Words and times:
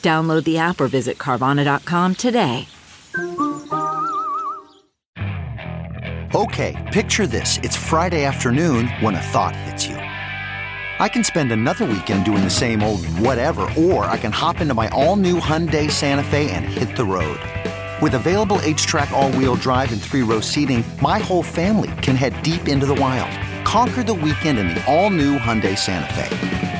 Download 0.00 0.44
the 0.44 0.58
app 0.58 0.80
or 0.80 0.88
visit 0.88 1.18
Carvana.com 1.18 2.14
today. 2.14 2.68
Okay, 6.32 6.76
picture 6.92 7.26
this. 7.26 7.58
It's 7.64 7.76
Friday 7.76 8.24
afternoon 8.24 8.86
when 9.00 9.16
a 9.16 9.20
thought 9.20 9.56
hits 9.56 9.86
you. 9.86 9.96
I 9.96 11.08
can 11.08 11.24
spend 11.24 11.50
another 11.50 11.84
weekend 11.86 12.24
doing 12.24 12.44
the 12.44 12.50
same 12.50 12.82
old 12.82 13.04
whatever, 13.18 13.62
or 13.76 14.04
I 14.04 14.16
can 14.16 14.30
hop 14.30 14.60
into 14.60 14.74
my 14.74 14.88
all 14.90 15.16
new 15.16 15.40
Hyundai 15.40 15.90
Santa 15.90 16.22
Fe 16.22 16.50
and 16.50 16.64
hit 16.64 16.94
the 16.94 17.04
road. 17.04 17.40
With 18.00 18.14
available 18.14 18.58
HTRAC, 18.58 19.10
all 19.10 19.32
wheel 19.32 19.56
drive, 19.56 19.92
and 19.92 20.00
three 20.00 20.22
row 20.22 20.40
seating, 20.40 20.84
my 21.02 21.18
whole 21.18 21.42
family 21.42 21.90
can 22.00 22.14
head 22.14 22.40
deep 22.42 22.68
into 22.68 22.86
the 22.86 22.94
wild. 22.94 23.30
Conquer 23.66 24.04
the 24.04 24.14
weekend 24.14 24.58
in 24.58 24.68
the 24.68 24.84
all 24.86 25.10
new 25.10 25.36
Hyundai 25.36 25.76
Santa 25.76 26.12
Fe. 26.14 26.79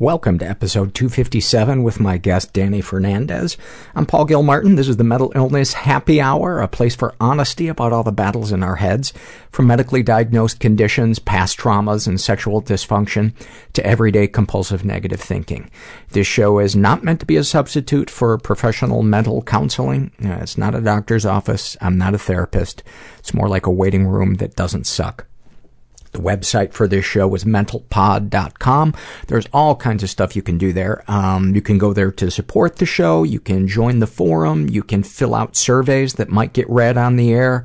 Welcome 0.00 0.38
to 0.38 0.48
episode 0.48 0.94
257 0.94 1.82
with 1.82 1.98
my 1.98 2.18
guest 2.18 2.52
Dani 2.52 2.84
Fernandez. 2.84 3.56
I'm 3.96 4.06
Paul 4.06 4.26
Gilmartin. 4.26 4.76
This 4.76 4.86
is 4.86 4.96
the 4.96 5.02
Mental 5.02 5.32
Illness 5.34 5.72
Happy 5.72 6.20
Hour, 6.20 6.60
a 6.60 6.68
place 6.68 6.94
for 6.94 7.16
honesty 7.18 7.66
about 7.66 7.92
all 7.92 8.04
the 8.04 8.12
battles 8.12 8.52
in 8.52 8.62
our 8.62 8.76
heads, 8.76 9.12
from 9.50 9.66
medically 9.66 10.04
diagnosed 10.04 10.60
conditions, 10.60 11.18
past 11.18 11.58
traumas, 11.58 12.06
and 12.06 12.20
sexual 12.20 12.62
dysfunction 12.62 13.32
to 13.72 13.84
everyday 13.84 14.28
compulsive 14.28 14.84
negative 14.84 15.20
thinking. 15.20 15.68
This 16.10 16.28
show 16.28 16.60
is 16.60 16.76
not 16.76 17.02
meant 17.02 17.18
to 17.18 17.26
be 17.26 17.36
a 17.36 17.42
substitute 17.42 18.08
for 18.08 18.38
professional 18.38 19.02
mental 19.02 19.42
counseling. 19.42 20.12
Uh, 20.24 20.38
it's 20.40 20.56
not 20.56 20.76
a 20.76 20.80
doctor's 20.80 21.26
office. 21.26 21.76
I'm 21.80 21.98
not 21.98 22.14
a 22.14 22.18
therapist. 22.18 22.84
It's 23.18 23.34
more 23.34 23.48
like 23.48 23.66
a 23.66 23.72
waiting 23.72 24.06
room 24.06 24.34
that 24.34 24.54
doesn't 24.54 24.86
suck. 24.86 25.26
The 26.18 26.24
website 26.24 26.72
for 26.72 26.88
this 26.88 27.04
show 27.04 27.32
is 27.36 27.44
mentalpod.com. 27.44 28.94
There's 29.28 29.46
all 29.52 29.76
kinds 29.76 30.02
of 30.02 30.10
stuff 30.10 30.34
you 30.34 30.42
can 30.42 30.58
do 30.58 30.72
there. 30.72 31.04
Um, 31.06 31.54
you 31.54 31.62
can 31.62 31.78
go 31.78 31.92
there 31.92 32.10
to 32.10 32.28
support 32.28 32.76
the 32.76 32.86
show. 32.86 33.22
You 33.22 33.38
can 33.38 33.68
join 33.68 34.00
the 34.00 34.08
forum. 34.08 34.68
You 34.68 34.82
can 34.82 35.04
fill 35.04 35.32
out 35.32 35.54
surveys 35.54 36.14
that 36.14 36.28
might 36.28 36.54
get 36.54 36.68
read 36.68 36.96
on 36.96 37.14
the 37.14 37.32
air. 37.32 37.64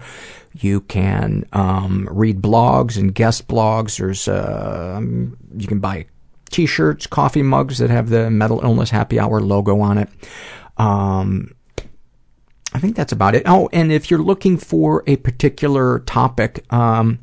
You 0.54 0.82
can 0.82 1.46
um, 1.52 2.08
read 2.12 2.44
blogs 2.44 2.96
and 2.96 3.16
guest 3.16 3.48
blogs. 3.48 3.98
There's 3.98 4.28
uh, 4.28 5.02
you 5.58 5.68
can 5.68 5.80
buy 5.80 6.06
t-shirts, 6.52 7.08
coffee 7.08 7.42
mugs 7.42 7.80
that 7.80 7.90
have 7.90 8.10
the 8.10 8.30
Mental 8.30 8.62
Illness 8.64 8.92
Happy 8.92 9.20
Hour 9.20 9.40
logo 9.40 9.80
on 9.80 9.98
it. 9.98 10.10
Um, 10.78 11.56
I 12.72 12.80
think 12.80 12.96
that's 12.96 13.14
about 13.14 13.34
it. 13.34 13.44
Oh, 13.48 13.68
and 13.74 13.92
if 13.92 14.12
you're 14.12 14.22
looking 14.22 14.58
for 14.58 15.04
a 15.08 15.16
particular 15.16 16.00
topic, 16.02 16.72
um, 16.72 17.18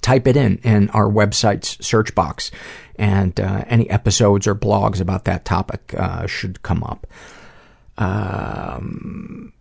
type 0.00 0.26
it 0.26 0.36
in 0.36 0.58
in 0.58 0.90
our 0.90 1.08
website's 1.08 1.84
search 1.86 2.14
box 2.14 2.50
and 2.96 3.38
uh, 3.40 3.64
any 3.68 3.88
episodes 3.90 4.46
or 4.46 4.54
blogs 4.54 5.00
about 5.00 5.24
that 5.24 5.44
topic 5.44 5.94
uh, 5.96 6.26
should 6.26 6.62
come 6.62 6.82
up. 6.82 7.06
Um, 7.96 9.52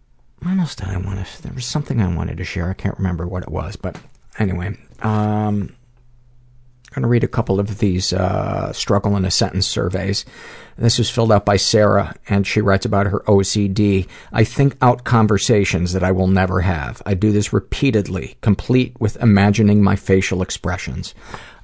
what 0.41 0.57
else 0.57 0.75
did 0.75 0.89
I 0.89 0.97
want 0.97 1.25
to? 1.25 1.43
There 1.43 1.53
was 1.53 1.65
something 1.65 2.01
I 2.01 2.13
wanted 2.13 2.38
to 2.38 2.43
share. 2.43 2.69
I 2.69 2.73
can't 2.73 2.97
remember 2.97 3.27
what 3.27 3.43
it 3.43 3.49
was, 3.49 3.75
but 3.75 3.99
anyway, 4.38 4.77
um, 5.01 5.75
going 6.92 7.03
to 7.03 7.08
read 7.08 7.24
a 7.24 7.28
couple 7.28 7.59
of 7.59 7.80
these 7.80 8.14
uh, 8.14 8.72
struggle 8.74 9.16
in 9.16 9.25
a 9.25 9.31
sentence 9.31 9.68
surveys. 9.68 10.25
This 10.78 11.00
is 11.00 11.09
filled 11.09 11.31
out 11.31 11.46
by 11.46 11.58
Sarah, 11.58 12.16
and 12.30 12.46
she 12.46 12.62
writes 12.62 12.86
about 12.86 13.08
her 13.08 13.24
OCD. 13.28 14.08
I 14.31 14.44
think 14.44 14.78
out 14.81 15.03
conversations 15.03 15.94
that 15.94 16.03
I 16.03 16.12
will 16.12 16.28
never 16.28 16.62
have. 16.62 17.02
I 17.06 17.14
do 17.14 17.31
this 17.31 17.52
repeatedly, 17.52 18.38
complete 18.42 19.00
with 19.00 19.18
imagining 19.18 19.84
my 19.84 19.96
facial 19.96 20.42
expressions. 20.42 21.14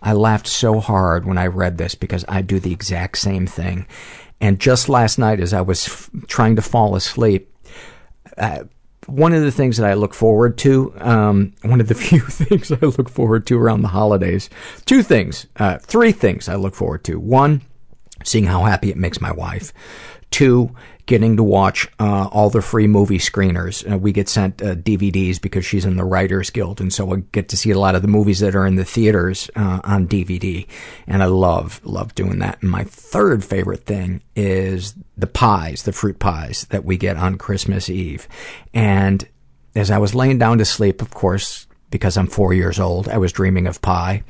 I 0.02 0.14
laughed 0.14 0.48
so 0.48 0.80
hard 0.80 1.26
when 1.26 1.38
I 1.38 1.48
read 1.48 1.78
this 1.78 1.96
because 1.96 2.26
I 2.28 2.42
do 2.42 2.60
the 2.60 2.74
exact 2.74 3.18
same 3.18 3.48
thing. 3.48 3.88
And 4.42 4.60
just 4.60 4.90
last 4.90 5.18
night, 5.18 5.40
as 5.40 5.54
I 5.54 5.62
was 5.62 5.88
f- 5.88 6.10
trying 6.28 6.58
to 6.58 6.62
fall 6.62 6.96
asleep, 6.96 7.56
uh, 8.38 8.66
one 9.08 9.34
of 9.34 9.41
the 9.41 9.52
things 9.52 9.78
that 9.78 9.90
I 9.90 9.94
look 9.94 10.14
forward 10.14 10.58
to, 10.59 10.94
um, 11.00 11.53
one 11.62 11.81
of 11.81 11.88
the 11.88 11.96
few 11.96 12.19
things 12.22 12.72
I 12.72 12.86
look 12.86 13.09
forward 13.09 13.46
to 13.47 13.59
around 13.59 13.81
the 13.81 13.90
holidays, 13.90 14.50
two 14.86 15.03
things, 15.03 15.47
uh, 15.58 15.78
three 15.80 16.12
things 16.12 16.50
I 16.50 16.56
look 16.56 16.75
forward 16.75 17.03
to. 17.06 17.19
One, 17.19 17.62
seeing 18.24 18.46
how 18.46 18.63
happy 18.63 18.90
it 18.90 18.97
makes 18.97 19.22
my 19.22 19.31
wife. 19.31 19.74
Two, 20.31 20.75
getting 21.06 21.36
to 21.38 21.44
watch 21.44 21.88
uh, 22.00 22.30
all 22.31 22.50
the 22.50 22.62
free 22.62 22.88
movie 22.88 23.18
screeners. 23.18 23.90
Uh, 23.91 23.97
we 23.97 24.12
get 24.12 24.30
sent 24.30 24.62
uh, 24.62 24.75
DVDs 24.75 25.41
because 25.41 25.66
she's 25.66 25.86
in 25.86 25.97
the 25.97 26.03
Writers 26.03 26.50
Guild, 26.50 26.80
and 26.80 26.94
so 26.94 27.14
I 27.14 27.24
get 27.31 27.50
to 27.50 27.58
see 27.58 27.72
a 27.72 27.80
lot 27.80 27.96
of 27.96 28.02
the 28.02 28.08
movies 28.08 28.40
that 28.40 28.56
are 28.56 28.66
in 28.66 28.75
the 28.75 28.86
theaters 28.86 29.50
uh, 29.56 29.81
on 29.84 30.08
DVD. 30.08 30.66
And 31.08 31.22
I 31.22 31.28
love 31.28 31.81
love 31.84 32.16
doing 32.16 32.40
that. 32.40 32.62
And 32.62 32.72
my 32.72 32.84
third 32.84 33.44
favorite 33.44 33.86
thing 33.86 34.22
is 34.36 34.96
the 35.18 35.28
pies, 35.28 35.84
the 35.84 35.92
fruit 35.92 36.19
pies 36.19 36.66
that 36.69 36.86
we 36.86 36.97
get 36.97 37.18
on 37.18 37.38
Christmas 37.38 37.90
Eve. 37.90 38.28
And 38.74 39.28
as 39.75 39.92
I 39.92 39.97
was 39.97 40.16
laying 40.16 40.38
down 40.38 40.59
to 40.59 40.66
sleep, 40.66 41.02
of 41.02 41.12
course, 41.12 41.68
because 41.94 42.18
I'm 42.18 42.26
four 42.26 42.56
years 42.56 42.80
old, 42.80 43.08
I 43.08 43.20
was 43.20 43.31
dreaming 43.31 43.68
of 43.68 43.80
pie. 43.80 44.24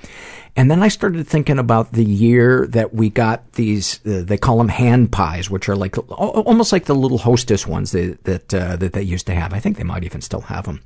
And 0.57 0.69
then 0.69 0.83
I 0.83 0.89
started 0.89 1.25
thinking 1.25 1.57
about 1.57 1.94
the 1.94 2.04
year 2.04 2.68
that 2.68 2.94
we 2.94 3.10
got 3.10 3.54
these, 3.54 4.06
uh, 4.06 4.21
they 4.25 4.38
call 4.38 4.57
them 4.57 4.68
hand 4.68 5.13
pies, 5.13 5.50
which 5.50 5.69
are 5.69 5.75
like, 5.77 5.98
almost 6.12 6.74
like 6.74 6.86
the 6.86 6.94
little 6.94 7.18
hostess 7.18 7.65
ones 7.65 7.94
that, 7.94 8.21
that, 8.25 8.54
uh, 8.54 8.75
that 8.75 8.92
they 8.92 9.01
used 9.01 9.25
to 9.27 9.33
have. 9.33 9.54
I 9.54 9.60
think 9.60 9.77
they 9.77 9.83
might 9.83 10.04
even 10.04 10.19
still 10.19 10.42
have 10.42 10.65
them. 10.65 10.81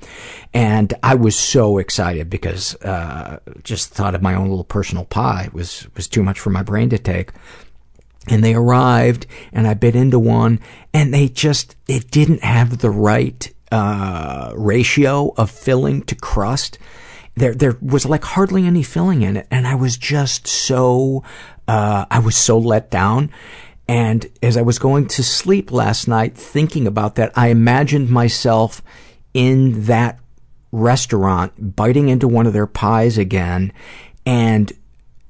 And 0.53 0.93
I 1.01 1.15
was 1.15 1.35
so 1.35 1.79
excited 1.79 2.29
because, 2.29 2.75
uh, 2.83 3.39
just 3.63 3.89
thought 3.89 4.13
of 4.13 4.21
my 4.21 4.35
own 4.35 4.49
little 4.49 4.63
personal 4.63 5.03
pie 5.03 5.49
was, 5.51 5.87
was 5.95 6.07
too 6.07 6.21
much 6.21 6.39
for 6.39 6.51
my 6.51 6.61
brain 6.61 6.89
to 6.91 6.99
take. 6.99 7.31
And 8.29 8.43
they 8.43 8.53
arrived 8.53 9.25
and 9.51 9.67
I 9.67 9.73
bit 9.73 9.95
into 9.95 10.19
one 10.19 10.59
and 10.93 11.11
they 11.11 11.27
just, 11.27 11.75
it 11.87 12.11
didn't 12.11 12.43
have 12.43 12.77
the 12.77 12.91
right, 12.91 13.51
uh, 13.71 14.53
ratio 14.55 15.33
of 15.37 15.51
filling 15.51 16.01
to 16.03 16.15
crust 16.15 16.77
there 17.35 17.53
there 17.53 17.77
was 17.81 18.05
like 18.05 18.23
hardly 18.23 18.65
any 18.65 18.83
filling 18.83 19.21
in 19.21 19.37
it 19.37 19.47
and 19.51 19.67
i 19.67 19.75
was 19.75 19.97
just 19.97 20.47
so 20.47 21.23
uh, 21.67 22.05
i 22.09 22.19
was 22.19 22.35
so 22.35 22.57
let 22.57 22.89
down. 22.89 23.31
And 23.89 24.25
as 24.43 24.57
i 24.57 24.61
was 24.61 24.79
going 24.79 25.07
to 25.07 25.23
sleep 25.23 25.71
last 25.71 26.07
night 26.07 26.35
thinking 26.35 26.87
about 26.87 27.15
that 27.15 27.31
i 27.37 27.47
imagined 27.47 28.09
myself 28.09 28.81
in 29.33 29.83
that 29.83 30.19
restaurant, 30.71 31.75
biting 31.75 32.09
into 32.09 32.27
one 32.27 32.47
of 32.47 32.53
their 32.53 32.67
pies 32.67 33.17
again, 33.17 33.71
and 34.25 34.71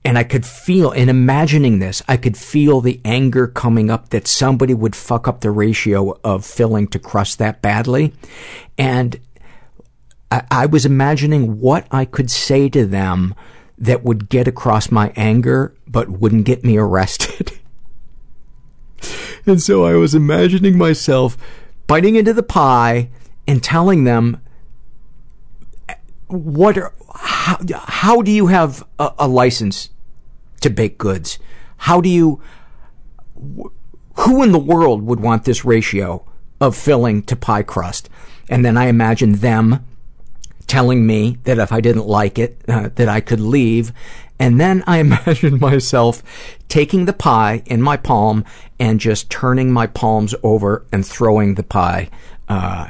and 0.07 0.17
I 0.17 0.23
could 0.23 0.45
feel, 0.45 0.93
in 0.93 1.09
imagining 1.09 1.79
this, 1.79 2.01
I 2.07 2.15
could 2.15 2.37
feel 2.37 2.79
the 2.79 3.01
anger 3.03 3.45
coming 3.45 3.91
up 3.91 4.07
that 4.11 4.25
somebody 4.25 4.73
would 4.73 4.95
fuck 4.95 5.27
up 5.27 5.41
the 5.41 5.51
ratio 5.51 6.17
of 6.23 6.45
filling 6.45 6.87
to 6.87 6.97
crust 6.97 7.39
that 7.39 7.61
badly. 7.61 8.13
And 8.77 9.19
I, 10.31 10.43
I 10.49 10.65
was 10.67 10.85
imagining 10.85 11.59
what 11.59 11.87
I 11.91 12.05
could 12.05 12.31
say 12.31 12.69
to 12.69 12.85
them 12.85 13.35
that 13.77 14.05
would 14.05 14.29
get 14.29 14.47
across 14.47 14.89
my 14.89 15.11
anger, 15.17 15.75
but 15.85 16.07
wouldn't 16.07 16.45
get 16.45 16.63
me 16.63 16.77
arrested. 16.77 17.59
and 19.45 19.61
so 19.61 19.83
I 19.83 19.95
was 19.95 20.15
imagining 20.15 20.77
myself 20.77 21.37
biting 21.85 22.15
into 22.15 22.33
the 22.33 22.43
pie 22.43 23.09
and 23.45 23.61
telling 23.61 24.05
them 24.05 24.39
what 26.27 26.77
are, 26.77 26.93
how, 27.13 27.57
how 27.75 28.21
do 28.21 28.31
you 28.31 28.47
have 28.47 28.87
a, 28.99 29.11
a 29.19 29.27
license 29.27 29.89
to 30.67 30.73
bake 30.73 30.97
goods? 30.97 31.39
How 31.77 32.01
do 32.01 32.09
you, 32.09 32.41
who 34.15 34.43
in 34.43 34.51
the 34.51 34.59
world 34.59 35.03
would 35.03 35.19
want 35.19 35.45
this 35.45 35.65
ratio 35.65 36.25
of 36.59 36.75
filling 36.75 37.23
to 37.23 37.35
pie 37.35 37.63
crust? 37.63 38.09
And 38.49 38.63
then 38.63 38.77
I 38.77 38.87
imagine 38.87 39.33
them 39.33 39.85
telling 40.67 41.07
me 41.07 41.37
that 41.43 41.59
if 41.59 41.71
I 41.71 41.81
didn't 41.81 42.07
like 42.07 42.37
it, 42.37 42.61
uh, 42.67 42.89
that 42.95 43.09
I 43.09 43.21
could 43.21 43.39
leave. 43.39 43.91
And 44.39 44.59
then 44.59 44.83
I 44.85 44.97
imagined 45.07 45.59
myself 45.59 46.21
taking 46.67 47.05
the 47.05 47.13
pie 47.13 47.63
in 47.65 47.81
my 47.81 47.97
palm 47.97 48.43
and 48.79 48.99
just 48.99 49.29
turning 49.29 49.71
my 49.71 49.87
palms 49.87 50.35
over 50.43 50.85
and 50.91 51.05
throwing 51.05 51.55
the 51.55 51.63
pie 51.63 52.09
uh, 52.49 52.89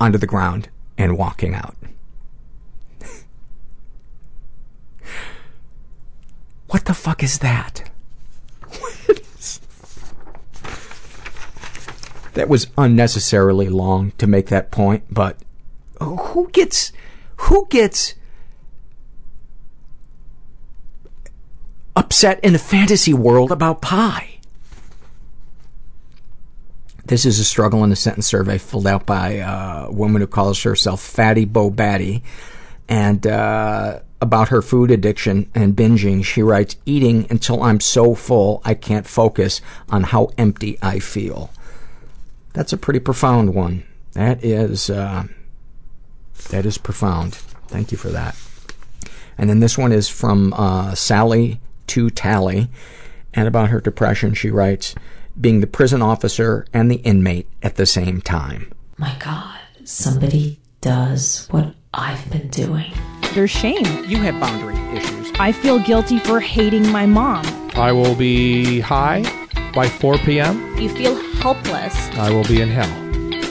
onto 0.00 0.18
the 0.18 0.26
ground 0.26 0.68
and 0.98 1.16
walking 1.16 1.54
out. 1.54 1.76
What 6.70 6.84
the 6.86 6.94
fuck 6.94 7.22
is 7.22 7.38
that? 7.40 7.90
that 12.34 12.48
was 12.48 12.68
unnecessarily 12.78 13.68
long 13.68 14.12
to 14.12 14.26
make 14.26 14.46
that 14.46 14.70
point, 14.70 15.04
but 15.10 15.36
who 16.00 16.48
gets 16.52 16.92
who 17.36 17.66
gets 17.68 18.14
upset 21.96 22.40
in 22.42 22.54
a 22.54 22.58
fantasy 22.58 23.12
world 23.12 23.50
about 23.50 23.82
pie? 23.82 24.38
This 27.04 27.26
is 27.26 27.40
a 27.40 27.44
struggle 27.44 27.82
in 27.82 27.90
a 27.90 27.96
sentence 27.96 28.28
survey 28.28 28.58
filled 28.58 28.86
out 28.86 29.04
by 29.04 29.42
a 29.44 29.90
woman 29.90 30.20
who 30.22 30.28
calls 30.28 30.62
herself 30.62 31.00
Fatty 31.00 31.44
Bo 31.44 31.68
Batty. 31.68 32.22
And 32.88 33.26
uh, 33.26 34.00
about 34.20 34.48
her 34.48 34.62
food 34.62 34.90
addiction 34.90 35.50
and 35.54 35.76
binging, 35.76 36.24
she 36.24 36.42
writes, 36.42 36.76
Eating 36.84 37.26
until 37.30 37.62
I'm 37.62 37.80
so 37.80 38.14
full 38.14 38.60
I 38.64 38.74
can't 38.74 39.06
focus 39.06 39.60
on 39.88 40.04
how 40.04 40.30
empty 40.36 40.78
I 40.82 40.98
feel. 40.98 41.50
That's 42.52 42.72
a 42.72 42.76
pretty 42.76 43.00
profound 43.00 43.54
one. 43.54 43.84
That 44.12 44.44
is. 44.44 44.90
Uh, 44.90 45.24
that 46.48 46.66
is 46.66 46.78
profound. 46.78 47.34
Thank 47.68 47.92
you 47.92 47.98
for 47.98 48.08
that. 48.08 48.36
And 49.38 49.48
then 49.48 49.60
this 49.60 49.78
one 49.78 49.92
is 49.92 50.08
from 50.08 50.52
uh, 50.54 50.94
Sally 50.94 51.60
to 51.88 52.10
Tally. 52.10 52.68
And 53.32 53.46
about 53.46 53.68
her 53.68 53.80
depression, 53.80 54.34
she 54.34 54.50
writes, 54.50 54.94
being 55.40 55.60
the 55.60 55.66
prison 55.66 56.02
officer 56.02 56.66
and 56.72 56.90
the 56.90 56.96
inmate 56.96 57.46
at 57.62 57.76
the 57.76 57.86
same 57.86 58.20
time. 58.20 58.72
My 58.96 59.14
God, 59.20 59.58
somebody 59.84 60.60
does 60.80 61.46
what 61.50 61.74
I've 61.94 62.28
been 62.30 62.48
doing. 62.48 62.92
There's 63.34 63.50
shame. 63.50 64.04
You 64.06 64.16
have 64.22 64.40
boundary 64.40 64.76
issues. 64.96 65.30
I 65.38 65.52
feel 65.52 65.78
guilty 65.78 66.18
for 66.18 66.40
hating 66.40 66.90
my 66.90 67.06
mom. 67.06 67.46
I 67.74 67.92
will 67.92 68.16
be 68.16 68.80
high 68.80 69.22
by 69.72 69.88
4 69.88 70.18
p.m. 70.18 70.76
You 70.76 70.88
feel 70.88 71.14
helpless. 71.36 71.94
I 72.16 72.30
will 72.30 72.42
be 72.44 72.60
in 72.60 72.68
hell 72.68 72.90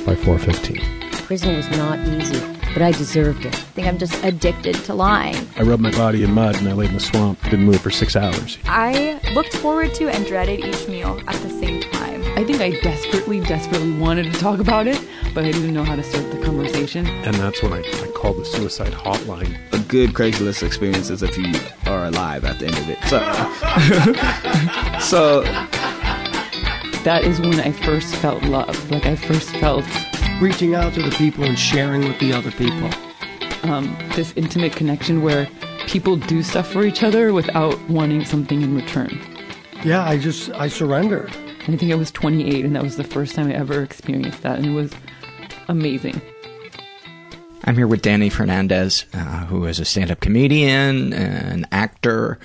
by 0.05 0.15
4:15. 0.15 0.81
Prison 1.25 1.55
was 1.55 1.69
not 1.69 1.97
easy, 2.07 2.39
but 2.73 2.81
I 2.81 2.91
deserved 2.91 3.45
it. 3.45 3.55
I 3.55 3.59
think 3.75 3.87
I'm 3.87 3.97
just 3.97 4.21
addicted 4.23 4.75
to 4.85 4.93
lying. 4.93 5.47
I 5.55 5.61
rubbed 5.63 5.81
my 5.81 5.91
body 5.91 6.23
in 6.23 6.33
mud 6.33 6.57
and 6.57 6.67
I 6.67 6.73
laid 6.73 6.89
in 6.89 6.95
the 6.95 6.99
swamp. 6.99 7.41
Didn't 7.43 7.63
move 7.65 7.79
for 7.79 7.91
six 7.91 8.15
hours. 8.17 8.57
I 8.65 9.21
looked 9.33 9.55
forward 9.57 9.93
to 9.95 10.09
and 10.09 10.25
dreaded 10.25 10.59
each 10.59 10.87
meal 10.89 11.21
at 11.27 11.35
the 11.41 11.49
same 11.49 11.81
time. 11.91 12.08
I 12.39 12.45
think 12.45 12.61
I 12.61 12.69
desperately, 12.79 13.41
desperately 13.41 13.91
wanted 13.91 14.31
to 14.31 14.39
talk 14.39 14.61
about 14.61 14.87
it, 14.87 15.05
but 15.33 15.43
I 15.43 15.51
didn't 15.51 15.73
know 15.73 15.83
how 15.83 15.97
to 15.97 16.03
start 16.03 16.31
the 16.31 16.41
conversation. 16.41 17.05
And 17.05 17.35
that's 17.35 17.61
when 17.61 17.73
I, 17.73 17.79
I 17.79 18.11
called 18.15 18.37
the 18.37 18.45
suicide 18.45 18.93
hotline. 18.93 19.59
A 19.73 19.79
good 19.79 20.11
Craigslist 20.11 20.63
experience 20.63 21.09
is 21.09 21.21
if 21.21 21.37
you 21.37 21.53
are 21.85 22.05
alive 22.05 22.45
at 22.45 22.59
the 22.59 22.67
end 22.67 22.77
of 22.77 22.89
it. 22.89 22.97
So, 23.09 23.19
so 25.01 25.41
that 27.03 27.25
is 27.25 27.41
when 27.41 27.59
I 27.59 27.73
first 27.73 28.15
felt 28.15 28.41
love. 28.43 28.89
Like 28.89 29.05
I 29.05 29.17
first 29.17 29.49
felt 29.57 29.83
reaching 30.39 30.75
out 30.75 30.93
to 30.93 31.01
the 31.03 31.11
people 31.17 31.43
and 31.43 31.59
sharing 31.59 32.07
with 32.07 32.19
the 32.19 32.31
other 32.31 32.51
people. 32.51 32.89
Um, 33.69 33.97
this 34.15 34.31
intimate 34.37 34.77
connection 34.77 35.21
where 35.21 35.49
people 35.87 36.15
do 36.15 36.41
stuff 36.41 36.71
for 36.71 36.85
each 36.85 37.03
other 37.03 37.33
without 37.33 37.77
wanting 37.89 38.23
something 38.23 38.61
in 38.61 38.77
return. 38.77 39.19
Yeah, 39.83 40.05
I 40.05 40.17
just 40.17 40.51
I 40.51 40.69
surrendered. 40.69 41.35
I 41.69 41.77
think 41.77 41.91
I 41.91 41.95
was 41.95 42.09
28, 42.11 42.65
and 42.65 42.75
that 42.75 42.81
was 42.81 42.97
the 42.97 43.03
first 43.03 43.35
time 43.35 43.47
I 43.49 43.53
ever 43.53 43.83
experienced 43.83 44.41
that, 44.41 44.57
and 44.57 44.65
it 44.65 44.73
was 44.73 44.91
amazing. 45.67 46.19
I'm 47.63 47.75
here 47.75 47.85
with 47.85 48.01
Dani 48.01 48.31
Fernandez, 48.31 49.05
uh, 49.13 49.45
who 49.45 49.65
is 49.65 49.79
a 49.79 49.85
stand-up 49.85 50.19
comedian, 50.19 51.13
an 51.13 51.67
actor, 51.71 52.39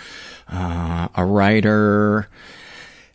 uh, 0.52 1.08
a 1.16 1.24
writer, 1.24 2.28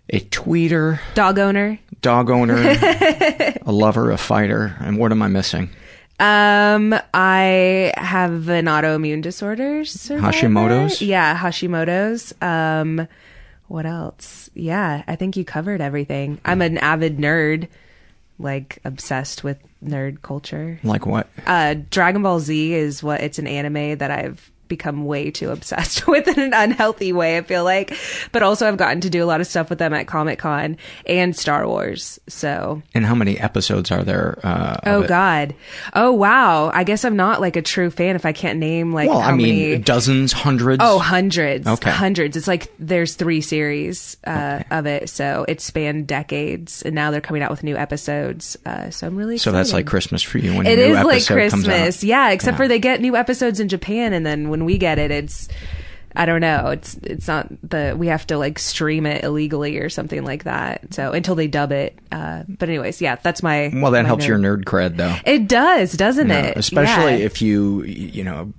a 0.09 0.19
tweeter, 0.19 1.00
dog 1.13 1.38
owner, 1.38 1.77
dog 2.01 2.31
owner, 2.31 2.56
a 3.61 3.71
lover, 3.71 4.09
a 4.09 4.17
fighter, 4.17 4.75
and 4.79 4.97
what 4.97 5.11
am 5.11 5.21
I 5.21 5.27
missing? 5.27 5.69
Um, 6.19 6.95
I 7.13 7.94
have 7.95 8.50
an 8.50 8.65
autoimmune 8.65 9.21
disorder. 9.21 9.85
Survivor. 9.85 10.35
Hashimoto's. 10.35 11.03
Yeah, 11.03 11.38
Hashimoto's. 11.38 12.33
Um, 12.41 13.07
what 13.69 13.86
else? 13.86 14.50
Yeah, 14.54 15.04
I 15.07 15.16
think 15.16 15.38
you 15.38 15.45
covered 15.45 15.80
everything. 15.80 16.42
I'm 16.44 16.62
an 16.62 16.77
avid 16.80 17.18
nerd, 17.18 17.68
like 18.38 18.80
obsessed 18.83 19.44
with 19.44 19.60
nerd 19.83 20.21
culture. 20.21 20.80
Like 20.83 21.06
what? 21.06 21.30
Uh, 21.45 21.75
Dragon 21.89 22.21
Ball 22.24 22.39
Z 22.39 22.74
is 22.74 23.01
what 23.01 23.21
it's 23.21 23.39
an 23.39 23.48
anime 23.48 24.00
that 24.00 24.12
I've 24.12 24.51
become 24.69 25.06
way 25.06 25.31
too 25.31 25.50
obsessed 25.50 26.07
with 26.07 26.27
in 26.27 26.39
an 26.39 26.54
unhealthy 26.54 27.11
way, 27.11 27.38
I 27.38 27.42
feel 27.42 27.64
like. 27.64 27.94
But 28.31 28.44
also 28.44 28.68
I've 28.68 28.78
gotten 28.78 29.02
to 29.02 29.09
do 29.09 29.23
a 29.23 29.28
lot 29.28 29.42
of 29.42 29.47
stuff 29.47 29.69
with 29.69 29.80
them 29.80 29.94
at 29.94 30.07
Comic 30.07 30.40
Con 30.40 30.78
and 31.06 31.35
Star 31.35 31.68
Wars. 31.68 32.19
So 32.30 32.81
And 32.94 33.06
how 33.06 33.16
many 33.16 33.38
episodes 33.40 33.92
are 33.92 34.04
there? 34.04 34.40
Uh, 34.44 34.78
Oh 34.85 35.06
God. 35.07 35.56
Oh 35.94 36.14
wow. 36.14 36.71
I 36.73 36.83
guess 36.83 37.04
I'm 37.04 37.16
not 37.18 37.42
like 37.42 37.56
a 37.57 37.61
true 37.61 37.90
fan 37.90 38.16
if 38.16 38.26
I 38.26 38.31
can't 38.31 38.59
name 38.59 38.94
like 38.94 39.09
well, 39.09 39.19
I 39.19 39.31
mean, 39.33 39.69
many 39.71 39.78
dozens, 39.80 40.31
hundreds. 40.31 40.81
Oh, 40.83 40.99
hundreds. 40.99 41.68
Okay. 41.68 41.92
Hundreds. 41.92 42.38
It's 42.38 42.47
like 42.47 42.71
there's 42.80 43.16
three 43.16 43.42
series 43.42 44.16
uh, 44.26 44.64
of 44.71 44.85
it, 44.85 45.09
so 45.09 45.45
it 45.47 45.59
spanned 45.61 46.07
decades, 46.07 46.81
and 46.83 46.94
now 46.94 47.11
they're 47.11 47.21
coming 47.21 47.42
out 47.42 47.49
with 47.52 47.64
new 47.64 47.76
episodes. 47.76 48.56
Uh, 48.66 48.90
so 48.90 49.07
I'm 49.07 49.16
really 49.16 49.38
So 49.38 49.52
that's 49.52 49.73
like 49.73 49.88
Christmas 49.88 50.21
for 50.21 50.38
you 50.38 50.56
when 50.56 50.66
It 50.68 50.78
a 50.80 50.88
new 50.88 50.95
is 50.97 51.04
like 51.06 51.16
episode 51.18 51.49
comes 51.49 51.68
out. 51.68 51.71
Christmas, 51.73 52.04
yeah. 52.04 52.30
Except 52.30 52.54
Yeah. 52.54 52.57
for 52.57 52.68
they 52.68 52.80
get 52.80 53.02
new 53.02 53.16
episodes 53.16 53.59
in 53.59 53.68
Japan, 53.68 54.14
and 54.14 54.26
then 54.26 54.49
when 54.49 54.58
we 54.66 54.78
get 54.78 54.99
it, 54.99 55.11
it's 55.11 55.47
I 56.16 56.25
don't 56.25 56.42
know. 56.42 56.69
It's 56.71 56.95
it's 57.04 57.28
not 57.28 57.47
the 57.61 57.95
we 57.97 58.07
have 58.07 58.25
to 58.28 58.37
like 58.37 58.57
stream 58.57 59.06
it 59.06 59.23
illegally 59.23 59.78
or 59.78 59.89
something 59.89 60.23
like 60.25 60.44
that. 60.45 60.92
So 60.92 61.11
until 61.11 61.35
they 61.35 61.47
dub 61.47 61.71
it. 61.71 61.97
Uh, 62.11 62.44
but 62.49 62.68
anyways, 62.68 62.99
yeah, 62.99 63.16
that's 63.21 63.44
my. 63.44 63.71
Well, 63.71 63.92
that 63.92 64.01
my 64.01 64.07
helps 64.07 64.25
nerd- 64.25 64.28
your 64.28 64.39
nerd 64.39 64.63
cred, 64.63 64.97
though. 64.97 65.16
It 65.23 65.47
does, 65.47 65.92
doesn't 65.94 66.28
You 66.28 66.33
know, 66.33 66.39
it? 66.39 66.57
especially 66.57 67.19
Yeah. 67.19 67.25
if 67.25 67.44
you, 67.44 67.83
you 67.83 68.23
know, 68.23 68.51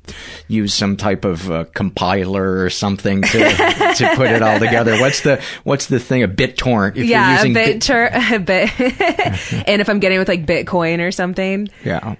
use 0.47 0.73
some 0.73 0.97
type 0.97 1.25
of 1.25 1.51
uh, 1.51 1.65
compiler 1.75 2.63
or 2.63 2.71
something 2.71 3.23
to 3.23 3.39
to 3.97 4.13
put 4.15 4.31
it 4.31 4.43
all 4.43 4.61
together. 4.61 5.01
What's 5.01 5.23
the 5.23 5.43
what's 5.65 5.87
the 5.87 5.99
thing? 5.99 6.23
A 6.23 6.29
BitTorrent. 6.29 6.97
If 6.97 7.07
yeah, 7.07 7.31
you're 7.43 7.47
using 7.49 7.57
a 7.57 8.39
bit, 8.39 8.47
Bit- 8.47 8.47
bit. 8.79 9.65
and 9.69 9.81
if 9.81 9.89
I'm 9.91 9.99
getting 9.99 10.21
with 10.21 10.29
like 10.29 10.47
Bitcoin 10.47 11.01
or 11.05 11.11
something, 11.11 11.69
Yeah. 11.85 12.15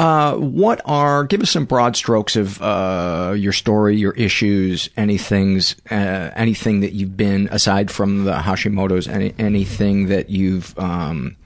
Uh, 0.00 0.34
what 0.36 0.80
are, 0.86 1.24
give 1.24 1.42
us 1.42 1.50
some 1.50 1.66
broad 1.66 1.94
strokes 1.94 2.34
of, 2.34 2.62
uh, 2.62 3.34
your 3.36 3.52
story, 3.52 3.98
your 3.98 4.12
issues, 4.12 4.88
any 4.96 5.18
things, 5.18 5.76
uh, 5.90 6.30
anything 6.34 6.80
that 6.80 6.94
you've 6.94 7.18
been, 7.18 7.50
aside 7.52 7.90
from 7.90 8.24
the 8.24 8.32
Hashimoto's, 8.32 9.06
any, 9.06 9.34
anything 9.38 10.06
that 10.06 10.30
you've, 10.30 10.72
um, 10.78 11.36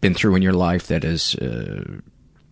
been 0.00 0.14
through 0.14 0.36
in 0.36 0.40
your 0.40 0.54
life 0.54 0.86
that 0.86 1.02
has, 1.02 1.34
uh, 1.34 1.84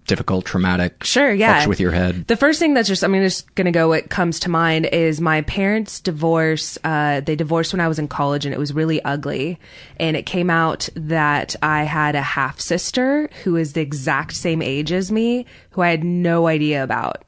difficult, 0.07 0.45
traumatic. 0.45 1.05
Sure, 1.05 1.33
yeah. 1.33 1.67
With 1.67 1.81
your 1.81 1.93
head. 1.93 2.27
The 2.27 2.37
first 2.37 2.59
thing 2.59 2.75
that's 2.75 2.89
just, 2.89 3.05
I 3.05 3.09
mean, 3.09 3.23
just 3.23 3.55
gonna 3.55 3.73
go. 3.73 3.89
What 3.89 4.09
comes 4.09 4.41
to 4.41 4.49
mind 4.49 4.87
is 4.87 5.21
my 5.21 5.43
parents' 5.43 6.01
divorce. 6.01 6.79
Uh, 6.85 7.21
they 7.21 7.37
divorced 7.37 7.73
when 7.73 7.81
I 7.81 7.89
was 7.89 7.99
in 7.99 8.09
college, 8.09 8.47
and 8.47 8.55
it 8.55 8.59
was 8.59 8.73
really 8.73 9.03
ugly. 9.05 9.59
And 9.99 10.17
it 10.17 10.25
came 10.25 10.51
out 10.51 10.89
that 10.95 11.57
I 11.63 11.85
had 11.85 12.15
a 12.15 12.23
half 12.23 12.61
sister 12.61 13.29
who 13.45 13.57
is 13.57 13.75
the 13.75 13.81
exact 13.81 14.35
same 14.35 14.63
age 14.63 14.93
as 14.93 15.13
me, 15.13 15.47
who 15.71 15.83
I 15.83 15.91
had 15.91 16.05
no 16.05 16.47
idea 16.47 16.83
about. 16.83 17.25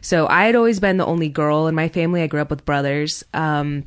So 0.00 0.26
I 0.28 0.44
had 0.44 0.54
always 0.54 0.80
been 0.80 0.96
the 0.96 1.06
only 1.06 1.28
girl 1.28 1.66
in 1.66 1.74
my 1.74 1.88
family. 1.88 2.22
I 2.22 2.26
grew 2.26 2.40
up 2.40 2.50
with 2.50 2.64
brothers. 2.64 3.24
Um, 3.34 3.84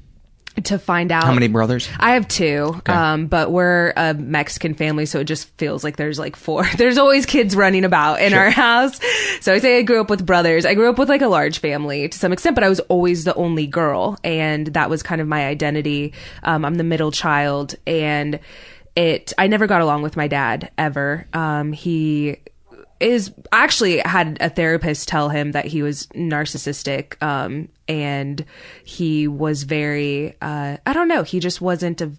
to 0.64 0.78
find 0.78 1.12
out 1.12 1.24
How 1.24 1.34
many 1.34 1.48
brothers? 1.48 1.90
I 2.00 2.12
have 2.14 2.28
two, 2.28 2.80
um, 2.86 3.28
but 3.28 3.52
we're 3.52 3.94
a 3.96 4.14
Mexican 4.14 4.74
family, 4.74 5.06
so 5.06 5.20
it 5.20 5.24
just 5.26 5.50
feels 5.58 5.84
like 5.84 5.98
there's 5.98 6.20
like 6.20 6.36
four. 6.36 6.66
There's 6.78 6.98
always 6.98 7.26
kids 7.26 7.56
running 7.56 7.86
about 7.86 8.22
in 8.22 8.34
our 8.34 8.50
house. 8.50 9.00
So 9.40 9.54
I 9.54 9.60
say 9.60 9.78
I 9.78 9.82
grew 9.82 10.02
up 10.02 10.10
with 10.10 10.26
brothers. 10.26 10.66
I 10.66 10.74
grew 10.74 10.90
up 10.90 10.98
with 11.00 11.10
like 11.10 11.22
a 11.22 11.28
large 11.28 11.60
family 11.60 12.08
to 12.08 12.18
some 12.18 12.34
extent, 12.34 12.56
but 12.56 12.64
I 12.64 12.70
was 12.70 12.80
always 12.82 13.24
the 13.24 13.34
only 13.36 13.68
girl, 13.68 14.18
and 14.24 14.68
that 14.68 14.90
was 14.90 15.04
kind 15.04 15.22
of 15.22 15.28
my 15.28 15.46
identity. 15.48 16.14
Um, 16.44 16.66
I'm 16.66 16.76
the 16.76 16.84
middle 16.84 17.12
child, 17.12 17.76
and 17.88 18.40
it. 18.96 19.34
I 19.38 19.48
never 19.48 19.68
got 19.68 19.82
along 19.82 20.02
with 20.04 20.18
my 20.18 20.28
dad 20.28 20.72
ever. 20.78 21.28
Um, 21.34 21.72
he 21.72 22.38
is 23.02 23.34
actually 23.52 24.00
had 24.00 24.38
a 24.40 24.50
therapist 24.50 25.08
tell 25.08 25.30
him 25.30 25.52
that 25.52 25.66
he 25.66 25.82
was 25.82 26.08
narcissistic 26.08 27.22
um 27.22 27.68
and 27.88 28.46
he 28.84 29.28
was 29.28 29.64
very 29.64 30.36
uh 30.42 30.78
i 30.86 30.94
don't 30.94 31.08
know 31.08 31.24
he 31.24 31.40
just 31.40 31.62
wasn't 31.62 32.02
a 32.02 32.12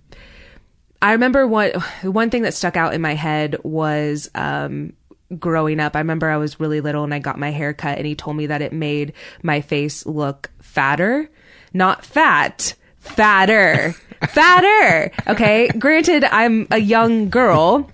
i 1.01 1.13
remember 1.13 1.47
what 1.47 1.75
one 2.03 2.31
thing 2.31 2.43
that 2.43 2.55
stuck 2.55 2.77
out 2.77 2.95
in 2.95 3.01
my 3.01 3.15
head 3.15 3.57
was 3.63 4.31
um 4.35 4.93
growing 5.39 5.81
up 5.81 5.97
i 5.97 5.99
remember 5.99 6.29
i 6.29 6.37
was 6.37 6.61
really 6.61 6.81
little 6.81 7.05
and 7.05 7.15
i 7.15 7.19
got 7.19 7.39
my 7.39 7.51
hair 7.51 7.73
cut 7.73 7.97
and 7.97 8.07
he 8.07 8.15
told 8.15 8.37
me 8.37 8.47
that 8.47 8.61
it 8.61 8.73
made 8.73 9.13
my 9.43 9.61
face 9.61 10.05
look 10.05 10.51
fatter. 10.61 11.31
Not 11.75 12.05
fat 12.05 12.75
fatter. 12.99 13.95
Fatter. 14.29 15.11
Okay 15.27 15.69
granted 15.79 16.23
i'm 16.25 16.69
a 16.71 16.79
young 16.79 17.29
girl 17.29 17.91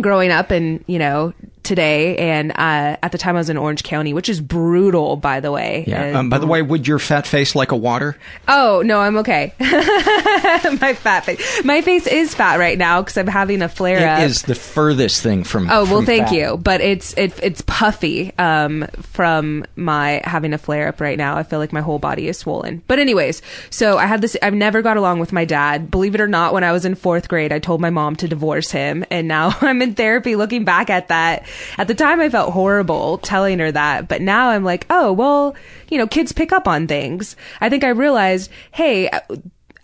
growing 0.00 0.30
up 0.30 0.50
and 0.50 0.84
you 0.86 0.98
know 0.98 1.32
today 1.62 2.16
and 2.18 2.50
uh, 2.52 2.96
at 3.02 3.12
the 3.12 3.18
time 3.18 3.36
i 3.36 3.38
was 3.38 3.48
in 3.50 3.56
orange 3.56 3.82
county 3.82 4.12
which 4.12 4.28
is 4.28 4.40
brutal 4.40 5.16
by 5.16 5.40
the 5.40 5.50
way 5.52 5.84
Yeah. 5.86 6.18
Um, 6.18 6.28
by 6.30 6.38
the 6.38 6.46
way, 6.46 6.62
would 6.62 6.86
your 6.88 6.98
fat 6.98 7.26
face 7.26 7.54
like 7.54 7.72
a 7.72 7.76
water? 7.76 8.16
oh 8.48 8.82
no 8.84 9.00
i'm 9.00 9.16
okay 9.18 9.54
my 9.60 10.94
fat 10.94 11.24
face 11.24 11.64
my 11.64 11.80
face 11.82 12.06
is 12.06 12.34
fat 12.34 12.58
right 12.58 12.78
now 12.78 13.00
because 13.02 13.16
i'm 13.16 13.26
having 13.26 13.62
a 13.62 13.68
flare 13.68 14.08
up 14.08 14.20
It 14.22 14.30
is 14.30 14.42
the 14.42 14.54
furthest 14.54 15.22
thing 15.22 15.44
from. 15.44 15.68
Oh 15.70 15.84
well, 15.84 15.96
from 15.98 16.06
thank 16.06 16.28
fat. 16.28 16.34
you. 16.34 16.56
But 16.56 16.80
it's 16.80 17.16
it, 17.16 17.38
it's 17.42 17.62
puffy 17.62 18.36
um, 18.38 18.86
from 19.00 19.64
my 19.76 20.20
having 20.24 20.52
a 20.52 20.58
flare 20.58 20.88
up 20.88 21.00
right 21.00 21.16
now. 21.18 21.36
I 21.36 21.42
feel 21.42 21.58
like 21.58 21.72
my 21.72 21.80
whole 21.80 21.98
body 21.98 22.28
is 22.28 22.38
swollen. 22.38 22.82
But 22.86 22.98
anyways, 22.98 23.42
so 23.70 23.98
I 23.98 24.06
had 24.06 24.20
this. 24.20 24.36
I've 24.42 24.54
never 24.54 24.82
got 24.82 24.96
along 24.96 25.20
with 25.20 25.32
my 25.32 25.44
dad. 25.44 25.90
Believe 25.90 26.14
it 26.14 26.20
or 26.20 26.28
not, 26.28 26.52
when 26.52 26.64
I 26.64 26.72
was 26.72 26.84
in 26.84 26.94
fourth 26.94 27.28
grade, 27.28 27.52
I 27.52 27.58
told 27.58 27.80
my 27.80 27.90
mom 27.90 28.16
to 28.16 28.28
divorce 28.28 28.70
him, 28.70 29.04
and 29.10 29.28
now 29.28 29.56
I'm 29.60 29.80
in 29.82 29.94
therapy 29.94 30.36
looking 30.36 30.64
back 30.64 30.90
at 30.90 31.08
that. 31.08 31.46
At 31.78 31.88
the 31.88 31.94
time, 31.94 32.20
I 32.20 32.28
felt 32.28 32.52
horrible 32.52 33.18
telling 33.18 33.58
her 33.58 33.72
that, 33.72 34.08
but 34.08 34.20
now 34.22 34.50
I'm 34.50 34.64
like, 34.64 34.86
oh 34.90 35.12
well, 35.12 35.54
you 35.88 35.98
know, 35.98 36.06
kids 36.06 36.32
pick 36.32 36.52
up 36.52 36.66
on 36.68 36.86
things. 36.86 37.36
I 37.60 37.68
think 37.68 37.84
I 37.84 37.88
realized, 37.88 38.50
hey, 38.72 39.10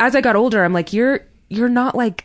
as 0.01 0.15
I 0.15 0.21
got 0.21 0.37
older, 0.37 0.65
I'm 0.65 0.73
like, 0.73 0.93
you're 0.93 1.21
you're 1.49 1.69
not 1.69 1.95
like 1.95 2.25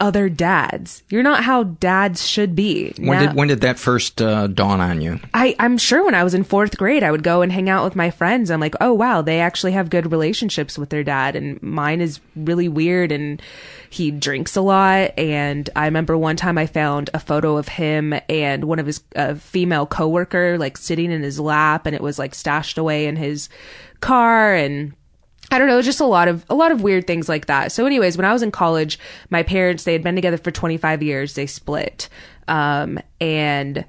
other 0.00 0.28
dads. 0.28 1.02
You're 1.08 1.22
not 1.22 1.44
how 1.44 1.62
dads 1.62 2.26
should 2.26 2.56
be. 2.56 2.92
When 2.98 3.18
Now- 3.18 3.26
did 3.26 3.36
when 3.36 3.48
did 3.48 3.60
that 3.62 3.78
first 3.78 4.20
uh, 4.20 4.48
dawn 4.48 4.80
on 4.80 5.00
you? 5.00 5.20
I, 5.32 5.54
I'm 5.58 5.78
sure 5.78 6.04
when 6.04 6.14
I 6.16 6.24
was 6.24 6.34
in 6.34 6.42
fourth 6.44 6.76
grade, 6.76 7.02
I 7.04 7.10
would 7.10 7.22
go 7.22 7.42
and 7.42 7.52
hang 7.52 7.70
out 7.70 7.84
with 7.84 7.94
my 7.96 8.10
friends. 8.10 8.50
I'm 8.50 8.60
like, 8.60 8.74
oh 8.80 8.92
wow, 8.92 9.22
they 9.22 9.40
actually 9.40 9.72
have 9.72 9.90
good 9.90 10.10
relationships 10.10 10.76
with 10.76 10.90
their 10.90 11.04
dad, 11.04 11.36
and 11.36 11.62
mine 11.62 12.00
is 12.00 12.20
really 12.36 12.68
weird. 12.68 13.12
And 13.12 13.40
he 13.94 14.10
drinks 14.10 14.56
a 14.56 14.60
lot. 14.60 15.16
And 15.16 15.70
I 15.76 15.84
remember 15.84 16.18
one 16.18 16.34
time 16.34 16.58
I 16.58 16.66
found 16.66 17.10
a 17.14 17.20
photo 17.20 17.56
of 17.56 17.68
him 17.68 18.12
and 18.28 18.64
one 18.64 18.80
of 18.80 18.86
his 18.86 19.00
uh, 19.14 19.34
female 19.34 19.86
coworker 19.86 20.58
like 20.58 20.76
sitting 20.76 21.12
in 21.12 21.22
his 21.22 21.38
lap, 21.38 21.86
and 21.86 21.94
it 21.94 22.02
was 22.02 22.18
like 22.18 22.34
stashed 22.34 22.76
away 22.76 23.06
in 23.06 23.16
his 23.16 23.48
car 24.00 24.54
and. 24.54 24.94
I 25.50 25.58
don't 25.58 25.68
know, 25.68 25.82
just 25.82 26.00
a 26.00 26.06
lot 26.06 26.26
of 26.26 26.44
a 26.48 26.54
lot 26.54 26.72
of 26.72 26.80
weird 26.80 27.06
things 27.06 27.28
like 27.28 27.46
that. 27.46 27.70
So, 27.70 27.84
anyways, 27.84 28.16
when 28.16 28.24
I 28.24 28.32
was 28.32 28.42
in 28.42 28.50
college, 28.50 28.98
my 29.28 29.42
parents 29.42 29.84
they 29.84 29.92
had 29.92 30.02
been 30.02 30.14
together 30.14 30.38
for 30.38 30.50
25 30.50 31.02
years. 31.02 31.34
They 31.34 31.46
split, 31.46 32.08
um, 32.48 32.98
and 33.20 33.84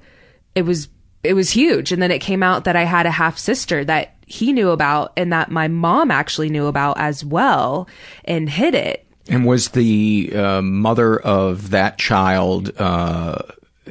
it 0.54 0.62
was 0.62 0.88
it 1.24 1.32
was 1.32 1.50
huge. 1.50 1.92
And 1.92 2.00
then 2.00 2.10
it 2.10 2.20
came 2.20 2.42
out 2.42 2.64
that 2.64 2.76
I 2.76 2.84
had 2.84 3.06
a 3.06 3.10
half 3.10 3.38
sister 3.38 3.84
that 3.86 4.16
he 4.26 4.52
knew 4.52 4.68
about, 4.68 5.14
and 5.16 5.32
that 5.32 5.50
my 5.50 5.66
mom 5.66 6.10
actually 6.10 6.50
knew 6.50 6.66
about 6.66 7.00
as 7.00 7.24
well, 7.24 7.88
and 8.26 8.50
hid 8.50 8.74
it. 8.74 9.05
And 9.28 9.44
was 9.44 9.68
the 9.70 10.32
uh, 10.34 10.62
mother 10.62 11.18
of 11.18 11.70
that 11.70 11.98
child 11.98 12.72
uh, 12.78 13.42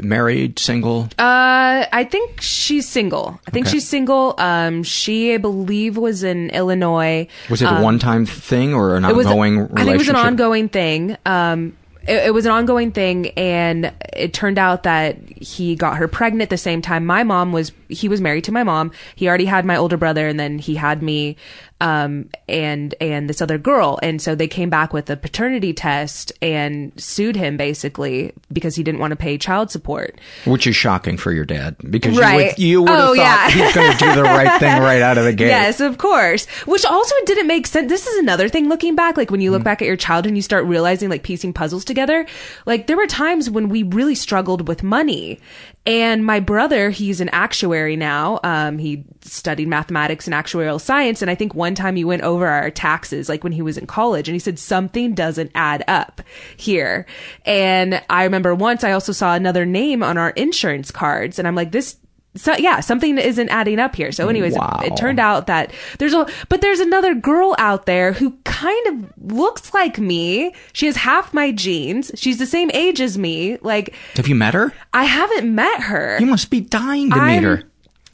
married, 0.01 0.59
single? 0.59 1.09
Uh, 1.19 1.85
I 1.91 2.07
think 2.09 2.41
she's 2.41 2.87
single. 2.87 3.39
I 3.47 3.51
think 3.51 3.65
Okay. 3.67 3.73
she's 3.77 3.87
single. 3.87 4.35
Um, 4.37 4.83
she, 4.83 5.33
I 5.33 5.37
believe, 5.37 5.97
was 5.97 6.23
in 6.23 6.49
Illinois. 6.51 7.27
Was 7.49 7.61
it 7.61 7.65
a 7.65 7.75
Um, 7.75 7.81
one-time 7.81 8.25
thing 8.25 8.73
or 8.73 8.95
an 8.95 9.05
it 9.05 9.15
was 9.15 9.25
ongoing 9.25 9.59
relationship? 9.59 9.77
I 9.79 9.83
think 9.83 9.95
it 9.95 9.97
was 9.99 10.09
an 10.09 10.15
ongoing 10.15 10.69
thing. 10.69 11.17
Um, 11.25 11.73
it, 12.07 12.27
it 12.27 12.33
was 12.33 12.45
an 12.45 12.51
ongoing 12.51 12.91
thing, 12.91 13.29
and 13.31 13.91
it 14.13 14.31
turned 14.33 14.57
out 14.59 14.83
that 14.83 15.17
he 15.37 15.75
got 15.75 15.97
her 15.97 16.07
pregnant 16.07 16.49
the 16.49 16.57
same 16.57 16.81
time. 16.81 17.05
My 17.05 17.23
mom 17.23 17.51
was 17.51 17.71
he 17.89 18.07
was 18.09 18.21
married 18.21 18.43
to 18.45 18.51
my 18.51 18.63
mom. 18.63 18.91
He 19.15 19.27
already 19.27 19.45
had 19.45 19.65
my 19.65 19.75
older 19.75 19.97
brother, 19.97 20.27
and 20.27 20.39
then 20.39 20.59
he 20.59 20.75
had 20.75 21.01
me, 21.03 21.35
um, 21.81 22.29
and 22.47 22.95
and 23.01 23.29
this 23.29 23.41
other 23.41 23.57
girl, 23.57 23.99
and 24.01 24.21
so 24.21 24.33
they 24.35 24.47
came 24.47 24.69
back 24.69 24.93
with 24.93 25.09
a 25.09 25.17
paternity 25.17 25.73
test 25.73 26.31
and 26.41 26.91
sued 27.01 27.35
him 27.35 27.57
basically 27.57 28.31
because 28.51 28.75
he 28.75 28.83
didn't 28.83 28.99
want 28.99 29.11
to 29.11 29.15
pay 29.17 29.37
child 29.37 29.71
support. 29.71 30.19
Which 30.45 30.67
is 30.67 30.75
shocking 30.75 31.17
for 31.17 31.31
your 31.33 31.45
dad 31.45 31.75
because 31.89 32.17
Right. 32.17 32.57
you 32.57 32.81
would, 32.81 32.89
you 32.89 32.93
would 32.93 32.99
have 32.99 33.09
Oh, 33.09 33.15
thought 33.15 33.17
yeah. 33.17 33.49
he's 33.49 33.73
going 33.75 33.91
to 33.91 33.97
do 33.97 34.15
the 34.15 34.23
right 34.23 34.59
thing 34.59 34.81
right 34.81 35.01
out 35.01 35.17
of 35.17 35.25
the 35.25 35.33
gate. 35.33 35.47
Yes, 35.47 35.79
of 35.81 35.97
course. 35.97 36.45
Which 36.65 36.85
also 36.85 37.13
didn't 37.25 37.47
make 37.47 37.67
sense. 37.67 37.89
This 37.89 38.07
is 38.07 38.17
another 38.19 38.47
thing 38.49 38.69
looking 38.69 38.95
back, 38.95 39.17
like 39.17 39.29
when 39.31 39.41
you 39.41 39.51
look 39.51 39.61
Mm. 39.61 39.65
back 39.65 39.81
at 39.81 39.87
your 39.87 39.97
childhood 39.97 40.29
and 40.29 40.37
you 40.37 40.41
start 40.43 40.65
realizing, 40.65 41.09
like 41.09 41.23
piecing 41.23 41.53
puzzles 41.53 41.83
together. 41.85 42.25
Like 42.65 42.87
there 42.87 42.97
were 42.97 43.07
times 43.07 43.49
when 43.49 43.69
we 43.69 43.83
really 43.83 44.15
struggled 44.15 44.67
with 44.67 44.81
money. 44.83 45.39
And 45.85 46.25
my 46.25 46.39
brother, 46.39 46.89
he's 46.89 47.21
an 47.21 47.29
actuary 47.29 47.95
now. 47.95 48.39
Um, 48.43 48.79
he 48.79 49.05
studied 49.21 49.67
mathematics 49.67 50.27
and 50.27 50.33
actuarial 50.33 50.81
science. 50.81 51.21
And 51.21 51.29
I 51.29 51.35
think 51.35 51.53
one 51.53 51.75
time 51.75 51.95
he 51.95 52.03
went 52.03 52.23
over 52.23 52.47
our 52.47 52.71
taxes, 52.71 53.29
like 53.29 53.43
when 53.43 53.53
he 53.53 53.61
was 53.61 53.77
in 53.77 53.85
college, 53.85 54.27
and 54.27 54.33
he 54.33 54.39
said 54.39 54.57
something 54.57 55.13
doesn't 55.13 55.51
add 55.53 55.83
up 55.87 56.21
here. 56.57 57.05
And 57.45 58.01
I 58.09 58.23
remember 58.23 58.55
once 58.55 58.83
I 58.83 58.93
also 58.93 59.11
saw 59.11 59.35
another 59.35 59.65
name 59.65 60.01
on 60.01 60.17
our 60.17 60.31
insurance 60.31 60.89
cards, 60.89 61.37
and 61.37 61.47
I'm 61.47 61.55
like, 61.55 61.71
this 61.71 61.97
so 62.35 62.53
yeah, 62.57 62.79
something 62.79 63.17
isn't 63.17 63.49
adding 63.49 63.79
up 63.79 63.95
here. 63.95 64.11
So, 64.11 64.27
anyways, 64.29 64.53
Wow. 64.53 64.81
it, 64.83 64.93
it 64.93 64.97
turned 64.97 65.19
out 65.19 65.47
that 65.47 65.71
there's 65.99 66.13
a 66.13 66.27
but 66.49 66.61
there's 66.61 66.79
another 66.79 67.15
girl 67.15 67.55
out 67.57 67.85
there 67.85 68.13
who 68.13 68.31
kind 68.43 68.87
of 68.87 69.31
looks 69.31 69.73
like 69.73 69.97
me. 69.99 70.53
She 70.73 70.85
has 70.85 70.97
half 70.97 71.33
my 71.33 71.51
genes. 71.51 72.11
She's 72.15 72.37
the 72.37 72.45
same 72.45 72.69
age 72.73 72.99
as 73.01 73.17
me. 73.17 73.57
Like 73.61 73.93
Have 74.15 74.27
you 74.27 74.35
met 74.35 74.53
her? 74.53 74.73
I 74.93 75.05
haven't 75.05 75.53
met 75.53 75.81
her. 75.83 76.17
You 76.19 76.25
must 76.25 76.49
be 76.49 76.59
dying 76.61 77.09
to 77.11 77.15
I'm, 77.17 77.35
meet 77.35 77.43
her. 77.43 77.63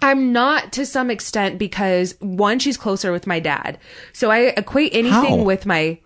I'm 0.04 0.32
not 0.34 0.72
to 0.74 0.86
some 0.86 1.12
extent 1.12 1.60
because 1.60 2.16
one, 2.20 2.60
she's 2.60 2.78
closer 2.78 3.12
with 3.12 3.28
my 3.28 3.40
dad. 3.40 3.78
So 4.14 4.32
I 4.32 4.54
equate 4.58 4.94
anything 4.96 5.12
How? 5.40 5.44
with 5.44 5.66
my, 5.66 6.00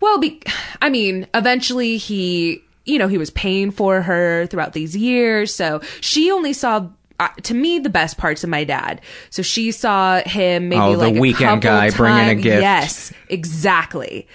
well, 0.00 0.18
be, 0.18 0.42
I 0.82 0.90
mean, 0.90 1.26
eventually 1.34 1.96
he, 1.96 2.62
you 2.84 2.98
know, 2.98 3.08
he 3.08 3.18
was 3.18 3.30
paying 3.30 3.70
for 3.70 4.02
her 4.02 4.46
throughout 4.46 4.72
these 4.74 4.96
years. 4.96 5.54
So 5.54 5.80
she 6.00 6.30
only 6.30 6.52
saw, 6.52 6.88
uh, 7.20 7.28
to 7.42 7.54
me, 7.54 7.78
the 7.78 7.90
best 7.90 8.16
parts 8.18 8.44
of 8.44 8.50
my 8.50 8.64
dad. 8.64 9.00
So 9.30 9.42
she 9.42 9.72
saw 9.72 10.20
him 10.20 10.68
maybe 10.68 10.80
Oh, 10.80 10.92
the 10.92 10.98
like 10.98 11.16
a 11.16 11.20
weekend 11.20 11.62
guy 11.62 11.90
bringing 11.90 12.28
a 12.28 12.34
gift. 12.34 12.62
Yes, 12.62 13.12
exactly. 13.28 14.28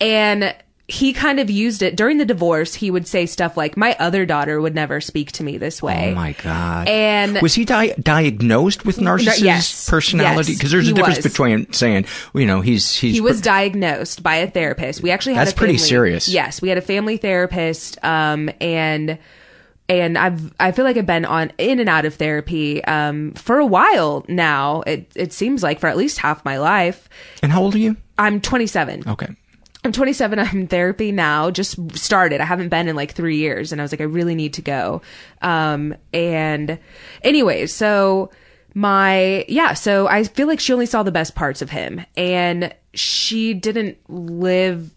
And 0.00 0.54
he 0.86 1.14
kind 1.14 1.40
of 1.40 1.48
used 1.48 1.82
it 1.82 1.96
during 1.96 2.18
the 2.18 2.26
divorce. 2.26 2.74
He 2.74 2.90
would 2.90 3.06
say 3.06 3.24
stuff 3.24 3.56
like, 3.56 3.74
my 3.76 3.96
other 3.98 4.26
daughter 4.26 4.60
would 4.60 4.74
never 4.74 5.00
speak 5.00 5.32
to 5.32 5.42
me 5.44 5.56
this 5.56 5.82
way. 5.82 6.10
Oh 6.10 6.14
my 6.14 6.32
god! 6.32 6.88
And 6.88 7.40
was 7.40 7.54
he 7.54 7.64
di- 7.64 7.94
diagnosed 7.94 8.84
with 8.84 8.98
narcissist 8.98 9.40
yes. 9.40 9.88
personality? 9.88 10.52
Yes, 10.52 10.58
Because 10.58 10.72
there's 10.72 10.88
a 10.88 10.92
difference 10.92 11.18
was. 11.18 11.26
between 11.32 11.72
saying, 11.72 12.04
you 12.34 12.44
know, 12.46 12.60
he's 12.60 12.94
he's 12.94 13.14
he 13.14 13.20
was 13.22 13.40
diagnosed 13.40 14.22
by 14.22 14.36
a 14.36 14.50
therapist. 14.50 15.02
We 15.02 15.10
actually 15.10 15.34
had 15.34 15.46
That's 15.46 15.52
a 15.52 15.56
pretty 15.56 15.78
serious. 15.78 16.28
Yes, 16.28 16.60
we 16.60 16.68
had 16.68 16.76
a 16.76 16.82
family 16.82 17.16
therapist, 17.16 18.02
um, 18.04 18.50
and 18.60 19.18
and 19.88 20.16
I've 20.16 20.52
I 20.58 20.72
feel 20.72 20.84
like 20.84 20.96
I've 20.96 21.06
been 21.06 21.24
on 21.24 21.52
in 21.58 21.80
and 21.80 21.88
out 21.88 22.04
of 22.04 22.14
therapy 22.14 22.82
um, 22.84 23.32
for 23.32 23.58
a 23.58 23.66
while 23.66 24.24
now. 24.28 24.82
It 24.82 25.10
it 25.14 25.32
seems 25.32 25.62
like 25.62 25.80
for 25.80 25.88
at 25.88 25.96
least 25.96 26.18
half 26.18 26.44
my 26.44 26.58
life. 26.58 27.08
And 27.42 27.52
how 27.52 27.62
old 27.62 27.74
are 27.74 27.78
you? 27.78 27.96
I'm 28.18 28.40
27. 28.40 29.04
Okay. 29.08 29.28
I'm 29.84 29.92
27. 29.92 30.38
I'm 30.38 30.60
in 30.60 30.66
therapy 30.66 31.12
now. 31.12 31.50
Just 31.50 31.96
started. 31.96 32.40
I 32.40 32.44
haven't 32.44 32.70
been 32.70 32.88
in 32.88 32.96
like 32.96 33.12
three 33.12 33.36
years, 33.36 33.70
and 33.70 33.80
I 33.80 33.84
was 33.84 33.92
like, 33.92 34.00
I 34.00 34.04
really 34.04 34.34
need 34.34 34.54
to 34.54 34.62
go. 34.62 35.02
Um, 35.42 35.94
and 36.14 36.78
anyway, 37.22 37.66
so 37.66 38.30
my 38.72 39.44
yeah, 39.48 39.74
so 39.74 40.08
I 40.08 40.24
feel 40.24 40.46
like 40.46 40.60
she 40.60 40.72
only 40.72 40.86
saw 40.86 41.02
the 41.02 41.12
best 41.12 41.34
parts 41.34 41.60
of 41.60 41.70
him, 41.70 42.04
and 42.16 42.74
she 42.94 43.52
didn't 43.52 43.98
live 44.08 44.90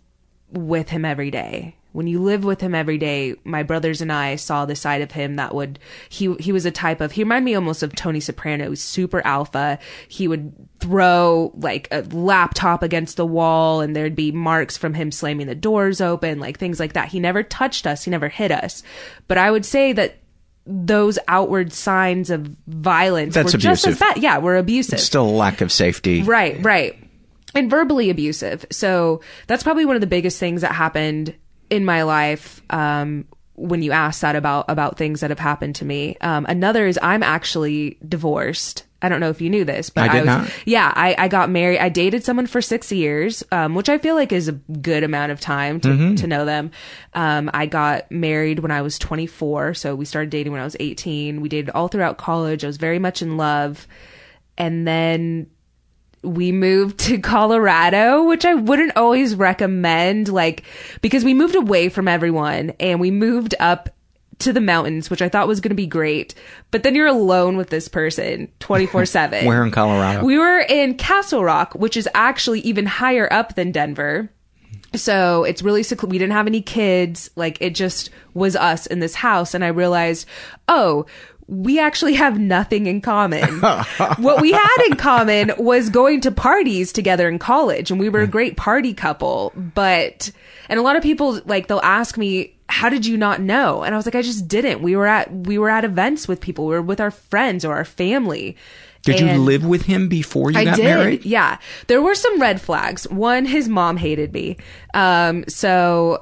with 0.51 0.88
him 0.89 1.03
every 1.03 1.32
day. 1.32 1.75
When 1.97 2.05
you 2.05 2.21
live 2.21 2.43
with 2.43 2.61
him 2.61 2.75
every 2.75 2.99
day, 2.99 3.33
my 3.43 3.63
brothers 3.63 4.01
and 4.01 4.11
I 4.13 4.35
saw 4.35 4.67
the 4.67 4.75
side 4.75 5.01
of 5.01 5.13
him 5.13 5.37
that 5.37 5.55
would 5.55 5.79
he 6.09 6.35
he 6.35 6.51
was 6.51 6.63
a 6.63 6.69
type 6.69 7.01
of 7.01 7.13
he 7.13 7.23
reminded 7.23 7.45
me 7.45 7.55
almost 7.55 7.81
of 7.81 7.95
Tony 7.95 8.19
Soprano. 8.19 8.65
He 8.65 8.69
was 8.69 8.83
super 8.83 9.25
alpha. 9.25 9.79
He 10.07 10.27
would 10.27 10.53
throw 10.79 11.51
like 11.55 11.87
a 11.89 12.03
laptop 12.03 12.83
against 12.83 13.17
the 13.17 13.25
wall 13.25 13.81
and 13.81 13.95
there'd 13.95 14.15
be 14.15 14.31
marks 14.31 14.77
from 14.77 14.93
him 14.93 15.11
slamming 15.11 15.47
the 15.47 15.55
doors 15.55 15.99
open, 15.99 16.39
like 16.39 16.59
things 16.59 16.79
like 16.79 16.93
that. 16.93 17.07
He 17.07 17.19
never 17.19 17.41
touched 17.41 17.87
us, 17.87 18.03
he 18.03 18.11
never 18.11 18.29
hit 18.29 18.51
us. 18.51 18.83
But 19.27 19.39
I 19.39 19.49
would 19.49 19.65
say 19.65 19.91
that 19.93 20.17
those 20.67 21.17
outward 21.27 21.73
signs 21.73 22.29
of 22.29 22.41
violence 22.67 23.33
That's 23.33 23.53
were 23.53 23.57
just 23.57 23.87
as 23.87 23.95
abusive. 23.95 23.99
bad. 23.99 24.21
Yeah, 24.21 24.37
we're 24.37 24.57
abusive. 24.57 24.99
Still 24.99 25.27
a 25.27 25.31
lack 25.31 25.61
of 25.61 25.71
safety. 25.71 26.21
Right, 26.21 26.63
right. 26.63 26.95
And 27.55 27.71
verbally 27.71 28.11
abusive. 28.11 28.67
So 28.69 29.21
that's 29.47 29.63
probably 29.63 29.85
one 29.85 29.95
of 29.95 30.01
the 30.01 30.05
biggest 30.05 30.39
things 30.39 30.61
that 30.61 30.73
happened 30.73 31.33
in 31.69 31.86
my 31.86 32.03
life. 32.03 32.62
Um, 32.69 33.25
when 33.55 33.81
you 33.81 33.91
ask 33.91 34.21
that 34.21 34.36
about 34.36 34.65
about 34.69 34.97
things 34.97 35.21
that 35.21 35.31
have 35.31 35.39
happened 35.39 35.75
to 35.75 35.86
me, 35.86 36.15
um, 36.21 36.45
another 36.47 36.86
is 36.86 37.00
I'm 37.01 37.24
actually 37.24 37.97
divorced. 38.07 38.83
I 39.01 39.09
don't 39.09 39.19
know 39.19 39.29
if 39.29 39.41
you 39.41 39.50
knew 39.51 39.63
this, 39.63 39.89
but 39.91 40.09
I 40.09 40.13
did 40.13 40.19
was, 40.21 40.25
not. 40.25 40.51
Yeah, 40.65 40.91
I, 40.95 41.15
I 41.17 41.27
got 41.27 41.51
married. 41.51 41.77
I 41.79 41.89
dated 41.89 42.24
someone 42.24 42.47
for 42.47 42.62
six 42.63 42.91
years, 42.91 43.43
um, 43.51 43.75
which 43.75 43.89
I 43.89 44.00
feel 44.00 44.15
like 44.15 44.31
is 44.31 44.47
a 44.47 44.53
good 44.53 45.03
amount 45.03 45.31
of 45.31 45.39
time 45.39 45.79
to, 45.81 45.89
Mhm. 45.89 46.17
to 46.17 46.27
know 46.27 46.45
them. 46.45 46.71
Um, 47.13 47.50
I 47.53 47.67
got 47.67 48.12
married 48.12 48.57
when 48.59 48.71
I 48.71 48.81
was 48.81 48.97
24, 48.97 49.75
so 49.75 49.95
we 49.95 50.05
started 50.05 50.31
dating 50.31 50.51
when 50.51 50.62
I 50.62 50.63
was 50.63 50.75
18. 50.79 51.41
We 51.41 51.50
dated 51.50 51.69
all 51.71 51.88
throughout 51.89 52.17
college. 52.17 52.63
I 52.63 52.67
was 52.67 52.77
very 52.77 52.97
much 52.97 53.21
in 53.21 53.38
love, 53.38 53.86
and 54.57 54.88
then 54.88 55.47
we 56.27 56.51
moved 56.51 57.00
to 57.01 57.19
Colorado, 57.22 58.24
which 58.24 58.46
I 58.46 58.53
wouldn't 58.53 58.98
always 58.98 59.36
recommend, 59.36 60.29
like, 60.29 60.63
because 61.01 61.24
we 61.24 61.34
moved 61.34 61.55
away 61.55 61.89
from 61.89 62.07
everyone 62.07 62.72
and 62.79 63.00
we 63.00 63.12
moved 63.12 63.55
up 63.60 63.89
to 64.39 64.53
the 64.53 64.62
mountains, 64.62 65.10
which 65.10 65.22
I 65.22 65.29
thought 65.29 65.48
was 65.48 65.60
going 65.60 65.69
to 65.69 65.75
be 65.75 65.88
great. 65.88 66.36
But 66.69 66.84
then 66.84 66.96
you're 66.96 67.07
alone 67.07 67.57
with 67.57 67.69
this 67.69 67.88
person 67.88 68.51
24 68.60 69.05
7. 69.05 69.46
Where 69.48 69.63
in 69.63 69.72
Colorado? 69.72 70.24
We 70.24 70.38
were 70.38 70.60
in 70.60 70.96
Castle 70.96 71.43
Rock, 71.43 71.74
which 71.74 71.98
is 71.98 72.07
actually 72.13 72.60
even 72.62 72.86
higher 72.86 73.31
up 73.31 73.55
than 73.55 73.72
Denver. 73.72 74.29
So 74.93 75.43
it's 75.43 75.62
really 75.62 75.84
secluded. 75.84 76.12
We 76.12 76.17
didn't 76.19 76.34
have 76.34 76.48
any 76.48 76.62
kids. 76.62 77.29
Like 77.36 77.57
it 77.62 77.72
just 77.72 78.10
was 78.34 78.55
us 78.55 78.86
in 78.86 79.00
this 79.00 79.15
house. 79.15 79.53
And 79.53 79.63
I 79.63 79.69
realized, 79.69 80.27
oh, 80.67 81.05
we 81.47 81.79
actually 81.79 82.13
have 82.13 82.37
nothing 82.39 82.87
in 82.87 83.01
common. 83.01 83.61
what 84.17 84.41
we 84.41 84.51
had 84.51 84.77
in 84.87 84.97
common 84.97 85.53
was 85.57 85.89
going 85.89 86.21
to 86.21 86.31
parties 86.31 86.91
together 86.91 87.29
in 87.29 87.39
college 87.39 87.89
and 87.89 87.99
we 87.99 88.09
were 88.09 88.19
a 88.19 88.27
great 88.27 88.57
party 88.57 88.93
couple. 88.93 89.53
But, 89.55 90.31
and 90.67 90.79
a 90.79 90.83
lot 90.83 90.97
of 90.97 91.03
people 91.03 91.39
like, 91.45 91.67
they'll 91.67 91.79
ask 91.79 92.17
me, 92.17 92.53
how 92.69 92.89
did 92.89 93.05
you 93.05 93.15
not 93.15 93.39
know? 93.39 93.83
And 93.83 93.95
I 93.95 93.97
was 93.97 94.05
like, 94.05 94.15
I 94.15 94.21
just 94.21 94.47
didn't. 94.49 94.81
We 94.81 94.97
were 94.97 95.07
at, 95.07 95.31
we 95.31 95.57
were 95.57 95.69
at 95.69 95.85
events 95.85 96.27
with 96.27 96.41
people. 96.41 96.65
We 96.65 96.75
were 96.75 96.81
with 96.81 96.99
our 96.99 97.11
friends 97.11 97.63
or 97.63 97.73
our 97.73 97.85
family. 97.85 98.57
Did 99.03 99.21
you 99.21 99.37
live 99.37 99.65
with 99.65 99.83
him 99.83 100.09
before 100.09 100.51
you 100.51 100.59
I 100.59 100.65
got 100.65 100.75
did. 100.75 100.83
married? 100.83 101.25
Yeah. 101.25 101.59
There 101.87 102.01
were 102.01 102.15
some 102.15 102.41
red 102.41 102.59
flags. 102.59 103.07
One, 103.07 103.45
his 103.45 103.69
mom 103.69 103.95
hated 103.95 104.33
me. 104.33 104.57
Um, 104.93 105.45
so 105.47 106.19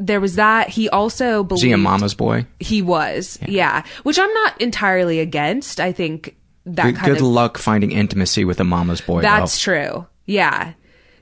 there 0.00 0.20
was 0.20 0.36
that. 0.36 0.68
He 0.70 0.88
also 0.88 1.44
believed 1.44 1.64
he 1.64 1.72
a 1.72 1.76
mama's 1.76 2.14
boy? 2.14 2.46
he 2.58 2.82
was. 2.82 3.38
Yeah. 3.46 3.84
Which 4.02 4.18
I'm 4.18 4.32
not 4.32 4.60
entirely 4.60 5.20
against. 5.20 5.78
I 5.78 5.92
think 5.92 6.36
that 6.66 6.84
Good, 6.86 6.96
kind 6.96 7.12
good 7.12 7.16
of 7.18 7.26
luck 7.26 7.58
finding 7.58 7.92
intimacy 7.92 8.44
with 8.44 8.58
a 8.60 8.64
mama's 8.64 9.00
boy. 9.00 9.20
That's 9.22 9.58
though. 9.58 9.72
true. 9.72 10.06
Yeah. 10.26 10.72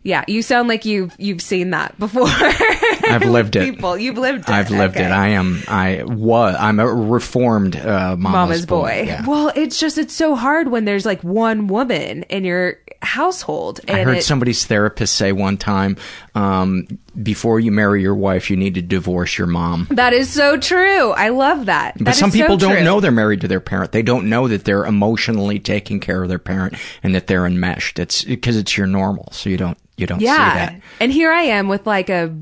Yeah. 0.04 0.24
You 0.28 0.42
sound 0.42 0.68
like 0.68 0.84
you've 0.84 1.14
you've 1.18 1.42
seen 1.42 1.70
that 1.70 1.98
before. 1.98 2.28
I've 2.30 3.24
lived 3.24 3.56
it. 3.56 3.74
People, 3.74 3.96
you've 3.98 4.18
lived 4.18 4.40
it. 4.40 4.50
I've 4.50 4.70
lived 4.70 4.96
Okay. 4.96 5.06
it. 5.06 5.10
I 5.10 5.28
am. 5.28 5.62
I 5.66 6.02
was. 6.04 6.56
I'm 6.58 6.78
a 6.78 6.86
reformed 6.86 7.74
uh, 7.76 8.16
mama's, 8.16 8.20
mama's 8.20 8.66
boy. 8.66 9.04
Yeah. 9.06 9.26
Well, 9.26 9.50
it's 9.56 9.80
just 9.80 9.98
it's 9.98 10.14
so 10.14 10.34
hard 10.36 10.68
when 10.68 10.84
there's 10.84 11.04
like 11.06 11.24
one 11.24 11.66
woman 11.66 12.22
in 12.24 12.44
your 12.44 12.76
household. 13.02 13.80
And 13.86 13.96
I 13.96 14.04
heard 14.04 14.18
it- 14.18 14.24
somebody's 14.24 14.64
therapist 14.66 15.14
say 15.14 15.32
one 15.32 15.56
time, 15.56 15.96
um, 16.34 16.86
before 17.22 17.60
you 17.60 17.72
marry 17.72 18.02
your 18.02 18.14
wife, 18.14 18.50
you 18.50 18.56
need 18.56 18.74
to 18.74 18.82
divorce 18.82 19.38
your 19.38 19.46
mom. 19.46 19.86
That 19.90 20.12
is 20.12 20.28
so 20.30 20.56
true. 20.56 21.10
I 21.12 21.28
love 21.30 21.66
that. 21.66 21.94
But 21.96 22.04
That 22.04 22.10
is 22.14 22.18
some 22.18 22.30
so 22.30 22.38
people 22.38 22.56
don't 22.56 22.74
true. 22.76 22.84
know 22.84 23.00
they're 23.00 23.10
married 23.10 23.40
to 23.42 23.48
their 23.48 23.60
parent. 23.60 23.92
They 23.92 24.02
don't 24.02 24.28
know 24.28 24.48
that 24.48 24.64
they're 24.64 24.84
emotionally 24.84 25.58
taking 25.58 26.00
care 26.00 26.22
of 26.22 26.28
their 26.28 26.38
parent 26.38 26.74
and 27.02 27.14
that 27.14 27.26
they're 27.26 27.46
enmeshed. 27.46 27.98
It's 27.98 28.24
because 28.24 28.56
it's 28.56 28.76
your 28.76 28.86
normal, 28.86 29.28
so 29.32 29.50
you 29.50 29.56
don't 29.56 29.78
you 29.96 30.06
don't 30.06 30.20
see 30.20 30.26
yeah. 30.26 30.54
that. 30.54 30.80
And 31.00 31.10
here 31.10 31.32
I 31.32 31.42
am 31.42 31.68
with 31.68 31.86
like 31.86 32.08
a 32.08 32.32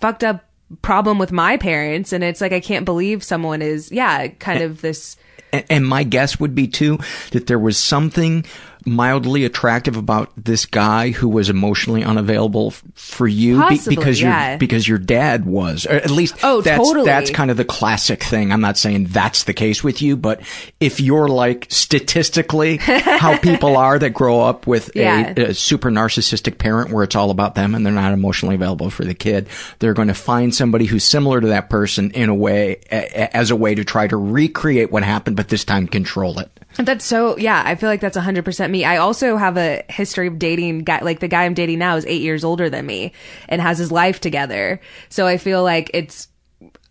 fucked 0.00 0.24
up 0.24 0.44
problem 0.82 1.18
with 1.18 1.32
my 1.32 1.56
parents, 1.56 2.12
and 2.12 2.22
it's 2.22 2.40
like 2.40 2.52
I 2.52 2.60
can't 2.60 2.84
believe 2.84 3.24
someone 3.24 3.62
is 3.62 3.90
yeah, 3.90 4.28
kind 4.28 4.62
of 4.62 4.82
this. 4.82 5.16
And, 5.52 5.64
and 5.70 5.86
my 5.86 6.04
guess 6.04 6.38
would 6.38 6.54
be 6.54 6.68
too 6.68 6.98
that 7.32 7.46
there 7.46 7.58
was 7.58 7.76
something 7.78 8.44
mildly 8.86 9.44
attractive 9.44 9.96
about 9.96 10.30
this 10.36 10.66
guy 10.66 11.10
who 11.10 11.28
was 11.28 11.48
emotionally 11.50 12.02
unavailable 12.04 12.68
f- 12.68 12.82
for 12.94 13.26
you 13.28 13.66
be- 13.68 13.80
because 13.88 14.20
yeah. 14.20 14.50
your 14.50 14.58
because 14.58 14.86
your 14.88 14.98
dad 14.98 15.44
was 15.46 15.86
or 15.86 15.92
at 15.92 16.10
least 16.10 16.36
Oh, 16.42 16.60
that's 16.60 16.78
totally. 16.86 17.04
that's 17.06 17.30
kind 17.30 17.50
of 17.50 17.56
the 17.56 17.64
classic 17.64 18.22
thing 18.22 18.52
i'm 18.52 18.60
not 18.60 18.78
saying 18.78 19.04
that's 19.06 19.44
the 19.44 19.52
case 19.52 19.84
with 19.84 20.00
you 20.02 20.16
but 20.16 20.40
if 20.80 21.00
you're 21.00 21.28
like 21.28 21.66
statistically 21.70 22.76
how 22.80 23.36
people 23.38 23.76
are 23.76 23.98
that 23.98 24.10
grow 24.10 24.40
up 24.40 24.66
with 24.66 24.90
Yeah. 24.94 25.34
a, 25.36 25.42
a 25.50 25.54
super 25.54 25.90
narcissistic 25.90 26.58
parent 26.58 26.90
where 26.90 27.04
it's 27.04 27.14
all 27.16 27.30
about 27.30 27.54
them 27.54 27.74
and 27.74 27.84
they're 27.84 27.92
not 27.92 28.12
emotionally 28.12 28.54
available 28.54 28.90
for 28.90 29.04
the 29.04 29.14
kid 29.14 29.48
they're 29.78 29.94
going 29.94 30.08
to 30.08 30.14
find 30.14 30.54
somebody 30.54 30.86
who's 30.86 31.04
similar 31.04 31.40
to 31.40 31.48
that 31.48 31.68
person 31.70 32.10
in 32.12 32.28
a 32.28 32.34
way 32.34 32.80
a- 32.90 33.36
as 33.36 33.50
a 33.50 33.56
way 33.56 33.74
to 33.74 33.84
try 33.84 34.06
to 34.06 34.16
recreate 34.16 34.90
what 34.90 35.02
happened 35.02 35.36
but 35.36 35.48
this 35.48 35.64
time 35.64 35.86
control 35.86 36.38
it 36.38 36.50
That's 36.76 37.04
so 37.04 37.36
yeah. 37.36 37.62
I 37.64 37.74
feel 37.74 37.88
like 37.88 38.00
that's 38.00 38.16
hundred 38.16 38.44
percent 38.44 38.72
me. 38.72 38.84
I 38.84 38.98
also 38.98 39.36
have 39.36 39.56
a 39.56 39.82
history 39.88 40.26
of 40.26 40.38
dating 40.38 40.80
guy 40.80 41.00
like 41.00 41.20
the 41.20 41.28
guy 41.28 41.44
I'm 41.44 41.54
dating 41.54 41.78
now 41.78 41.96
is 41.96 42.06
eight 42.06 42.22
years 42.22 42.44
older 42.44 42.70
than 42.70 42.86
me 42.86 43.12
and 43.48 43.60
has 43.60 43.78
his 43.78 43.92
life 43.92 44.20
together. 44.20 44.80
So 45.08 45.26
I 45.26 45.36
feel 45.36 45.62
like 45.62 45.90
it's. 45.94 46.28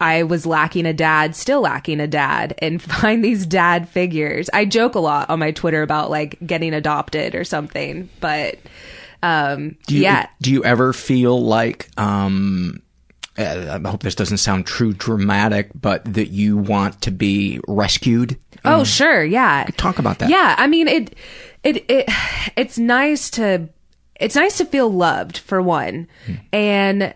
I 0.01 0.23
was 0.23 0.45
lacking 0.45 0.85
a 0.85 0.93
dad, 0.93 1.35
still 1.35 1.61
lacking 1.61 1.99
a 1.99 2.07
dad, 2.07 2.55
and 2.59 2.81
find 3.01 3.23
these 3.23 3.45
dad 3.45 3.87
figures. 3.89 4.49
I 4.53 4.65
joke 4.65 4.95
a 4.95 4.99
lot 4.99 5.29
on 5.29 5.39
my 5.39 5.51
Twitter 5.51 5.81
about 5.81 6.09
like 6.09 6.37
getting 6.45 6.73
adopted 6.73 7.35
or 7.35 7.43
something, 7.43 8.09
but 8.19 8.57
um, 9.21 9.75
Do 9.87 9.95
you, 9.95 10.01
yeah, 10.01 10.27
Do 10.41 10.51
you 10.51 10.63
ever 10.63 10.93
feel 10.93 11.41
like, 11.43 11.89
um, 11.97 12.81
Uh, 13.39 13.80
I 13.84 13.89
hope 13.89 14.04
this 14.04 14.15
doesn't 14.15 14.38
sound 14.38 14.67
too 14.67 14.93
dramatic, 14.93 15.69
but 15.73 16.04
that 16.13 16.28
you 16.28 16.58
want 16.58 17.02
to 17.02 17.12
be 17.12 17.62
rescued? 17.67 18.38
Oh, 18.65 18.80
um, 18.80 18.86
sure, 18.86 19.23
yeah. 19.23 19.65
Talk 19.78 19.97
about 19.99 20.19
that. 20.19 20.30
Yeah, 20.30 20.56
I 20.58 20.67
mean 20.67 20.88
it 20.88 21.15
it 21.63 21.86
it 21.89 22.06
it's 22.58 22.78
nice 22.78 23.30
to 23.32 23.69
it's 24.15 24.36
nice 24.36 24.58
to 24.58 24.65
feel 24.65 24.89
loved 24.89 25.38
for 25.38 25.62
one. 25.62 26.08
Hmm. 26.25 26.34
And 26.52 27.15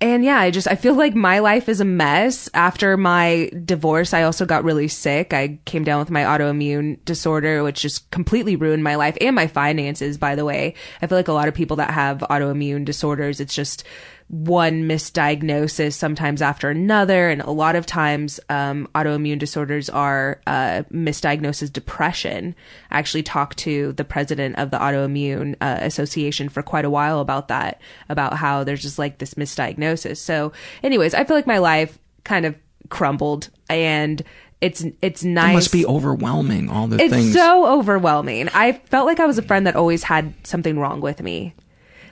and 0.00 0.24
yeah, 0.24 0.38
I 0.38 0.50
just 0.50 0.68
I 0.68 0.74
feel 0.74 0.94
like 0.94 1.14
my 1.14 1.38
life 1.38 1.68
is 1.68 1.80
a 1.80 1.84
mess. 1.84 2.48
After 2.52 2.96
my 2.96 3.50
divorce, 3.64 4.12
I 4.12 4.22
also 4.24 4.44
got 4.44 4.62
really 4.62 4.86
sick. 4.86 5.32
I 5.32 5.58
came 5.64 5.82
down 5.82 5.98
with 5.98 6.10
my 6.10 6.22
autoimmune 6.22 7.04
disorder, 7.04 7.64
which 7.64 7.80
just 7.80 8.10
completely 8.10 8.54
ruined 8.54 8.84
my 8.84 8.96
life 8.96 9.16
and 9.20 9.34
my 9.34 9.46
finances, 9.46 10.18
by 10.18 10.34
the 10.34 10.44
way. 10.44 10.74
I 11.00 11.06
feel 11.06 11.16
like 11.16 11.28
a 11.28 11.32
lot 11.32 11.48
of 11.48 11.54
people 11.54 11.76
that 11.76 11.90
have 11.90 12.18
autoimmune 12.18 12.84
disorders, 12.84 13.40
it's 13.40 13.54
just 13.54 13.84
one 14.28 14.88
misdiagnosis 14.88 15.92
sometimes 15.92 16.40
after 16.40 16.70
another 16.70 17.28
and 17.28 17.42
a 17.42 17.50
lot 17.50 17.76
of 17.76 17.84
times 17.86 18.40
um, 18.48 18.88
autoimmune 18.94 19.38
disorders 19.38 19.90
are 19.90 20.40
uh, 20.46 20.82
misdiagnosed 20.90 21.62
as 21.62 21.70
depression 21.70 22.54
i 22.90 22.98
actually 22.98 23.22
talked 23.22 23.58
to 23.58 23.92
the 23.92 24.04
president 24.04 24.56
of 24.56 24.70
the 24.70 24.78
autoimmune 24.78 25.54
uh, 25.60 25.76
association 25.82 26.48
for 26.48 26.62
quite 26.62 26.84
a 26.86 26.90
while 26.90 27.20
about 27.20 27.48
that 27.48 27.80
about 28.08 28.34
how 28.34 28.64
there's 28.64 28.82
just 28.82 28.98
like 28.98 29.18
this 29.18 29.34
misdiagnosis 29.34 30.16
so 30.16 30.52
anyways 30.82 31.12
i 31.14 31.22
feel 31.22 31.36
like 31.36 31.46
my 31.46 31.58
life 31.58 31.98
kind 32.24 32.46
of 32.46 32.54
crumbled 32.88 33.50
and 33.68 34.22
it's 34.60 34.84
it's 35.02 35.22
nice 35.22 35.50
It 35.50 35.54
must 35.54 35.72
be 35.72 35.84
overwhelming, 35.84 36.70
all 36.70 36.86
the 36.86 36.96
things. 36.96 37.26
it's 37.26 37.34
so 37.34 37.66
overwhelming. 37.66 38.48
I 38.54 38.72
felt 38.72 39.04
like 39.06 39.20
I 39.20 39.26
was 39.26 39.36
a 39.36 39.42
friend 39.42 39.66
that 39.66 39.76
always 39.76 40.02
had 40.04 40.32
something 40.46 40.78
wrong 40.78 41.02
with 41.02 41.22
me, 41.22 41.54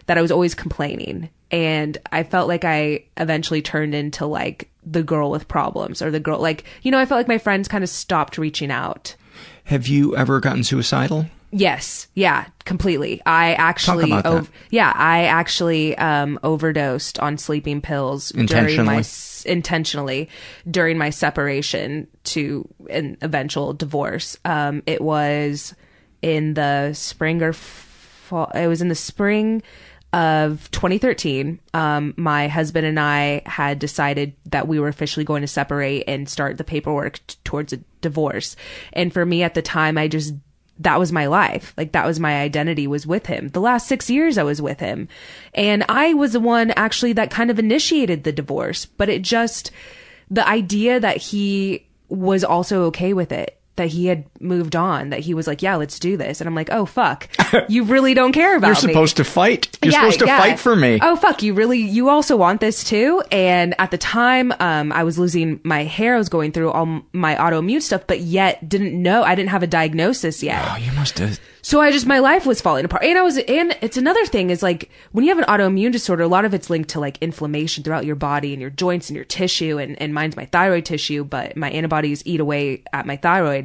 that 0.06 0.18
I 0.18 0.20
was 0.22 0.30
always 0.30 0.54
complaining. 0.54 1.30
And 1.52 1.98
I 2.10 2.22
felt 2.22 2.48
like 2.48 2.64
I 2.64 3.04
eventually 3.18 3.62
turned 3.62 3.94
into 3.94 4.26
like 4.26 4.70
the 4.84 5.02
girl 5.02 5.30
with 5.30 5.46
problems 5.46 6.02
or 6.02 6.10
the 6.10 6.18
girl, 6.18 6.40
like, 6.40 6.64
you 6.82 6.90
know, 6.90 6.98
I 6.98 7.04
felt 7.04 7.18
like 7.18 7.28
my 7.28 7.38
friends 7.38 7.68
kind 7.68 7.84
of 7.84 7.90
stopped 7.90 8.38
reaching 8.38 8.70
out. 8.70 9.14
Have 9.64 9.86
you 9.86 10.16
ever 10.16 10.40
gotten 10.40 10.64
suicidal? 10.64 11.26
Yes, 11.54 12.08
yeah, 12.14 12.46
completely. 12.64 13.20
I 13.26 13.52
actually, 13.52 14.06
about 14.06 14.24
that. 14.24 14.32
ov- 14.32 14.50
yeah, 14.70 14.90
I 14.96 15.24
actually 15.24 15.96
um, 15.98 16.40
overdosed 16.42 17.18
on 17.18 17.36
sleeping 17.36 17.82
pills 17.82 18.30
during 18.30 18.48
Intentionally? 18.48 18.86
my 18.86 19.04
intentionally 19.44 20.28
during 20.70 20.96
my 20.96 21.10
separation 21.10 22.06
to 22.24 22.66
an 22.88 23.18
eventual 23.20 23.74
divorce. 23.74 24.38
Um, 24.46 24.82
it 24.86 25.02
was 25.02 25.74
in 26.22 26.54
the 26.54 26.94
spring 26.94 27.42
or 27.42 27.52
fall. 27.52 28.50
It 28.54 28.66
was 28.66 28.80
in 28.80 28.88
the 28.88 28.94
spring 28.94 29.62
of 30.12 30.70
2013. 30.72 31.58
Um, 31.72 32.14
my 32.16 32.48
husband 32.48 32.86
and 32.86 33.00
I 33.00 33.42
had 33.46 33.78
decided 33.78 34.34
that 34.46 34.68
we 34.68 34.78
were 34.78 34.88
officially 34.88 35.24
going 35.24 35.40
to 35.40 35.48
separate 35.48 36.04
and 36.06 36.28
start 36.28 36.58
the 36.58 36.64
paperwork 36.64 37.26
t- 37.26 37.36
towards 37.44 37.72
a 37.72 37.78
divorce. 38.00 38.56
And 38.92 39.12
for 39.12 39.24
me 39.24 39.42
at 39.42 39.54
the 39.54 39.62
time, 39.62 39.96
I 39.96 40.08
just 40.08 40.34
that 40.78 40.98
was 40.98 41.12
my 41.12 41.26
life. 41.26 41.74
Like 41.76 41.92
that 41.92 42.06
was 42.06 42.18
my 42.18 42.40
identity 42.40 42.86
was 42.86 43.06
with 43.06 43.26
him. 43.26 43.48
The 43.48 43.60
last 43.60 43.86
six 43.86 44.10
years 44.10 44.38
I 44.38 44.42
was 44.42 44.60
with 44.60 44.80
him. 44.80 45.08
And 45.54 45.84
I 45.88 46.14
was 46.14 46.32
the 46.32 46.40
one 46.40 46.72
actually 46.72 47.12
that 47.14 47.30
kind 47.30 47.50
of 47.50 47.58
initiated 47.58 48.24
the 48.24 48.32
divorce, 48.32 48.86
but 48.86 49.08
it 49.08 49.22
just, 49.22 49.70
the 50.30 50.46
idea 50.46 50.98
that 50.98 51.18
he 51.18 51.86
was 52.08 52.42
also 52.42 52.84
okay 52.84 53.12
with 53.12 53.32
it, 53.32 53.60
that 53.76 53.88
he 53.88 54.06
had 54.06 54.24
moved 54.40 54.76
on, 54.76 55.10
that 55.10 55.20
he 55.20 55.32
was 55.34 55.46
like, 55.46 55.62
yeah, 55.62 55.76
let's 55.76 55.98
do 55.98 56.16
this. 56.16 56.40
And 56.40 56.48
I'm 56.48 56.54
like, 56.54 56.70
oh 56.70 56.84
fuck, 56.86 57.28
you 57.68 57.84
really 57.84 58.12
don't 58.14 58.32
care 58.32 58.56
about 58.56 58.66
You're 58.82 58.88
me. 58.88 58.92
supposed 58.92 59.16
to 59.16 59.24
fight. 59.24 59.68
You're 59.82 59.92
Yeah, 59.92 60.00
supposed 60.00 60.18
to 60.20 60.26
yeah. 60.26 60.38
fight 60.38 60.58
for 60.60 60.76
me. 60.76 60.98
Oh 61.00 61.16
fuck, 61.16 61.42
you 61.42 61.54
really 61.54 61.78
you 61.80 62.08
also 62.08 62.36
want 62.36 62.60
this 62.60 62.84
too? 62.84 63.22
And 63.32 63.74
at 63.78 63.90
the 63.90 63.98
time, 63.98 64.52
um, 64.60 64.92
I 64.92 65.04
was 65.04 65.18
losing 65.18 65.60
my 65.64 65.84
hair. 65.84 66.14
I 66.14 66.18
was 66.18 66.28
going 66.28 66.52
through 66.52 66.70
all 66.70 67.02
my 67.12 67.34
autoimmune 67.36 67.82
stuff, 67.82 68.02
but 68.06 68.20
yet 68.20 68.68
didn't 68.68 69.00
know 69.00 69.22
I 69.22 69.34
didn't 69.34 69.50
have 69.50 69.62
a 69.62 69.66
diagnosis 69.66 70.42
yet. 70.42 70.62
Oh, 70.70 70.76
you 70.76 70.92
must 70.92 71.18
have. 71.18 71.40
So 71.64 71.80
I 71.80 71.92
just 71.92 72.06
my 72.06 72.18
life 72.18 72.44
was 72.44 72.60
falling 72.60 72.84
apart. 72.84 73.04
And 73.04 73.16
I 73.16 73.22
was 73.22 73.38
and 73.38 73.76
it's 73.80 73.96
another 73.96 74.26
thing 74.26 74.50
is 74.50 74.62
like 74.64 74.90
when 75.12 75.24
you 75.24 75.30
have 75.34 75.38
an 75.38 75.44
autoimmune 75.44 75.92
disorder, 75.92 76.24
a 76.24 76.28
lot 76.28 76.44
of 76.44 76.52
it's 76.54 76.68
linked 76.68 76.90
to 76.90 77.00
like 77.00 77.18
inflammation 77.22 77.84
throughout 77.84 78.04
your 78.04 78.16
body 78.16 78.52
and 78.52 78.60
your 78.60 78.70
joints 78.70 79.08
and 79.08 79.14
your 79.16 79.24
tissue 79.24 79.78
and, 79.78 80.00
and 80.02 80.12
mine's 80.12 80.36
my 80.36 80.44
thyroid 80.46 80.84
tissue, 80.84 81.22
but 81.22 81.56
my 81.56 81.70
antibodies 81.70 82.22
eat 82.26 82.40
away 82.40 82.82
at 82.92 83.06
my 83.06 83.16
thyroid. 83.16 83.61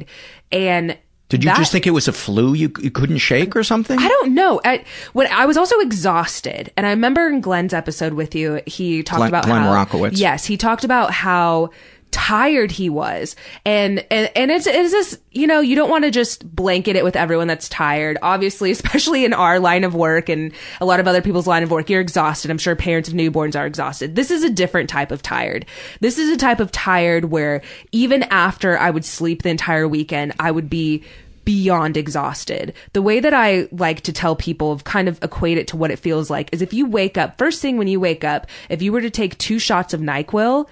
And 0.52 0.96
Did 1.28 1.44
you 1.44 1.50
that- 1.50 1.58
just 1.58 1.72
think 1.72 1.86
it 1.86 1.90
was 1.92 2.08
a 2.08 2.12
flu 2.12 2.54
you, 2.54 2.72
you 2.80 2.90
couldn't 2.90 3.18
shake 3.18 3.54
or 3.56 3.62
something? 3.62 3.98
I 3.98 4.08
don't 4.08 4.34
know. 4.34 4.60
I, 4.64 4.84
when 5.12 5.26
I 5.28 5.44
was 5.46 5.56
also 5.56 5.78
exhausted, 5.80 6.72
and 6.76 6.86
I 6.86 6.90
remember 6.90 7.28
in 7.28 7.40
Glenn's 7.40 7.74
episode 7.74 8.14
with 8.14 8.34
you, 8.34 8.60
he 8.66 9.02
talked 9.02 9.18
Glenn- 9.18 9.28
about 9.28 9.44
Glenn 9.44 9.62
how 9.62 9.72
Rockowitz. 9.72 10.18
yes, 10.18 10.44
he 10.46 10.56
talked 10.56 10.84
about 10.84 11.10
how 11.10 11.70
tired 12.10 12.70
he 12.70 12.88
was, 12.90 13.36
and 13.64 14.04
and 14.10 14.30
and 14.34 14.50
it's 14.50 14.66
it's 14.66 14.92
this 14.92 15.18
you 15.32 15.46
know 15.46 15.60
you 15.60 15.76
don't 15.76 15.90
want 15.90 16.04
to 16.04 16.10
just 16.10 16.44
blanket 16.54 16.96
it 16.96 17.04
with 17.04 17.16
everyone 17.16 17.46
that's 17.46 17.68
tired. 17.68 18.18
Obviously, 18.22 18.70
especially 18.78 19.24
in 19.24 19.32
our 19.32 19.60
line 19.60 19.84
of 19.84 19.94
work 19.94 20.28
and 20.28 20.52
a 20.80 20.84
lot 20.84 21.00
of 21.00 21.08
other 21.08 21.22
people's 21.22 21.46
line 21.46 21.62
of 21.62 21.70
work, 21.70 21.90
you're 21.90 22.00
exhausted. 22.00 22.50
I'm 22.50 22.58
sure 22.58 22.76
parents 22.76 23.08
of 23.08 23.14
newborns 23.14 23.58
are 23.58 23.66
exhausted. 23.66 24.14
This 24.14 24.30
is 24.30 24.42
a 24.42 24.50
different 24.50 24.90
type 24.90 25.10
of 25.10 25.22
tired. 25.22 25.66
This 26.00 26.18
is 26.18 26.30
a 26.30 26.36
type 26.36 26.60
of 26.60 26.72
tired 26.72 27.26
where 27.26 27.62
even 27.92 28.22
after 28.24 28.78
I 28.78 28.90
would 28.90 29.04
sleep 29.04 29.42
the 29.42 29.50
entire 29.50 29.86
weekend, 29.86 30.34
I 30.38 30.50
would 30.50 30.70
be 30.70 31.04
beyond 31.48 31.96
exhausted. 31.96 32.74
The 32.92 33.00
way 33.00 33.20
that 33.20 33.32
I 33.32 33.68
like 33.72 34.02
to 34.02 34.12
tell 34.12 34.36
people, 34.36 34.70
of 34.70 34.84
kind 34.84 35.08
of 35.08 35.18
equate 35.22 35.56
it 35.56 35.68
to 35.68 35.78
what 35.78 35.90
it 35.90 35.98
feels 35.98 36.28
like, 36.28 36.50
is 36.52 36.60
if 36.60 36.74
you 36.74 36.84
wake 36.84 37.16
up, 37.16 37.38
first 37.38 37.62
thing 37.62 37.78
when 37.78 37.88
you 37.88 37.98
wake 37.98 38.22
up, 38.22 38.46
if 38.68 38.82
you 38.82 38.92
were 38.92 39.00
to 39.00 39.08
take 39.08 39.38
two 39.38 39.58
shots 39.58 39.94
of 39.94 40.02
NyQuil, 40.02 40.68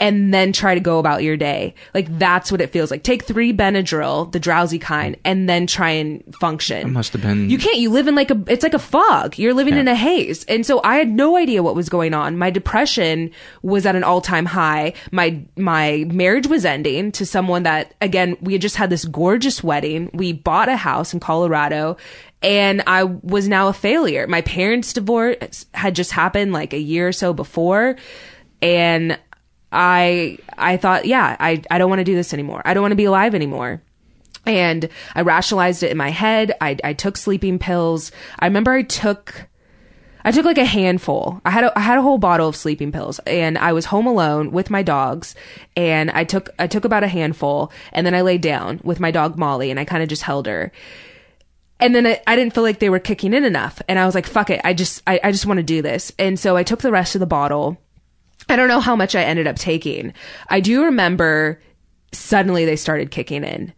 and 0.00 0.32
then 0.32 0.52
try 0.52 0.74
to 0.74 0.80
go 0.80 0.98
about 0.98 1.22
your 1.22 1.36
day. 1.36 1.74
Like 1.92 2.18
that's 2.18 2.50
what 2.50 2.60
it 2.60 2.70
feels 2.70 2.90
like. 2.90 3.02
Take 3.02 3.24
three 3.24 3.52
Benadryl, 3.52 4.32
the 4.32 4.40
drowsy 4.40 4.78
kind, 4.78 5.16
and 5.24 5.48
then 5.48 5.66
try 5.66 5.90
and 5.90 6.34
function. 6.34 6.88
It 6.88 6.90
must 6.90 7.12
have 7.12 7.22
been. 7.22 7.50
You 7.50 7.58
can't. 7.58 7.76
You 7.76 7.90
live 7.90 8.08
in 8.08 8.14
like 8.14 8.30
a. 8.30 8.42
It's 8.48 8.62
like 8.62 8.74
a 8.74 8.78
fog. 8.78 9.38
You're 9.38 9.54
living 9.54 9.76
in 9.76 9.86
a 9.86 9.94
haze. 9.94 10.44
And 10.44 10.64
so 10.64 10.80
I 10.82 10.96
had 10.96 11.10
no 11.10 11.36
idea 11.36 11.62
what 11.62 11.74
was 11.74 11.88
going 11.90 12.14
on. 12.14 12.38
My 12.38 12.50
depression 12.50 13.30
was 13.62 13.84
at 13.84 13.94
an 13.94 14.02
all 14.02 14.22
time 14.22 14.46
high. 14.46 14.94
My 15.12 15.42
my 15.56 16.06
marriage 16.08 16.46
was 16.46 16.64
ending 16.64 17.12
to 17.12 17.26
someone 17.26 17.64
that 17.64 17.94
again 18.00 18.36
we 18.40 18.54
had 18.54 18.62
just 18.62 18.76
had 18.76 18.88
this 18.90 19.04
gorgeous 19.04 19.62
wedding. 19.62 20.10
We 20.14 20.32
bought 20.32 20.70
a 20.70 20.76
house 20.76 21.12
in 21.12 21.20
Colorado. 21.20 21.98
And 22.42 22.82
I 22.86 23.04
was 23.04 23.48
now 23.48 23.68
a 23.68 23.74
failure. 23.74 24.26
My 24.26 24.40
parents' 24.40 24.94
divorce 24.94 25.66
had 25.74 25.94
just 25.94 26.10
happened 26.10 26.54
like 26.54 26.72
a 26.72 26.78
year 26.78 27.08
or 27.08 27.12
so 27.12 27.34
before. 27.34 27.96
And 28.62 29.18
I 29.72 30.38
I 30.58 30.76
thought, 30.76 31.04
yeah, 31.04 31.36
I, 31.38 31.62
I 31.70 31.78
don't 31.78 31.88
want 31.88 32.00
to 32.00 32.04
do 32.04 32.14
this 32.14 32.34
anymore. 32.34 32.62
I 32.64 32.74
don't 32.74 32.82
want 32.82 32.92
to 32.92 32.96
be 32.96 33.04
alive 33.04 33.34
anymore. 33.34 33.82
And 34.46 34.88
I 35.14 35.20
rationalized 35.20 35.82
it 35.82 35.90
in 35.90 35.96
my 35.96 36.10
head. 36.10 36.52
I, 36.60 36.76
I 36.82 36.92
took 36.92 37.16
sleeping 37.16 37.58
pills. 37.58 38.10
I 38.38 38.46
remember 38.46 38.72
I 38.72 38.82
took, 38.82 39.48
I 40.24 40.32
took 40.32 40.46
like 40.46 40.58
a 40.58 40.64
handful. 40.64 41.40
I 41.44 41.50
had 41.50 41.64
a, 41.64 41.78
I 41.78 41.82
had 41.82 41.98
a 41.98 42.02
whole 42.02 42.18
bottle 42.18 42.48
of 42.48 42.56
sleeping 42.56 42.90
pills 42.90 43.18
and 43.26 43.58
I 43.58 43.72
was 43.72 43.86
home 43.86 44.06
alone 44.06 44.50
with 44.50 44.70
my 44.70 44.82
dogs 44.82 45.34
and 45.76 46.10
I 46.10 46.24
took, 46.24 46.48
I 46.58 46.66
took 46.66 46.84
about 46.84 47.04
a 47.04 47.08
handful 47.08 47.70
and 47.92 48.06
then 48.06 48.14
I 48.14 48.22
laid 48.22 48.40
down 48.40 48.80
with 48.82 48.98
my 48.98 49.10
dog 49.10 49.36
Molly 49.36 49.70
and 49.70 49.78
I 49.78 49.84
kind 49.84 50.02
of 50.02 50.08
just 50.08 50.22
held 50.22 50.46
her. 50.46 50.72
And 51.78 51.94
then 51.94 52.06
I, 52.06 52.20
I 52.26 52.36
didn't 52.36 52.54
feel 52.54 52.62
like 52.62 52.78
they 52.78 52.90
were 52.90 52.98
kicking 52.98 53.34
in 53.34 53.44
enough. 53.44 53.80
And 53.88 53.98
I 53.98 54.06
was 54.06 54.14
like, 54.14 54.26
fuck 54.26 54.50
it. 54.50 54.60
I 54.64 54.74
just, 54.74 55.02
I, 55.06 55.20
I 55.22 55.32
just 55.32 55.46
want 55.46 55.58
to 55.58 55.62
do 55.64 55.80
this. 55.82 56.12
And 56.18 56.38
so 56.38 56.56
I 56.56 56.62
took 56.62 56.80
the 56.80 56.92
rest 56.92 57.14
of 57.14 57.20
the 57.20 57.26
bottle. 57.26 57.78
I 58.50 58.56
don't 58.56 58.68
know 58.68 58.80
how 58.80 58.96
much 58.96 59.14
I 59.14 59.22
ended 59.22 59.46
up 59.46 59.56
taking. 59.56 60.12
I 60.48 60.60
do 60.60 60.84
remember 60.84 61.60
suddenly 62.12 62.64
they 62.64 62.76
started 62.76 63.10
kicking 63.10 63.44
in 63.44 63.72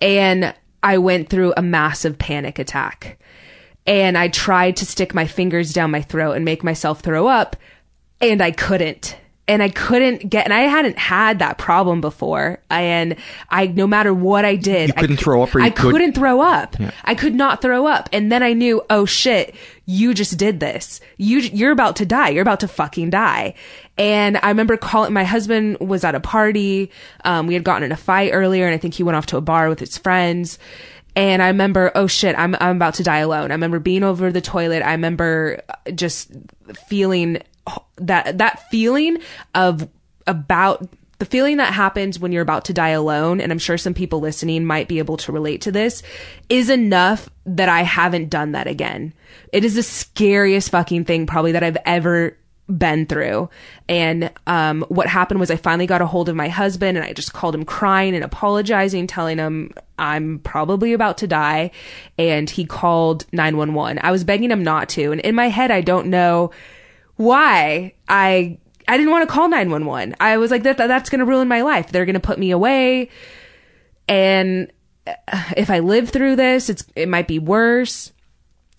and 0.00 0.54
I 0.82 0.98
went 0.98 1.28
through 1.28 1.54
a 1.56 1.62
massive 1.62 2.18
panic 2.18 2.58
attack. 2.58 3.18
And 3.86 4.16
I 4.16 4.28
tried 4.28 4.76
to 4.76 4.86
stick 4.86 5.14
my 5.14 5.26
fingers 5.26 5.72
down 5.72 5.90
my 5.90 6.00
throat 6.02 6.32
and 6.32 6.44
make 6.44 6.64
myself 6.64 7.00
throw 7.00 7.26
up 7.26 7.56
and 8.20 8.40
I 8.42 8.50
couldn't. 8.50 9.16
And 9.46 9.62
I 9.62 9.68
couldn't 9.68 10.30
get, 10.30 10.46
and 10.46 10.54
I 10.54 10.60
hadn't 10.60 10.96
had 10.98 11.40
that 11.40 11.58
problem 11.58 12.00
before. 12.00 12.60
And 12.70 13.16
I, 13.50 13.66
no 13.66 13.86
matter 13.86 14.14
what 14.14 14.46
I 14.46 14.56
did, 14.56 14.88
You 14.88 14.94
couldn't 14.94 15.18
I, 15.18 15.22
throw 15.22 15.42
up 15.42 15.54
I 15.54 15.68
could- 15.68 15.92
couldn't 15.92 16.14
throw 16.14 16.40
up. 16.40 16.78
Yeah. 16.80 16.92
I 17.04 17.14
could 17.14 17.34
not 17.34 17.60
throw 17.60 17.86
up. 17.86 18.08
And 18.10 18.32
then 18.32 18.42
I 18.42 18.54
knew, 18.54 18.80
oh 18.88 19.04
shit, 19.04 19.54
you 19.86 20.14
just 20.14 20.38
did 20.38 20.60
this. 20.60 21.00
You, 21.16 21.38
you're 21.38 21.72
about 21.72 21.96
to 21.96 22.06
die. 22.06 22.30
You're 22.30 22.42
about 22.42 22.60
to 22.60 22.68
fucking 22.68 23.10
die. 23.10 23.54
And 23.98 24.38
I 24.38 24.48
remember 24.48 24.76
calling, 24.76 25.12
my 25.12 25.24
husband 25.24 25.78
was 25.80 26.04
at 26.04 26.14
a 26.14 26.20
party. 26.20 26.90
Um, 27.24 27.46
we 27.46 27.54
had 27.54 27.64
gotten 27.64 27.82
in 27.82 27.92
a 27.92 27.96
fight 27.96 28.30
earlier 28.32 28.66
and 28.66 28.74
I 28.74 28.78
think 28.78 28.94
he 28.94 29.02
went 29.02 29.16
off 29.16 29.26
to 29.26 29.36
a 29.36 29.42
bar 29.42 29.68
with 29.68 29.80
his 29.80 29.98
friends. 29.98 30.58
And 31.16 31.42
I 31.42 31.48
remember, 31.48 31.92
oh 31.94 32.06
shit, 32.06 32.36
I'm, 32.36 32.56
I'm 32.60 32.76
about 32.76 32.94
to 32.94 33.02
die 33.04 33.18
alone. 33.18 33.50
I 33.50 33.54
remember 33.54 33.78
being 33.78 34.02
over 34.02 34.32
the 34.32 34.40
toilet. 34.40 34.82
I 34.82 34.92
remember 34.92 35.62
just 35.94 36.32
feeling 36.88 37.38
that, 37.96 38.38
that 38.38 38.68
feeling 38.70 39.18
of 39.54 39.88
about 40.26 40.88
the 41.18 41.24
feeling 41.24 41.58
that 41.58 41.72
happens 41.72 42.18
when 42.18 42.32
you're 42.32 42.42
about 42.42 42.64
to 42.66 42.72
die 42.72 42.90
alone, 42.90 43.40
and 43.40 43.52
I'm 43.52 43.58
sure 43.58 43.78
some 43.78 43.94
people 43.94 44.20
listening 44.20 44.64
might 44.64 44.88
be 44.88 44.98
able 44.98 45.16
to 45.18 45.32
relate 45.32 45.60
to 45.62 45.72
this, 45.72 46.02
is 46.48 46.70
enough 46.70 47.28
that 47.46 47.68
I 47.68 47.82
haven't 47.82 48.30
done 48.30 48.52
that 48.52 48.66
again. 48.66 49.12
It 49.52 49.64
is 49.64 49.74
the 49.74 49.82
scariest 49.82 50.70
fucking 50.70 51.04
thing 51.04 51.26
probably 51.26 51.52
that 51.52 51.62
I've 51.62 51.78
ever 51.86 52.36
been 52.68 53.06
through. 53.06 53.50
And 53.88 54.30
um, 54.46 54.84
what 54.88 55.06
happened 55.06 55.38
was 55.38 55.50
I 55.50 55.56
finally 55.56 55.86
got 55.86 56.00
a 56.00 56.06
hold 56.06 56.28
of 56.28 56.36
my 56.36 56.48
husband 56.48 56.96
and 56.96 57.06
I 57.06 57.12
just 57.12 57.32
called 57.32 57.54
him 57.54 57.64
crying 57.64 58.14
and 58.14 58.24
apologizing, 58.24 59.06
telling 59.06 59.38
him 59.38 59.74
I'm 59.98 60.38
probably 60.40 60.92
about 60.92 61.18
to 61.18 61.26
die. 61.26 61.70
And 62.18 62.48
he 62.48 62.64
called 62.64 63.26
911. 63.32 64.00
I 64.02 64.10
was 64.10 64.24
begging 64.24 64.50
him 64.50 64.64
not 64.64 64.88
to. 64.90 65.12
And 65.12 65.20
in 65.20 65.34
my 65.34 65.48
head, 65.48 65.70
I 65.70 65.82
don't 65.82 66.06
know 66.06 66.52
why 67.16 67.92
I 68.08 68.58
I 68.86 68.96
didn't 68.96 69.12
want 69.12 69.28
to 69.28 69.32
call 69.32 69.48
911. 69.48 70.16
I 70.20 70.36
was 70.36 70.50
like 70.50 70.62
that, 70.64 70.78
that 70.78 70.86
that's 70.86 71.10
going 71.10 71.20
to 71.20 71.24
ruin 71.24 71.48
my 71.48 71.62
life. 71.62 71.90
They're 71.90 72.04
going 72.04 72.14
to 72.14 72.20
put 72.20 72.38
me 72.38 72.50
away 72.50 73.10
and 74.08 74.70
uh, 75.06 75.14
if 75.56 75.70
I 75.70 75.80
live 75.80 76.10
through 76.10 76.36
this, 76.36 76.68
it's 76.68 76.84
it 76.94 77.08
might 77.08 77.28
be 77.28 77.38
worse. 77.38 78.12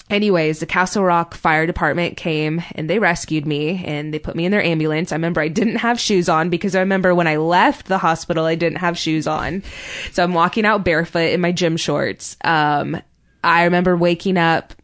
Anyways, 0.08 0.60
the 0.60 0.68
Castle 0.68 1.04
Rock 1.04 1.34
Fire 1.34 1.66
Department 1.66 2.16
came 2.16 2.62
and 2.74 2.88
they 2.88 3.00
rescued 3.00 3.48
me 3.48 3.84
and 3.86 4.14
they 4.14 4.20
put 4.20 4.36
me 4.36 4.46
in 4.46 4.52
their 4.52 4.62
ambulance. 4.62 5.12
I 5.12 5.16
remember 5.16 5.42
I 5.42 5.48
didn't 5.48 5.78
have 5.78 6.00
shoes 6.00 6.30
on 6.30 6.52
because 6.52 6.76
I 6.76 6.82
remember 6.82 7.16
when 7.16 7.28
I 7.28 7.38
left 7.38 7.88
the 7.88 7.98
hospital, 7.98 8.46
I 8.46 8.54
didn't 8.54 8.78
have 8.78 9.00
shoes 9.00 9.26
on. 9.26 9.64
So 10.12 10.24
I'm 10.24 10.36
walking 10.36 10.64
out 10.64 10.86
barefoot 10.86 11.32
in 11.32 11.42
my 11.42 11.52
gym 11.52 11.76
shorts. 11.76 12.38
Um, 12.44 13.02
I 13.44 13.64
remember 13.64 13.98
waking 13.98 14.38
up 14.38 14.76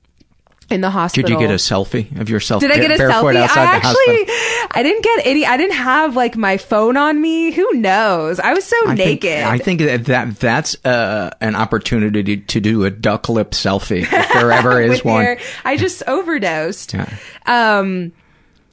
in 0.71 0.81
the 0.81 0.89
hospital. 0.89 1.27
Did 1.27 1.33
you 1.33 1.39
get 1.39 1.51
a 1.51 1.55
selfie 1.57 2.19
of 2.19 2.29
yourself? 2.29 2.61
Did 2.61 2.71
I 2.71 2.77
get 2.77 2.91
a 2.91 3.03
selfie? 3.03 3.35
I 3.35 3.63
actually. 3.65 4.33
I 4.71 4.81
didn't 4.83 5.03
get 5.03 5.25
any. 5.25 5.45
I 5.45 5.57
didn't 5.57 5.75
have 5.75 6.15
like 6.15 6.37
my 6.37 6.57
phone 6.57 6.97
on 6.97 7.21
me. 7.21 7.51
Who 7.51 7.73
knows? 7.73 8.39
I 8.39 8.53
was 8.53 8.65
so 8.65 8.77
I 8.87 8.95
think- 8.95 9.23
naked. 9.23 9.43
I 9.43 9.57
think 9.57 9.81
that, 9.81 10.05
that 10.05 10.39
that's 10.39 10.83
uh, 10.85 11.31
an 11.41 11.55
opportunity 11.55 12.37
to, 12.37 12.61
do 12.61 12.85
a 12.85 12.91
duck 12.91 13.27
lip 13.27 13.51
selfie 13.51 14.03
if 14.03 14.09
there 14.33 14.51
ever 14.51 14.79
is 14.91 15.03
one. 15.03 15.37
I 15.65 15.77
just 15.77 16.03
overdosed. 16.07 16.93
Yeah. 16.93 17.09
Um, 17.47 18.11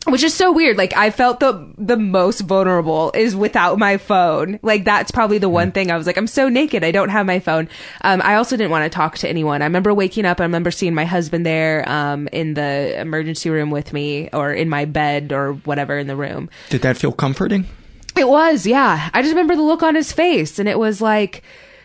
which 0.06 0.22
is 0.22 0.34
so 0.34 0.52
weird. 0.52 0.76
Like 0.78 0.96
I 0.96 1.10
felt 1.10 1.40
the 1.40 1.68
the 1.76 1.96
most 1.96 2.40
vulnerable 2.40 3.10
is 3.14 3.34
without 3.36 3.78
my 3.78 3.96
phone. 3.96 4.58
Like 4.62 4.84
that's 4.84 5.10
probably 5.10 5.38
the 5.38 5.48
one 5.48 5.72
thing 5.72 5.90
I 5.90 5.96
was 5.96 6.06
like, 6.06 6.16
I'm 6.16 6.26
so 6.26 6.48
naked. 6.48 6.84
I 6.84 6.90
don't 6.90 7.08
have 7.08 7.26
my 7.26 7.40
phone. 7.40 7.68
Um, 8.02 8.22
I 8.24 8.36
also 8.36 8.56
didn't 8.56 8.70
want 8.70 8.90
to 8.90 8.94
talk 8.94 9.18
to 9.18 9.28
anyone. 9.28 9.62
I 9.62 9.66
remember 9.66 9.92
waking 9.92 10.24
up. 10.24 10.40
I 10.40 10.44
remember 10.44 10.70
seeing 10.70 10.94
my 10.94 11.04
husband 11.04 11.44
there, 11.44 11.88
um, 11.88 12.28
in 12.32 12.54
the 12.54 12.98
emergency 13.00 13.50
room 13.50 13.70
with 13.70 13.92
me, 13.92 14.28
or 14.32 14.52
in 14.52 14.68
my 14.68 14.84
bed, 14.84 15.32
or 15.32 15.54
whatever 15.54 15.98
in 15.98 16.06
the 16.06 16.16
room. 16.16 16.48
Did 16.70 16.82
that 16.82 16.96
feel 16.96 17.12
comforting? 17.12 17.66
It 18.16 18.28
was, 18.28 18.66
yeah. 18.66 19.10
I 19.14 19.22
just 19.22 19.32
remember 19.32 19.54
the 19.54 19.62
look 19.62 19.82
on 19.82 19.94
his 19.94 20.10
face, 20.12 20.58
and 20.58 20.68
it 20.68 20.78
was 20.78 21.00
like, 21.00 21.42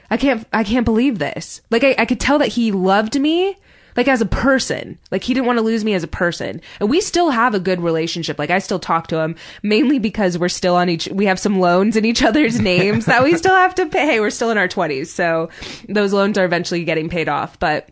I 0.10 0.17
can't, 0.17 0.47
I 0.52 0.63
can't 0.63 0.86
believe 0.86 1.19
this. 1.19 1.62
Like 1.69 1.84
I, 1.84 1.95
I 1.97 2.06
could 2.06 2.19
tell 2.19 2.39
that 2.39 2.49
he 2.49 2.71
loved 2.71 3.19
me, 3.19 3.56
like 3.95 4.08
as 4.08 4.21
a 4.21 4.25
person. 4.25 4.97
Like 5.12 5.23
he 5.23 5.34
didn't 5.34 5.47
want 5.47 5.58
to 5.58 5.63
lose 5.63 5.84
me 5.84 5.93
as 5.93 6.03
a 6.03 6.08
person. 6.08 6.62
And 6.79 6.89
we 6.89 7.01
still 7.01 7.29
have 7.29 7.53
a 7.53 7.60
good 7.60 7.82
relationship. 7.82 8.39
Like 8.39 8.49
I 8.49 8.60
still 8.60 8.79
talk 8.79 9.08
to 9.08 9.17
him 9.17 9.36
mainly 9.62 9.99
because 9.99 10.38
we're 10.38 10.49
still 10.49 10.75
on 10.75 10.89
each, 10.89 11.08
we 11.08 11.25
have 11.25 11.39
some 11.39 11.60
loans 11.60 11.95
in 11.95 12.06
each 12.06 12.23
other's 12.23 12.60
names 12.62 13.06
that 13.06 13.23
we 13.23 13.36
still 13.38 13.56
have 13.56 13.75
to 13.75 13.86
pay. 13.86 14.19
We're 14.19 14.29
still 14.29 14.51
in 14.51 14.58
our 14.58 14.67
twenties. 14.67 15.12
So 15.12 15.49
those 15.88 16.13
loans 16.13 16.38
are 16.38 16.45
eventually 16.45 16.84
getting 16.84 17.10
paid 17.10 17.29
off, 17.29 17.60
but 17.60 17.89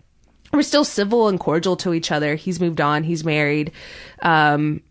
we're 0.54 0.64
still 0.64 0.84
civil 0.84 1.28
and 1.28 1.40
cordial 1.40 1.78
to 1.78 1.94
each 1.94 2.12
other. 2.12 2.36
He's 2.36 2.60
moved 2.60 2.82
on. 2.82 3.04
He's 3.04 3.24
married. 3.24 3.72
Um, 4.22 4.82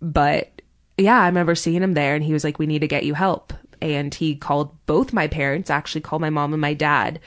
but 0.00 0.62
yeah, 0.98 1.20
I 1.20 1.26
remember 1.26 1.54
seeing 1.54 1.82
him 1.82 1.94
there 1.94 2.14
and 2.14 2.24
he 2.24 2.32
was 2.32 2.44
like, 2.44 2.58
we 2.58 2.66
need 2.66 2.80
to 2.80 2.88
get 2.88 3.04
you 3.04 3.14
help. 3.14 3.52
And 3.82 4.14
he 4.14 4.36
called 4.36 4.74
both 4.86 5.12
my 5.12 5.26
parents, 5.26 5.70
actually 5.70 6.00
called 6.00 6.22
my 6.22 6.30
mom 6.30 6.52
and 6.52 6.60
my 6.60 6.74
dad 6.74 7.20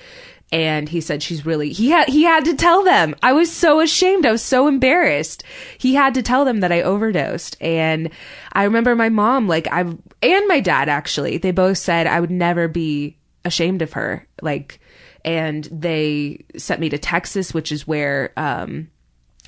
and 0.51 0.89
he 0.89 0.99
said 1.01 1.21
she's 1.21 1.45
really 1.45 1.71
he 1.71 1.89
had 1.89 2.07
he 2.09 2.23
had 2.23 2.45
to 2.45 2.55
tell 2.55 2.83
them. 2.83 3.15
I 3.21 3.33
was 3.33 3.51
so 3.51 3.79
ashamed. 3.79 4.25
I 4.25 4.31
was 4.31 4.43
so 4.43 4.67
embarrassed. 4.67 5.43
He 5.77 5.93
had 5.93 6.13
to 6.15 6.23
tell 6.23 6.45
them 6.45 6.61
that 6.61 6.71
i 6.71 6.81
overdosed. 6.81 7.55
And 7.61 8.09
i 8.53 8.63
remember 8.63 8.95
my 8.95 9.09
mom 9.09 9.47
like 9.47 9.67
i 9.67 9.81
and 9.81 10.47
my 10.47 10.59
dad 10.59 10.89
actually 10.89 11.37
they 11.37 11.51
both 11.51 11.77
said 11.77 12.07
i 12.07 12.19
would 12.19 12.31
never 12.31 12.67
be 12.67 13.17
ashamed 13.45 13.81
of 13.81 13.93
her. 13.93 14.27
Like 14.41 14.79
and 15.23 15.65
they 15.65 16.45
sent 16.57 16.79
me 16.79 16.89
to 16.89 16.97
texas 16.97 17.53
which 17.53 17.71
is 17.71 17.85
where 17.85 18.31
um 18.37 18.89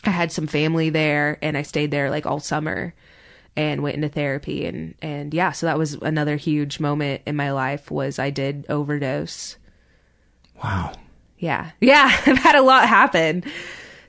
i 0.04 0.10
had 0.10 0.32
some 0.32 0.48
family 0.48 0.90
there 0.90 1.38
and 1.42 1.58
i 1.58 1.62
stayed 1.62 1.92
there 1.92 2.10
like 2.10 2.26
all 2.26 2.40
summer 2.40 2.94
and 3.56 3.84
went 3.84 3.96
into 3.96 4.10
therapy. 4.10 4.66
And 4.66 4.96
and 5.02 5.34
yeah 5.34 5.52
so 5.52 5.66
that 5.66 5.80
was 5.80 5.94
another 5.96 6.36
huge 6.36 6.80
moment 6.80 7.24
in 7.26 7.36
my 7.36 7.52
life 7.52 7.90
was 7.90 8.20
i 8.20 8.30
did 8.30 8.68
overdose 8.70 9.58
Wow. 10.64 10.94
Yeah. 11.38 11.72
Yeah. 11.82 12.06
I've 12.26 12.38
had 12.38 12.56
a 12.56 12.62
lot 12.62 12.88
happen 12.88 13.44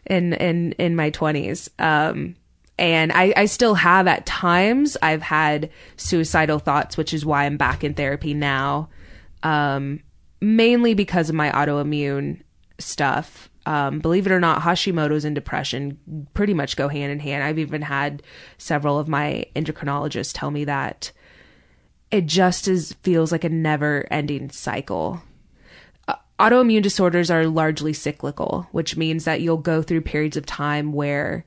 in, 0.07 0.35
in, 0.35 0.73
in 0.73 0.97
my 0.97 1.11
twenties. 1.11 1.71
Um, 1.79 2.37
and 2.79 3.12
I, 3.12 3.33
I 3.37 3.45
still 3.47 3.75
have 3.75 4.07
at 4.07 4.27
times 4.27 4.97
I've 5.03 5.23
had 5.23 5.71
suicidal 5.97 6.59
thoughts, 6.59 6.97
which 6.97 7.15
is 7.15 7.25
why 7.25 7.45
I'm 7.45 7.57
back 7.57 7.85
in 7.85 7.95
therapy 7.95 8.35
now. 8.35 8.88
Um, 9.43 10.01
mainly 10.41 10.95
because 10.95 11.29
of 11.29 11.35
my 11.35 11.51
autoimmune 11.53 12.43
stuff. 12.79 13.49
Um, 13.65 14.01
believe 14.01 14.27
it 14.27 14.33
or 14.33 14.41
not, 14.41 14.62
Hashimoto's 14.62 15.25
and 15.25 15.35
depression 15.35 16.27
pretty 16.35 16.53
much 16.53 16.77
go 16.77 16.88
hand 16.88 17.12
in 17.12 17.21
hand. 17.21 17.45
I've 17.45 17.61
even 17.61 17.83
had 17.83 18.23
several 18.59 18.99
of 18.99 19.07
my 19.09 19.47
endocrinologists 19.55 20.33
tell 20.35 20.51
me 20.51 20.65
that 20.65 21.12
it 22.11 22.27
just 22.27 22.67
is 22.67 22.95
feels 23.03 23.31
like 23.31 23.45
a 23.45 23.49
never 23.49 24.07
ending 24.11 24.51
cycle 24.51 25.23
autoimmune 26.42 26.83
disorders 26.83 27.31
are 27.31 27.46
largely 27.46 27.92
cyclical, 27.92 28.66
which 28.72 28.96
means 28.96 29.24
that 29.24 29.40
you'll 29.40 29.57
go 29.59 29.81
through 29.81 30.00
periods 30.00 30.37
of 30.37 30.44
time 30.44 30.92
where 30.92 31.46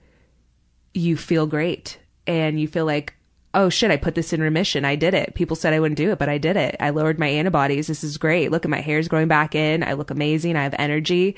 you 0.94 1.18
feel 1.18 1.46
great 1.46 2.00
and 2.26 2.60
you 2.60 2.68
feel 2.68 2.86
like, 2.86 3.14
oh 3.54 3.68
shit, 3.68 3.92
I 3.92 3.98
put 3.98 4.16
this 4.16 4.32
in 4.32 4.42
remission. 4.42 4.86
I 4.86 4.96
did 4.96 5.14
it. 5.14 5.36
People 5.36 5.58
said 5.58 5.74
I 5.74 5.82
wouldn't 5.82 5.98
do 5.98 6.12
it, 6.12 6.20
but 6.20 6.30
I 6.30 6.38
did 6.38 6.56
it. 6.56 6.78
I 6.80 6.92
lowered 6.92 7.20
my 7.20 7.28
antibodies. 7.28 7.88
This 7.88 8.06
is 8.06 8.18
great. 8.18 8.52
Look 8.52 8.64
at 8.64 8.72
my 8.72 8.80
hair's 8.80 9.10
growing 9.10 9.28
back 9.28 9.54
in. 9.54 9.84
I 9.84 9.94
look 9.94 10.12
amazing. 10.12 10.56
I 10.56 10.64
have 10.64 10.76
energy. 10.80 11.36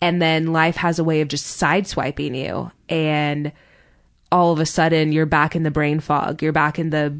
And 0.00 0.20
then 0.20 0.52
life 0.52 0.76
has 0.76 0.98
a 0.98 1.04
way 1.04 1.20
of 1.20 1.28
just 1.28 1.60
sideswiping 1.60 2.36
you. 2.36 2.72
And 2.88 3.52
all 4.32 4.52
of 4.52 4.58
a 4.58 4.66
sudden 4.66 5.12
you're 5.12 5.26
back 5.26 5.54
in 5.54 5.62
the 5.62 5.70
brain 5.70 6.00
fog. 6.00 6.42
You're 6.42 6.52
back 6.52 6.80
in 6.80 6.90
the, 6.90 7.16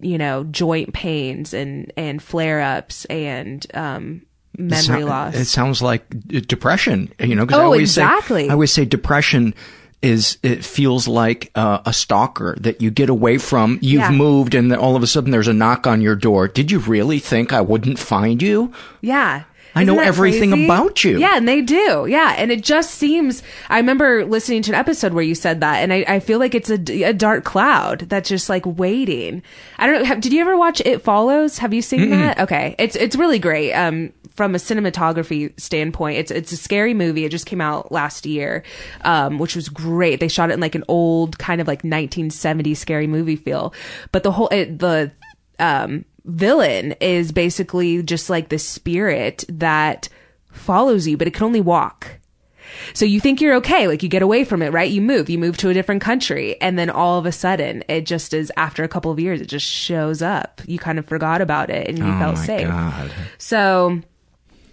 you 0.00 0.18
know, 0.18 0.44
joint 0.44 0.92
pains 0.92 1.54
and, 1.54 1.92
and 1.96 2.22
flare 2.22 2.60
ups 2.60 3.06
and, 3.06 3.66
um, 3.72 4.22
memory 4.58 5.02
it 5.02 5.06
loss. 5.06 5.34
It 5.34 5.44
sounds 5.46 5.82
like 5.82 6.08
depression, 6.46 7.12
you 7.18 7.34
know, 7.34 7.44
because 7.46 7.58
oh, 7.58 7.62
I 7.62 7.64
always 7.64 7.90
exactly. 7.90 8.44
say, 8.44 8.48
I 8.50 8.52
always 8.52 8.72
say 8.72 8.84
depression 8.84 9.54
is, 10.02 10.38
it 10.42 10.64
feels 10.64 11.06
like 11.06 11.50
uh, 11.54 11.80
a 11.86 11.92
stalker 11.92 12.56
that 12.60 12.82
you 12.82 12.90
get 12.90 13.08
away 13.08 13.38
from. 13.38 13.78
You've 13.80 14.00
Yeah. 14.02 14.10
moved 14.10 14.54
and 14.54 14.70
then 14.70 14.78
all 14.78 14.96
of 14.96 15.02
a 15.02 15.06
sudden 15.06 15.30
there's 15.30 15.48
a 15.48 15.52
knock 15.52 15.86
on 15.86 16.00
your 16.02 16.16
door. 16.16 16.48
Did 16.48 16.70
you 16.70 16.80
really 16.80 17.18
think 17.20 17.52
I 17.52 17.60
wouldn't 17.60 17.98
find 17.98 18.42
you? 18.42 18.72
Yeah. 19.00 19.44
I 19.74 19.84
know 19.84 20.00
everything 20.00 20.50
crazy? 20.50 20.64
about 20.64 21.04
you. 21.04 21.18
Yeah, 21.18 21.36
and 21.36 21.48
they 21.48 21.62
do. 21.62 22.06
Yeah, 22.08 22.34
and 22.36 22.50
it 22.50 22.62
just 22.62 22.94
seems. 22.96 23.42
I 23.68 23.78
remember 23.78 24.24
listening 24.24 24.62
to 24.62 24.70
an 24.72 24.74
episode 24.74 25.12
where 25.14 25.24
you 25.24 25.34
said 25.34 25.60
that, 25.60 25.76
and 25.76 25.92
I, 25.92 26.04
I 26.06 26.20
feel 26.20 26.38
like 26.38 26.54
it's 26.54 26.70
a, 26.70 27.02
a 27.04 27.12
dark 27.12 27.44
cloud 27.44 28.00
that's 28.00 28.28
just 28.28 28.48
like 28.48 28.64
waiting. 28.66 29.42
I 29.78 29.86
don't 29.86 30.00
know. 30.00 30.04
Have, 30.04 30.20
did 30.20 30.32
you 30.32 30.40
ever 30.40 30.56
watch 30.56 30.80
It 30.84 31.02
Follows? 31.02 31.58
Have 31.58 31.72
you 31.72 31.82
seen 31.82 32.00
Mm-mm. 32.00 32.10
that? 32.10 32.40
Okay, 32.40 32.74
it's 32.78 32.96
it's 32.96 33.16
really 33.16 33.38
great. 33.38 33.72
Um, 33.72 34.12
from 34.34 34.54
a 34.54 34.58
cinematography 34.58 35.58
standpoint, 35.60 36.18
it's 36.18 36.30
it's 36.30 36.52
a 36.52 36.56
scary 36.56 36.94
movie. 36.94 37.24
It 37.24 37.30
just 37.30 37.46
came 37.46 37.60
out 37.60 37.92
last 37.92 38.26
year, 38.26 38.62
um, 39.02 39.38
which 39.38 39.56
was 39.56 39.68
great. 39.68 40.20
They 40.20 40.28
shot 40.28 40.50
it 40.50 40.54
in 40.54 40.60
like 40.60 40.74
an 40.74 40.84
old 40.88 41.38
kind 41.38 41.60
of 41.60 41.66
like 41.66 41.82
1970s 41.82 42.76
scary 42.76 43.06
movie 43.06 43.36
feel, 43.36 43.72
but 44.10 44.22
the 44.22 44.32
whole 44.32 44.48
it, 44.48 44.78
the 44.78 45.12
um 45.58 46.04
villain 46.24 46.92
is 47.00 47.32
basically 47.32 48.02
just 48.02 48.30
like 48.30 48.48
the 48.48 48.58
spirit 48.58 49.44
that 49.48 50.08
follows 50.50 51.06
you, 51.06 51.16
but 51.16 51.26
it 51.26 51.34
can 51.34 51.44
only 51.44 51.60
walk. 51.60 52.18
So 52.94 53.04
you 53.04 53.20
think 53.20 53.40
you're 53.40 53.54
okay, 53.56 53.86
like 53.86 54.02
you 54.02 54.08
get 54.08 54.22
away 54.22 54.44
from 54.44 54.62
it, 54.62 54.72
right? 54.72 54.90
You 54.90 55.00
move, 55.00 55.28
you 55.28 55.38
move 55.38 55.56
to 55.58 55.68
a 55.68 55.74
different 55.74 56.02
country, 56.02 56.60
and 56.60 56.78
then 56.78 56.90
all 56.90 57.18
of 57.18 57.26
a 57.26 57.32
sudden, 57.32 57.84
it 57.88 58.06
just 58.06 58.32
is 58.32 58.50
after 58.56 58.82
a 58.82 58.88
couple 58.88 59.10
of 59.10 59.20
years, 59.20 59.40
it 59.40 59.46
just 59.46 59.66
shows 59.66 60.22
up. 60.22 60.60
You 60.66 60.78
kind 60.78 60.98
of 60.98 61.06
forgot 61.06 61.40
about 61.40 61.70
it 61.70 61.88
and 61.88 61.98
you 61.98 62.06
oh 62.06 62.18
felt 62.18 62.36
my 62.36 62.46
safe. 62.46 62.68
God. 62.68 63.10
So, 63.38 64.00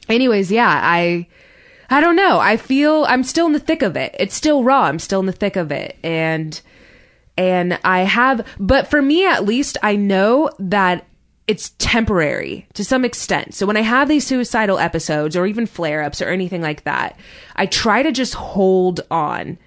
anyways, 0.08 0.52
yeah, 0.52 0.80
I, 0.82 1.28
I 1.90 2.02
don't 2.02 2.16
know. 2.16 2.40
I 2.40 2.58
feel 2.58 3.06
I'm 3.08 3.24
still 3.24 3.48
in 3.48 3.54
the 3.54 3.60
thick 3.60 3.82
of 3.82 3.98
it. 3.98 4.16
It's 4.20 4.36
still 4.36 4.64
raw. 4.64 4.84
I'm 4.84 5.00
still 5.00 5.20
in 5.20 5.26
the 5.26 5.32
thick 5.32 5.56
of 5.56 5.72
it, 5.72 5.98
and 6.04 6.60
and 7.38 7.80
I 7.86 8.02
have, 8.02 8.46
but 8.60 8.90
for 8.90 9.02
me 9.02 9.26
at 9.26 9.46
least, 9.46 9.78
I 9.82 9.96
know 9.96 10.50
that 10.60 11.06
it's 11.50 11.72
temporary 11.80 12.68
to 12.76 12.86
some 12.86 13.04
extent. 13.04 13.56
So 13.56 13.66
when 13.66 13.76
I 13.76 13.82
have 13.82 14.08
these 14.08 14.24
suicidal 14.26 14.78
episodes 14.78 15.36
or 15.36 15.48
even 15.48 15.66
flare 15.66 16.04
ups 16.04 16.22
or 16.22 16.30
anything 16.30 16.62
like 16.62 16.84
that, 16.84 17.20
I 17.56 17.66
try 17.66 18.04
to 18.04 18.12
just 18.12 18.36
hold 18.36 19.02
on 19.10 19.58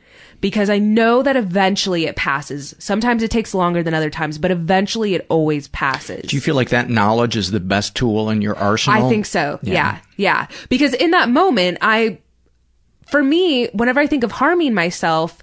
because 0.40 0.70
I 0.70 0.78
know 0.78 1.24
that 1.24 1.34
eventually 1.34 2.06
it 2.06 2.14
passes. 2.14 2.76
Sometimes 2.78 3.24
it 3.24 3.32
takes 3.32 3.52
longer 3.52 3.82
than 3.82 3.94
other 3.94 4.10
times, 4.10 4.38
but 4.38 4.52
eventually 4.52 5.16
it 5.16 5.26
always 5.28 5.66
passes. 5.68 6.28
Do 6.28 6.36
you 6.36 6.40
feel 6.40 6.54
like 6.54 6.68
that 6.68 6.88
knowledge 6.88 7.36
is 7.36 7.50
the 7.50 7.58
best 7.58 7.96
tool 7.96 8.30
in 8.30 8.42
your 8.42 8.56
arsenal? 8.56 9.04
I 9.04 9.08
think 9.08 9.26
so. 9.26 9.58
Yeah. 9.62 9.98
yeah. 10.16 10.46
Because 10.68 10.94
in 10.94 11.10
that 11.10 11.30
moment, 11.30 11.78
I, 11.80 12.18
for 13.08 13.24
me, 13.24 13.66
whenever 13.72 13.98
I 13.98 14.06
think 14.06 14.22
of 14.22 14.30
harming 14.30 14.72
myself, 14.72 15.42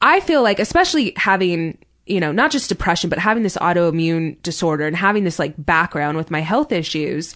I 0.00 0.20
feel 0.20 0.44
like, 0.44 0.60
especially 0.60 1.14
having, 1.16 1.78
you 2.06 2.20
know, 2.20 2.32
not 2.32 2.50
just 2.50 2.68
depression, 2.68 3.10
but 3.10 3.18
having 3.18 3.42
this 3.42 3.56
autoimmune 3.56 4.40
disorder 4.42 4.86
and 4.86 4.96
having 4.96 5.24
this 5.24 5.38
like 5.38 5.54
background 5.58 6.16
with 6.16 6.30
my 6.30 6.40
health 6.40 6.72
issues, 6.72 7.34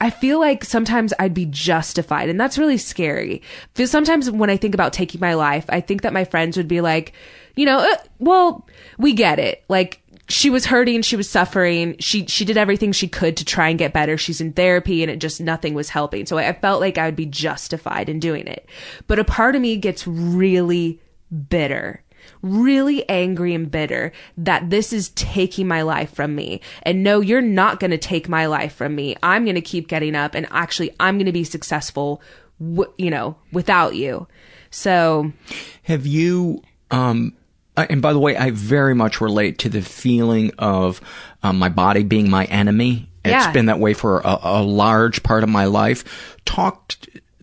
I 0.00 0.10
feel 0.10 0.38
like 0.38 0.64
sometimes 0.64 1.12
I'd 1.18 1.34
be 1.34 1.46
justified. 1.46 2.28
And 2.28 2.38
that's 2.40 2.58
really 2.58 2.78
scary. 2.78 3.42
Because 3.74 3.90
sometimes 3.90 4.30
when 4.30 4.50
I 4.50 4.56
think 4.56 4.74
about 4.74 4.92
taking 4.92 5.20
my 5.20 5.34
life, 5.34 5.64
I 5.68 5.80
think 5.80 6.02
that 6.02 6.12
my 6.12 6.24
friends 6.24 6.56
would 6.56 6.68
be 6.68 6.80
like, 6.80 7.12
you 7.56 7.64
know, 7.64 7.78
uh, 7.78 7.96
well, 8.18 8.66
we 8.98 9.12
get 9.12 9.38
it. 9.38 9.64
Like, 9.68 10.00
she 10.28 10.50
was 10.50 10.66
hurting, 10.66 11.02
she 11.02 11.16
was 11.16 11.28
suffering. 11.28 11.96
She 12.00 12.26
she 12.26 12.44
did 12.44 12.58
everything 12.58 12.92
she 12.92 13.08
could 13.08 13.36
to 13.38 13.46
try 13.46 13.70
and 13.70 13.78
get 13.78 13.94
better. 13.94 14.18
She's 14.18 14.42
in 14.42 14.52
therapy 14.52 15.02
and 15.02 15.10
it 15.10 15.20
just 15.20 15.40
nothing 15.40 15.72
was 15.72 15.88
helping. 15.88 16.26
So 16.26 16.36
I, 16.36 16.48
I 16.48 16.52
felt 16.52 16.80
like 16.80 16.98
I 16.98 17.06
would 17.06 17.16
be 17.16 17.26
justified 17.26 18.10
in 18.10 18.20
doing 18.20 18.46
it. 18.46 18.68
But 19.06 19.18
a 19.18 19.24
part 19.24 19.56
of 19.56 19.62
me 19.62 19.76
gets 19.78 20.06
really 20.06 21.00
bitter. 21.48 22.02
Really 22.42 23.08
angry 23.08 23.54
and 23.54 23.70
bitter 23.70 24.12
that 24.36 24.70
this 24.70 24.92
is 24.92 25.08
taking 25.10 25.66
my 25.68 25.82
life 25.82 26.12
from 26.14 26.34
me. 26.34 26.60
And 26.82 27.02
no, 27.02 27.20
you're 27.20 27.40
not 27.40 27.80
going 27.80 27.90
to 27.90 27.98
take 27.98 28.28
my 28.28 28.46
life 28.46 28.74
from 28.74 28.94
me. 28.94 29.16
I'm 29.22 29.44
going 29.44 29.54
to 29.56 29.60
keep 29.60 29.88
getting 29.88 30.14
up 30.14 30.34
and 30.34 30.46
actually 30.50 30.90
I'm 31.00 31.16
going 31.16 31.26
to 31.26 31.32
be 31.32 31.44
successful, 31.44 32.22
w- 32.60 32.92
you 32.96 33.10
know, 33.10 33.36
without 33.52 33.94
you. 33.94 34.28
So 34.70 35.32
Have 35.84 36.06
you, 36.06 36.62
um, 36.90 37.34
uh, 37.76 37.86
and 37.90 38.02
by 38.02 38.12
the 38.12 38.18
way, 38.18 38.36
I 38.36 38.50
very 38.50 38.94
much 38.94 39.20
relate 39.20 39.58
to 39.60 39.68
the 39.68 39.80
feeling 39.82 40.52
of 40.58 41.00
um, 41.42 41.58
my 41.58 41.68
body 41.68 42.02
being 42.02 42.28
my 42.28 42.44
enemy. 42.46 43.08
It's 43.24 43.32
Yeah. 43.46 43.52
been 43.52 43.66
that 43.66 43.78
way 43.78 43.94
for 43.94 44.20
a, 44.20 44.38
a 44.42 44.62
large 44.62 45.22
part 45.22 45.42
of 45.42 45.48
my 45.48 45.64
life. 45.66 46.36
Talk, 46.44 46.94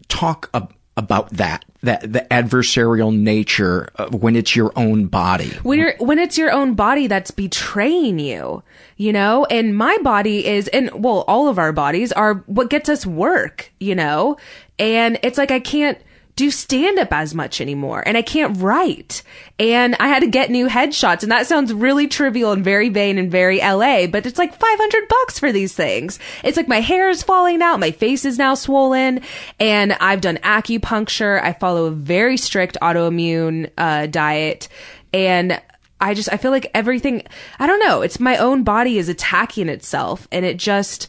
talk 0.08 0.50
about 0.98 1.30
that 1.32 1.66
that 1.84 2.02
the 2.12 2.26
adversarial 2.32 3.16
nature 3.16 3.90
of 3.96 4.16
when 4.16 4.36
it's 4.36 4.56
your 4.56 4.72
own 4.76 5.06
body. 5.08 5.50
when 5.64 5.78
you're 5.78 5.96
when 5.98 6.18
it's 6.18 6.38
your 6.38 6.52
own 6.52 6.74
body 6.74 7.08
that's 7.08 7.32
betraying 7.32 8.18
you 8.18 8.64
you 8.98 9.12
know 9.12 9.46
and 9.46 9.76
my 9.76 9.98
body 10.04 10.46
is 10.46 10.68
and 10.70 10.90
well 11.04 11.26
all 11.28 11.48
of 11.50 11.60
our 11.60 11.74
bodies 11.74 12.12
are 12.14 12.36
what 12.48 12.70
gets 12.70 12.88
us 12.88 13.06
work 13.06 13.72
you 13.80 13.94
know 13.94 14.38
and 14.80 15.20
it's 15.22 15.38
like 15.38 15.52
i 15.52 15.60
can't 15.60 15.98
do 16.36 16.52
stand 16.52 17.00
up 17.00 17.14
as 17.14 17.34
much 17.34 17.62
anymore 17.62 18.04
and 18.06 18.18
I 18.18 18.22
can't 18.22 18.58
write. 18.58 19.24
And 19.58 19.96
I 20.00 20.10
had 20.10 20.20
to 20.20 20.28
get 20.28 20.50
new 20.50 20.68
headshots 20.68 21.24
and 21.24 21.32
that 21.32 21.48
sounds 21.48 21.74
really 21.74 22.08
trivial 22.08 22.52
and 22.52 22.64
very 22.64 22.90
vain 22.90 23.18
and 23.18 23.32
very 23.32 23.60
LA, 23.60 24.08
but 24.08 24.26
it's 24.26 24.38
like 24.38 24.54
500 24.54 25.08
bucks 25.08 25.40
for 25.40 25.52
these 25.52 25.74
things. 25.74 26.20
It's 26.44 26.58
like 26.58 26.68
my 26.68 26.82
hair 26.82 27.10
is 27.10 27.24
falling 27.24 27.62
out. 27.62 27.80
My 27.80 27.92
face 27.92 28.26
is 28.26 28.38
now 28.38 28.54
swollen 28.54 29.22
and 29.60 29.94
I've 29.94 30.22
done 30.22 30.38
acupuncture. 30.38 31.42
I 31.42 31.54
follow 31.54 31.86
a 31.86 31.92
very 31.92 32.38
strict 32.38 32.78
autoimmune, 32.82 33.72
uh, 33.78 34.08
diet 34.08 34.68
and 35.14 35.62
I 36.02 36.14
just, 36.14 36.32
I 36.32 36.38
feel 36.38 36.52
like 36.52 36.70
everything, 36.74 37.24
I 37.58 37.68
don't 37.68 37.80
know, 37.80 38.02
it's 38.02 38.20
my 38.20 38.36
own 38.36 38.64
body 38.64 38.98
is 38.98 39.08
attacking 39.08 39.70
itself 39.70 40.28
and 40.32 40.44
it 40.44 40.58
just, 40.58 41.08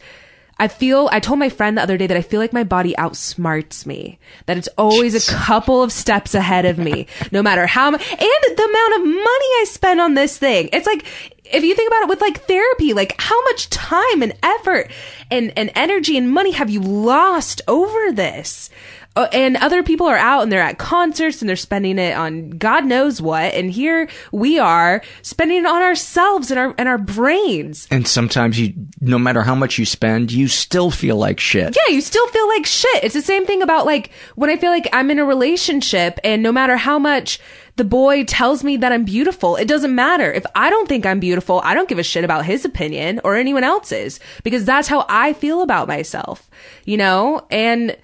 I 0.59 0.67
feel, 0.67 1.09
I 1.11 1.19
told 1.19 1.39
my 1.39 1.49
friend 1.49 1.77
the 1.77 1.81
other 1.81 1.97
day 1.97 2.07
that 2.07 2.17
I 2.17 2.21
feel 2.21 2.39
like 2.39 2.53
my 2.53 2.63
body 2.63 2.95
outsmarts 2.97 3.85
me, 3.85 4.19
that 4.45 4.57
it's 4.57 4.69
always 4.77 5.13
a 5.13 5.33
couple 5.33 5.83
of 5.83 5.91
steps 5.91 6.33
ahead 6.33 6.65
of 6.65 6.77
me, 6.77 7.07
no 7.31 7.43
matter 7.43 7.67
how, 7.67 7.87
and 7.87 7.99
the 7.99 8.67
amount 8.69 8.95
of 8.95 9.05
money 9.05 9.49
I 9.59 9.65
spend 9.67 10.01
on 10.01 10.13
this 10.15 10.37
thing. 10.37 10.69
It's 10.73 10.87
like, 10.87 11.05
if 11.45 11.63
you 11.63 11.75
think 11.75 11.89
about 11.89 12.03
it 12.03 12.09
with 12.09 12.21
like 12.21 12.45
therapy, 12.45 12.93
like 12.93 13.19
how 13.19 13.41
much 13.43 13.69
time 13.69 14.21
and 14.21 14.33
effort 14.43 14.91
and, 15.31 15.53
and 15.55 15.71
energy 15.75 16.17
and 16.17 16.31
money 16.31 16.51
have 16.51 16.69
you 16.69 16.81
lost 16.81 17.61
over 17.67 18.11
this? 18.11 18.69
Uh, 19.17 19.27
and 19.33 19.57
other 19.57 19.81
people 19.81 20.05
are 20.05 20.15
out 20.15 20.43
and 20.43 20.51
they're 20.51 20.61
at 20.61 20.77
concerts 20.77 21.41
and 21.41 21.49
they're 21.49 21.55
spending 21.55 21.97
it 21.97 22.15
on 22.15 22.51
God 22.51 22.85
knows 22.85 23.19
what. 23.19 23.51
And 23.55 23.71
here 23.71 24.07
we 24.31 24.59
are 24.59 25.01
spending 25.23 25.57
it 25.57 25.65
on 25.65 25.81
ourselves 25.81 26.51
and 26.51 26.59
our, 26.59 26.75
and 26.77 26.87
our 26.87 26.99
brains. 26.99 27.87
And 27.89 28.07
sometimes 28.07 28.59
you, 28.59 28.75
no 29.01 29.17
matter 29.17 29.41
how 29.41 29.55
much 29.55 29.79
you 29.79 29.85
spend, 29.85 30.31
you 30.31 30.47
still 30.47 30.91
feel 30.91 31.15
like 31.15 31.39
shit. 31.39 31.75
Yeah, 31.75 31.93
you 31.95 32.01
still 32.01 32.27
feel 32.27 32.47
like 32.47 32.67
shit. 32.67 33.03
It's 33.03 33.15
the 33.15 33.23
same 33.23 33.47
thing 33.47 33.63
about 33.63 33.87
like 33.87 34.11
when 34.35 34.51
I 34.51 34.57
feel 34.57 34.69
like 34.69 34.87
I'm 34.93 35.09
in 35.09 35.17
a 35.17 35.25
relationship 35.25 36.19
and 36.23 36.43
no 36.43 36.51
matter 36.51 36.77
how 36.77 36.99
much 36.99 37.39
the 37.77 37.83
boy 37.83 38.23
tells 38.23 38.63
me 38.63 38.77
that 38.77 38.91
I'm 38.91 39.03
beautiful, 39.03 39.55
it 39.55 39.67
doesn't 39.67 39.95
matter. 39.95 40.31
If 40.31 40.45
I 40.53 40.69
don't 40.69 40.87
think 40.87 41.07
I'm 41.07 41.19
beautiful, 41.19 41.61
I 41.63 41.73
don't 41.73 41.89
give 41.89 41.97
a 41.97 42.03
shit 42.03 42.23
about 42.23 42.45
his 42.45 42.65
opinion 42.65 43.19
or 43.23 43.35
anyone 43.35 43.63
else's 43.63 44.19
because 44.43 44.63
that's 44.63 44.87
how 44.87 45.07
I 45.09 45.33
feel 45.33 45.63
about 45.63 45.87
myself, 45.87 46.49
you 46.85 46.97
know? 46.97 47.47
And 47.49 47.97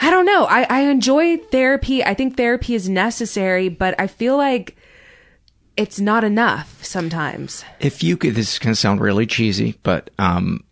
I 0.00 0.10
don't 0.10 0.26
know. 0.26 0.44
I, 0.44 0.62
I 0.64 0.80
enjoy 0.82 1.38
therapy. 1.38 2.04
I 2.04 2.14
think 2.14 2.36
therapy 2.36 2.74
is 2.74 2.88
necessary, 2.88 3.68
but 3.68 3.98
I 3.98 4.06
feel 4.06 4.36
like 4.36 4.76
it's 5.76 6.00
not 6.00 6.24
enough 6.24 6.84
sometimes. 6.84 7.64
If 7.80 8.02
you 8.02 8.16
could, 8.16 8.34
this 8.34 8.54
is 8.54 8.58
going 8.58 8.72
to 8.72 8.80
sound 8.80 9.00
really 9.00 9.26
cheesy, 9.26 9.78
but 9.82 10.10
um, 10.18 10.64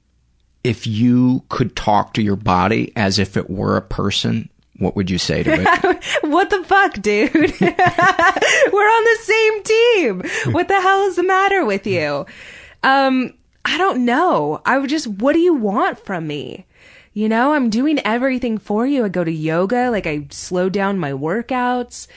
if 0.65 0.87
you 0.87 1.45
could 1.49 1.77
talk 1.77 2.15
to 2.15 2.23
your 2.23 2.37
body 2.37 2.93
as 2.97 3.19
if 3.19 3.37
it 3.37 3.49
were 3.49 3.77
a 3.77 3.83
person, 3.83 4.49
what 4.79 4.97
would 4.97 5.11
you 5.11 5.19
say 5.19 5.43
to 5.43 5.53
it? 5.53 6.05
what 6.23 6.51
the 6.51 6.63
fuck, 6.65 6.95
dude? 6.95 7.33
We're 7.61 7.71
on 7.71 9.05
the 9.05 9.19
same 9.23 9.63
team. 9.63 10.53
What 10.53 10.69
the 10.69 10.81
hell 10.81 11.03
is 11.07 11.17
the 11.17 11.23
matter 11.23 11.65
with 11.65 11.87
you? 11.87 12.27
Um, 12.83 13.33
I 13.65 13.79
don't 13.79 14.05
know. 14.05 14.61
I 14.67 14.79
would 14.79 14.91
just, 14.91 15.07
what 15.07 15.33
do 15.33 15.39
you 15.39 15.55
want 15.55 15.99
from 15.99 16.27
me? 16.27 16.66
You 17.17 17.31
know, 17.31 17.55
I'm 17.55 17.71
doing 17.71 17.99
everything 18.05 18.59
for 18.59 18.87
you. 18.87 19.03
I 19.03 19.09
go 19.09 19.25
to 19.25 19.33
yoga, 19.33 19.89
like 19.91 20.07
I 20.07 20.27
slow 20.29 20.69
down 20.69 20.99
my 20.99 21.13
workouts. 21.13 22.09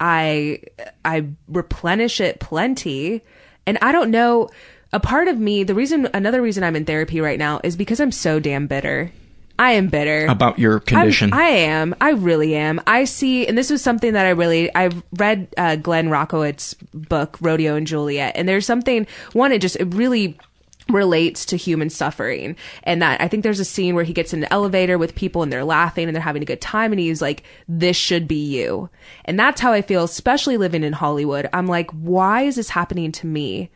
I 0.00 0.62
I 1.04 1.26
replenish 1.46 2.22
it 2.22 2.40
plenty. 2.40 3.20
And 3.66 3.76
I 3.82 3.92
don't 3.92 4.10
know 4.10 4.48
a 4.94 4.98
part 4.98 5.28
of 5.28 5.38
me, 5.38 5.62
the 5.62 5.74
reason 5.74 6.08
another 6.14 6.40
reason 6.40 6.64
I'm 6.64 6.74
in 6.74 6.86
therapy 6.86 7.20
right 7.20 7.38
now 7.38 7.60
is 7.64 7.76
because 7.76 8.00
I'm 8.00 8.10
so 8.10 8.40
damn 8.40 8.66
bitter. 8.66 9.12
I 9.58 9.72
am 9.72 9.88
bitter 9.88 10.24
about 10.24 10.58
your 10.58 10.80
condition. 10.80 11.34
I'm, 11.34 11.38
I 11.38 11.48
am. 11.48 11.94
I 12.00 12.10
really 12.12 12.54
am. 12.56 12.80
I 12.86 13.04
see, 13.04 13.46
and 13.46 13.58
this 13.58 13.68
was 13.68 13.82
something 13.82 14.14
that 14.14 14.24
I 14.24 14.30
really, 14.30 14.74
I've 14.74 15.02
read 15.18 15.48
uh, 15.58 15.76
Glenn 15.76 16.08
Rockowitz's 16.08 16.76
book, 16.94 17.36
Rodeo 17.42 17.74
and 17.76 17.86
Juliet, 17.86 18.32
and 18.36 18.48
there's 18.48 18.64
something, 18.64 19.06
one, 19.34 19.52
it 19.52 19.60
just, 19.60 19.76
it 19.76 19.94
really 19.94 20.38
relates 20.88 21.44
to 21.46 21.56
human 21.56 21.90
suffering. 21.90 22.56
And 22.84 23.02
that 23.02 23.20
I 23.20 23.28
think 23.28 23.42
there's 23.42 23.60
a 23.60 23.64
scene 23.64 23.94
where 23.94 24.04
he 24.04 24.12
gets 24.12 24.32
in 24.32 24.44
an 24.44 24.48
elevator 24.52 24.98
with 24.98 25.14
people 25.14 25.42
and 25.42 25.52
they're 25.52 25.64
laughing 25.64 26.06
and 26.06 26.14
they're 26.14 26.22
having 26.22 26.42
a 26.42 26.46
good 26.46 26.60
time 26.60 26.92
and 26.92 27.00
he's 27.00 27.22
like 27.22 27.42
this 27.68 27.96
should 27.96 28.28
be 28.28 28.44
you. 28.44 28.88
And 29.24 29.38
that's 29.38 29.60
how 29.60 29.72
I 29.72 29.82
feel 29.82 30.04
especially 30.04 30.56
living 30.56 30.84
in 30.84 30.92
Hollywood. 30.92 31.48
I'm 31.52 31.66
like 31.66 31.90
why 31.90 32.42
is 32.42 32.56
this 32.56 32.70
happening 32.70 33.12
to 33.12 33.26
me 33.26 33.70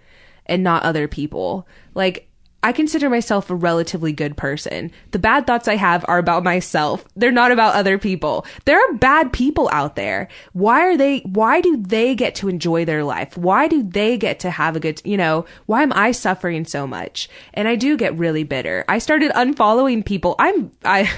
and 0.47 0.63
not 0.63 0.83
other 0.83 1.09
people? 1.09 1.67
Like 1.95 2.30
I 2.63 2.73
consider 2.73 3.09
myself 3.09 3.49
a 3.49 3.55
relatively 3.55 4.13
good 4.13 4.37
person. 4.37 4.91
The 5.13 5.19
bad 5.19 5.47
thoughts 5.47 5.67
I 5.67 5.77
have 5.77 6.05
are 6.09 6.19
about 6.19 6.45
myself. 6.45 7.07
They're 7.17 7.33
not 7.33 7.53
about 7.53 7.75
other 7.75 7.97
people. 7.97 8.45
There 8.67 8.79
are 8.79 8.95
bad 8.95 9.33
people 9.33 9.71
out 9.73 9.97
there. 9.97 10.29
Why 10.53 10.83
are 10.83 10.97
they, 10.97 11.21
why 11.21 11.63
do 11.63 11.79
they 11.79 12.15
get 12.15 12.35
to 12.37 12.49
enjoy 12.49 12.85
their 12.85 13.03
life? 13.03 13.37
Why 13.37 13.67
do 13.67 13.83
they 13.83 14.19
get 14.19 14.41
to 14.41 14.51
have 14.51 14.77
a 14.77 14.81
good, 14.81 15.01
you 15.05 15.17
know, 15.17 15.47
why 15.67 15.83
am 15.83 15.93
I 15.95 16.13
suffering 16.13 16.67
so 16.67 16.87
much? 16.87 17.31
And 17.55 17.67
I 17.67 17.77
do 17.77 17.97
get 17.97 18.19
really 18.19 18.45
bitter. 18.45 18.85
I 18.89 18.99
started 18.99 19.33
unfollowing 19.33 20.05
people. 20.05 20.35
I'm, 20.39 20.71
I, 20.85 21.11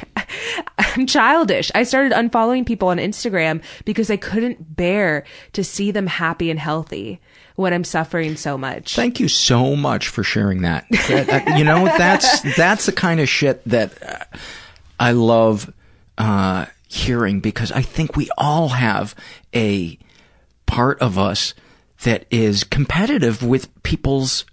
I'm 0.79 1.07
childish. 1.07 1.73
I 1.75 1.83
started 1.83 2.13
unfollowing 2.13 2.65
people 2.65 2.89
on 2.89 2.99
Instagram 2.99 3.63
because 3.85 4.11
I 4.11 4.17
couldn't 4.17 4.77
bear 4.77 5.25
to 5.55 5.65
see 5.65 5.91
them 5.91 6.07
happy 6.07 6.51
and 6.51 6.61
healthy 6.61 7.21
when 7.63 7.73
I'm 7.73 7.85
suffering 7.85 8.37
so 8.37 8.59
much. 8.59 8.95
Thank 8.95 9.19
you 9.21 9.29
so 9.29 9.75
much 9.75 10.09
for 10.09 10.23
sharing 10.23 10.63
that. 10.63 10.85
That- 11.09 11.57
you 11.59 11.65
know, 11.65 11.87
that's 11.87 12.43
that's 12.57 12.85
the 12.87 12.93
kind 12.93 13.21
of 13.21 13.29
shit 13.29 13.63
that 13.65 14.03
uh, 14.03 14.37
I 15.01 15.13
love 15.13 15.73
uh, 16.19 16.67
hearing 16.89 17.41
because 17.41 17.73
I 17.73 17.81
think 17.83 18.17
we 18.17 18.29
all 18.37 18.69
have 18.69 19.15
a 19.55 19.99
part 20.67 21.01
of 21.01 21.19
us 21.19 21.55
that 22.05 22.27
is 22.31 22.65
competitive 22.65 23.43
with 23.43 23.69
people's 23.83 24.45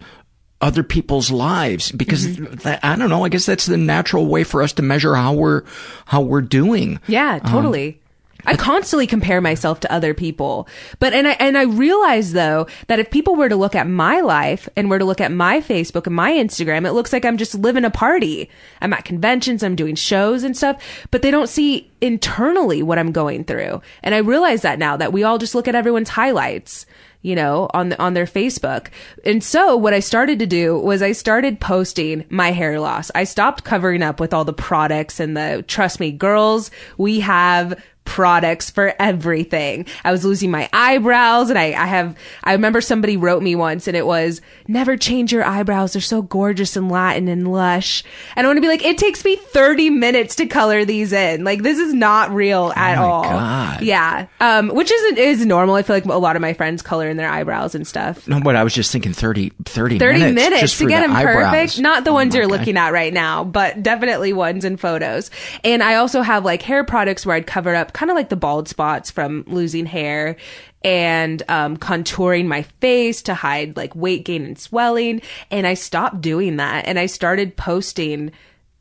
other 0.62 0.84
people's 0.84 1.32
lives 1.32 1.92
because 1.92 2.28
Mm-hmm. 2.28 2.54
that, 2.64 2.84
I 2.84 2.96
don't 2.98 3.10
know. 3.10 3.24
I 3.24 3.30
guess 3.30 3.46
that's 3.46 3.66
the 3.66 3.78
natural 3.78 4.26
way 4.28 4.44
for 4.44 4.62
us 4.62 4.74
to 4.74 4.82
measure 4.82 5.16
how 5.16 5.34
we're 5.34 5.64
how 6.06 6.22
we're 6.22 6.42
doing. 6.42 7.00
Yeah, 7.08 7.40
Um, 7.44 7.52
totally. 7.52 7.99
I 8.46 8.56
constantly 8.56 9.06
compare 9.06 9.42
myself 9.42 9.82
to 9.82 9.92
other 9.92 10.14
people. 10.14 10.68
But 11.00 11.14
and 11.14 11.28
I 11.28 11.32
and 11.34 11.58
I 11.58 11.64
realize 11.64 12.34
though 12.34 12.68
that 12.88 13.00
if 13.00 13.12
people 13.12 13.36
were 13.36 13.50
to 13.50 13.56
look 13.56 13.76
at 13.76 13.88
my 13.88 14.22
life 14.22 14.70
and 14.76 14.90
were 14.90 15.00
to 15.00 15.06
look 15.06 15.22
at 15.22 15.32
my 15.32 15.60
Facebook 15.60 16.08
and 16.08 16.16
my 16.16 16.32
Instagram, 16.32 16.88
it 16.88 16.94
looks 16.94 17.12
like 17.12 17.26
I'm 17.26 17.38
just 17.38 17.56
living 17.56 17.86
a 17.86 17.92
party. 17.92 18.50
I'm 18.82 18.94
at 18.94 19.06
conventions, 19.06 19.62
I'm 19.62 19.76
doing 19.76 19.96
shows 19.96 20.44
and 20.44 20.56
stuff, 20.56 20.82
but 21.12 21.22
they 21.22 21.32
don't 21.32 21.50
see 21.50 21.92
internally 22.02 22.82
what 22.82 22.98
I'm 22.98 23.12
going 23.12 23.44
through. 23.44 23.82
And 24.04 24.16
I 24.16 24.20
realize 24.20 24.62
that 24.62 24.80
now 24.80 24.96
that 24.98 25.12
we 25.14 25.24
all 25.24 25.38
just 25.38 25.56
look 25.56 25.68
at 25.68 25.76
everyone's 25.76 26.10
highlights 26.10 26.86
you 27.22 27.36
know, 27.36 27.70
on 27.74 27.90
the, 27.90 28.02
on 28.02 28.14
their 28.14 28.26
Facebook. 28.26 28.88
And 29.26 29.44
so 29.44 29.76
what 29.76 29.94
I 29.94 30.00
started 30.00 30.40
to 30.40 30.46
do 30.46 30.80
was 30.80 31.02
I 31.02 31.12
started 31.12 31.60
posting 31.60 32.24
my 32.30 32.52
hair 32.52 32.80
loss. 32.80 33.12
I 33.14 33.26
stopped 33.26 33.66
covering 33.66 34.02
up 34.02 34.22
with 34.22 34.34
all 34.34 34.46
the 34.46 34.54
products 34.54 35.20
and 35.20 35.36
the, 35.36 35.66
trust 35.68 36.00
me, 36.00 36.14
girls, 36.14 36.72
we 36.98 37.20
have 37.20 37.78
products 38.10 38.72
for 38.72 38.94
everything. 39.00 39.86
I 40.04 40.12
was 40.12 40.26
losing 40.26 40.50
my 40.50 40.68
eyebrows 40.74 41.52
and 41.52 41.60
I, 41.60 41.66
I 41.74 41.86
have, 41.86 42.18
I 42.44 42.54
remember 42.54 42.82
somebody 42.82 43.18
wrote 43.18 43.44
me 43.44 43.54
once 43.56 43.88
and 43.88 43.96
it 43.96 44.06
was, 44.06 44.42
never 44.68 44.98
change 44.98 45.32
your 45.32 45.44
eyebrows. 45.46 45.94
They're 45.94 46.02
so 46.02 46.24
gorgeous 46.24 46.76
and 46.76 46.90
Latin 46.90 47.28
and 47.28 47.52
lush. 47.52 48.04
And 48.36 48.46
I 48.46 48.50
want 48.50 48.58
to 48.58 48.62
be 48.62 48.68
like, 48.68 48.84
it 48.84 48.98
takes 48.98 49.24
me 49.24 49.36
30 49.36 49.92
minutes 49.92 50.36
to 50.38 50.48
color 50.48 50.86
these 50.86 51.14
in. 51.14 51.44
Like, 51.44 51.62
this 51.62 51.78
is 51.78 51.94
not 51.94 52.32
real 52.34 52.74
at 52.76 52.98
Oh 52.98 53.04
all. 53.06 53.24
God. 53.24 53.82
Yeah. 53.84 54.26
Um, 54.40 54.70
which 54.70 54.92
isn't, 54.92 55.18
is 55.20 55.46
normal. 55.46 55.76
I 55.76 55.84
feel 55.84 55.96
like 55.96 56.06
a 56.06 56.14
lot 56.18 56.36
of 56.36 56.42
my 56.42 56.54
friends 56.54 56.82
color 56.82 57.08
in 57.10 57.16
their 57.18 57.30
eyebrows 57.30 57.76
and 57.76 57.86
stuff. 57.88 58.28
No, 58.28 58.42
but 58.42 58.56
I 58.56 58.64
was 58.64 58.74
just 58.74 58.92
thinking 58.92 59.14
30, 59.14 59.52
30, 59.66 60.00
30 60.00 60.20
minutes, 60.20 60.36
minutes, 60.36 60.78
to 60.80 60.88
get 60.88 61.02
the 61.02 61.08
them 61.10 61.16
eyebrows. 61.16 61.52
perfect. 61.52 61.80
Not 61.80 62.04
the 62.06 62.10
Oh 62.10 62.14
ones 62.14 62.34
you're 62.34 62.48
God. 62.48 62.58
looking 62.58 62.76
at 62.78 62.92
right 62.92 63.14
now, 63.14 63.44
but 63.44 63.84
definitely 63.84 64.34
ones 64.34 64.66
in 64.66 64.78
photos. 64.78 65.30
And 65.64 65.84
I 65.84 65.96
also 65.96 66.22
have 66.24 66.44
like 66.44 66.64
hair 66.64 66.84
products 66.84 67.24
where 67.26 67.36
I'd 67.36 67.46
cover 67.46 67.76
up 67.76 67.94
kind 68.00 68.10
of 68.10 68.16
like 68.16 68.30
the 68.30 68.38
bald 68.38 68.70
spots 68.70 69.12
from 69.12 69.44
losing 69.46 69.86
hair 69.86 70.38
and 70.86 71.44
um, 71.50 71.76
contouring 71.76 72.48
my 72.48 72.62
face 72.62 73.22
to 73.22 73.34
hide 73.34 73.76
like 73.76 73.94
weight 73.94 74.24
gain 74.24 74.46
and 74.46 74.58
swelling. 74.58 75.22
And 75.52 75.68
I 75.68 75.74
stopped 75.74 76.22
doing 76.22 76.56
that 76.56 76.88
and 76.88 76.98
I 76.98 77.08
started 77.08 77.58
posting 77.58 78.32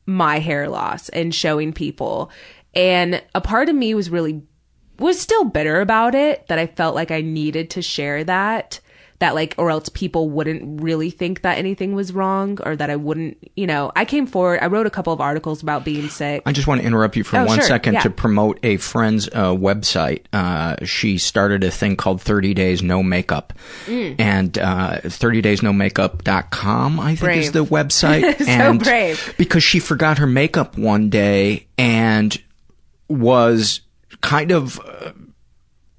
my 0.06 0.38
hair 0.38 0.68
loss 0.68 1.08
and 1.08 1.34
showing 1.34 1.72
people. 1.72 2.30
And 2.74 3.20
a 3.34 3.40
part 3.40 3.68
of 3.68 3.74
me 3.74 3.92
was 3.92 4.08
really 4.08 4.40
was 5.00 5.20
still 5.20 5.44
bitter 5.44 5.80
about 5.80 6.14
it 6.14 6.46
that 6.46 6.60
I 6.60 6.68
felt 6.68 6.94
like 6.94 7.10
I 7.10 7.20
needed 7.20 7.70
to 7.70 7.82
share 7.82 8.22
that 8.22 8.78
that 9.20 9.34
like 9.34 9.54
or 9.58 9.70
else 9.70 9.88
people 9.88 10.30
wouldn't 10.30 10.80
really 10.80 11.10
think 11.10 11.42
that 11.42 11.58
anything 11.58 11.94
was 11.94 12.12
wrong 12.12 12.58
or 12.64 12.76
that 12.76 12.88
I 12.88 12.94
wouldn't, 12.96 13.36
you 13.56 13.66
know, 13.66 13.90
I 13.96 14.04
came 14.04 14.26
forward, 14.26 14.60
I 14.62 14.66
wrote 14.68 14.86
a 14.86 14.90
couple 14.90 15.12
of 15.12 15.20
articles 15.20 15.60
about 15.62 15.84
being 15.84 16.08
sick. 16.08 16.42
I 16.46 16.52
just 16.52 16.68
want 16.68 16.80
to 16.82 16.86
interrupt 16.86 17.16
you 17.16 17.24
for 17.24 17.36
Oh, 17.38 17.44
one 17.46 17.58
sure, 17.58 17.66
second 17.66 17.94
yeah. 17.94 18.00
to 18.02 18.10
promote 18.10 18.60
a 18.62 18.76
friend's 18.76 19.26
uh, 19.28 19.54
website. 19.54 20.22
Uh, 20.32 20.76
she 20.84 21.18
started 21.18 21.64
a 21.64 21.70
thing 21.70 21.96
called 21.96 22.22
30 22.22 22.54
Days 22.54 22.80
No 22.82 23.02
Makeup. 23.02 23.52
Mm. 23.86 24.16
And 24.20 24.56
uh, 24.58 24.98
30daysnomakeup.com, 25.02 27.00
I 27.00 27.14
think 27.16 27.36
is 27.42 27.52
the 27.52 27.64
website. 27.64 28.36
So 28.38 28.44
and 28.46 28.82
brave. 28.82 29.34
Because 29.36 29.62
she 29.64 29.78
forgot 29.80 30.18
her 30.18 30.26
makeup 30.26 30.78
one 30.78 31.10
day 31.10 31.66
and 31.76 32.36
was 33.08 33.80
kind 34.20 34.52
of. 34.52 34.80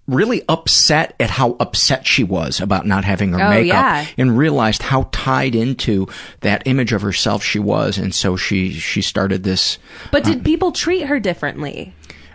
Really 0.09 0.41
upset 0.49 1.13
at 1.19 1.29
how 1.29 1.55
upset 1.59 2.07
she 2.07 2.23
was 2.23 2.59
about 2.59 2.85
not 2.87 3.03
having 3.05 3.33
her 3.33 3.41
Oh, 3.41 3.49
makeup 3.49 3.65
yeah. 3.67 4.05
and 4.17 4.37
realized 4.37 4.81
how 4.81 5.07
tied 5.11 5.55
into 5.55 6.07
that 6.41 6.63
image 6.65 6.93
of 6.93 7.01
herself 7.01 7.43
she 7.43 7.59
was 7.59 7.97
and 7.97 8.13
so 8.15 8.35
she 8.35 8.71
she 8.73 9.01
started 9.01 9.43
this 9.43 9.77
But 10.11 10.23
did 10.23 10.43
people 10.43 10.71
treat 10.71 11.01
her 11.07 11.19
differently? 11.19 11.93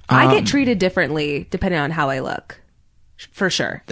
I 0.08 0.26
Um, 0.26 0.34
get 0.34 0.46
treated 0.46 0.78
differently 0.78 1.46
depending 1.50 1.80
on 1.80 1.90
how 1.90 2.10
I 2.10 2.20
look. 2.20 2.60
For 3.32 3.48
sure. 3.48 3.82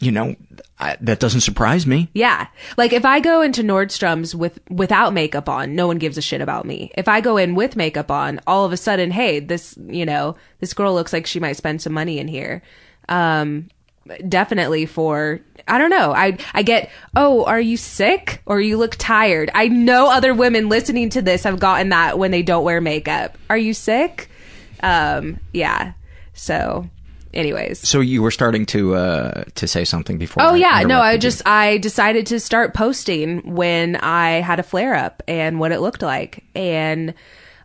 you 0.00 0.10
know, 0.12 0.34
I, 0.78 0.96
that 1.00 1.18
doesn't 1.20 1.40
surprise 1.42 1.84
me. 1.86 2.08
Yeah. 2.14 2.46
Like 2.76 2.92
if 2.92 3.04
I 3.04 3.20
go 3.20 3.42
into 3.42 3.62
Nordstrom's 3.62 4.34
with 4.34 4.60
without 4.70 5.12
makeup 5.12 5.48
on, 5.48 5.74
no 5.74 5.86
one 5.88 5.98
gives 5.98 6.16
a 6.16 6.22
shit 6.22 6.40
about 6.40 6.64
me. 6.64 6.90
If 6.96 7.06
I 7.08 7.20
go 7.20 7.36
in 7.36 7.54
with 7.54 7.76
makeup 7.76 8.10
on, 8.10 8.40
all 8.46 8.64
of 8.64 8.72
a 8.72 8.76
sudden, 8.76 9.10
hey, 9.10 9.40
this, 9.40 9.76
you 9.86 10.06
know, 10.06 10.36
this 10.60 10.72
girl 10.74 10.94
looks 10.94 11.12
like 11.12 11.26
she 11.26 11.40
might 11.40 11.56
spend 11.56 11.82
some 11.82 11.92
money 11.92 12.18
in 12.18 12.28
here. 12.28 12.62
Um 13.08 13.68
definitely 14.28 14.86
for 14.86 15.40
I 15.66 15.76
don't 15.78 15.90
know. 15.90 16.12
I 16.12 16.38
I 16.54 16.62
get, 16.62 16.90
"Oh, 17.14 17.44
are 17.44 17.60
you 17.60 17.76
sick 17.76 18.42
or 18.46 18.60
you 18.60 18.76
look 18.78 18.96
tired?" 18.96 19.50
I 19.54 19.68
know 19.68 20.10
other 20.10 20.32
women 20.34 20.68
listening 20.68 21.10
to 21.10 21.22
this 21.22 21.44
have 21.44 21.58
gotten 21.58 21.90
that 21.90 22.18
when 22.18 22.30
they 22.30 22.42
don't 22.42 22.64
wear 22.64 22.80
makeup. 22.80 23.36
Are 23.50 23.58
you 23.58 23.74
sick? 23.74 24.30
Um 24.82 25.40
yeah. 25.52 25.92
So 26.32 26.88
anyways. 27.34 27.86
So 27.86 28.00
you 28.00 28.22
were 28.22 28.30
starting 28.30 28.66
to 28.66 28.94
uh, 28.94 29.44
to 29.54 29.66
say 29.66 29.84
something 29.84 30.18
before. 30.18 30.42
Oh 30.42 30.54
I 30.54 30.56
yeah, 30.56 30.68
no, 30.68 30.74
I 30.74 30.82
interrupted 30.82 31.12
you. 31.14 31.18
just 31.18 31.42
I 31.46 31.78
decided 31.78 32.26
to 32.26 32.40
start 32.40 32.74
posting 32.74 33.54
when 33.54 33.96
I 33.96 34.40
had 34.40 34.58
a 34.58 34.62
flare 34.62 34.94
up 34.94 35.22
and 35.28 35.60
what 35.60 35.72
it 35.72 35.80
looked 35.80 36.02
like. 36.02 36.44
And 36.54 37.14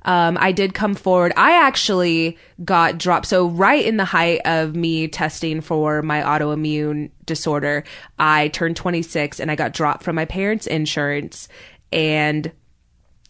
um, 0.05 0.37
I 0.39 0.51
did 0.51 0.73
come 0.73 0.95
forward. 0.95 1.33
I 1.37 1.53
actually 1.65 2.37
got 2.63 2.97
dropped. 2.97 3.27
So 3.27 3.47
right 3.47 3.83
in 3.85 3.97
the 3.97 4.05
height 4.05 4.41
of 4.45 4.75
me 4.75 5.07
testing 5.07 5.61
for 5.61 6.01
my 6.01 6.21
autoimmune 6.21 7.11
disorder, 7.25 7.83
I 8.19 8.49
turned 8.49 8.75
26 8.75 9.39
and 9.39 9.49
I 9.49 9.55
got 9.55 9.73
dropped 9.73 10.03
from 10.03 10.15
my 10.15 10.25
parents' 10.25 10.67
insurance 10.67 11.47
and 11.91 12.51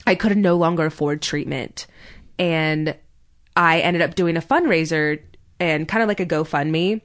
I 0.08 0.16
could 0.16 0.36
no 0.38 0.56
longer 0.56 0.86
afford 0.86 1.22
treatment. 1.22 1.88
And 2.40 2.96
I 3.56 3.82
ended 3.82 4.02
up 4.02 4.16
doing 4.16 4.38
a 4.38 4.42
fundraiser 4.42 5.22
and 5.60 5.88
kind 5.88 6.02
of 6.02 6.08
like 6.08 6.20
a 6.20 6.26
GoFundMe 6.26 7.02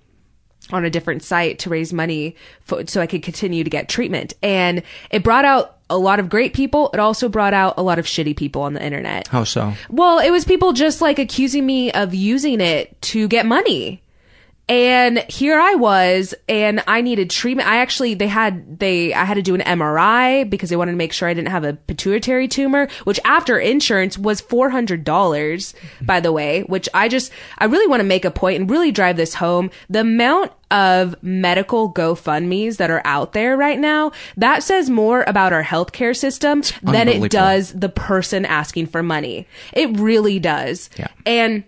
on 0.72 0.84
a 0.84 0.90
different 0.90 1.22
site 1.22 1.58
to 1.60 1.70
raise 1.70 1.92
money 1.92 2.36
for, 2.62 2.86
so 2.86 3.00
I 3.00 3.06
could 3.06 3.22
continue 3.22 3.64
to 3.64 3.70
get 3.70 3.88
treatment. 3.88 4.34
And 4.42 4.82
it 5.10 5.22
brought 5.22 5.44
out 5.44 5.78
a 5.91 5.99
lot 5.99 6.20
of 6.20 6.28
great 6.28 6.55
people. 6.55 6.91
It 6.93 7.01
also 7.01 7.28
brought 7.28 7.55
out 7.55 7.74
a 7.76 7.82
lot 7.82 7.99
of 7.99 8.07
shitty 8.07 8.36
people 8.36 8.62
on 8.62 8.74
the 8.74 8.82
internet. 8.82 9.28
How 9.28 9.45
so? 9.45 9.74
Well, 9.89 10.18
it 10.18 10.30
was 10.30 10.45
people 10.45 10.72
just 10.72 11.01
like 11.01 11.18
accusing 11.18 11.64
me 11.66 11.91
of 11.93 12.14
using 12.14 12.61
it 12.61 13.01
to 13.03 13.28
get 13.28 13.47
money. 13.47 14.03
And 14.68 15.18
here 15.28 15.58
I 15.58 15.74
was, 15.74 16.34
and 16.48 16.82
I 16.86 17.00
needed 17.00 17.30
treatment. 17.30 17.68
I 17.68 17.78
actually, 17.78 18.14
they 18.14 18.26
had, 18.28 18.78
they, 18.78 19.14
I 19.14 19.24
had 19.24 19.34
to 19.34 19.42
do 19.42 19.54
an 19.54 19.62
MRI 19.62 20.48
because 20.48 20.68
they 20.68 20.76
wanted 20.76 20.92
to 20.92 20.98
make 20.98 21.12
sure 21.12 21.26
I 21.26 21.34
didn't 21.34 21.50
have 21.50 21.64
a 21.64 21.72
pituitary 21.72 22.48
tumor, 22.48 22.88
which 23.04 23.18
after 23.24 23.58
insurance 23.58 24.18
was 24.18 24.42
$400, 24.42 25.74
by 26.02 26.20
the 26.20 26.32
way, 26.32 26.62
which 26.62 26.88
I 26.92 27.08
just, 27.08 27.32
I 27.56 27.64
really 27.64 27.86
want 27.86 28.00
to 28.00 28.04
make 28.04 28.26
a 28.26 28.30
point 28.30 28.60
and 28.60 28.70
really 28.70 28.92
drive 28.92 29.16
this 29.16 29.34
home. 29.34 29.70
The 29.88 30.00
amount 30.00 30.52
of 30.70 31.16
medical 31.22 31.92
GoFundMe's 31.92 32.76
that 32.76 32.90
are 32.90 33.02
out 33.06 33.32
there 33.32 33.56
right 33.56 33.78
now, 33.78 34.12
that 34.36 34.62
says 34.62 34.90
more 34.90 35.24
about 35.26 35.54
our 35.54 35.64
healthcare 35.64 36.14
system 36.14 36.62
than 36.82 37.08
it 37.08 37.30
does 37.30 37.72
the 37.72 37.88
person 37.88 38.44
asking 38.44 38.88
for 38.88 39.02
money. 39.02 39.46
It 39.72 39.98
really 39.98 40.38
does. 40.38 40.90
Yeah. 40.98 41.08
And 41.24 41.64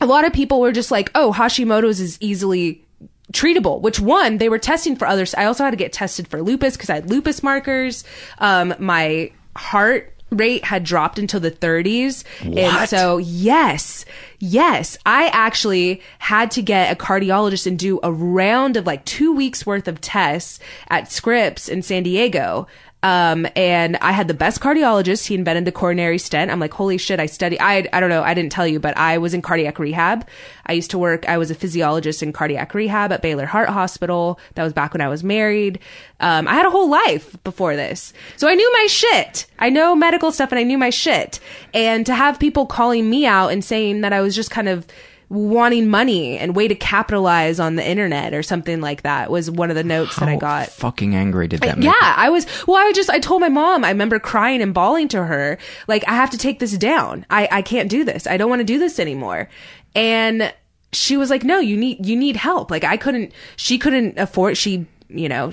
a 0.00 0.06
lot 0.06 0.24
of 0.24 0.32
people 0.32 0.60
were 0.60 0.72
just 0.72 0.90
like, 0.90 1.10
oh, 1.14 1.32
Hashimoto's 1.32 2.00
is 2.00 2.18
easily 2.20 2.84
treatable, 3.32 3.80
which 3.80 4.00
one, 4.00 4.38
they 4.38 4.48
were 4.48 4.58
testing 4.58 4.96
for 4.96 5.06
others. 5.06 5.34
I 5.34 5.44
also 5.44 5.64
had 5.64 5.70
to 5.70 5.76
get 5.76 5.92
tested 5.92 6.28
for 6.28 6.42
lupus 6.42 6.76
because 6.76 6.90
I 6.90 6.96
had 6.96 7.10
lupus 7.10 7.42
markers. 7.42 8.04
Um, 8.38 8.74
my 8.78 9.32
heart 9.56 10.14
rate 10.30 10.64
had 10.64 10.84
dropped 10.84 11.18
into 11.18 11.38
the 11.38 11.50
30s. 11.50 12.24
And 12.42 12.88
so, 12.88 13.18
yes, 13.18 14.04
yes, 14.38 14.98
I 15.06 15.28
actually 15.28 16.02
had 16.18 16.50
to 16.52 16.62
get 16.62 16.92
a 16.92 16.96
cardiologist 16.96 17.66
and 17.66 17.78
do 17.78 18.00
a 18.02 18.12
round 18.12 18.76
of 18.76 18.86
like 18.86 19.04
two 19.04 19.32
weeks 19.34 19.64
worth 19.64 19.86
of 19.88 20.00
tests 20.00 20.58
at 20.88 21.10
Scripps 21.10 21.68
in 21.68 21.82
San 21.82 22.02
Diego. 22.02 22.66
Um, 23.04 23.46
and 23.54 23.98
I 23.98 24.12
had 24.12 24.28
the 24.28 24.34
best 24.34 24.62
cardiologist. 24.62 25.26
He 25.26 25.34
invented 25.34 25.66
the 25.66 25.72
coronary 25.72 26.16
stent. 26.16 26.50
I'm 26.50 26.58
like, 26.58 26.72
holy 26.72 26.96
shit, 26.96 27.20
I 27.20 27.26
study. 27.26 27.60
I, 27.60 27.86
I 27.92 28.00
don't 28.00 28.08
know. 28.08 28.22
I 28.22 28.32
didn't 28.32 28.50
tell 28.50 28.66
you, 28.66 28.80
but 28.80 28.96
I 28.96 29.18
was 29.18 29.34
in 29.34 29.42
cardiac 29.42 29.78
rehab. 29.78 30.26
I 30.64 30.72
used 30.72 30.90
to 30.92 30.98
work, 30.98 31.28
I 31.28 31.36
was 31.36 31.50
a 31.50 31.54
physiologist 31.54 32.22
in 32.22 32.32
cardiac 32.32 32.72
rehab 32.72 33.12
at 33.12 33.20
Baylor 33.20 33.44
Heart 33.44 33.68
Hospital. 33.68 34.40
That 34.54 34.64
was 34.64 34.72
back 34.72 34.94
when 34.94 35.02
I 35.02 35.08
was 35.08 35.22
married. 35.22 35.80
Um, 36.20 36.48
I 36.48 36.54
had 36.54 36.64
a 36.64 36.70
whole 36.70 36.88
life 36.88 37.36
before 37.44 37.76
this. 37.76 38.14
So 38.36 38.48
I 38.48 38.54
knew 38.54 38.72
my 38.72 38.86
shit. 38.86 39.44
I 39.58 39.68
know 39.68 39.94
medical 39.94 40.32
stuff 40.32 40.50
and 40.50 40.58
I 40.58 40.62
knew 40.62 40.78
my 40.78 40.88
shit. 40.88 41.40
And 41.74 42.06
to 42.06 42.14
have 42.14 42.40
people 42.40 42.64
calling 42.64 43.10
me 43.10 43.26
out 43.26 43.48
and 43.48 43.62
saying 43.62 44.00
that 44.00 44.14
I 44.14 44.22
was 44.22 44.34
just 44.34 44.50
kind 44.50 44.68
of, 44.70 44.86
wanting 45.28 45.88
money 45.88 46.38
and 46.38 46.54
way 46.54 46.68
to 46.68 46.74
capitalize 46.74 47.58
on 47.58 47.76
the 47.76 47.86
internet 47.86 48.34
or 48.34 48.42
something 48.42 48.80
like 48.80 49.02
that 49.02 49.30
was 49.30 49.50
one 49.50 49.70
of 49.70 49.76
the 49.76 49.84
notes 49.84 50.16
that 50.16 50.28
I 50.28 50.36
got. 50.36 50.68
fucking 50.68 51.14
angry 51.14 51.48
did 51.48 51.60
that 51.60 51.78
make? 51.78 51.86
Yeah, 51.86 52.14
I 52.16 52.30
was. 52.30 52.46
Well, 52.66 52.76
I 52.76 52.92
just. 52.92 53.10
I 53.10 53.18
told 53.18 53.40
my 53.40 53.48
mom. 53.48 53.84
I 53.84 53.90
remember 53.90 54.18
crying 54.18 54.62
and 54.62 54.74
bawling 54.74 55.08
to 55.08 55.24
her, 55.24 55.58
like, 55.88 56.06
I 56.08 56.14
have 56.14 56.30
to 56.30 56.38
take 56.38 56.58
this 56.58 56.76
down. 56.76 57.26
I 57.30 57.48
I 57.50 57.62
can't 57.62 57.88
do 57.88 58.04
this. 58.04 58.26
I 58.26 58.36
don't 58.36 58.50
want 58.50 58.60
to 58.60 58.64
do 58.64 58.78
this 58.78 58.98
anymore. 58.98 59.48
And 59.94 60.52
she 60.92 61.16
was 61.16 61.30
like, 61.30 61.44
No, 61.44 61.58
you 61.58 61.76
need 61.76 62.04
you 62.06 62.16
need 62.16 62.36
help. 62.36 62.70
Like, 62.70 62.84
I 62.84 62.96
couldn't. 62.96 63.32
She 63.56 63.78
couldn't 63.78 64.18
afford. 64.18 64.56
She, 64.56 64.86
you 65.08 65.28
know. 65.28 65.52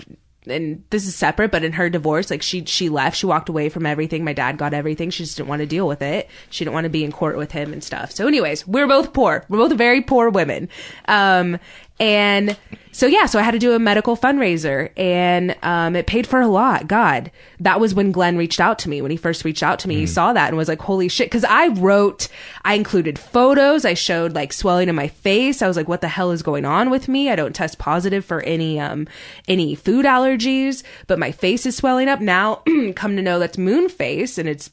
And 0.51 0.83
this 0.89 1.07
is 1.07 1.15
separate, 1.15 1.51
but 1.51 1.63
in 1.63 1.73
her 1.73 1.89
divorce, 1.89 2.29
like 2.29 2.41
she 2.41 2.65
she 2.65 2.89
left, 2.89 3.17
she 3.17 3.25
walked 3.25 3.49
away 3.49 3.69
from 3.69 3.85
everything. 3.85 4.23
My 4.23 4.33
dad 4.33 4.57
got 4.57 4.73
everything. 4.73 5.09
She 5.09 5.23
just 5.23 5.37
didn't 5.37 5.49
want 5.49 5.61
to 5.61 5.65
deal 5.65 5.87
with 5.87 6.01
it. 6.01 6.29
She 6.49 6.63
didn't 6.63 6.73
want 6.73 6.85
to 6.85 6.89
be 6.89 7.03
in 7.03 7.11
court 7.11 7.37
with 7.37 7.51
him 7.51 7.73
and 7.73 7.83
stuff. 7.83 8.11
So, 8.11 8.27
anyways, 8.27 8.67
we're 8.67 8.87
both 8.87 9.13
poor. 9.13 9.45
We're 9.49 9.57
both 9.57 9.73
very 9.73 10.01
poor 10.01 10.29
women. 10.29 10.69
Um, 11.07 11.57
and 11.99 12.57
so 12.91 13.07
yeah, 13.07 13.25
so 13.25 13.39
I 13.39 13.43
had 13.43 13.51
to 13.51 13.59
do 13.59 13.73
a 13.73 13.79
medical 13.79 14.17
fundraiser 14.17 14.91
and 14.97 15.55
um, 15.63 15.95
it 15.95 16.07
paid 16.07 16.27
for 16.27 16.41
a 16.41 16.47
lot. 16.47 16.87
God, 16.87 17.31
that 17.59 17.79
was 17.79 17.93
when 17.93 18.11
Glenn 18.11 18.37
reached 18.37 18.59
out 18.59 18.79
to 18.79 18.89
me. 18.89 19.01
When 19.01 19.11
he 19.11 19.17
first 19.17 19.45
reached 19.45 19.63
out 19.63 19.79
to 19.79 19.87
me, 19.87 19.95
he 19.95 20.05
saw 20.05 20.33
that 20.33 20.49
and 20.49 20.57
was 20.57 20.67
like, 20.67 20.81
holy 20.81 21.07
shit. 21.07 21.31
Cause 21.31 21.43
I 21.43 21.69
wrote, 21.69 22.27
I 22.63 22.73
included 22.73 23.17
photos. 23.17 23.85
I 23.85 23.93
showed 23.93 24.33
like 24.33 24.51
swelling 24.51 24.89
in 24.89 24.95
my 24.95 25.07
face. 25.07 25.61
I 25.61 25.67
was 25.67 25.77
like, 25.77 25.87
what 25.87 26.01
the 26.01 26.07
hell 26.07 26.31
is 26.31 26.43
going 26.43 26.65
on 26.65 26.89
with 26.89 27.07
me? 27.07 27.29
I 27.29 27.35
don't 27.35 27.55
test 27.55 27.77
positive 27.77 28.25
for 28.25 28.41
any, 28.41 28.79
um, 28.79 29.07
any 29.47 29.75
food 29.75 30.05
allergies, 30.05 30.83
but 31.07 31.19
my 31.19 31.31
face 31.31 31.65
is 31.65 31.77
swelling 31.77 32.09
up. 32.09 32.19
Now 32.19 32.55
come 32.95 33.15
to 33.15 33.21
know 33.21 33.39
that's 33.39 33.57
moon 33.57 33.87
face 33.89 34.37
and 34.37 34.49
it's 34.49 34.69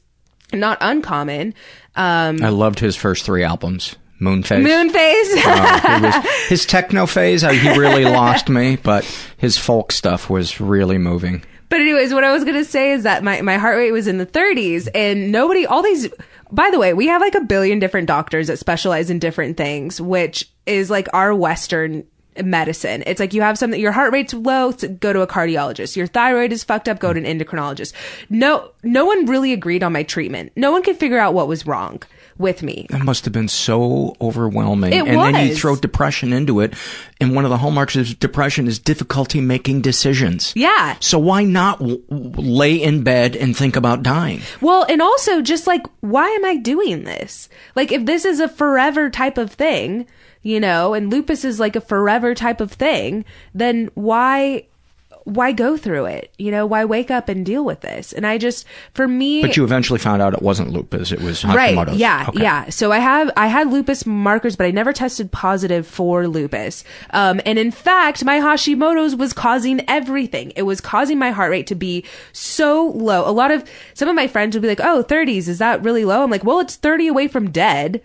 not 0.53 0.77
uncommon. 0.81 1.53
Um, 1.95 2.43
I 2.43 2.49
loved 2.49 2.79
his 2.79 2.95
first 2.95 3.23
three 3.23 3.43
albums. 3.43 3.95
Moonface. 4.19 4.61
moon 4.61 4.89
phase. 4.89 5.45
Uh, 5.45 5.99
was- 6.03 6.31
his 6.49 6.65
techno 6.65 7.05
phase, 7.05 7.43
uh, 7.43 7.49
he 7.49 7.69
really 7.77 8.03
lost 8.05 8.49
me, 8.49 8.75
but 8.75 9.05
his 9.37 9.57
folk 9.57 9.91
stuff 9.91 10.29
was 10.29 10.59
really 10.59 10.97
moving. 10.97 11.43
But 11.69 11.81
anyways, 11.81 12.13
what 12.13 12.23
I 12.23 12.33
was 12.33 12.43
gonna 12.43 12.65
say 12.65 12.91
is 12.91 13.03
that 13.03 13.23
my, 13.23 13.41
my 13.41 13.57
heart 13.57 13.77
rate 13.77 13.91
was 13.91 14.07
in 14.07 14.17
the 14.17 14.25
30s, 14.25 14.87
and 14.93 15.31
nobody, 15.31 15.65
all 15.65 15.83
these. 15.83 16.09
By 16.51 16.71
the 16.71 16.79
way, 16.79 16.93
we 16.93 17.07
have 17.07 17.21
like 17.21 17.35
a 17.35 17.41
billion 17.41 17.77
different 17.77 18.07
doctors 18.07 18.47
that 18.47 18.57
specialize 18.57 19.09
in 19.11 19.19
different 19.19 19.55
things, 19.55 20.01
which 20.01 20.49
is 20.65 20.89
like 20.89 21.07
our 21.13 21.33
Western 21.35 22.03
medicine. 22.43 23.03
It's 23.05 23.19
like 23.19 23.33
you 23.35 23.41
have 23.43 23.57
something, 23.57 23.79
your 23.79 23.91
heart 23.91 24.11
rate's 24.13 24.33
low, 24.33 24.71
go 24.71 25.13
to 25.13 25.21
a 25.21 25.27
cardiologist. 25.27 25.95
Your 25.95 26.07
thyroid 26.07 26.51
is 26.51 26.63
fucked 26.63 26.89
up, 26.89 26.99
go 26.99 27.13
to 27.13 27.23
an 27.23 27.25
endocrinologist. 27.39 27.93
No, 28.29 28.71
no 28.83 29.05
one 29.05 29.27
really 29.27 29.53
agreed 29.53 29.83
on 29.83 29.93
my 29.93 30.03
treatment. 30.03 30.51
No 30.55 30.71
one 30.71 30.81
could 30.81 30.97
figure 30.97 31.19
out 31.19 31.33
what 31.35 31.47
was 31.47 31.67
wrong 31.67 32.01
with 32.39 32.63
me. 32.63 32.87
That 32.89 33.03
must 33.03 33.25
have 33.25 33.33
been 33.33 33.49
so 33.49 34.15
overwhelming. 34.19 34.93
It 34.93 35.05
and 35.05 35.19
then 35.19 35.47
you 35.47 35.55
throw 35.55 35.75
depression 35.75 36.33
into 36.33 36.61
it, 36.61 36.73
and 37.21 37.35
one 37.35 37.43
of 37.45 37.51
the 37.51 37.57
hallmarks 37.57 37.95
of 37.95 38.17
depression 38.19 38.67
is 38.67 38.79
difficulty 38.79 39.41
making 39.41 39.81
decisions. 39.81 40.53
Yeah. 40.55 40.95
So 41.01 41.19
why 41.19 41.43
not 41.43 41.79
w- 41.79 42.01
lay 42.09 42.75
in 42.75 43.03
bed 43.03 43.35
and 43.35 43.55
think 43.55 43.75
about 43.75 44.01
dying? 44.01 44.41
Well, 44.61 44.85
and 44.89 45.01
also 45.01 45.41
just 45.41 45.67
like, 45.67 45.85
why 45.99 46.29
am 46.29 46.45
I 46.45 46.55
doing 46.55 47.03
this? 47.03 47.49
Like, 47.75 47.91
if 47.91 48.05
this 48.05 48.25
is 48.25 48.39
a 48.39 48.47
forever 48.47 49.09
type 49.09 49.37
of 49.37 49.51
thing, 49.51 50.07
you 50.41 50.59
know, 50.59 50.93
and 50.93 51.11
lupus 51.11 51.43
is 51.43 51.59
like 51.59 51.75
a 51.75 51.81
forever 51.81 52.33
type 52.33 52.61
of 52.61 52.71
thing, 52.71 53.25
then 53.53 53.89
why, 53.95 54.65
why 55.29 55.51
go 55.51 55.77
through 55.77 56.05
it? 56.05 56.33
You 56.37 56.51
know, 56.51 56.65
why 56.65 56.85
wake 56.85 57.09
up 57.11 57.29
and 57.29 57.45
deal 57.45 57.63
with 57.63 57.81
this? 57.81 58.11
And 58.13 58.25
I 58.27 58.37
just, 58.37 58.65
for 58.93 59.07
me, 59.07 59.41
But 59.41 59.55
you 59.57 59.63
eventually 59.63 59.99
found 59.99 60.21
out 60.21 60.33
it 60.33 60.41
wasn't 60.41 60.71
lupus; 60.71 61.11
it 61.11 61.21
was 61.21 61.43
right, 61.45 61.75
Hashimoto's. 61.77 61.97
yeah, 61.97 62.25
Okay. 62.29 62.41
yeah. 62.41 62.69
So 62.69 62.91
I 62.91 62.99
have 62.99 63.31
I 63.37 63.47
had 63.47 63.71
lupus 63.71 64.05
markers, 64.05 64.55
but 64.55 64.65
I 64.65 64.71
never 64.71 64.91
tested 64.93 65.31
positive 65.31 65.87
for 65.87 66.27
lupus. 66.27 66.83
Um, 67.11 67.39
and 67.45 67.57
in 67.59 67.71
fact, 67.71 68.23
my 68.25 68.39
Hashimoto's 68.39 69.15
was 69.15 69.33
causing 69.33 69.81
everything. 69.89 70.51
It 70.55 70.63
was 70.63 70.81
causing 70.81 71.17
my 71.19 71.31
heart 71.31 71.51
rate 71.51 71.67
to 71.67 71.75
be 71.75 72.03
so 72.33 72.87
low. 72.95 73.27
A 73.29 73.31
lot 73.31 73.51
of 73.51 73.63
some 73.93 74.09
of 74.09 74.15
my 74.15 74.27
friends 74.27 74.55
would 74.55 74.61
be 74.61 74.67
like, 74.67 74.81
"Oh, 74.81 75.03
30s, 75.03 75.47
is 75.47 75.59
that 75.59 75.83
really 75.83 76.05
low?" 76.05 76.23
I'm 76.23 76.31
like, 76.31 76.43
"Well, 76.43 76.59
it's 76.59 76.75
30 76.75 77.07
away 77.07 77.27
from 77.27 77.49
dead." 77.51 78.01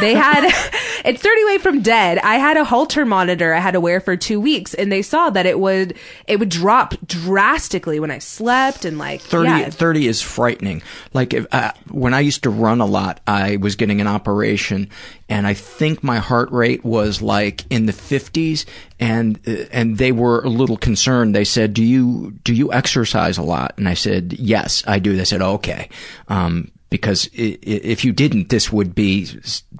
They 0.00 0.14
had 0.14 0.44
it's 1.04 1.22
30 1.22 1.42
away 1.42 1.58
from 1.58 1.82
dead. 1.82 2.18
I 2.18 2.36
had 2.36 2.56
a 2.56 2.64
Holter 2.64 3.04
monitor 3.04 3.52
I 3.52 3.60
had 3.60 3.72
to 3.72 3.80
wear 3.80 4.00
for 4.00 4.16
2 4.16 4.40
weeks 4.40 4.74
and 4.74 4.90
they 4.90 5.02
saw 5.02 5.30
that 5.30 5.46
it 5.46 5.58
would 5.58 5.96
it 6.26 6.38
would 6.38 6.48
drop 6.48 6.94
drastically 7.06 8.00
when 8.00 8.10
I 8.10 8.18
slept 8.18 8.84
and 8.84 8.98
like 8.98 9.20
30, 9.20 9.48
yeah. 9.48 9.70
30 9.70 10.08
is 10.08 10.22
frightening. 10.22 10.82
Like 11.12 11.34
if, 11.34 11.46
uh, 11.52 11.72
when 11.90 12.14
I 12.14 12.20
used 12.20 12.42
to 12.44 12.50
run 12.50 12.80
a 12.80 12.86
lot, 12.86 13.20
I 13.26 13.56
was 13.56 13.76
getting 13.76 14.00
an 14.00 14.06
operation, 14.06 14.90
and 15.28 15.46
I 15.46 15.54
think 15.54 16.02
my 16.02 16.18
heart 16.18 16.50
rate 16.50 16.84
was 16.84 17.22
like 17.22 17.64
in 17.70 17.86
the 17.86 17.92
fifties, 17.92 18.66
and 18.98 19.38
uh, 19.46 19.64
and 19.72 19.98
they 19.98 20.12
were 20.12 20.40
a 20.42 20.48
little 20.48 20.76
concerned. 20.76 21.34
They 21.34 21.44
said, 21.44 21.74
"Do 21.74 21.84
you 21.84 22.32
do 22.44 22.54
you 22.54 22.72
exercise 22.72 23.38
a 23.38 23.42
lot?" 23.42 23.74
And 23.76 23.88
I 23.88 23.94
said, 23.94 24.34
"Yes, 24.34 24.82
I 24.86 24.98
do." 24.98 25.16
They 25.16 25.24
said, 25.24 25.42
"Okay." 25.42 25.88
Um, 26.28 26.70
because 26.94 27.28
if 27.32 28.04
you 28.04 28.12
didn't, 28.12 28.50
this 28.50 28.70
would 28.70 28.94
be 28.94 29.28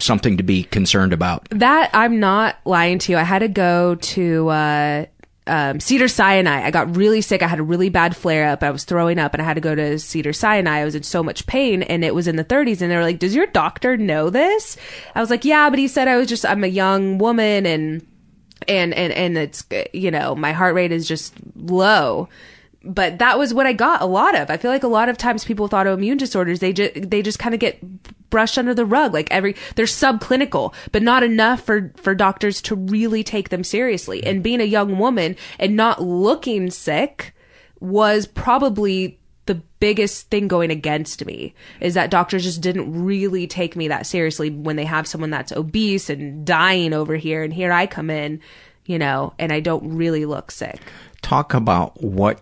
something 0.01 0.37
to 0.37 0.43
be 0.43 0.65
concerned 0.65 1.12
about. 1.12 1.47
That 1.51 1.89
I'm 1.93 2.19
not 2.19 2.57
lying 2.65 2.99
to 2.99 3.12
you. 3.12 3.19
I 3.19 3.23
had 3.23 3.39
to 3.39 3.47
go 3.47 3.95
to 3.95 4.49
uh, 4.49 5.07
um, 5.47 5.79
Cedar 5.79 6.09
Sinai. 6.09 6.65
I 6.65 6.73
got 6.73 6.97
really 6.97 7.21
sick. 7.21 7.41
I 7.41 7.47
had 7.47 7.61
a 7.61 7.62
really 7.62 7.89
bad 7.89 8.17
flare 8.17 8.49
up. 8.49 8.65
I 8.65 8.73
was 8.73 8.83
throwing 8.83 9.21
up, 9.21 9.33
and 9.33 9.41
I 9.41 9.45
had 9.45 9.55
to 9.55 9.61
go 9.61 9.77
to 9.77 9.97
Cedar 10.01 10.33
Sinai. 10.33 10.81
I 10.81 10.85
was 10.85 10.97
in 10.97 11.05
so 11.05 11.23
much 11.23 11.47
pain, 11.47 11.85
and 11.85 12.05
it 12.05 12.17
was 12.17 12.27
in 12.27 12.35
the 12.35 12.45
30s. 12.45 12.83
And 12.83 12.91
they 12.91 12.97
were 12.97 13.03
like, 13.03 13.21
"Does 13.21 13.37
your 13.37 13.47
doctor 13.47 13.97
know 13.97 14.29
this?" 14.29 14.77
I 15.15 15.21
was 15.21 15.31
like, 15.31 15.45
"Yeah," 15.45 15.71
but 15.71 15.79
he 15.79 15.87
said 15.87 16.09
I 16.09 16.17
was 16.17 16.27
just 16.27 16.45
I'm 16.45 16.65
a 16.65 16.67
young 16.67 17.19
woman, 17.19 17.65
and 17.65 18.05
and 18.67 18.93
and 18.93 19.12
and 19.12 19.39
it's 19.39 19.65
you 19.93 20.11
know 20.11 20.35
my 20.35 20.51
heart 20.51 20.75
rate 20.75 20.91
is 20.91 21.07
just 21.07 21.33
low 21.55 22.29
but 22.85 23.18
that 23.18 23.39
was 23.39 23.55
what 23.55 23.66
I 23.66 23.72
got 23.72 24.03
a 24.03 24.07
lot 24.07 24.35
of. 24.35 24.51
I 24.51 24.57
feel 24.57 24.70
like 24.70 24.82
a 24.82 24.89
lot 24.89 25.09
of 25.09 25.16
times 25.16 25.45
people 25.45 25.64
with 25.64 25.72
autoimmune 25.72 26.18
disorders, 26.18 26.61
they 26.61 26.72
just 26.72 27.11
they 27.11 27.22
just 27.22 27.39
kind 27.39 27.55
of 27.55 27.61
get 27.61 27.80
brushed 28.30 28.59
under 28.59 28.74
the 28.74 28.85
rug. 28.85 29.12
Like 29.14 29.30
every 29.30 29.57
they're 29.74 29.87
subclinical, 29.87 30.74
but 30.93 31.03
not 31.03 31.22
enough 31.22 31.62
for 31.62 31.93
for 31.97 32.14
doctors 32.14 32.61
to 32.62 32.74
really 32.74 33.24
take 33.24 33.49
them 33.49 33.64
seriously. 33.64 34.22
And 34.24 34.43
being 34.43 34.61
a 34.61 34.64
young 34.64 34.99
woman 34.99 35.37
and 35.59 35.76
not 35.76 36.03
looking 36.03 36.70
sick 36.70 37.35
was 37.80 38.26
probably 38.26 39.18
the 39.47 39.57
biggest 39.78 40.30
thing 40.30 40.49
going 40.49 40.70
against 40.70 41.24
me 41.26 41.55
is 41.80 41.95
that 41.95 42.11
doctors 42.11 42.45
just 42.45 42.62
didn't 42.62 43.05
really 43.05 43.47
take 43.47 43.76
me 43.76 43.89
that 43.89 44.07
seriously 44.07 44.49
when 44.49 44.76
they 44.76 44.87
have 44.87 45.07
someone 45.07 45.30
that's 45.30 45.53
obese 45.53 46.09
and 46.09 46.47
dying 46.47 46.95
over 46.95 47.16
here 47.16 47.43
and 47.43 47.53
here 47.53 47.70
I 47.70 47.87
come 47.87 48.09
in, 48.09 48.41
you 48.87 48.99
know, 48.99 49.35
and 49.39 49.53
I 49.53 49.61
don't 49.61 49.97
really 49.97 50.24
look 50.24 50.51
sick. 50.51 50.80
talk 51.20 51.53
about 51.53 52.03
what 52.03 52.41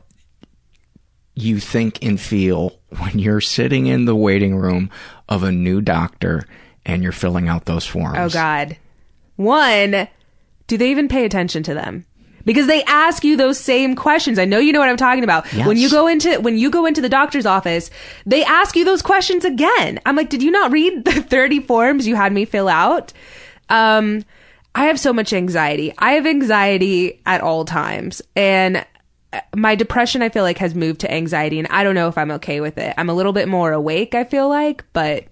you 1.34 1.58
think 1.58 2.04
and 2.04 2.20
feel 2.20 2.78
when 2.98 3.18
you're 3.18 3.40
sitting 3.40 3.86
in 3.86 4.04
the 4.04 4.16
waiting 4.16 4.56
room 4.56 4.90
of 5.28 5.42
a 5.42 5.52
new 5.52 5.80
doctor 5.80 6.46
and 6.84 7.02
you're 7.02 7.12
filling 7.12 7.48
out 7.48 7.64
those 7.64 7.86
forms. 7.86 8.18
Oh 8.18 8.28
God. 8.28 8.76
One, 9.36 10.08
do 10.66 10.76
they 10.76 10.90
even 10.90 11.08
pay 11.08 11.24
attention 11.24 11.62
to 11.64 11.74
them? 11.74 12.04
Because 12.44 12.66
they 12.66 12.82
ask 12.84 13.22
you 13.22 13.36
those 13.36 13.58
same 13.58 13.94
questions. 13.94 14.38
I 14.38 14.44
know 14.44 14.58
you 14.58 14.72
know 14.72 14.80
what 14.80 14.88
I'm 14.88 14.96
talking 14.96 15.22
about. 15.22 15.50
Yes. 15.52 15.66
When 15.66 15.76
you 15.76 15.88
go 15.88 16.08
into 16.08 16.40
when 16.40 16.58
you 16.58 16.70
go 16.70 16.86
into 16.86 17.00
the 17.00 17.08
doctor's 17.08 17.46
office, 17.46 17.88
they 18.26 18.42
ask 18.44 18.74
you 18.74 18.84
those 18.84 19.00
questions 19.00 19.44
again. 19.44 20.00
I'm 20.04 20.16
like, 20.16 20.28
did 20.28 20.42
you 20.42 20.50
not 20.50 20.72
read 20.72 21.04
the 21.04 21.22
30 21.22 21.60
forms 21.60 22.06
you 22.06 22.16
had 22.16 22.32
me 22.32 22.44
fill 22.44 22.68
out? 22.68 23.12
Um, 23.68 24.24
I 24.74 24.86
have 24.86 24.98
so 24.98 25.12
much 25.12 25.32
anxiety. 25.32 25.94
I 25.98 26.12
have 26.12 26.26
anxiety 26.26 27.20
at 27.26 27.42
all 27.42 27.64
times, 27.64 28.22
and 28.34 28.84
my 29.54 29.74
depression 29.74 30.22
I 30.22 30.28
feel 30.28 30.42
like 30.42 30.58
has 30.58 30.74
moved 30.74 31.00
to 31.00 31.12
anxiety, 31.12 31.58
and 31.58 31.68
I 31.68 31.84
don't 31.84 31.94
know 31.94 32.08
if 32.08 32.18
I'm 32.18 32.30
okay 32.32 32.60
with 32.60 32.78
it. 32.78 32.94
I'm 32.96 33.08
a 33.08 33.14
little 33.14 33.32
bit 33.32 33.48
more 33.48 33.72
awake. 33.72 34.14
I 34.14 34.24
feel 34.24 34.48
like, 34.48 34.84
but 34.92 35.24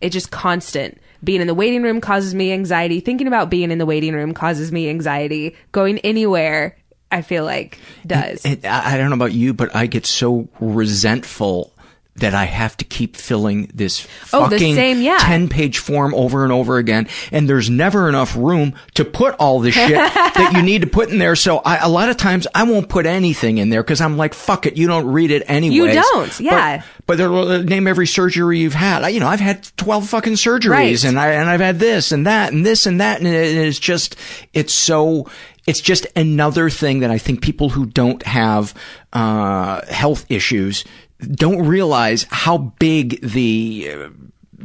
it's 0.00 0.12
just 0.12 0.30
constant. 0.30 0.98
Being 1.22 1.40
in 1.40 1.46
the 1.46 1.54
waiting 1.54 1.82
room 1.82 2.00
causes 2.00 2.34
me 2.34 2.52
anxiety. 2.52 3.00
Thinking 3.00 3.26
about 3.26 3.50
being 3.50 3.70
in 3.70 3.78
the 3.78 3.86
waiting 3.86 4.14
room 4.14 4.34
causes 4.34 4.70
me 4.70 4.88
anxiety. 4.90 5.56
Going 5.72 5.98
anywhere, 6.00 6.76
I 7.10 7.22
feel 7.22 7.44
like 7.44 7.78
does. 8.06 8.44
And 8.44 8.64
I 8.66 8.96
don't 8.96 9.08
know 9.08 9.16
about 9.16 9.32
you, 9.32 9.54
but 9.54 9.74
I 9.74 9.86
get 9.86 10.04
so 10.04 10.48
resentful 10.60 11.72
that 12.16 12.32
I 12.32 12.44
have 12.44 12.76
to 12.76 12.84
keep 12.84 13.16
filling 13.16 13.68
this 13.74 14.06
Oh, 14.32 14.48
fucking 14.48 14.76
same, 14.76 15.02
yeah. 15.02 15.18
10 15.20 15.48
page 15.48 15.78
form 15.78 16.14
over 16.14 16.44
and 16.44 16.52
over 16.52 16.78
again. 16.78 17.08
And 17.32 17.48
there's 17.48 17.68
never 17.68 18.08
enough 18.08 18.36
room 18.36 18.74
to 18.94 19.04
put 19.04 19.34
all 19.40 19.58
the 19.58 19.72
shit 19.72 19.90
that 19.94 20.52
you 20.54 20.62
need 20.62 20.82
to 20.82 20.86
put 20.86 21.10
in 21.10 21.18
there. 21.18 21.34
So 21.34 21.58
I, 21.58 21.78
a 21.78 21.88
lot 21.88 22.08
of 22.10 22.16
times 22.16 22.46
I 22.54 22.62
won't 22.62 22.88
put 22.88 23.04
anything 23.06 23.58
in 23.58 23.68
there 23.70 23.82
because 23.82 24.00
I'm 24.00 24.16
like, 24.16 24.32
fuck 24.32 24.64
it. 24.64 24.76
You 24.76 24.86
don't 24.86 25.06
read 25.08 25.32
it 25.32 25.42
anyway. 25.48 25.74
You 25.74 25.92
don't, 25.92 26.38
yeah. 26.40 26.78
But, 26.78 26.86
but 27.06 27.18
they'll 27.18 27.36
uh, 27.36 27.58
name 27.62 27.88
every 27.88 28.06
surgery 28.06 28.60
you've 28.60 28.74
had. 28.74 29.02
I, 29.02 29.08
you 29.08 29.18
know, 29.18 29.26
I've 29.28 29.40
had 29.40 29.68
12 29.76 30.08
fucking 30.08 30.34
surgeries 30.34 30.70
Right. 30.70 31.04
and 31.04 31.18
I, 31.18 31.32
and 31.32 31.50
I've 31.50 31.60
had 31.60 31.80
this 31.80 32.12
and 32.12 32.28
that 32.28 32.52
and 32.52 32.64
this 32.64 32.86
and 32.86 33.00
that. 33.00 33.18
And 33.18 33.26
it 33.26 33.34
is 33.56 33.80
just, 33.80 34.14
it's 34.52 34.72
so, 34.72 35.28
it's 35.66 35.80
just 35.80 36.06
another 36.14 36.70
thing 36.70 37.00
that 37.00 37.10
I 37.10 37.18
think 37.18 37.42
people 37.42 37.70
who 37.70 37.86
don't 37.86 38.22
have, 38.22 38.72
uh, 39.12 39.84
health 39.86 40.26
issues 40.28 40.84
don't 41.26 41.66
realize 41.66 42.26
how 42.30 42.58
big 42.58 43.20
the, 43.20 43.90
uh, 43.92 44.08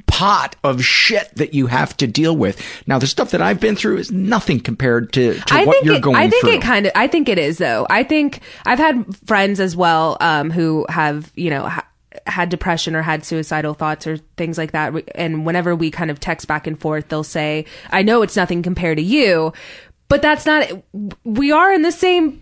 pot 0.08 0.56
of 0.64 0.84
shit 0.84 1.34
that 1.36 1.54
you 1.54 1.68
have 1.68 1.96
to 1.98 2.08
deal 2.08 2.36
with. 2.36 2.62
Now, 2.88 3.00
the 3.00 3.08
stuff 3.08 3.32
that 3.32 3.42
I've 3.42 3.60
been 3.60 3.76
through 3.76 3.98
is 3.98 4.12
nothing 4.12 4.60
compared 4.60 5.14
to, 5.14 5.36
to 5.40 5.54
I 5.54 5.66
what 5.66 5.74
think 5.74 5.86
you're 5.86 5.96
it, 5.96 6.02
going 6.02 6.16
I 6.16 6.30
think 6.30 6.46
through. 6.46 6.54
it 6.54 6.62
kind 6.62 6.86
of. 6.86 6.92
I 6.96 7.08
think 7.08 7.30
it 7.30 7.38
is 7.38 7.58
though. 7.58 7.86
I 7.90 8.04
think 8.04 8.42
I've 8.66 8.80
had 8.80 9.06
friends 9.28 9.60
as 9.60 9.76
well 9.76 10.18
um, 10.20 10.52
who 10.52 10.86
have 10.90 11.32
you 11.36 11.50
know. 11.50 11.64
Ha- 11.64 11.86
had 12.26 12.50
depression 12.50 12.96
or 12.96 13.04
had 13.04 13.24
suicidal 13.24 13.74
thoughts 13.76 14.06
or 14.08 14.18
things 14.36 14.58
like 14.58 14.72
that 14.72 14.94
and 15.14 15.46
whenever 15.46 15.76
we 15.76 15.92
kind 15.92 16.10
of 16.12 16.20
text 16.20 16.48
back 16.48 16.66
and 16.66 16.80
forth 16.80 17.08
they'll 17.08 17.24
say 17.24 17.66
i 17.92 18.02
know 18.02 18.24
it's 18.24 18.36
nothing 18.36 18.64
compared 18.64 18.98
to 18.98 19.04
you 19.04 19.54
but 20.10 20.22
that's 20.22 20.46
not 20.46 20.68
we 21.24 21.52
are 21.52 21.72
in 21.72 21.84
the 21.84 21.92
same 21.92 22.42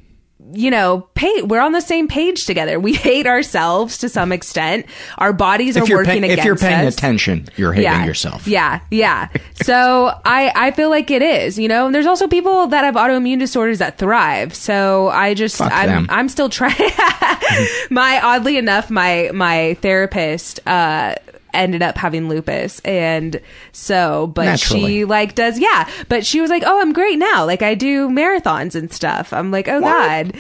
you 0.53 0.71
know 0.71 1.07
pay 1.13 1.41
we're 1.41 1.59
on 1.59 1.71
the 1.73 1.81
same 1.81 2.07
page 2.07 2.45
together 2.45 2.79
we 2.79 2.93
hate 2.93 3.27
ourselves 3.27 3.97
to 3.97 4.07
some 4.07 4.31
extent 4.31 4.85
our 5.17 5.33
bodies 5.33 5.77
are 5.77 5.83
if 5.83 5.89
working 5.89 6.21
pay- 6.21 6.31
against 6.31 6.39
if 6.39 6.45
you're 6.45 6.55
paying 6.55 6.87
us. 6.87 6.93
attention, 6.95 7.47
you're 7.55 7.73
hating 7.73 7.91
yeah. 7.91 8.05
yourself. 8.05 8.47
Yeah, 8.47 8.81
yeah. 8.91 9.29
So 9.55 10.11
I 10.25 10.51
I 10.55 10.71
feel 10.71 10.89
like 10.89 11.11
it 11.11 11.21
is, 11.21 11.57
you 11.57 11.67
know. 11.67 11.85
And 11.85 11.95
there's 11.95 12.05
also 12.05 12.27
people 12.27 12.67
that 12.67 12.83
have 12.83 12.95
autoimmune 12.95 13.39
disorders 13.39 13.79
that 13.79 13.97
thrive. 13.97 14.55
So 14.55 15.09
I 15.09 15.33
just 15.33 15.57
Fuck 15.57 15.71
I'm 15.71 15.87
them. 15.87 16.07
I'm 16.09 16.29
still 16.29 16.49
trying. 16.49 16.75
my 17.89 18.19
oddly 18.23 18.57
enough, 18.57 18.89
my 18.89 19.31
my 19.33 19.75
therapist 19.81 20.59
uh 20.67 21.15
ended 21.53 21.81
up 21.81 21.97
having 21.97 22.29
lupus 22.29 22.79
and 22.81 23.41
so 23.71 24.27
but 24.27 24.45
Naturally. 24.45 24.85
she 24.85 25.05
like 25.05 25.35
does 25.35 25.57
yeah 25.59 25.89
but 26.09 26.25
she 26.25 26.41
was 26.41 26.49
like 26.49 26.63
oh 26.65 26.81
i'm 26.81 26.93
great 26.93 27.17
now 27.17 27.45
like 27.45 27.61
i 27.61 27.73
do 27.73 28.09
marathons 28.09 28.75
and 28.75 28.91
stuff 28.91 29.33
i'm 29.33 29.49
like 29.51 29.67
oh 29.67 29.81
god 29.81 30.37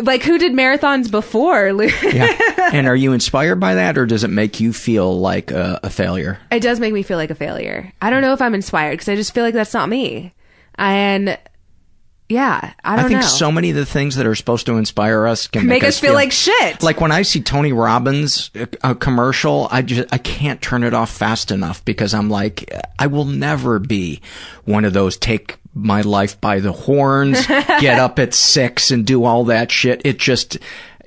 like 0.00 0.22
who 0.22 0.38
did 0.38 0.52
marathons 0.52 1.10
before 1.10 1.68
yeah. 2.02 2.38
And 2.72 2.86
are 2.86 2.96
you 2.96 3.12
inspired 3.12 3.56
by 3.56 3.74
that, 3.74 3.96
or 3.96 4.06
does 4.06 4.24
it 4.24 4.28
make 4.28 4.60
you 4.60 4.72
feel 4.72 5.18
like 5.18 5.50
a, 5.50 5.80
a 5.82 5.90
failure? 5.90 6.38
It 6.50 6.60
does 6.60 6.80
make 6.80 6.92
me 6.92 7.02
feel 7.02 7.16
like 7.16 7.30
a 7.30 7.34
failure. 7.34 7.92
I 8.00 8.10
don't 8.10 8.22
know 8.22 8.32
if 8.32 8.42
I'm 8.42 8.54
inspired 8.54 8.92
because 8.92 9.08
I 9.08 9.16
just 9.16 9.34
feel 9.34 9.44
like 9.44 9.54
that's 9.54 9.74
not 9.74 9.88
me. 9.88 10.34
And 10.76 11.38
yeah, 12.28 12.72
I 12.84 12.96
don't 12.96 13.02
know. 13.02 13.06
I 13.06 13.08
think 13.08 13.20
know. 13.22 13.26
so 13.26 13.50
many 13.50 13.70
of 13.70 13.76
the 13.76 13.86
things 13.86 14.16
that 14.16 14.26
are 14.26 14.34
supposed 14.34 14.66
to 14.66 14.76
inspire 14.76 15.26
us 15.26 15.46
can 15.46 15.66
Make 15.66 15.82
us 15.82 15.98
feel 15.98 16.12
like 16.12 16.30
shit. 16.30 16.82
Like 16.82 17.00
when 17.00 17.10
I 17.10 17.22
see 17.22 17.40
Tony 17.40 17.72
Robbins 17.72 18.50
uh, 18.54 18.66
a 18.84 18.94
commercial, 18.94 19.66
I 19.70 19.82
just 19.82 20.12
I 20.12 20.18
can't 20.18 20.60
turn 20.60 20.84
it 20.84 20.92
off 20.92 21.10
fast 21.10 21.50
enough 21.50 21.82
because 21.84 22.12
I'm 22.12 22.28
like 22.28 22.70
I 22.98 23.06
will 23.06 23.24
never 23.24 23.78
be 23.78 24.20
one 24.64 24.84
of 24.84 24.92
those 24.92 25.16
take 25.16 25.58
my 25.74 26.02
life 26.02 26.40
by 26.40 26.60
the 26.60 26.72
horns, 26.72 27.46
get 27.46 27.98
up 27.98 28.18
at 28.18 28.34
six 28.34 28.90
and 28.90 29.06
do 29.06 29.24
all 29.24 29.44
that 29.44 29.70
shit. 29.70 30.02
It 30.04 30.18
just 30.18 30.58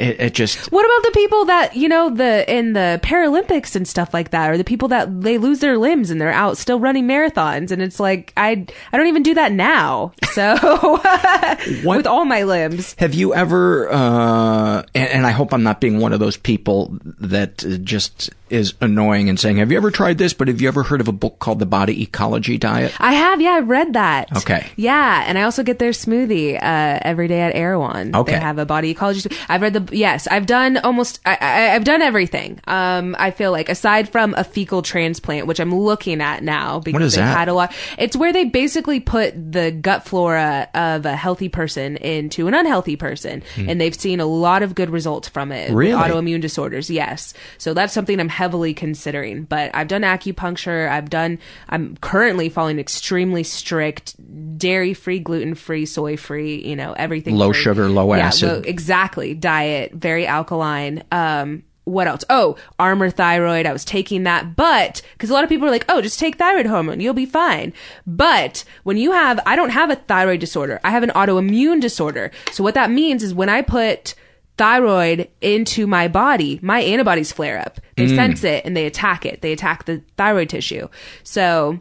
it, 0.01 0.19
it 0.19 0.33
just 0.33 0.71
What 0.71 0.83
about 0.85 1.11
the 1.11 1.19
people 1.19 1.45
that 1.45 1.75
you 1.75 1.87
know 1.87 2.09
the 2.09 2.51
in 2.51 2.73
the 2.73 2.99
Paralympics 3.03 3.75
and 3.75 3.87
stuff 3.87 4.13
like 4.13 4.31
that, 4.31 4.49
or 4.49 4.57
the 4.57 4.63
people 4.63 4.87
that 4.89 5.21
they 5.21 5.37
lose 5.37 5.59
their 5.59 5.77
limbs 5.77 6.09
and 6.09 6.19
they're 6.19 6.31
out 6.31 6.57
still 6.57 6.79
running 6.79 7.07
marathons, 7.07 7.71
and 7.71 7.81
it's 7.81 7.99
like 7.99 8.33
I 8.35 8.65
I 8.91 8.97
don't 8.97 9.07
even 9.07 9.23
do 9.23 9.35
that 9.35 9.51
now. 9.51 10.13
So 10.33 10.53
with 11.83 12.07
all 12.07 12.25
my 12.25 12.43
limbs, 12.43 12.95
Have 12.97 13.13
you 13.13 13.33
ever, 13.33 13.91
uh, 13.91 14.83
and, 14.95 15.09
and 15.09 15.27
I 15.27 15.31
hope 15.31 15.53
I'm 15.53 15.63
not 15.63 15.81
being 15.81 15.99
one 15.99 16.13
of 16.13 16.19
those 16.19 16.37
people 16.37 16.97
that 17.19 17.57
just 17.83 18.29
is 18.49 18.73
annoying 18.81 19.29
and 19.29 19.39
saying, 19.39 19.57
have 19.57 19.71
you 19.71 19.77
ever 19.77 19.91
tried 19.91 20.17
this? 20.17 20.33
But 20.33 20.47
have 20.49 20.61
you 20.61 20.67
ever 20.67 20.83
heard 20.83 21.01
of 21.01 21.07
a 21.07 21.13
book 21.13 21.39
called 21.39 21.59
The 21.59 21.65
Body 21.65 22.03
Ecology 22.03 22.57
Diet? 22.57 22.93
I 22.99 23.13
have. 23.13 23.41
Yeah, 23.41 23.51
I've 23.51 23.69
read 23.69 23.93
that. 23.93 24.35
Okay. 24.37 24.69
Yeah, 24.75 25.23
and 25.25 25.37
I 25.37 25.43
also 25.43 25.63
get 25.63 25.79
their 25.79 25.91
smoothie 25.91 26.55
uh, 26.55 26.99
every 27.01 27.27
day 27.27 27.41
at 27.41 27.55
Erewhon. 27.55 28.15
Okay. 28.15 28.33
They 28.33 28.39
have 28.39 28.57
a 28.57 28.65
body 28.65 28.91
ecology. 28.91 29.29
I've 29.47 29.61
read 29.61 29.73
the. 29.73 29.90
Yes, 29.91 30.27
I've 30.27 30.45
done 30.45 30.77
almost. 30.77 31.19
I, 31.25 31.37
I, 31.39 31.75
I've 31.75 31.83
done 31.83 32.01
everything. 32.01 32.59
Um, 32.67 33.15
I 33.19 33.31
feel 33.31 33.51
like 33.51 33.69
aside 33.69 34.09
from 34.09 34.33
a 34.37 34.43
fecal 34.43 34.81
transplant, 34.81 35.47
which 35.47 35.59
I'm 35.59 35.73
looking 35.75 36.21
at 36.21 36.43
now 36.43 36.79
because 36.79 37.15
that? 37.15 37.37
had 37.37 37.47
a 37.49 37.53
lot. 37.53 37.73
It's 37.97 38.15
where 38.15 38.31
they 38.33 38.45
basically 38.45 38.99
put 38.99 39.33
the 39.51 39.71
gut 39.71 40.05
flora 40.07 40.69
of 40.73 41.05
a 41.05 41.15
healthy 41.15 41.49
person 41.49 41.97
into 41.97 42.47
an 42.47 42.53
unhealthy 42.53 42.95
person, 42.95 43.43
Hmm. 43.55 43.69
and 43.69 43.81
they've 43.81 43.95
seen 43.95 44.19
a 44.19 44.25
lot 44.25 44.63
of 44.63 44.75
good 44.75 44.89
results 44.89 45.27
from 45.27 45.51
it. 45.51 45.71
Really? 45.71 45.91
autoimmune 46.01 46.41
disorders. 46.41 46.89
Yes, 46.89 47.33
so 47.57 47.73
that's 47.73 47.93
something 47.93 48.19
I'm 48.19 48.29
heavily 48.29 48.73
considering. 48.73 49.43
But 49.43 49.71
I've 49.73 49.87
done 49.87 50.03
acupuncture. 50.03 50.89
I've 50.89 51.09
done. 51.09 51.39
I'm 51.69 51.97
currently 51.97 52.49
following 52.49 52.79
extremely 52.79 53.43
strict 53.43 54.15
dairy 54.57 54.93
free, 54.93 55.19
gluten 55.19 55.55
free, 55.55 55.85
soy 55.85 56.15
free. 56.17 56.63
You 56.65 56.75
know 56.75 56.93
everything. 56.93 57.35
Low 57.35 57.51
free. 57.51 57.61
sugar, 57.61 57.89
low 57.89 58.13
Yeah, 58.13 58.27
acid. 58.27 58.49
low- 58.49 58.61
exactly. 58.65 59.33
Diet 59.33 59.80
very 59.89 60.25
alkaline. 60.27 61.03
Um. 61.11 61.63
What 61.85 62.05
else? 62.07 62.23
Oh, 62.29 62.57
Armour 62.77 63.09
Thyroid. 63.09 63.65
I 63.65 63.73
was 63.73 63.83
taking 63.83 64.23
that, 64.23 64.55
but 64.55 65.01
because 65.13 65.31
a 65.31 65.33
lot 65.33 65.43
of 65.43 65.49
people 65.49 65.67
are 65.67 65.71
like, 65.71 65.83
"Oh, 65.89 65.99
just 65.99 66.19
take 66.19 66.37
thyroid 66.37 66.67
hormone, 66.67 66.99
you'll 66.99 67.15
be 67.15 67.25
fine." 67.25 67.73
But 68.05 68.63
when 68.83 68.97
you 68.97 69.11
have, 69.13 69.39
I 69.47 69.55
don't 69.55 69.71
have 69.71 69.89
a 69.89 69.95
thyroid 69.95 70.39
disorder. 70.39 70.79
I 70.83 70.91
have 70.91 71.01
an 71.01 71.09
autoimmune 71.09 71.81
disorder. 71.81 72.29
So 72.51 72.63
what 72.63 72.75
that 72.75 72.91
means 72.91 73.23
is 73.23 73.33
when 73.33 73.49
I 73.49 73.63
put 73.63 74.13
thyroid 74.59 75.27
into 75.41 75.87
my 75.87 76.07
body, 76.07 76.59
my 76.61 76.81
antibodies 76.81 77.31
flare 77.31 77.57
up. 77.57 77.79
They 77.97 78.05
Mm. 78.05 78.15
sense 78.15 78.43
it 78.43 78.63
and 78.63 78.77
they 78.77 78.85
attack 78.85 79.25
it. 79.25 79.41
They 79.41 79.51
attack 79.51 79.85
the 79.85 80.03
thyroid 80.17 80.49
tissue. 80.49 80.87
So 81.23 81.79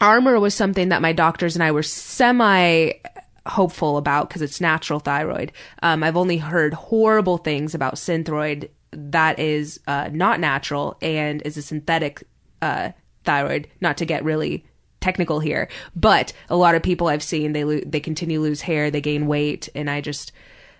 armor 0.00 0.40
was 0.40 0.54
something 0.54 0.88
that 0.88 1.02
my 1.02 1.12
doctors 1.12 1.54
and 1.54 1.62
I 1.62 1.72
were 1.72 1.82
semi 1.82 2.92
hopeful 3.46 3.96
about 3.96 4.28
because 4.28 4.42
it's 4.42 4.60
natural 4.60 5.00
thyroid. 5.00 5.52
Um, 5.82 6.02
I've 6.02 6.16
only 6.16 6.38
heard 6.38 6.74
horrible 6.74 7.38
things 7.38 7.74
about 7.74 7.94
Synthroid 7.94 8.68
that 8.92 9.38
is 9.38 9.80
uh, 9.86 10.08
not 10.12 10.40
natural 10.40 10.96
and 11.02 11.42
is 11.42 11.56
a 11.56 11.62
synthetic 11.62 12.22
uh, 12.62 12.90
thyroid. 13.24 13.68
Not 13.80 13.98
to 13.98 14.06
get 14.06 14.24
really 14.24 14.64
technical 15.00 15.40
here, 15.40 15.68
but 15.94 16.32
a 16.48 16.56
lot 16.56 16.74
of 16.74 16.82
people 16.82 17.08
I've 17.08 17.22
seen 17.22 17.52
they 17.52 17.64
lo- 17.64 17.82
they 17.84 18.00
continue 18.00 18.38
to 18.38 18.42
lose 18.42 18.62
hair, 18.62 18.90
they 18.90 19.00
gain 19.00 19.26
weight, 19.26 19.68
and 19.74 19.90
I 19.90 20.00
just 20.00 20.32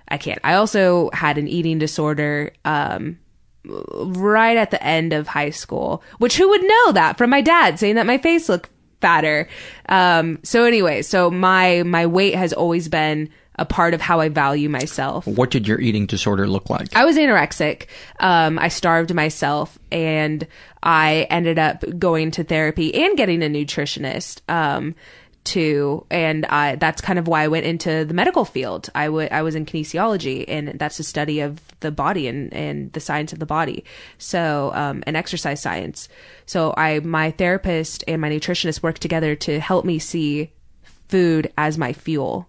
I 0.08 0.18
can't. 0.18 0.40
I 0.44 0.54
also 0.54 1.10
had 1.12 1.38
an 1.38 1.48
eating 1.48 1.78
disorder. 1.78 2.52
Um, 2.64 3.18
right 3.68 4.56
at 4.56 4.70
the 4.70 4.80
end 4.80 5.12
of 5.12 5.26
high 5.26 5.50
school, 5.50 6.00
which 6.18 6.36
who 6.36 6.48
would 6.48 6.62
know 6.62 6.92
that 6.92 7.18
from 7.18 7.30
my 7.30 7.40
dad 7.40 7.80
saying 7.80 7.96
that 7.96 8.06
my 8.06 8.16
face 8.16 8.48
looked 8.48 8.70
fatter. 9.00 9.48
Um, 9.88 10.38
so 10.42 10.64
anyway, 10.64 11.02
so 11.02 11.30
my, 11.30 11.82
my 11.84 12.06
weight 12.06 12.34
has 12.34 12.52
always 12.52 12.88
been 12.88 13.30
a 13.58 13.64
part 13.64 13.94
of 13.94 14.00
how 14.00 14.20
I 14.20 14.28
value 14.28 14.68
myself. 14.68 15.26
What 15.26 15.50
did 15.50 15.66
your 15.66 15.80
eating 15.80 16.06
disorder 16.06 16.46
look 16.46 16.68
like? 16.68 16.94
I 16.94 17.04
was 17.04 17.16
anorexic. 17.16 17.86
Um, 18.20 18.58
I 18.58 18.68
starved 18.68 19.14
myself 19.14 19.78
and 19.90 20.46
I 20.82 21.26
ended 21.30 21.58
up 21.58 21.84
going 21.98 22.30
to 22.32 22.44
therapy 22.44 22.94
and 22.94 23.16
getting 23.16 23.42
a 23.42 23.46
nutritionist. 23.46 24.40
Um, 24.48 24.94
too, 25.46 26.04
and 26.10 26.44
I, 26.46 26.76
that's 26.76 27.00
kind 27.00 27.18
of 27.18 27.28
why 27.28 27.42
I 27.42 27.48
went 27.48 27.64
into 27.64 28.04
the 28.04 28.14
medical 28.14 28.44
field. 28.44 28.90
I 28.94 29.08
wa- 29.08 29.28
I 29.30 29.42
was 29.42 29.54
in 29.54 29.64
kinesiology, 29.64 30.44
and 30.48 30.78
that's 30.78 30.98
the 30.98 31.04
study 31.04 31.40
of 31.40 31.60
the 31.80 31.90
body 31.90 32.28
and, 32.28 32.52
and 32.52 32.92
the 32.92 33.00
science 33.00 33.32
of 33.32 33.38
the 33.38 33.46
body. 33.46 33.84
So, 34.18 34.72
um, 34.74 35.02
and 35.06 35.16
exercise 35.16 35.62
science. 35.62 36.08
So, 36.44 36.74
I 36.76 37.00
my 37.00 37.30
therapist 37.30 38.04
and 38.06 38.20
my 38.20 38.28
nutritionist 38.28 38.82
worked 38.82 39.00
together 39.00 39.34
to 39.36 39.60
help 39.60 39.84
me 39.84 39.98
see 39.98 40.52
food 41.08 41.52
as 41.56 41.78
my 41.78 41.92
fuel 41.92 42.48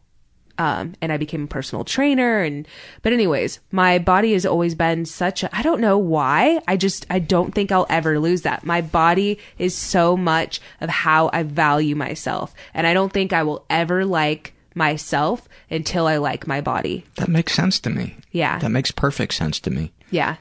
um, 0.57 0.93
and 1.01 1.11
I 1.11 1.17
became 1.17 1.43
a 1.43 1.47
personal 1.47 1.83
trainer. 1.83 2.41
And 2.41 2.67
but 3.01 3.13
anyways, 3.13 3.59
my 3.71 3.99
body 3.99 4.33
has 4.33 4.45
always 4.45 4.75
been 4.75 5.05
such 5.05 5.43
a 5.43 5.55
I 5.55 5.61
don't 5.61 5.81
know 5.81 5.97
why. 5.97 6.61
I 6.67 6.77
just 6.77 7.05
I 7.09 7.19
don't 7.19 7.53
think 7.53 7.71
I'll 7.71 7.87
ever 7.89 8.19
lose 8.19 8.41
that. 8.43 8.65
My 8.65 8.81
body 8.81 9.39
is 9.57 9.75
so 9.75 10.17
much 10.17 10.59
of 10.81 10.89
how 10.89 11.29
I 11.33 11.43
value 11.43 11.95
myself, 11.95 12.53
and 12.73 12.87
I 12.87 12.93
don't 12.93 13.13
think 13.13 13.33
I 13.33 13.43
will 13.43 13.65
ever 13.69 14.05
like 14.05 14.53
myself 14.73 15.49
until 15.69 16.07
I 16.07 16.17
like 16.17 16.47
my 16.47 16.61
body. 16.61 17.03
That 17.15 17.29
makes 17.29 17.53
sense 17.53 17.79
to 17.81 17.89
me. 17.89 18.15
Yeah. 18.31 18.59
That 18.59 18.69
makes 18.69 18.91
perfect 18.91 19.33
sense 19.33 19.59
to 19.61 19.71
me. 19.71 19.91
Yeah. 20.11 20.37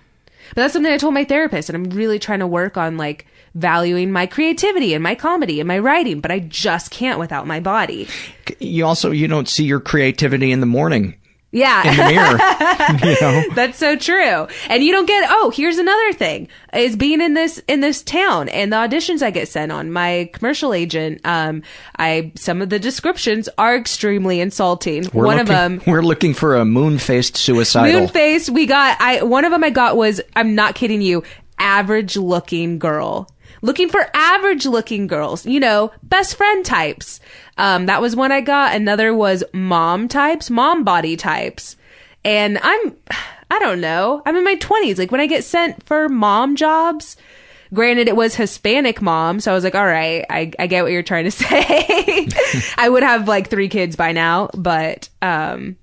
But 0.51 0.63
that's 0.63 0.75
something 0.75 0.93
I 0.93 0.99
told 0.99 1.15
my 1.15 1.25
therapist, 1.25 1.69
and 1.69 1.77
I'm 1.77 1.97
really 1.97 2.19
trying 2.21 2.39
to 2.39 2.47
work 2.47 2.77
on 2.77 2.97
like 2.97 3.27
valuing 3.57 4.13
my 4.13 4.27
creativity 4.27 4.93
and 4.95 5.03
my 5.03 5.15
comedy 5.15 5.61
and 5.61 5.67
my 5.67 5.79
writing, 5.79 6.21
but 6.21 6.31
I 6.31 6.41
just 6.41 6.91
can't 6.91 7.19
without 7.19 7.47
my 7.47 7.59
body. 7.61 8.07
You 8.61 8.85
also 8.85 9.11
you 9.11 9.27
don't 9.29 9.49
see 9.49 9.65
your 9.65 9.81
creativity 9.81 10.53
in 10.53 10.61
the 10.61 10.67
morning 10.67 11.17
Yeah. 11.53 11.89
in 11.91 11.97
the 11.97 12.05
mirror. 12.05 12.39
you 13.11 13.17
know? 13.21 13.55
That's 13.55 13.79
so 13.79 13.97
true. 13.97 14.47
And 14.69 14.85
you 14.85 14.93
don't 14.93 15.07
get, 15.07 15.27
oh, 15.31 15.51
here's 15.55 15.79
another 15.79 16.13
thing 16.13 16.49
is 16.75 16.97
being 16.97 17.23
in 17.23 17.33
this, 17.33 17.59
in 17.67 17.81
this 17.81 18.03
town 18.03 18.51
and 18.51 18.71
the 18.71 18.77
auditions 18.77 19.23
I 19.23 19.31
get 19.31 19.49
sent 19.49 19.73
on. 19.73 19.91
My 19.91 20.29
commercial 20.35 20.75
agent, 20.75 21.23
um, 21.25 21.63
I, 21.99 22.33
some 22.37 22.61
of 22.61 22.69
the 22.69 22.79
descriptions 22.79 23.49
are 23.57 23.75
extremely 23.75 24.39
insulting. 24.41 25.09
We're 25.15 25.25
one 25.25 25.37
looking, 25.39 25.41
of 25.41 25.47
them, 25.49 25.83
We're 25.87 26.03
looking 26.03 26.35
for 26.35 26.57
a 26.57 26.67
moon-faced 26.67 27.39
suicidal. 27.39 28.01
moon 28.01 28.09
face, 28.09 28.51
we 28.51 28.67
got, 28.67 29.01
I, 29.01 29.23
one 29.23 29.47
of 29.47 29.51
them 29.53 29.65
I 29.65 29.71
got 29.71 29.97
was, 29.97 30.21
I'm 30.35 30.55
not 30.55 30.75
kidding 30.75 31.01
you, 31.01 31.23
average 31.59 32.19
looking 32.19 32.79
girl. 32.79 33.29
Looking 33.67 33.89
for 33.89 34.09
average 34.15 34.65
looking 34.65 35.09
girls, 35.09 35.45
you 35.45 35.59
know, 35.59 35.91
best 36.05 36.37
friend 36.37 36.65
types. 36.65 37.19
Um, 37.59 37.87
that 37.87 38.01
was 38.01 38.15
one 38.15 38.31
I 38.31 38.41
got. 38.41 38.77
Another 38.77 39.13
was 39.13 39.43
mom 39.53 40.07
types, 40.07 40.51
mom 40.51 40.85
body 40.85 41.17
types. 41.17 41.77
And 42.25 42.61
I'm, 42.63 42.97
I 43.51 43.59
don't 43.59 43.81
know. 43.81 44.23
I'm 44.25 44.37
in 44.37 44.45
my 44.45 44.55
20s. 44.55 44.99
Like 44.99 45.11
when 45.11 45.21
I 45.21 45.27
get 45.27 45.43
sent 45.43 45.83
for 45.83 46.09
mom 46.09 46.55
jobs, 46.55 47.17
granted 47.75 48.07
it 48.07 48.15
was 48.15 48.37
Hispanic 48.37 49.03
mom. 49.03 49.41
So 49.41 49.51
I 49.51 49.55
was 49.57 49.65
like, 49.65 49.75
all 49.75 49.85
right, 49.85 50.25
I, 50.31 50.53
I 50.61 50.69
get 50.69 50.85
what 50.85 50.93
you're 50.93 51.03
trying 51.03 51.25
to 51.25 51.31
say. 51.33 52.29
I 52.79 52.89
would 52.89 53.03
have 53.03 53.27
like 53.27 53.51
three 53.51 53.69
kids 53.69 53.97
by 53.97 54.13
now, 54.13 54.49
but, 54.55 55.09
um, 55.23 55.77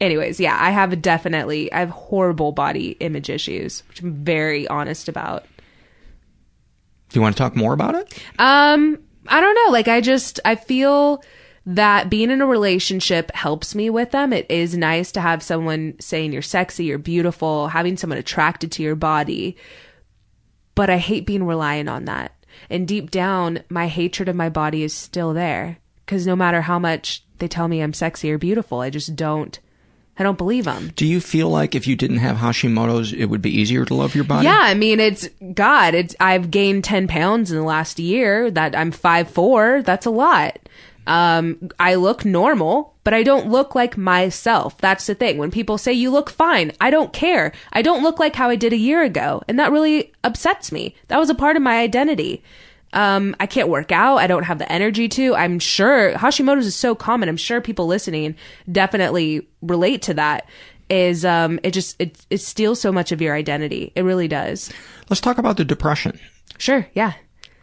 anyways, 0.00 0.40
yeah, 0.40 0.58
I 0.60 0.70
have 0.70 1.00
definitely, 1.00 1.72
I 1.72 1.78
have 1.78 1.90
horrible 1.90 2.50
body 2.50 2.96
image 2.98 3.30
issues, 3.30 3.84
which 3.88 4.02
I'm 4.02 4.24
very 4.24 4.66
honest 4.66 5.08
about. 5.08 5.44
Do 7.08 7.18
you 7.18 7.22
want 7.22 7.36
to 7.36 7.42
talk 7.42 7.56
more 7.56 7.72
about 7.72 7.94
it? 7.94 8.22
Um, 8.38 8.98
I 9.26 9.40
don't 9.40 9.54
know. 9.54 9.72
Like 9.72 9.88
I 9.88 10.00
just 10.00 10.40
I 10.44 10.54
feel 10.54 11.22
that 11.66 12.08
being 12.08 12.30
in 12.30 12.40
a 12.40 12.46
relationship 12.46 13.30
helps 13.34 13.74
me 13.74 13.90
with 13.90 14.10
them. 14.10 14.32
It 14.32 14.46
is 14.50 14.76
nice 14.76 15.12
to 15.12 15.20
have 15.20 15.42
someone 15.42 15.94
saying 16.00 16.32
you're 16.32 16.42
sexy, 16.42 16.86
you're 16.86 16.98
beautiful, 16.98 17.68
having 17.68 17.96
someone 17.96 18.18
attracted 18.18 18.72
to 18.72 18.82
your 18.82 18.94
body. 18.94 19.56
But 20.74 20.88
I 20.88 20.98
hate 20.98 21.26
being 21.26 21.44
reliant 21.44 21.88
on 21.88 22.06
that. 22.06 22.32
And 22.70 22.88
deep 22.88 23.10
down, 23.10 23.62
my 23.68 23.86
hatred 23.88 24.28
of 24.28 24.36
my 24.36 24.48
body 24.48 24.82
is 24.82 24.94
still 24.94 25.32
there 25.34 25.78
cuz 26.06 26.26
no 26.26 26.34
matter 26.34 26.62
how 26.62 26.78
much 26.78 27.22
they 27.38 27.48
tell 27.48 27.68
me 27.68 27.82
I'm 27.82 27.92
sexy 27.92 28.32
or 28.32 28.38
beautiful, 28.38 28.80
I 28.80 28.88
just 28.88 29.14
don't 29.14 29.58
I 30.18 30.22
don't 30.24 30.38
believe 30.38 30.64
them. 30.64 30.92
Do 30.96 31.06
you 31.06 31.20
feel 31.20 31.48
like 31.48 31.74
if 31.74 31.86
you 31.86 31.96
didn't 31.96 32.18
have 32.18 32.36
Hashimoto's, 32.36 33.12
it 33.12 33.26
would 33.26 33.42
be 33.42 33.56
easier 33.56 33.84
to 33.84 33.94
love 33.94 34.14
your 34.14 34.24
body? 34.24 34.44
Yeah, 34.44 34.60
I 34.60 34.74
mean 34.74 35.00
it's 35.00 35.28
God. 35.54 35.94
It's 35.94 36.16
I've 36.18 36.50
gained 36.50 36.84
ten 36.84 37.06
pounds 37.06 37.50
in 37.50 37.56
the 37.56 37.64
last 37.64 37.98
year. 37.98 38.50
That 38.50 38.76
I'm 38.76 38.90
five 38.90 39.30
four. 39.30 39.82
That's 39.82 40.06
a 40.06 40.10
lot. 40.10 40.58
Um, 41.06 41.70
I 41.80 41.94
look 41.94 42.26
normal, 42.26 42.94
but 43.02 43.14
I 43.14 43.22
don't 43.22 43.48
look 43.48 43.74
like 43.74 43.96
myself. 43.96 44.76
That's 44.76 45.06
the 45.06 45.14
thing. 45.14 45.38
When 45.38 45.50
people 45.50 45.78
say 45.78 45.92
you 45.94 46.10
look 46.10 46.28
fine, 46.28 46.72
I 46.82 46.90
don't 46.90 47.14
care. 47.14 47.52
I 47.72 47.80
don't 47.80 48.02
look 48.02 48.18
like 48.18 48.36
how 48.36 48.50
I 48.50 48.56
did 48.56 48.74
a 48.74 48.76
year 48.76 49.02
ago, 49.02 49.42
and 49.48 49.58
that 49.58 49.72
really 49.72 50.12
upsets 50.22 50.70
me. 50.70 50.94
That 51.08 51.18
was 51.18 51.30
a 51.30 51.34
part 51.34 51.56
of 51.56 51.62
my 51.62 51.78
identity. 51.78 52.42
Um, 52.92 53.36
I 53.38 53.46
can't 53.46 53.68
work 53.68 53.92
out. 53.92 54.16
I 54.16 54.26
don't 54.26 54.44
have 54.44 54.58
the 54.58 54.70
energy 54.72 55.08
to. 55.10 55.34
I'm 55.34 55.58
sure 55.58 56.12
Hashimoto's 56.14 56.66
is 56.66 56.74
so 56.76 56.94
common. 56.94 57.28
I'm 57.28 57.36
sure 57.36 57.60
people 57.60 57.86
listening 57.86 58.34
definitely 58.70 59.46
relate 59.60 60.02
to 60.02 60.14
that. 60.14 60.48
Is 60.90 61.22
um, 61.24 61.60
it 61.62 61.72
just 61.72 61.96
it 62.00 62.18
it 62.30 62.38
steals 62.38 62.80
so 62.80 62.90
much 62.90 63.12
of 63.12 63.20
your 63.20 63.34
identity. 63.34 63.92
It 63.94 64.02
really 64.02 64.26
does. 64.26 64.72
Let's 65.10 65.20
talk 65.20 65.36
about 65.36 65.58
the 65.58 65.64
depression. 65.64 66.18
Sure. 66.56 66.86
Yeah. 66.94 67.12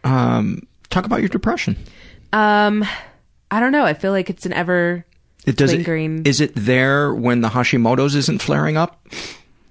Um, 0.04 0.62
talk 0.90 1.06
about 1.06 1.18
your 1.20 1.28
depression. 1.28 1.76
Um, 2.32 2.84
I 3.50 3.58
don't 3.58 3.72
know. 3.72 3.84
I 3.84 3.94
feel 3.94 4.12
like 4.12 4.30
it's 4.30 4.46
an 4.46 4.52
ever 4.52 5.04
It 5.44 5.56
does. 5.56 5.72
It, 5.72 5.78
lingering. 5.78 6.24
is 6.24 6.40
it 6.40 6.52
there 6.54 7.12
when 7.12 7.40
the 7.40 7.48
Hashimoto's 7.48 8.14
isn't 8.14 8.42
flaring 8.42 8.76
up? 8.76 9.04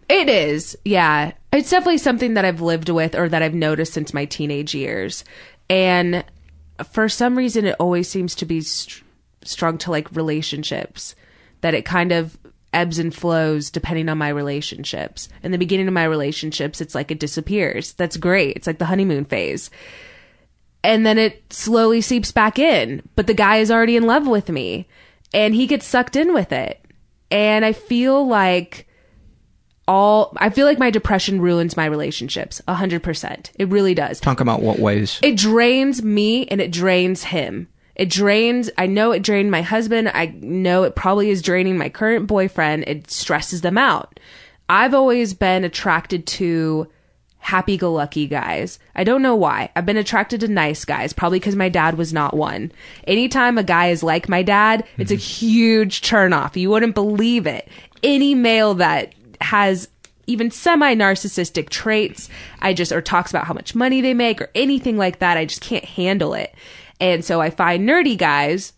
It 0.07 0.29
is, 0.29 0.77
yeah. 0.85 1.31
It's 1.51 1.69
definitely 1.69 1.97
something 1.97 2.35
that 2.35 2.45
I've 2.45 2.61
lived 2.61 2.89
with 2.89 3.15
or 3.15 3.27
that 3.29 3.41
I've 3.41 3.55
noticed 3.55 3.93
since 3.93 4.13
my 4.13 4.25
teenage 4.25 4.75
years. 4.75 5.23
And 5.69 6.23
for 6.91 7.09
some 7.09 7.37
reason, 7.37 7.65
it 7.65 7.75
always 7.79 8.07
seems 8.07 8.35
to 8.35 8.45
be 8.45 8.61
str- 8.61 9.03
strung 9.43 9.77
to 9.79 9.91
like 9.91 10.15
relationships, 10.15 11.15
that 11.61 11.73
it 11.73 11.85
kind 11.85 12.11
of 12.11 12.37
ebbs 12.73 12.99
and 12.99 13.15
flows 13.15 13.71
depending 13.71 14.09
on 14.09 14.17
my 14.17 14.29
relationships. 14.29 15.29
In 15.41 15.51
the 15.51 15.57
beginning 15.57 15.87
of 15.87 15.93
my 15.93 16.03
relationships, 16.03 16.81
it's 16.81 16.93
like 16.93 17.09
it 17.09 17.19
disappears. 17.19 17.93
That's 17.93 18.17
great. 18.17 18.57
It's 18.57 18.67
like 18.67 18.79
the 18.79 18.85
honeymoon 18.85 19.25
phase. 19.25 19.69
And 20.83 21.05
then 21.05 21.17
it 21.17 21.51
slowly 21.51 22.01
seeps 22.01 22.31
back 22.31 22.59
in, 22.59 23.01
but 23.15 23.25
the 23.25 23.33
guy 23.33 23.57
is 23.57 23.71
already 23.71 23.95
in 23.95 24.05
love 24.05 24.27
with 24.27 24.49
me 24.49 24.87
and 25.33 25.55
he 25.55 25.65
gets 25.65 25.87
sucked 25.87 26.15
in 26.15 26.33
with 26.33 26.51
it. 26.51 26.83
And 27.31 27.65
I 27.65 27.73
feel 27.73 28.27
like 28.27 28.84
all 29.87 30.33
I 30.37 30.49
feel 30.49 30.65
like 30.65 30.79
my 30.79 30.89
depression 30.89 31.41
ruins 31.41 31.77
my 31.77 31.85
relationships 31.85 32.61
a 32.67 32.73
hundred 32.73 33.03
percent. 33.03 33.51
It 33.59 33.69
really 33.69 33.93
does. 33.93 34.19
Talk 34.19 34.39
about 34.39 34.61
what 34.61 34.79
ways. 34.79 35.19
It 35.21 35.37
drains 35.37 36.03
me 36.03 36.47
and 36.47 36.59
it 36.61 36.71
drains 36.71 37.25
him. 37.25 37.67
It 37.95 38.09
drains, 38.09 38.69
I 38.77 38.87
know 38.87 39.13
it 39.13 39.23
drained 39.23 39.51
my 39.51 39.61
husband. 39.61 40.09
I 40.13 40.25
know 40.41 40.83
it 40.83 40.95
probably 40.95 41.29
is 41.29 41.41
draining 41.41 41.77
my 41.77 41.87
current 41.87 42.27
boyfriend. 42.27 42.83
It 42.87 43.09
stresses 43.09 43.61
them 43.61 43.77
out. 43.77 44.19
I've 44.67 44.93
always 44.93 45.33
been 45.33 45.63
attracted 45.63 46.27
to 46.27 46.87
happy 47.37 47.77
go 47.77 47.93
lucky 47.93 48.27
guys. 48.27 48.79
I 48.95 49.03
don't 49.03 49.21
know 49.21 49.35
why. 49.35 49.69
I've 49.75 49.85
been 49.85 49.97
attracted 49.97 50.41
to 50.41 50.47
nice 50.47 50.83
guys, 50.83 51.13
probably 51.13 51.39
because 51.39 51.55
my 51.55 51.69
dad 51.69 51.95
was 51.95 52.11
not 52.11 52.35
one. 52.35 52.71
Anytime 53.05 53.57
a 53.57 53.63
guy 53.63 53.89
is 53.89 54.03
like 54.03 54.27
my 54.27 54.41
dad, 54.41 54.83
it's 54.97 55.11
a 55.11 55.15
mm-hmm. 55.15 55.45
huge 55.45 56.01
turn 56.01 56.33
off. 56.33 56.57
You 56.57 56.71
wouldn't 56.71 56.95
believe 56.95 57.47
it. 57.47 57.69
Any 58.03 58.35
male 58.35 58.73
that 58.75 59.13
has 59.41 59.87
even 60.27 60.51
semi 60.51 60.95
narcissistic 60.95 61.69
traits, 61.69 62.29
I 62.61 62.73
just, 62.73 62.91
or 62.91 63.01
talks 63.01 63.31
about 63.31 63.45
how 63.45 63.53
much 63.53 63.75
money 63.75 64.01
they 64.01 64.13
make 64.13 64.41
or 64.41 64.49
anything 64.55 64.97
like 64.97 65.19
that, 65.19 65.37
I 65.37 65.45
just 65.45 65.61
can't 65.61 65.85
handle 65.85 66.33
it. 66.33 66.53
And 66.99 67.23
so 67.23 67.41
I 67.41 67.49
find 67.49 67.87
nerdy 67.87 68.17
guys 68.17 68.73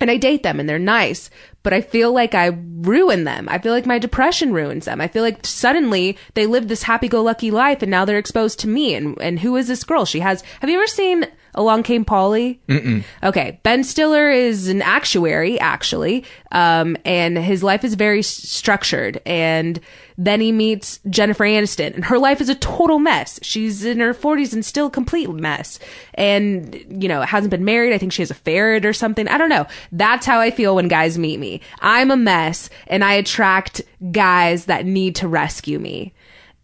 and 0.00 0.10
I 0.10 0.16
date 0.16 0.42
them 0.42 0.58
and 0.58 0.68
they're 0.68 0.78
nice, 0.78 1.30
but 1.62 1.72
I 1.72 1.80
feel 1.80 2.12
like 2.12 2.34
I 2.34 2.46
ruin 2.46 3.24
them. 3.24 3.48
I 3.48 3.58
feel 3.58 3.72
like 3.72 3.86
my 3.86 3.98
depression 3.98 4.52
ruins 4.52 4.86
them. 4.86 5.00
I 5.00 5.08
feel 5.08 5.22
like 5.22 5.46
suddenly 5.46 6.18
they 6.34 6.46
live 6.46 6.68
this 6.68 6.82
happy 6.82 7.08
go 7.08 7.22
lucky 7.22 7.50
life 7.50 7.82
and 7.82 7.90
now 7.90 8.04
they're 8.04 8.18
exposed 8.18 8.58
to 8.60 8.68
me. 8.68 8.94
And, 8.94 9.20
and 9.20 9.40
who 9.40 9.56
is 9.56 9.68
this 9.68 9.84
girl? 9.84 10.04
She 10.04 10.20
has, 10.20 10.42
have 10.60 10.70
you 10.70 10.76
ever 10.76 10.86
seen 10.86 11.26
Along 11.54 11.82
Came 11.82 12.04
Polly? 12.04 12.60
Mm-mm. 12.68 13.04
Okay. 13.22 13.60
Ben 13.62 13.84
Stiller 13.84 14.30
is 14.30 14.68
an 14.68 14.82
actuary, 14.82 15.58
actually. 15.60 16.24
Um, 16.52 16.96
and 17.04 17.38
his 17.38 17.62
life 17.62 17.84
is 17.84 17.94
very 17.94 18.18
s- 18.20 18.26
structured. 18.26 19.20
And 19.24 19.78
then 20.18 20.40
he 20.40 20.52
meets 20.52 21.00
Jennifer 21.08 21.44
Aniston 21.44 21.94
and 21.94 22.04
her 22.06 22.18
life 22.18 22.40
is 22.40 22.48
a 22.48 22.54
total 22.54 22.98
mess. 22.98 23.38
She's 23.42 23.84
in 23.84 24.00
her 24.00 24.14
forties 24.14 24.52
and 24.54 24.64
still 24.64 24.86
a 24.86 24.90
complete 24.90 25.28
mess. 25.30 25.78
And, 26.14 26.74
you 27.02 27.08
know, 27.08 27.22
hasn't 27.22 27.50
been 27.50 27.64
married. 27.64 27.92
I 27.92 27.98
think 27.98 28.12
she 28.12 28.22
has 28.22 28.30
a 28.30 28.34
ferret 28.34 28.84
or 28.84 28.92
something. 28.92 29.26
I 29.28 29.38
don't 29.38 29.48
know. 29.48 29.66
That's 29.92 30.26
how 30.26 30.40
I 30.40 30.50
feel 30.50 30.74
when 30.76 30.88
guys 30.88 31.18
meet 31.18 31.38
me. 31.38 31.60
I'm 31.80 32.10
a 32.10 32.16
mess 32.16 32.68
and 32.86 33.04
I 33.04 33.14
attract 33.14 33.82
guys 34.12 34.66
that 34.66 34.86
need 34.86 35.16
to 35.16 35.28
rescue 35.28 35.78
me. 35.78 36.12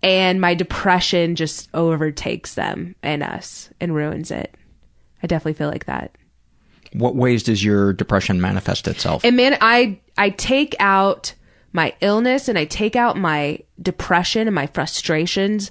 And 0.03 0.41
my 0.41 0.55
depression 0.55 1.37
just 1.37 1.69
overtakes 1.75 2.55
them 2.55 2.95
and 3.03 3.23
us 3.23 3.69
and 3.81 3.95
ruins 3.95 4.31
it. 4.31 4.55
I 5.23 5.27
definitely 5.27 5.55
feel 5.55 5.69
like 5.69 5.87
that. 5.87 6.17
What 6.93 7.15
ways 7.15 7.43
does 7.43 7.63
your 7.63 7.93
depression 7.93 8.41
manifest 8.41 8.89
itself? 8.89 9.25
And 9.25 9.37
man, 9.37 9.57
I 9.61 10.01
I 10.19 10.31
take 10.31 10.75
out 10.81 11.35
my 11.73 11.95
illness 12.01 12.49
and 12.49 12.59
I 12.59 12.65
take 12.65 12.97
out 12.97 13.17
my 13.17 13.61
depression 13.81 14.49
and 14.49 14.55
my 14.55 14.67
frustrations 14.67 15.71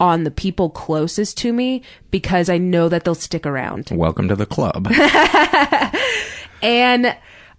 on 0.00 0.24
the 0.24 0.30
people 0.30 0.70
closest 0.70 1.38
to 1.38 1.52
me 1.52 1.82
because 2.10 2.48
I 2.48 2.58
know 2.58 2.88
that 2.88 3.04
they'll 3.04 3.14
stick 3.14 3.46
around. 3.46 3.90
Welcome 3.90 4.28
to 4.28 4.36
the 4.36 4.46
club. 4.46 4.86
and 6.62 7.16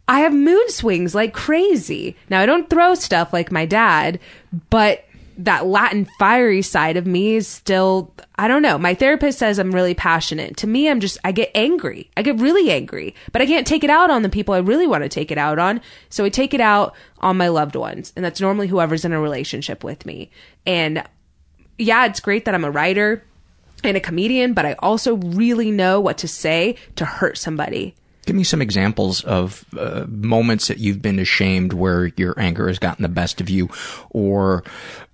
I 0.07 0.19
have 0.21 0.33
mood 0.33 0.71
swings 0.71 1.13
like 1.13 1.33
crazy. 1.33 2.15
Now 2.29 2.41
I 2.41 2.45
don't 2.45 2.69
throw 2.69 2.95
stuff 2.95 3.33
like 3.33 3.51
my 3.51 3.65
dad, 3.65 4.19
but 4.69 5.03
that 5.39 5.65
Latin 5.65 6.05
fiery 6.19 6.61
side 6.61 6.97
of 6.97 7.07
me 7.07 7.35
is 7.35 7.47
still, 7.47 8.13
I 8.35 8.49
don't 8.49 8.61
know. 8.61 8.77
My 8.77 8.93
therapist 8.93 9.39
says 9.39 9.57
I'm 9.57 9.71
really 9.71 9.93
passionate. 9.93 10.57
To 10.57 10.67
me, 10.67 10.89
I'm 10.89 10.99
just, 10.99 11.17
I 11.23 11.31
get 11.31 11.49
angry. 11.55 12.11
I 12.17 12.23
get 12.23 12.39
really 12.39 12.69
angry, 12.69 13.15
but 13.31 13.41
I 13.41 13.45
can't 13.45 13.65
take 13.65 13.85
it 13.85 13.89
out 13.89 14.11
on 14.11 14.21
the 14.21 14.29
people 14.29 14.53
I 14.53 14.59
really 14.59 14.85
want 14.85 15.03
to 15.03 15.09
take 15.09 15.31
it 15.31 15.37
out 15.37 15.57
on. 15.57 15.79
So 16.09 16.25
I 16.25 16.29
take 16.29 16.53
it 16.53 16.59
out 16.59 16.93
on 17.19 17.37
my 17.37 17.47
loved 17.47 17.77
ones. 17.77 18.11
And 18.17 18.25
that's 18.25 18.41
normally 18.41 18.67
whoever's 18.67 19.05
in 19.05 19.13
a 19.13 19.21
relationship 19.21 19.81
with 19.81 20.05
me. 20.05 20.29
And 20.65 21.03
yeah, 21.77 22.05
it's 22.05 22.19
great 22.19 22.43
that 22.43 22.53
I'm 22.53 22.65
a 22.65 22.71
writer 22.71 23.23
and 23.81 23.95
a 23.95 24.01
comedian, 24.01 24.53
but 24.53 24.65
I 24.65 24.73
also 24.79 25.15
really 25.15 25.71
know 25.71 26.01
what 26.01 26.17
to 26.17 26.27
say 26.27 26.75
to 26.97 27.05
hurt 27.05 27.37
somebody. 27.37 27.95
Give 28.29 28.35
me 28.35 28.43
some 28.43 28.61
examples 28.61 29.23
of 29.23 29.65
uh, 29.75 30.05
moments 30.07 30.67
that 30.67 30.77
you've 30.77 31.01
been 31.01 31.17
ashamed 31.17 31.73
where 31.73 32.11
your 32.15 32.39
anger 32.39 32.67
has 32.67 32.77
gotten 32.77 33.01
the 33.01 33.09
best 33.09 33.41
of 33.41 33.49
you, 33.49 33.69
or 34.11 34.63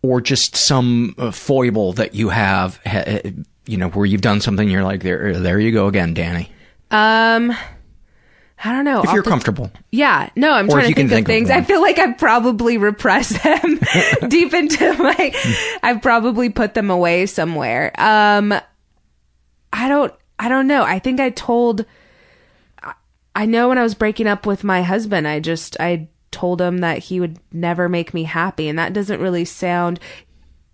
or 0.02 0.20
just 0.20 0.58
some 0.58 1.16
uh, 1.18 1.32
foible 1.32 1.94
that 1.94 2.14
you 2.14 2.28
have, 2.28 2.78
ha- 2.86 3.22
you 3.68 3.78
know, 3.78 3.88
where 3.88 4.06
you've 4.06 4.20
done 4.20 4.42
something. 4.42 4.70
You're 4.70 4.84
like, 4.84 5.02
there, 5.02 5.40
there 5.40 5.62
you 5.62 5.72
go 5.72 5.88
again, 5.88 6.14
Dani. 6.14 6.50
Um, 6.92 7.56
I 8.62 8.74
don't 8.74 8.84
know. 8.84 9.02
If 9.02 9.14
you're 9.14 9.24
the- 9.24 9.30
comfortable, 9.30 9.72
Yeah, 9.94 10.30
no, 10.36 10.52
I'm 10.52 10.66
Or 10.68 10.72
trying 10.72 10.90
to 10.90 10.96
think, 10.96 11.10
think 11.10 11.12
of 11.12 11.20
of 11.20 11.26
things. 11.28 11.50
I 11.50 11.62
feel 11.62 11.80
like 11.82 11.98
I 11.98 12.12
probably 12.12 12.78
repressed 12.78 13.42
them 13.44 13.80
deep 14.28 14.54
into 14.54 14.94
my. 15.02 15.34
I've 15.82 16.02
probably 16.02 16.50
put 16.50 16.74
them 16.74 16.90
away 16.90 17.28
somewhere. 17.28 17.94
Um, 17.98 18.54
I 19.72 19.88
don't. 19.88 20.14
I 20.38 20.50
don't 20.50 20.68
know. 20.68 20.84
I 20.84 21.00
think 21.00 21.22
I 21.22 21.30
told. 21.30 21.86
I- 23.36 23.46
know 23.46 23.70
when 23.70 23.78
I 23.78 23.84
was 23.84 23.94
breaking 23.96 24.28
up 24.28 24.46
with 24.46 24.64
my 24.64 24.82
husband, 24.82 25.28
I 25.28 25.40
just 25.40 25.78
I 25.80 26.08
told 26.32 26.62
him 26.62 26.80
that 26.80 27.00
he 27.00 27.20
would 27.20 27.40
never 27.52 27.88
make 27.88 28.14
me 28.14 28.24
happy, 28.24 28.68
and 28.68 28.78
that 28.80 28.94
doesn't 28.94 29.22
really 29.22 29.46
sound 29.46 30.00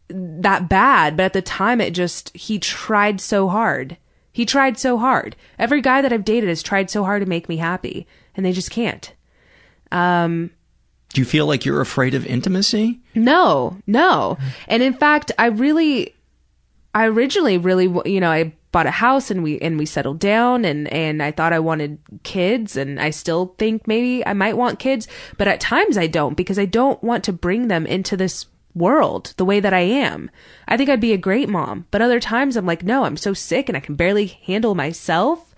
that 0.10 0.68
bad, 0.68 1.16
but 1.16 1.24
at 1.24 1.34
the 1.34 1.42
time 1.42 1.80
it 1.82 1.92
just 1.92 2.36
he 2.36 2.60
tried 2.60 3.22
so 3.22 3.48
hard. 3.48 3.98
He 4.34 4.46
tried 4.46 4.78
so 4.78 4.98
hard. 4.98 5.36
Every 5.60 5.82
guy 5.82 6.02
that 6.02 6.14
I've 6.14 6.24
dated 6.26 6.50
has 6.50 6.64
tried 6.64 6.90
so 6.90 7.04
hard 7.04 7.22
to 7.22 7.28
make 7.30 7.50
me 7.50 7.58
happy, 7.58 8.08
and 8.36 8.46
they 8.46 8.52
just 8.54 8.72
can't. 8.72 9.14
Um, 9.92 10.52
do 11.14 11.20
you 11.20 11.26
feel 11.26 11.46
like 11.46 11.66
you're 11.66 11.82
afraid 11.82 12.14
of 12.14 12.26
intimacy? 12.26 13.02
no, 13.16 13.78
no. 13.86 14.38
And 14.68 14.82
in 14.82 14.94
fact, 14.94 15.32
I 15.38 15.48
really, 15.48 16.16
I 16.96 17.06
originally 17.08 17.58
really, 17.58 17.86
you 18.10 18.22
know, 18.22 18.32
I 18.32 18.54
bought 18.72 18.88
a 18.88 18.92
house 18.92 19.30
and 19.30 19.44
we 19.44 19.60
and 19.60 19.78
we 19.78 19.86
settled 19.86 20.20
down 20.20 20.64
and 20.64 20.88
and 20.94 21.22
I 21.22 21.32
thought 21.32 21.54
I 21.54 21.60
wanted 21.60 22.00
kids 22.24 22.78
and 22.78 23.00
I 23.00 23.10
still 23.10 23.56
think 23.58 23.88
maybe 23.88 24.26
I 24.26 24.34
might 24.34 24.58
want 24.58 24.80
kids, 24.80 25.08
but 25.38 25.48
at 25.48 25.60
times 25.60 25.98
I 25.98 26.08
don't 26.08 26.36
because 26.36 26.58
I 26.58 26.66
don't 26.66 27.04
want 27.04 27.24
to 27.26 27.34
bring 27.34 27.68
them 27.68 27.86
into 27.86 28.16
this 28.16 28.46
world 28.74 29.34
the 29.38 29.46
way 29.46 29.60
that 29.60 29.74
I 29.74 29.82
am. 29.82 30.32
I 30.68 30.78
think 30.78 30.90
I'd 30.90 31.02
be 31.02 31.14
a 31.14 31.18
great 31.18 31.50
mom, 31.50 31.86
but 31.92 32.02
other 32.02 32.20
times 32.20 32.56
I'm 32.56 32.66
like, 32.66 32.84
no, 32.84 33.04
I'm 33.04 33.18
so 33.18 33.34
sick 33.34 33.68
and 33.68 33.78
I 33.78 33.82
can 33.82 33.96
barely 33.96 34.28
handle 34.28 34.76
myself. 34.76 35.54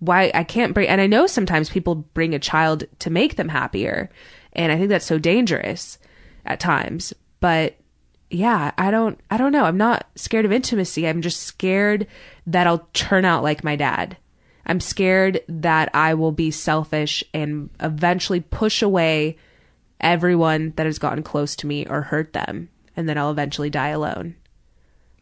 Why 0.00 0.30
I 0.34 0.44
can't 0.44 0.74
bring 0.74 0.88
and 0.88 1.00
I 1.00 1.06
know 1.06 1.26
sometimes 1.26 1.68
people 1.68 1.94
bring 1.94 2.34
a 2.34 2.38
child 2.38 2.84
to 3.00 3.10
make 3.10 3.36
them 3.36 3.50
happier. 3.50 4.10
And 4.52 4.72
I 4.72 4.76
think 4.76 4.88
that's 4.88 5.06
so 5.06 5.18
dangerous 5.18 5.98
at 6.44 6.58
times. 6.58 7.12
But 7.38 7.76
yeah, 8.30 8.70
I 8.78 8.90
don't 8.90 9.18
I 9.30 9.36
don't 9.36 9.52
know. 9.52 9.64
I'm 9.64 9.76
not 9.76 10.08
scared 10.14 10.44
of 10.44 10.52
intimacy. 10.52 11.06
I'm 11.06 11.20
just 11.20 11.42
scared 11.42 12.06
that 12.52 12.66
I'll 12.66 12.88
turn 12.92 13.24
out 13.24 13.42
like 13.42 13.64
my 13.64 13.76
dad. 13.76 14.16
I'm 14.66 14.80
scared 14.80 15.40
that 15.48 15.90
I 15.94 16.14
will 16.14 16.32
be 16.32 16.50
selfish 16.50 17.24
and 17.34 17.70
eventually 17.80 18.40
push 18.40 18.82
away 18.82 19.36
everyone 20.00 20.72
that 20.76 20.86
has 20.86 20.98
gotten 20.98 21.22
close 21.22 21.56
to 21.56 21.66
me 21.66 21.86
or 21.86 22.02
hurt 22.02 22.32
them 22.32 22.68
and 22.96 23.08
then 23.08 23.18
I'll 23.18 23.30
eventually 23.30 23.70
die 23.70 23.88
alone. 23.88 24.36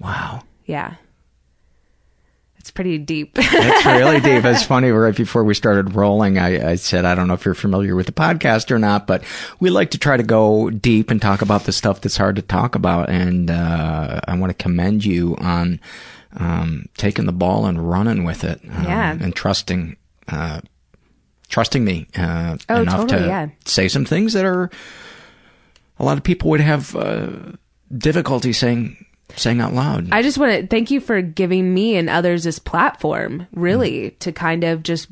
Wow. 0.00 0.42
Yeah. 0.66 0.94
It's 2.58 2.70
pretty 2.70 2.98
deep. 2.98 3.34
That's 3.34 3.86
really 3.86 4.20
deep. 4.20 4.44
It's 4.44 4.64
funny. 4.64 4.90
Right 4.90 5.16
before 5.16 5.44
we 5.44 5.54
started 5.54 5.94
rolling, 5.94 6.38
I, 6.38 6.72
I 6.72 6.74
said, 6.74 7.04
I 7.04 7.14
don't 7.14 7.28
know 7.28 7.34
if 7.34 7.44
you're 7.44 7.54
familiar 7.54 7.94
with 7.94 8.06
the 8.06 8.12
podcast 8.12 8.70
or 8.70 8.78
not, 8.78 9.06
but 9.06 9.22
we 9.60 9.70
like 9.70 9.92
to 9.92 9.98
try 9.98 10.16
to 10.16 10.22
go 10.22 10.68
deep 10.70 11.10
and 11.10 11.22
talk 11.22 11.40
about 11.40 11.64
the 11.64 11.72
stuff 11.72 12.00
that's 12.00 12.16
hard 12.16 12.36
to 12.36 12.42
talk 12.42 12.74
about. 12.74 13.08
And 13.10 13.50
uh, 13.50 14.20
I 14.26 14.36
want 14.36 14.50
to 14.50 14.62
commend 14.62 15.04
you 15.04 15.36
on 15.36 15.80
um, 16.36 16.86
taking 16.96 17.26
the 17.26 17.32
ball 17.32 17.66
and 17.66 17.88
running 17.90 18.24
with 18.24 18.44
it, 18.44 18.60
um, 18.70 18.84
Yeah. 18.84 19.12
and 19.12 19.34
trusting, 19.34 19.96
uh, 20.28 20.60
trusting 21.48 21.84
me 21.84 22.06
uh, 22.16 22.56
Oh, 22.68 22.82
enough 22.82 23.00
totally, 23.02 23.22
to 23.22 23.26
yeah. 23.26 23.48
say 23.64 23.88
some 23.88 24.04
things 24.04 24.32
that 24.34 24.44
are 24.44 24.70
a 25.98 26.04
lot 26.04 26.18
of 26.18 26.24
people 26.24 26.50
would 26.50 26.60
have 26.60 26.94
uh, 26.94 27.28
difficulty 27.96 28.52
saying 28.52 29.04
saying 29.36 29.60
out 29.60 29.74
loud. 29.74 30.08
I 30.12 30.22
just 30.22 30.38
want 30.38 30.52
to 30.52 30.66
thank 30.66 30.90
you 30.90 31.00
for 31.00 31.20
giving 31.20 31.72
me 31.74 31.96
and 31.96 32.08
others 32.08 32.44
this 32.44 32.58
platform, 32.58 33.46
really, 33.52 34.12
to 34.20 34.32
kind 34.32 34.64
of 34.64 34.82
just 34.82 35.08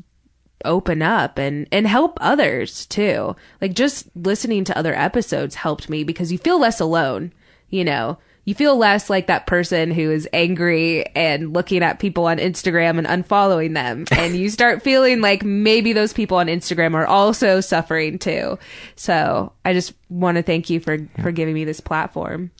open 0.65 1.01
up 1.03 1.37
and 1.37 1.67
and 1.71 1.85
help 1.87 2.17
others 2.21 2.85
too. 2.87 3.35
Like 3.61 3.73
just 3.73 4.07
listening 4.15 4.63
to 4.65 4.77
other 4.77 4.95
episodes 4.95 5.55
helped 5.55 5.87
me 5.89 6.03
because 6.03 6.31
you 6.31 6.37
feel 6.37 6.59
less 6.59 6.79
alone. 6.79 7.31
you 7.69 7.83
know, 7.83 8.17
you 8.47 8.55
feel 8.55 8.77
less 8.77 9.09
like 9.09 9.27
that 9.27 9.45
person 9.45 9.91
who 9.91 10.09
is 10.09 10.25
angry 10.31 11.05
and 11.17 11.53
looking 11.53 11.83
at 11.83 11.99
people 11.99 12.27
on 12.27 12.37
Instagram 12.37 12.97
and 12.97 13.05
unfollowing 13.05 13.73
them. 13.73 14.05
And 14.17 14.37
you 14.37 14.49
start 14.49 14.81
feeling 14.83 15.19
like 15.19 15.43
maybe 15.43 15.91
those 15.91 16.13
people 16.13 16.37
on 16.37 16.47
Instagram 16.47 16.93
are 16.93 17.05
also 17.05 17.59
suffering 17.59 18.17
too. 18.19 18.57
So 18.95 19.51
I 19.65 19.73
just 19.73 19.93
want 20.09 20.37
to 20.37 20.43
thank 20.43 20.69
you 20.69 20.79
for, 20.79 20.97
for 21.21 21.33
giving 21.33 21.53
me 21.55 21.65
this 21.65 21.81
platform. 21.81 22.51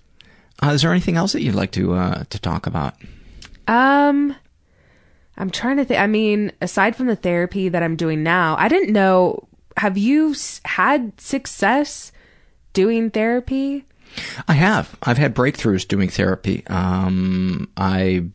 Uh, 0.61 0.71
is 0.71 0.81
there 0.81 0.91
anything 0.91 1.15
else 1.15 1.31
that 1.31 1.41
you'd 1.41 1.55
like 1.55 1.71
to 1.71 1.93
uh, 1.93 2.23
to 2.31 2.39
talk 2.39 2.67
about? 2.67 2.95
Um, 3.69 4.35
I'm 5.37 5.49
trying 5.51 5.77
to 5.77 5.85
think. 5.85 6.01
I 6.01 6.07
mean, 6.07 6.51
aside 6.61 6.97
from 6.97 7.07
the 7.07 7.15
therapy 7.15 7.69
that 7.69 7.81
I'm 7.81 7.95
doing 7.95 8.23
now, 8.23 8.57
I 8.59 8.67
didn't 8.67 8.91
know. 8.91 9.47
Have 9.77 9.97
you 9.97 10.31
s- 10.31 10.59
had 10.65 11.19
success 11.21 12.11
doing 12.73 13.09
therapy? 13.09 13.85
I 14.47 14.53
have. 14.53 14.95
I've 15.03 15.17
had 15.17 15.35
breakthroughs 15.35 15.87
doing 15.87 16.09
therapy. 16.09 16.65
Um, 16.67 17.69
I, 17.77 18.25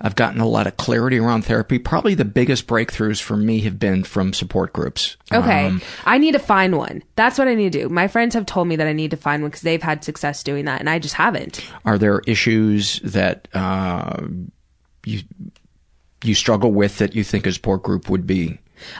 I've 0.00 0.16
gotten 0.16 0.40
a 0.40 0.46
lot 0.46 0.66
of 0.66 0.76
clarity 0.76 1.18
around 1.18 1.42
therapy. 1.42 1.78
Probably 1.78 2.14
the 2.14 2.24
biggest 2.24 2.66
breakthroughs 2.66 3.20
for 3.20 3.36
me 3.36 3.60
have 3.60 3.78
been 3.78 4.04
from 4.04 4.32
support 4.32 4.72
groups. 4.72 5.16
Okay. 5.32 5.66
Um, 5.66 5.82
I 6.04 6.18
need 6.18 6.32
to 6.32 6.38
find 6.38 6.76
one. 6.76 7.02
That's 7.16 7.38
what 7.38 7.48
I 7.48 7.54
need 7.54 7.72
to 7.72 7.82
do. 7.82 7.88
My 7.88 8.08
friends 8.08 8.34
have 8.34 8.46
told 8.46 8.68
me 8.68 8.76
that 8.76 8.86
I 8.86 8.92
need 8.92 9.12
to 9.12 9.16
find 9.16 9.42
one 9.42 9.50
because 9.50 9.62
they've 9.62 9.82
had 9.82 10.02
success 10.04 10.42
doing 10.42 10.64
that 10.64 10.80
and 10.80 10.90
I 10.90 10.98
just 10.98 11.14
haven't. 11.14 11.64
are 11.84 11.98
there 11.98 12.20
issues 12.26 13.00
that 13.00 13.48
uh, 13.54 14.26
you 15.04 15.20
you 16.24 16.34
struggle 16.34 16.72
with 16.72 16.98
that 16.98 17.14
you 17.14 17.24
think 17.24 17.46
a 17.46 17.52
support 17.52 17.82
group 17.82 18.08
would 18.08 18.26
be? 18.26 18.58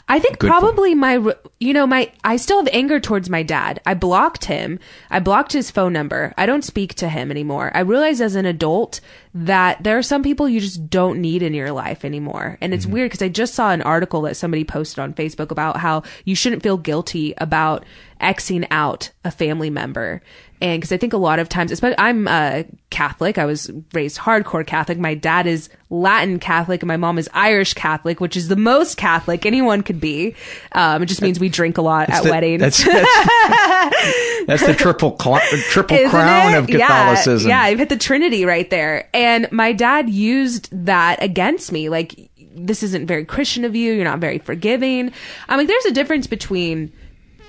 I 0.08 0.18
think 0.18 0.38
Good 0.38 0.48
probably 0.48 0.94
my, 0.94 1.34
you 1.60 1.72
know, 1.72 1.86
my, 1.86 2.12
I 2.24 2.36
still 2.36 2.58
have 2.58 2.68
anger 2.72 3.00
towards 3.00 3.30
my 3.30 3.42
dad. 3.42 3.80
I 3.86 3.94
blocked 3.94 4.46
him. 4.46 4.78
I 5.10 5.20
blocked 5.20 5.52
his 5.52 5.70
phone 5.70 5.92
number. 5.92 6.34
I 6.36 6.46
don't 6.46 6.64
speak 6.64 6.94
to 6.96 7.08
him 7.08 7.30
anymore. 7.30 7.70
I 7.74 7.80
realize 7.80 8.20
as 8.20 8.34
an 8.34 8.46
adult 8.46 9.00
that 9.34 9.82
there 9.82 9.96
are 9.96 10.02
some 10.02 10.22
people 10.22 10.48
you 10.48 10.60
just 10.60 10.90
don't 10.90 11.20
need 11.20 11.42
in 11.42 11.54
your 11.54 11.72
life 11.72 12.04
anymore. 12.04 12.58
And 12.60 12.74
it's 12.74 12.84
mm-hmm. 12.84 12.94
weird 12.94 13.10
because 13.10 13.22
I 13.22 13.28
just 13.28 13.54
saw 13.54 13.70
an 13.70 13.82
article 13.82 14.22
that 14.22 14.36
somebody 14.36 14.64
posted 14.64 14.98
on 14.98 15.14
Facebook 15.14 15.50
about 15.50 15.78
how 15.78 16.02
you 16.24 16.34
shouldn't 16.34 16.62
feel 16.62 16.76
guilty 16.76 17.34
about 17.38 17.84
Xing 18.20 18.66
out 18.70 19.10
a 19.24 19.30
family 19.30 19.68
member. 19.68 20.22
And 20.62 20.80
because 20.80 20.92
I 20.92 20.96
think 20.96 21.12
a 21.12 21.16
lot 21.16 21.40
of 21.40 21.48
times, 21.48 21.72
especially 21.72 21.98
I'm 21.98 22.28
uh, 22.28 22.62
Catholic, 22.90 23.36
I 23.36 23.46
was 23.46 23.68
raised 23.92 24.16
hardcore 24.16 24.64
Catholic. 24.64 24.96
My 24.96 25.14
dad 25.14 25.48
is 25.48 25.68
Latin 25.90 26.38
Catholic 26.38 26.82
and 26.82 26.86
my 26.88 26.96
mom 26.96 27.18
is 27.18 27.28
Irish 27.34 27.74
Catholic, 27.74 28.20
which 28.20 28.36
is 28.36 28.46
the 28.46 28.54
most 28.54 28.96
Catholic 28.96 29.44
anyone 29.44 29.82
could 29.82 30.00
be. 30.00 30.36
Um, 30.70 31.02
it 31.02 31.06
just 31.06 31.20
means 31.20 31.40
we 31.40 31.48
drink 31.48 31.78
a 31.78 31.82
lot 31.82 32.10
at 32.10 32.22
the- 32.22 32.30
weddings. 32.30 32.60
That's, 32.60 32.84
that's, 32.84 34.46
that's 34.46 34.66
the 34.66 34.74
triple 34.78 35.18
cl- 35.20 35.40
triple 35.70 35.96
Isn't 35.96 36.10
crown 36.10 36.54
it? 36.54 36.58
of 36.58 36.66
Catholicism. 36.68 37.48
Yeah, 37.50 37.62
yeah, 37.62 37.72
I've 37.72 37.78
hit 37.80 37.88
the 37.88 37.96
Trinity 37.96 38.44
right 38.44 38.70
there. 38.70 39.08
And 39.12 39.50
my 39.50 39.72
dad 39.72 40.08
used 40.08 40.68
that 40.86 41.20
against 41.20 41.72
me. 41.72 41.88
Like, 41.88 42.30
this 42.54 42.84
isn't 42.84 43.08
very 43.08 43.24
Christian 43.24 43.64
of 43.64 43.74
you. 43.74 43.94
You're 43.94 44.04
not 44.04 44.20
very 44.20 44.38
forgiving. 44.38 45.10
I'm 45.48 45.58
like, 45.58 45.66
there's 45.66 45.86
a 45.86 45.92
difference 45.92 46.28
between 46.28 46.92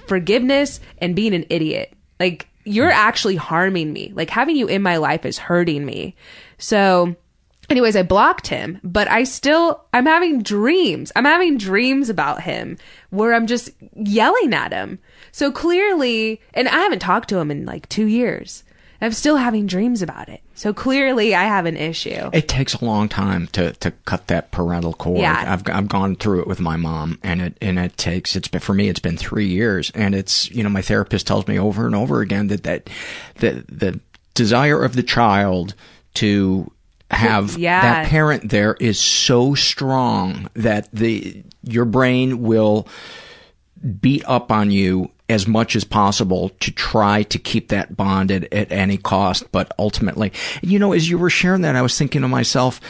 forgiveness 0.07 0.79
and 0.97 1.15
being 1.15 1.35
an 1.35 1.45
idiot. 1.51 1.93
Like, 2.19 2.47
you're 2.63 2.91
actually 2.91 3.35
harming 3.35 3.91
me. 3.93 4.11
Like, 4.15 4.29
having 4.29 4.55
you 4.55 4.67
in 4.67 4.81
my 4.81 4.97
life 4.97 5.25
is 5.25 5.37
hurting 5.37 5.85
me. 5.85 6.15
So, 6.57 7.15
anyways, 7.69 7.95
I 7.95 8.03
blocked 8.03 8.47
him, 8.47 8.79
but 8.83 9.09
I 9.09 9.23
still, 9.23 9.83
I'm 9.93 10.05
having 10.05 10.41
dreams. 10.41 11.11
I'm 11.15 11.25
having 11.25 11.57
dreams 11.57 12.09
about 12.09 12.41
him 12.41 12.77
where 13.09 13.33
I'm 13.33 13.47
just 13.47 13.69
yelling 13.95 14.53
at 14.53 14.73
him. 14.73 14.99
So 15.31 15.51
clearly, 15.51 16.41
and 16.53 16.67
I 16.67 16.79
haven't 16.79 16.99
talked 16.99 17.29
to 17.29 17.37
him 17.37 17.51
in 17.51 17.65
like 17.65 17.89
two 17.89 18.05
years. 18.05 18.63
I'm 19.03 19.11
still 19.11 19.35
having 19.37 19.67
dreams 19.67 20.01
about 20.01 20.29
it. 20.29 20.41
So 20.55 20.73
clearly, 20.73 21.35
I 21.35 21.43
have 21.43 21.65
an 21.65 21.75
issue. 21.75 22.29
It 22.31 22.47
takes 22.47 22.73
a 22.73 22.85
long 22.85 23.09
time 23.09 23.47
to, 23.47 23.73
to 23.73 23.91
cut 24.05 24.27
that 24.27 24.51
parental 24.51 24.93
cord. 24.93 25.19
Yeah. 25.19 25.43
I've 25.45 25.67
I've 25.69 25.87
gone 25.87 26.15
through 26.15 26.41
it 26.41 26.47
with 26.47 26.59
my 26.59 26.77
mom, 26.77 27.19
and 27.23 27.41
it 27.41 27.57
and 27.61 27.77
it 27.77 27.97
takes 27.97 28.35
it's 28.35 28.47
been 28.47 28.61
for 28.61 28.73
me. 28.73 28.89
It's 28.89 28.99
been 28.99 29.17
three 29.17 29.47
years, 29.47 29.91
and 29.93 30.15
it's 30.15 30.49
you 30.51 30.63
know 30.63 30.69
my 30.69 30.81
therapist 30.81 31.27
tells 31.27 31.47
me 31.47 31.59
over 31.59 31.85
and 31.85 31.95
over 31.95 32.21
again 32.21 32.47
that 32.47 32.63
that 32.63 32.89
the 33.35 33.65
the 33.69 33.99
desire 34.33 34.83
of 34.83 34.95
the 34.95 35.03
child 35.03 35.75
to 36.15 36.71
have 37.11 37.57
Yeah. 37.57 37.81
that 37.81 38.07
parent 38.07 38.49
there 38.49 38.75
is 38.79 38.99
so 38.99 39.53
strong 39.53 40.49
that 40.53 40.89
the 40.91 41.43
your 41.63 41.85
brain 41.85 42.41
will 42.41 42.87
beat 44.01 44.23
up 44.25 44.51
on 44.51 44.71
you 44.71 45.11
as 45.29 45.47
much 45.47 45.75
as 45.75 45.83
possible 45.83 46.49
to 46.59 46.71
try 46.71 47.23
to 47.23 47.39
keep 47.39 47.69
that 47.69 47.95
bond 47.95 48.31
at, 48.31 48.51
at 48.53 48.71
any 48.71 48.97
cost. 48.97 49.51
But 49.51 49.73
ultimately, 49.79 50.31
you 50.61 50.79
know, 50.79 50.91
as 50.91 51.09
you 51.09 51.17
were 51.17 51.29
sharing 51.29 51.61
that, 51.61 51.75
I 51.75 51.81
was 51.81 51.97
thinking 51.97 52.21
to 52.21 52.27
myself, 52.27 52.81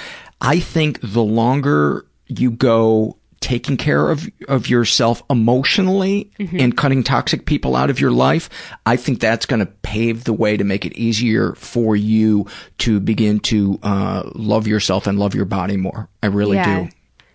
I 0.42 0.60
think 0.60 1.00
the 1.02 1.24
longer 1.24 2.06
you 2.28 2.52
go 2.52 3.18
taking 3.40 3.76
care 3.76 4.10
of, 4.10 4.28
of 4.48 4.70
yourself 4.70 5.22
emotionally 5.30 6.32
Mm-hmm. 6.40 6.60
and 6.60 6.78
cutting 6.78 7.04
toxic 7.04 7.46
people 7.46 7.76
out 7.76 7.90
of 7.90 8.00
your 8.00 8.12
life, 8.12 8.50
I 8.86 8.96
think 8.96 9.20
that's 9.20 9.46
going 9.46 9.60
to 9.60 9.66
pave 9.66 10.24
the 10.24 10.34
way 10.34 10.58
to 10.58 10.64
make 10.64 10.86
it 10.86 10.94
easier 10.94 11.54
for 11.56 11.96
you 11.96 12.48
to 12.80 13.00
begin 13.00 13.40
to 13.42 13.80
uh, 13.84 14.24
love 14.34 14.66
yourself 14.68 15.08
and 15.08 15.20
love 15.20 15.36
your 15.36 15.46
body 15.46 15.78
more. 15.78 16.10
I 16.22 16.28
really 16.28 16.58
yeah. 16.58 16.84
do. 16.86 16.90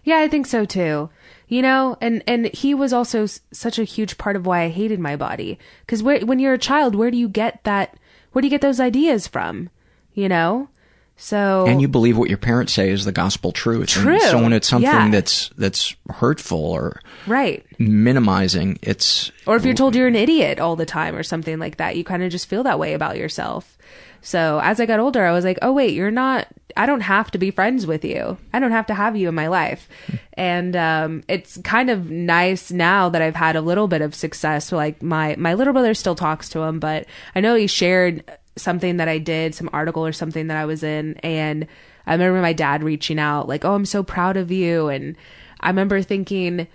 Yeah, 0.04 0.18
I 0.20 0.28
think 0.28 0.46
so 0.46 0.64
too. 0.64 1.10
You 1.48 1.62
know, 1.62 1.96
and 2.00 2.22
and 2.26 2.46
he 2.54 2.74
was 2.74 2.92
also 2.92 3.22
s- 3.24 3.40
such 3.52 3.78
a 3.78 3.84
huge 3.84 4.18
part 4.18 4.36
of 4.36 4.44
why 4.46 4.62
I 4.64 4.68
hated 4.68 5.00
my 5.00 5.16
body. 5.16 5.58
Because 5.80 6.02
when 6.02 6.38
you're 6.38 6.52
a 6.54 6.58
child, 6.58 6.94
where 6.94 7.10
do 7.10 7.16
you 7.16 7.28
get 7.28 7.64
that? 7.64 7.96
Where 8.32 8.42
do 8.42 8.46
you 8.46 8.50
get 8.50 8.60
those 8.60 8.80
ideas 8.80 9.26
from? 9.26 9.70
You 10.12 10.28
know, 10.28 10.68
so 11.16 11.64
and 11.66 11.80
you 11.80 11.88
believe 11.88 12.18
what 12.18 12.28
your 12.28 12.38
parents 12.38 12.72
say 12.74 12.90
is 12.90 13.04
the 13.06 13.12
gospel 13.12 13.50
truth. 13.52 13.88
True. 13.88 14.12
And 14.12 14.22
so 14.22 14.42
when 14.42 14.52
it's 14.52 14.68
something 14.68 14.90
Yeah. 14.90 15.10
that's 15.10 15.48
that's 15.56 15.96
hurtful 16.10 16.58
or 16.62 17.00
right. 17.26 17.64
minimizing, 17.78 18.78
it's 18.82 19.30
Or 19.46 19.56
if 19.56 19.64
you're 19.64 19.74
told 19.74 19.94
you're 19.94 20.06
an 20.08 20.16
idiot 20.16 20.60
all 20.60 20.76
the 20.76 20.84
time 20.86 21.14
or 21.16 21.22
something 21.22 21.58
like 21.58 21.76
that, 21.78 21.96
you 21.96 22.04
kind 22.04 22.22
of 22.22 22.30
just 22.30 22.46
feel 22.48 22.62
that 22.64 22.78
way 22.78 22.92
about 22.94 23.16
yourself. 23.16 23.78
So 24.20 24.60
as 24.62 24.80
I 24.80 24.86
got 24.86 25.00
older, 25.00 25.24
I 25.24 25.32
was 25.32 25.44
like, 25.44 25.58
oh, 25.62 25.72
wait, 25.72 25.94
you're 25.94 26.10
not, 26.10 26.48
I 26.78 26.86
don't 26.86 27.00
have 27.00 27.30
to 27.32 27.38
be 27.38 27.50
friends 27.50 27.86
with 27.86 28.04
you. 28.04 28.38
I 28.52 28.60
don't 28.60 28.70
have 28.70 28.86
to 28.86 28.94
have 28.94 29.16
you 29.16 29.28
in 29.28 29.34
my 29.34 29.48
life. 29.48 29.88
And, 30.34 30.76
um, 30.76 31.24
it's 31.28 31.58
kind 31.58 31.90
of 31.90 32.08
nice 32.08 32.70
now 32.70 33.08
that 33.08 33.20
I've 33.20 33.36
had 33.36 33.56
a 33.56 33.60
little 33.60 33.88
bit 33.88 34.00
of 34.00 34.14
success. 34.14 34.72
Like 34.72 35.02
my, 35.02 35.34
my 35.36 35.54
little 35.54 35.72
brother 35.72 35.92
still 35.92 36.14
talks 36.14 36.48
to 36.50 36.60
him, 36.60 36.78
but 36.78 37.06
I 37.34 37.40
know 37.40 37.56
he 37.56 37.66
shared 37.66 38.24
something 38.56 38.96
that 38.98 39.08
I 39.08 39.18
did, 39.18 39.54
some 39.54 39.68
article 39.72 40.06
or 40.06 40.12
something 40.12 40.46
that 40.46 40.56
I 40.56 40.64
was 40.64 40.82
in. 40.82 41.16
And 41.16 41.66
I 42.06 42.12
remember 42.12 42.40
my 42.40 42.52
dad 42.52 42.82
reaching 42.82 43.18
out 43.18 43.48
like, 43.48 43.64
oh, 43.64 43.74
I'm 43.74 43.84
so 43.84 44.02
proud 44.02 44.36
of 44.36 44.50
you. 44.50 44.88
And 44.88 45.16
I 45.60 45.68
remember 45.68 46.00
thinking, 46.00 46.68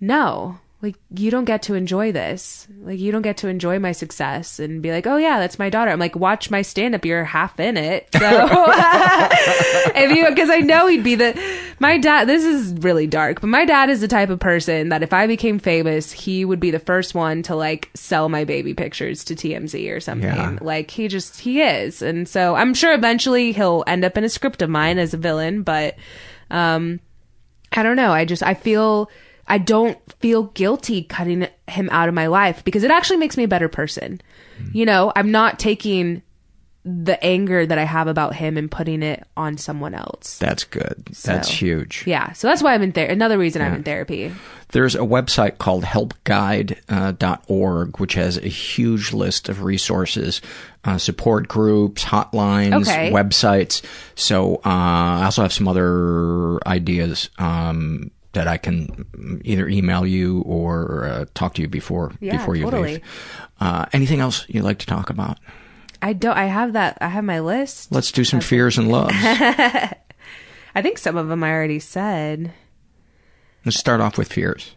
no, 0.00 0.58
like 0.82 0.96
you 1.10 1.30
don't 1.30 1.44
get 1.44 1.62
to 1.64 1.74
enjoy 1.74 2.10
this. 2.10 2.66
Like 2.80 2.98
you 2.98 3.12
don't 3.12 3.20
get 3.20 3.36
to 3.38 3.48
enjoy 3.48 3.78
my 3.78 3.92
success 3.92 4.58
and 4.58 4.80
be 4.80 4.90
like, 4.90 5.06
oh 5.06 5.18
yeah, 5.18 5.38
that's 5.38 5.58
my 5.58 5.68
daughter. 5.68 5.90
I'm 5.90 5.98
like, 5.98 6.16
watch 6.16 6.50
my 6.50 6.62
stand 6.62 6.94
up. 6.94 7.04
You're 7.04 7.24
half 7.24 7.60
in 7.60 7.76
it. 7.76 8.08
So 8.14 8.20
if 8.22 10.16
you, 10.16 10.34
cause 10.34 10.48
I 10.48 10.60
know 10.60 10.86
he'd 10.86 11.04
be 11.04 11.16
the, 11.16 11.38
my 11.80 11.98
dad, 11.98 12.28
this 12.28 12.44
is 12.44 12.72
really 12.82 13.06
dark, 13.06 13.42
but 13.42 13.48
my 13.48 13.66
dad 13.66 13.90
is 13.90 14.00
the 14.00 14.08
type 14.08 14.30
of 14.30 14.40
person 14.40 14.88
that 14.88 15.02
if 15.02 15.12
I 15.12 15.26
became 15.26 15.58
famous, 15.58 16.12
he 16.12 16.46
would 16.46 16.60
be 16.60 16.70
the 16.70 16.78
first 16.78 17.14
one 17.14 17.42
to 17.42 17.54
like 17.54 17.90
sell 17.92 18.30
my 18.30 18.44
baby 18.44 18.72
pictures 18.72 19.22
to 19.24 19.34
TMZ 19.34 19.94
or 19.94 20.00
something. 20.00 20.28
Yeah. 20.28 20.58
Like 20.62 20.90
he 20.90 21.08
just, 21.08 21.40
he 21.40 21.60
is. 21.60 22.00
And 22.00 22.26
so 22.26 22.54
I'm 22.54 22.72
sure 22.72 22.94
eventually 22.94 23.52
he'll 23.52 23.84
end 23.86 24.02
up 24.02 24.16
in 24.16 24.24
a 24.24 24.30
script 24.30 24.62
of 24.62 24.70
mine 24.70 24.98
as 24.98 25.12
a 25.12 25.18
villain, 25.18 25.62
but, 25.62 25.96
um, 26.50 27.00
I 27.72 27.82
don't 27.82 27.96
know. 27.96 28.10
I 28.12 28.24
just 28.24 28.42
I 28.42 28.54
feel 28.54 29.10
I 29.50 29.58
don't 29.58 29.98
feel 30.20 30.44
guilty 30.44 31.02
cutting 31.02 31.46
him 31.68 31.88
out 31.90 32.08
of 32.08 32.14
my 32.14 32.28
life 32.28 32.64
because 32.64 32.84
it 32.84 32.90
actually 32.90 33.18
makes 33.18 33.36
me 33.36 33.44
a 33.44 33.48
better 33.48 33.68
person. 33.68 34.20
You 34.72 34.86
know, 34.86 35.12
I'm 35.16 35.30
not 35.30 35.58
taking 35.58 36.22
the 36.82 37.22
anger 37.22 37.66
that 37.66 37.76
I 37.76 37.84
have 37.84 38.06
about 38.08 38.34
him 38.34 38.56
and 38.56 38.70
putting 38.70 39.02
it 39.02 39.22
on 39.36 39.58
someone 39.58 39.92
else. 39.92 40.38
that's 40.38 40.64
good. 40.64 41.10
That's 41.24 41.50
huge. 41.50 42.04
Yeah, 42.06 42.32
so 42.32 42.48
that's 42.48 42.62
why 42.62 42.72
I'm 42.72 42.80
in 42.82 42.92
there. 42.92 43.06
Another 43.10 43.36
reason 43.36 43.60
I'm 43.60 43.74
in 43.74 43.82
therapy. 43.82 44.32
There's 44.72 44.94
a 44.94 45.00
website 45.00 45.58
called 45.58 45.84
helpguide.org, 46.88 47.98
which 48.00 48.14
has 48.14 48.38
a 48.38 48.48
huge 48.48 49.12
list 49.12 49.48
of 49.48 49.62
resources, 49.62 50.40
uh, 50.84 50.96
support 50.98 51.48
groups, 51.48 52.04
hotlines, 52.04 52.82
Okay. 52.88 53.10
websites. 53.12 53.82
So 54.14 54.56
uh, 54.56 55.20
I 55.20 55.24
also 55.24 55.42
have 55.42 55.52
some 55.52 55.68
other 55.68 56.66
ideas 56.66 57.28
um, 57.38 58.10
that 58.32 58.46
I 58.46 58.56
can 58.58 59.40
either 59.44 59.68
email 59.68 60.06
you 60.06 60.42
or 60.42 61.04
uh, 61.04 61.24
talk 61.34 61.54
to 61.54 61.62
you 61.62 61.68
before 61.68 62.12
Yeah, 62.20 62.36
before 62.36 62.54
you 62.56 62.64
totally. 62.64 62.92
leave. 62.94 63.02
Uh, 63.60 63.86
anything 63.92 64.20
else 64.20 64.44
you'd 64.48 64.62
like 64.64 64.78
to 64.78 64.86
talk 64.86 65.10
about? 65.10 65.38
I 66.02 66.12
don't. 66.12 66.36
I 66.36 66.46
have 66.46 66.72
that. 66.74 66.96
I 67.00 67.08
have 67.08 67.24
my 67.24 67.40
list. 67.40 67.92
Let's 67.92 68.12
do 68.12 68.24
some 68.24 68.40
fears 68.40 68.78
and 68.78 68.88
loves. 68.88 69.14
I 69.18 69.96
think 70.82 70.98
some 70.98 71.16
of 71.16 71.28
them 71.28 71.42
I 71.44 71.50
already 71.52 71.78
said. 71.80 72.52
Let's 73.64 73.78
start 73.78 74.00
off 74.00 74.16
with 74.16 74.32
fears. 74.32 74.74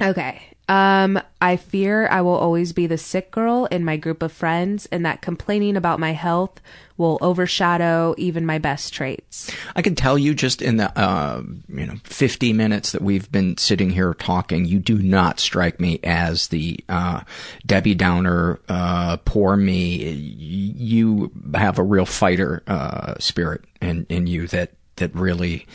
Okay. 0.00 0.42
Um, 0.68 1.20
I 1.40 1.56
fear 1.56 2.08
I 2.08 2.22
will 2.22 2.34
always 2.34 2.72
be 2.72 2.88
the 2.88 2.98
sick 2.98 3.30
girl 3.30 3.66
in 3.66 3.84
my 3.84 3.96
group 3.96 4.20
of 4.20 4.32
friends, 4.32 4.86
and 4.86 5.06
that 5.06 5.22
complaining 5.22 5.76
about 5.76 6.00
my 6.00 6.12
health 6.12 6.60
will 6.96 7.18
overshadow 7.20 8.14
even 8.18 8.44
my 8.44 8.58
best 8.58 8.92
traits. 8.92 9.50
I 9.76 9.82
can 9.82 9.94
tell 9.94 10.18
you 10.18 10.34
just 10.34 10.62
in 10.62 10.78
the 10.78 10.98
uh, 10.98 11.42
you 11.68 11.86
know 11.86 11.94
50 12.02 12.52
minutes 12.52 12.92
that 12.92 13.02
we've 13.02 13.30
been 13.30 13.56
sitting 13.58 13.90
here 13.90 14.12
talking, 14.14 14.64
you 14.64 14.80
do 14.80 14.98
not 14.98 15.38
strike 15.38 15.78
me 15.78 16.00
as 16.02 16.48
the 16.48 16.80
uh, 16.88 17.20
Debbie 17.64 17.94
Downer, 17.94 18.58
uh, 18.68 19.18
poor 19.18 19.56
me. 19.56 20.10
You 20.10 21.30
have 21.54 21.78
a 21.78 21.84
real 21.84 22.06
fighter 22.06 22.64
uh, 22.66 23.14
spirit 23.20 23.62
in 23.80 24.06
in 24.08 24.26
you 24.26 24.48
that 24.48 24.72
that 24.96 25.14
really 25.14 25.66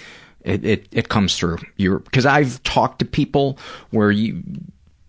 it 0.42 0.66
it, 0.66 0.88
it 0.92 1.10
comes 1.10 1.38
through. 1.38 1.60
You 1.78 2.00
because 2.00 2.26
I've 2.26 2.62
talked 2.64 3.00
to 3.00 3.06
people 3.06 3.58
where 3.92 4.12
you 4.12 4.44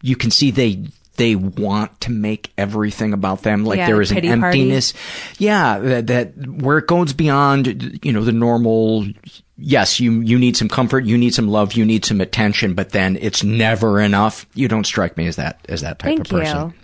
you 0.02 0.16
can 0.16 0.30
see 0.30 0.50
they 0.50 0.84
they 1.16 1.34
want 1.36 2.00
to 2.00 2.10
make 2.10 2.50
everything 2.56 3.12
about 3.12 3.42
them. 3.42 3.64
Like 3.64 3.76
Yeah, 3.78 3.86
there 3.86 3.96
the 3.96 4.02
is 4.02 4.10
an 4.12 4.24
emptiness. 4.24 4.94
Yeah 5.38 5.78
that, 5.78 6.06
that 6.08 6.36
where 6.48 6.78
it 6.78 6.86
goes 6.86 7.12
beyond 7.12 8.00
you 8.04 8.12
know 8.12 8.24
the 8.24 8.32
normal 8.32 9.06
yes 9.58 10.00
you 10.00 10.20
you 10.20 10.38
need 10.38 10.56
some 10.56 10.68
comfort 10.68 11.04
you 11.04 11.16
need 11.16 11.34
some 11.34 11.46
love 11.48 11.74
you 11.74 11.84
need 11.84 12.04
some 12.04 12.20
attention 12.20 12.74
but 12.74 12.90
then 12.90 13.16
it's 13.20 13.44
never 13.44 14.00
enough. 14.00 14.46
You 14.54 14.68
don't 14.68 14.84
strike 14.84 15.16
me 15.16 15.26
as 15.26 15.36
that 15.36 15.60
as 15.68 15.82
that 15.82 15.98
type 15.98 16.08
Thank 16.08 16.20
of 16.20 16.28
person. 16.28 16.58
you. 16.68 16.74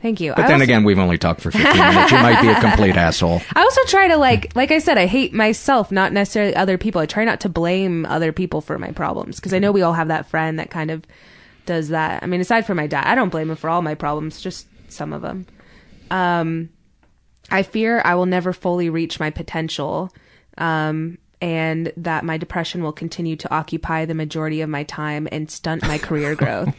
Thank 0.00 0.20
you. 0.20 0.32
but 0.34 0.40
I 0.44 0.48
then 0.48 0.54
also- 0.54 0.64
again 0.64 0.84
we've 0.84 0.98
only 0.98 1.16
talked 1.18 1.40
for 1.42 1.50
15 1.50 1.72
minutes. 1.76 2.12
You 2.12 2.18
might 2.18 2.40
be 2.42 2.48
a 2.48 2.60
complete 2.60 2.96
asshole. 2.96 3.40
I 3.54 3.60
also 3.62 3.80
try 3.86 4.08
to 4.08 4.16
like, 4.18 4.54
like 4.54 4.70
I 4.70 4.78
said, 4.78 4.98
I 4.98 5.06
hate 5.06 5.32
myself, 5.32 5.90
not 5.90 6.12
necessarily 6.12 6.54
other 6.54 6.76
people. 6.76 7.00
I 7.00 7.06
try 7.06 7.24
not 7.24 7.40
to 7.40 7.48
blame 7.48 8.04
other 8.06 8.30
people 8.32 8.60
for 8.60 8.78
my 8.78 8.90
problems 8.92 9.36
because 9.36 9.54
I 9.54 9.58
know 9.60 9.72
we 9.72 9.80
all 9.82 9.94
have 9.94 10.08
that 10.08 10.26
friend 10.28 10.58
that 10.58 10.68
kind 10.70 10.90
of 10.90 11.04
does 11.66 11.88
that. 11.88 12.22
I 12.22 12.26
mean, 12.26 12.40
aside 12.40 12.66
from 12.66 12.76
my 12.76 12.86
dad, 12.86 13.04
I 13.06 13.14
don't 13.14 13.30
blame 13.30 13.50
him 13.50 13.56
for 13.56 13.70
all 13.70 13.82
my 13.82 13.94
problems, 13.94 14.40
just 14.40 14.66
some 14.88 15.12
of 15.12 15.22
them. 15.22 15.46
Um, 16.10 16.70
I 17.50 17.62
fear 17.62 18.00
I 18.04 18.14
will 18.14 18.26
never 18.26 18.52
fully 18.52 18.90
reach 18.90 19.20
my 19.20 19.30
potential, 19.30 20.12
um, 20.58 21.18
and 21.40 21.92
that 21.96 22.24
my 22.24 22.38
depression 22.38 22.82
will 22.82 22.92
continue 22.92 23.36
to 23.36 23.54
occupy 23.54 24.04
the 24.06 24.14
majority 24.14 24.60
of 24.62 24.70
my 24.70 24.84
time 24.84 25.28
and 25.30 25.50
stunt 25.50 25.82
my 25.82 25.98
career 25.98 26.34
growth. 26.36 26.78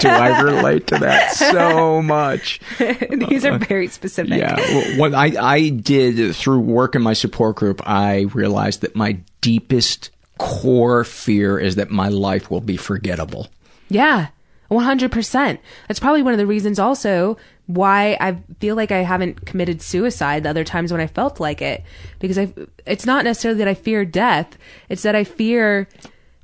do 0.00 0.08
I 0.08 0.40
relate 0.42 0.86
to 0.88 0.98
that 0.98 1.32
so 1.32 2.02
much 2.02 2.60
These 2.78 3.44
are 3.46 3.56
very 3.56 3.88
specific. 3.88 4.38
Yeah, 4.38 4.56
well, 4.56 4.98
what 4.98 5.14
I 5.14 5.32
I 5.40 5.68
did 5.70 6.34
through 6.36 6.60
work 6.60 6.94
in 6.94 7.02
my 7.02 7.14
support 7.14 7.56
group, 7.56 7.80
I 7.86 8.26
realized 8.34 8.82
that 8.82 8.94
my 8.94 9.18
deepest 9.40 10.10
core 10.38 11.04
fear 11.04 11.58
is 11.58 11.76
that 11.76 11.90
my 11.90 12.08
life 12.08 12.50
will 12.50 12.60
be 12.60 12.76
forgettable. 12.76 13.48
Yeah, 13.90 14.28
100%. 14.70 15.58
That's 15.88 16.00
probably 16.00 16.22
one 16.22 16.32
of 16.32 16.38
the 16.38 16.46
reasons 16.46 16.78
also 16.78 17.36
why 17.66 18.16
I 18.20 18.38
feel 18.60 18.74
like 18.76 18.90
I 18.92 18.98
haven't 19.02 19.46
committed 19.46 19.82
suicide 19.82 20.42
the 20.44 20.50
other 20.50 20.64
times 20.64 20.90
when 20.92 21.00
I 21.00 21.06
felt 21.06 21.38
like 21.40 21.60
it. 21.62 21.82
Because 22.18 22.38
I, 22.38 22.52
it's 22.86 23.04
not 23.06 23.24
necessarily 23.24 23.58
that 23.58 23.68
I 23.68 23.74
fear 23.74 24.04
death, 24.04 24.56
it's 24.88 25.02
that 25.02 25.14
I 25.14 25.24
fear 25.24 25.88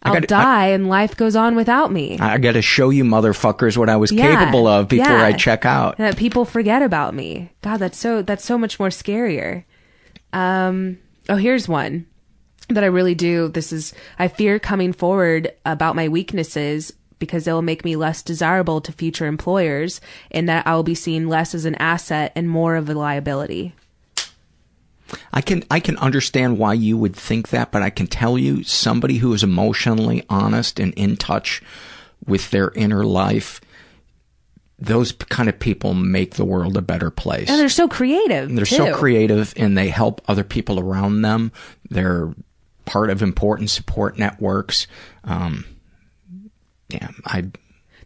I 0.02 0.08
I'll 0.10 0.14
gotta- 0.14 0.26
die 0.28 0.66
and 0.68 0.88
life 0.88 1.16
goes 1.16 1.34
on 1.34 1.56
without 1.56 1.90
me. 1.90 2.18
I 2.20 2.38
got 2.38 2.52
to 2.52 2.62
show 2.62 2.90
you 2.90 3.02
motherfuckers 3.04 3.76
what 3.76 3.88
I 3.88 3.96
was 3.96 4.12
Yeah, 4.12 4.38
capable 4.38 4.66
of 4.68 4.88
before 4.88 5.16
yeah. 5.16 5.24
I 5.24 5.32
check 5.32 5.64
out. 5.64 5.96
And 5.98 6.06
that 6.06 6.16
people 6.16 6.44
forget 6.44 6.82
about 6.82 7.14
me. 7.14 7.50
God, 7.62 7.78
that's 7.78 7.98
so 7.98 8.22
that's 8.22 8.44
so 8.44 8.56
much 8.58 8.78
more 8.78 8.88
scarier. 8.90 9.64
Um 10.32 10.98
oh, 11.28 11.36
here's 11.36 11.68
one 11.68 12.06
that 12.68 12.84
I 12.84 12.88
really 12.88 13.14
do. 13.16 13.48
This 13.48 13.72
is 13.72 13.94
I 14.18 14.28
fear 14.28 14.58
coming 14.60 14.92
forward 14.92 15.50
about 15.64 15.96
my 15.96 16.08
weaknesses 16.08 16.92
because 17.18 17.46
it 17.46 17.52
will 17.52 17.62
make 17.62 17.84
me 17.84 17.96
less 17.96 18.22
desirable 18.22 18.80
to 18.80 18.92
future 18.92 19.26
employers 19.26 20.00
and 20.30 20.48
that 20.48 20.66
I 20.66 20.74
will 20.74 20.82
be 20.82 20.94
seen 20.94 21.28
less 21.28 21.54
as 21.54 21.64
an 21.64 21.74
asset 21.76 22.32
and 22.34 22.48
more 22.48 22.76
of 22.76 22.88
a 22.88 22.94
liability. 22.94 23.74
I 25.32 25.40
can 25.40 25.62
I 25.70 25.80
can 25.80 25.96
understand 25.98 26.58
why 26.58 26.74
you 26.74 26.98
would 26.98 27.14
think 27.14 27.50
that, 27.50 27.70
but 27.70 27.82
I 27.82 27.90
can 27.90 28.06
tell 28.06 28.36
you 28.36 28.64
somebody 28.64 29.18
who 29.18 29.32
is 29.32 29.44
emotionally 29.44 30.24
honest 30.28 30.80
and 30.80 30.92
in 30.94 31.16
touch 31.16 31.62
with 32.26 32.50
their 32.50 32.70
inner 32.74 33.04
life, 33.04 33.60
those 34.78 35.12
kind 35.12 35.48
of 35.48 35.58
people 35.58 35.94
make 35.94 36.34
the 36.34 36.44
world 36.44 36.76
a 36.76 36.82
better 36.82 37.10
place. 37.10 37.48
And 37.48 37.58
they're 37.60 37.68
so 37.68 37.88
creative. 37.88 38.48
And 38.48 38.58
They're 38.58 38.66
too. 38.66 38.76
so 38.76 38.94
creative 38.94 39.54
and 39.56 39.78
they 39.78 39.88
help 39.88 40.22
other 40.26 40.44
people 40.44 40.80
around 40.80 41.22
them. 41.22 41.52
They're 41.88 42.34
part 42.84 43.10
of 43.10 43.22
important 43.22 43.70
support 43.70 44.18
networks. 44.18 44.86
Um, 45.24 45.64
yeah, 46.88 47.10
I 47.24 47.44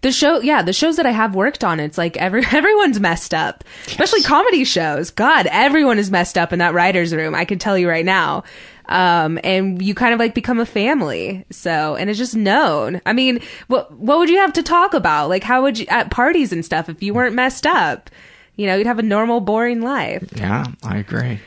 The 0.02 0.12
show, 0.12 0.40
yeah, 0.40 0.62
the 0.62 0.72
shows 0.72 0.96
that 0.96 1.06
I 1.06 1.10
have 1.10 1.34
worked 1.34 1.64
on, 1.64 1.80
it's 1.80 1.98
like 1.98 2.16
every 2.16 2.44
everyone's 2.52 3.00
messed 3.00 3.34
up, 3.34 3.64
especially 3.86 4.22
comedy 4.22 4.64
shows. 4.64 5.10
God, 5.10 5.46
everyone 5.50 5.98
is 5.98 6.10
messed 6.10 6.38
up 6.38 6.52
in 6.52 6.58
that 6.60 6.74
writers' 6.74 7.14
room. 7.14 7.34
I 7.34 7.44
can 7.44 7.58
tell 7.58 7.76
you 7.76 7.88
right 7.88 8.04
now. 8.04 8.44
Um, 8.88 9.38
and 9.44 9.80
you 9.80 9.94
kind 9.94 10.12
of 10.12 10.18
like 10.18 10.34
become 10.34 10.58
a 10.58 10.66
family. 10.66 11.44
So, 11.50 11.94
and 11.94 12.10
it's 12.10 12.18
just 12.18 12.34
known. 12.34 13.00
I 13.06 13.12
mean, 13.12 13.40
what 13.68 13.92
what 13.92 14.18
would 14.18 14.28
you 14.28 14.38
have 14.38 14.52
to 14.54 14.62
talk 14.62 14.94
about? 14.94 15.28
Like, 15.28 15.44
how 15.44 15.62
would 15.62 15.78
you 15.78 15.86
at 15.88 16.10
parties 16.10 16.52
and 16.52 16.64
stuff 16.64 16.88
if 16.88 17.00
you 17.02 17.14
weren't 17.14 17.34
messed 17.34 17.66
up? 17.66 18.10
You 18.56 18.66
know, 18.66 18.74
you'd 18.76 18.88
have 18.88 18.98
a 18.98 19.02
normal, 19.02 19.40
boring 19.40 19.80
life. 19.80 20.28
yeah, 20.34 20.64
I 20.82 20.98
agree. 20.98 21.38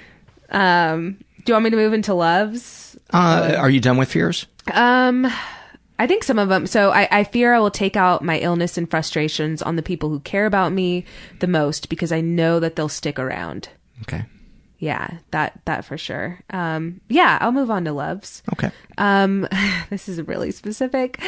Um, 0.50 1.18
do 1.44 1.52
you 1.52 1.54
want 1.54 1.66
me 1.66 1.70
to 1.72 1.76
move 1.76 1.94
into 1.94 2.14
loves? 2.14 2.98
Uh, 3.12 3.56
are 3.58 3.70
you 3.70 3.80
done 3.82 3.98
with 3.98 4.10
fears? 4.10 4.48
Um, 4.72 5.30
I 6.04 6.08
think 6.08 6.26
some 6.26 6.38
of 6.38 6.50
them. 6.50 6.68
So 6.68 6.92
I, 6.92 7.08
I 7.10 7.24
fear 7.24 7.54
I 7.54 7.60
will 7.60 7.72
take 7.72 7.96
out 7.96 8.22
my 8.22 8.38
illness 8.40 8.78
and 8.78 8.92
frustrations 8.92 9.62
on 9.62 9.78
the 9.78 9.82
people 9.82 10.10
who 10.10 10.20
care 10.20 10.46
about 10.46 10.74
me 10.74 11.06
the 11.40 11.48
most 11.48 11.88
because 11.88 12.12
I 12.12 12.20
know 12.20 12.60
that 12.60 12.76
they'll 12.76 12.90
stick 12.90 13.18
around. 13.18 13.70
Okay. 14.02 14.26
Yeah, 14.80 15.20
that 15.32 15.62
that 15.64 15.86
for 15.86 15.98
sure. 15.98 16.42
Um, 16.50 17.00
yeah, 17.08 17.38
I'll 17.40 17.54
move 17.54 17.72
on 17.72 17.86
to 17.86 17.94
loves. 17.94 18.44
Okay. 18.52 18.70
Um, 18.98 19.48
this 19.90 20.08
is 20.08 20.22
really 20.22 20.52
specific. 20.52 21.20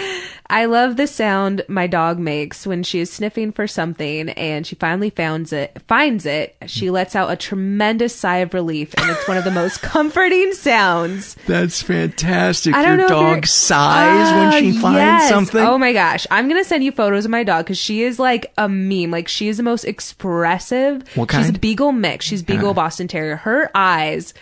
I 0.49 0.65
love 0.65 0.97
the 0.97 1.07
sound 1.07 1.63
my 1.67 1.87
dog 1.87 2.19
makes 2.19 2.65
when 2.67 2.83
she 2.83 2.99
is 2.99 3.11
sniffing 3.11 3.51
for 3.51 3.67
something 3.67 4.29
and 4.29 4.65
she 4.67 4.75
finally 4.75 5.09
finds 5.09 5.51
it. 5.53 5.75
Finds 5.87 6.25
it. 6.25 6.55
She 6.67 6.89
lets 6.89 7.15
out 7.15 7.31
a 7.31 7.35
tremendous 7.35 8.15
sigh 8.15 8.37
of 8.37 8.53
relief, 8.53 8.93
and 8.97 9.09
it's 9.09 9.27
one 9.27 9.37
of 9.37 9.43
the 9.43 9.51
most 9.51 9.81
comforting 9.81 10.53
sounds. 10.53 11.35
That's 11.47 11.81
fantastic. 11.81 12.73
I 12.73 12.81
don't 12.83 12.99
Your 12.99 13.09
know 13.09 13.33
dog 13.35 13.45
sighs 13.47 14.31
when 14.53 14.63
she 14.63 14.77
Ah, 14.77 14.81
finds 14.81 14.97
yes. 14.97 15.29
something. 15.29 15.61
Oh 15.65 15.77
my 15.77 15.93
gosh. 15.93 16.27
I'm 16.31 16.47
going 16.47 16.61
to 16.61 16.67
send 16.67 16.83
you 16.83 16.91
photos 16.91 17.25
of 17.25 17.31
my 17.31 17.43
dog 17.43 17.65
because 17.65 17.77
she 17.77 18.03
is 18.03 18.19
like 18.19 18.51
a 18.57 18.69
meme. 18.69 19.11
Like 19.11 19.27
she 19.27 19.47
is 19.47 19.57
the 19.57 19.63
most 19.63 19.83
expressive. 19.85 21.03
What 21.15 21.31
She's 21.31 21.39
a 21.39 21.43
kind? 21.51 21.61
Beagle 21.61 21.91
mix. 21.91 22.25
She's 22.25 22.43
Beagle 22.43 22.69
Uh. 22.71 22.73
Boston 22.73 23.07
Terrier. 23.07 23.37
Her 23.37 23.69
eyes. 23.75 24.33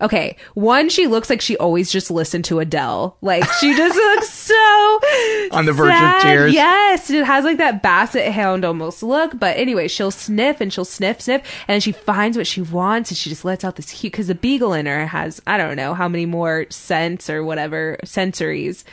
Okay. 0.00 0.36
One, 0.54 0.88
she 0.88 1.06
looks 1.06 1.30
like 1.30 1.40
she 1.40 1.56
always 1.56 1.90
just 1.90 2.10
listened 2.10 2.44
to 2.46 2.58
Adele. 2.60 3.16
Like 3.20 3.44
she 3.60 3.74
just 3.76 3.94
looks 3.96 4.28
so 4.30 4.54
On 5.52 5.64
the 5.66 5.72
verge 5.72 5.90
of 5.92 5.96
sad. 5.98 6.22
tears. 6.22 6.52
Yes. 6.54 7.10
It 7.10 7.24
has 7.24 7.44
like 7.44 7.58
that 7.58 7.82
basset 7.82 8.32
hound 8.32 8.64
almost 8.64 9.02
look. 9.02 9.38
But 9.38 9.56
anyway, 9.56 9.88
she'll 9.88 10.10
sniff 10.10 10.60
and 10.60 10.72
she'll 10.72 10.84
sniff, 10.84 11.20
sniff. 11.20 11.42
And 11.68 11.82
she 11.82 11.92
finds 11.92 12.36
what 12.36 12.46
she 12.46 12.60
wants 12.62 13.10
and 13.10 13.16
she 13.18 13.30
just 13.30 13.44
lets 13.44 13.64
out 13.64 13.76
this 13.76 13.92
cute, 13.92 14.12
cause 14.12 14.26
the 14.26 14.34
beagle 14.34 14.72
in 14.72 14.86
her 14.86 15.06
has, 15.06 15.40
I 15.46 15.56
don't 15.56 15.76
know 15.76 15.94
how 15.94 16.08
many 16.08 16.26
more 16.26 16.66
scents 16.70 17.30
or 17.30 17.44
whatever 17.44 17.98
sensories. 18.04 18.84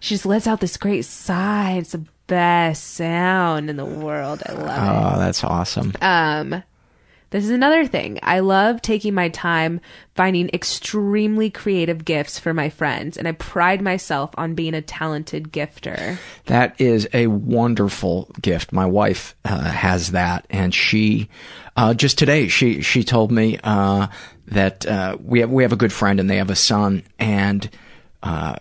She 0.00 0.14
just 0.14 0.26
lets 0.26 0.46
out 0.46 0.60
this 0.60 0.76
great 0.76 1.04
sigh. 1.04 1.76
It's 1.78 1.92
the 1.92 2.04
best 2.26 2.94
sound 2.94 3.68
in 3.70 3.76
the 3.76 3.84
world. 3.84 4.42
I 4.46 4.52
love 4.52 4.66
it. 4.66 5.16
Oh, 5.16 5.18
that's 5.18 5.44
awesome. 5.44 5.92
Um, 6.00 6.62
this 7.32 7.44
is 7.44 7.50
another 7.50 7.86
thing. 7.86 8.18
I 8.22 8.40
love 8.40 8.82
taking 8.82 9.14
my 9.14 9.30
time 9.30 9.80
finding 10.14 10.50
extremely 10.50 11.48
creative 11.48 12.04
gifts 12.04 12.38
for 12.38 12.52
my 12.52 12.68
friends, 12.68 13.16
and 13.16 13.26
I 13.26 13.32
pride 13.32 13.80
myself 13.80 14.30
on 14.36 14.54
being 14.54 14.74
a 14.74 14.82
talented 14.82 15.50
gifter. 15.50 16.18
That 16.44 16.78
is 16.78 17.08
a 17.14 17.28
wonderful 17.28 18.30
gift. 18.40 18.70
My 18.70 18.84
wife 18.84 19.34
uh, 19.46 19.62
has 19.62 20.12
that, 20.12 20.46
and 20.50 20.74
she 20.74 21.30
uh, 21.74 21.94
just 21.94 22.18
today 22.18 22.48
she 22.48 22.82
she 22.82 23.02
told 23.02 23.32
me 23.32 23.58
uh, 23.64 24.08
that 24.48 24.84
uh, 24.84 25.16
we 25.18 25.40
have 25.40 25.50
we 25.50 25.62
have 25.62 25.72
a 25.72 25.76
good 25.76 25.92
friend 25.92 26.20
and 26.20 26.28
they 26.28 26.36
have 26.36 26.50
a 26.50 26.56
son, 26.56 27.02
and 27.18 27.68
uh, 28.22 28.56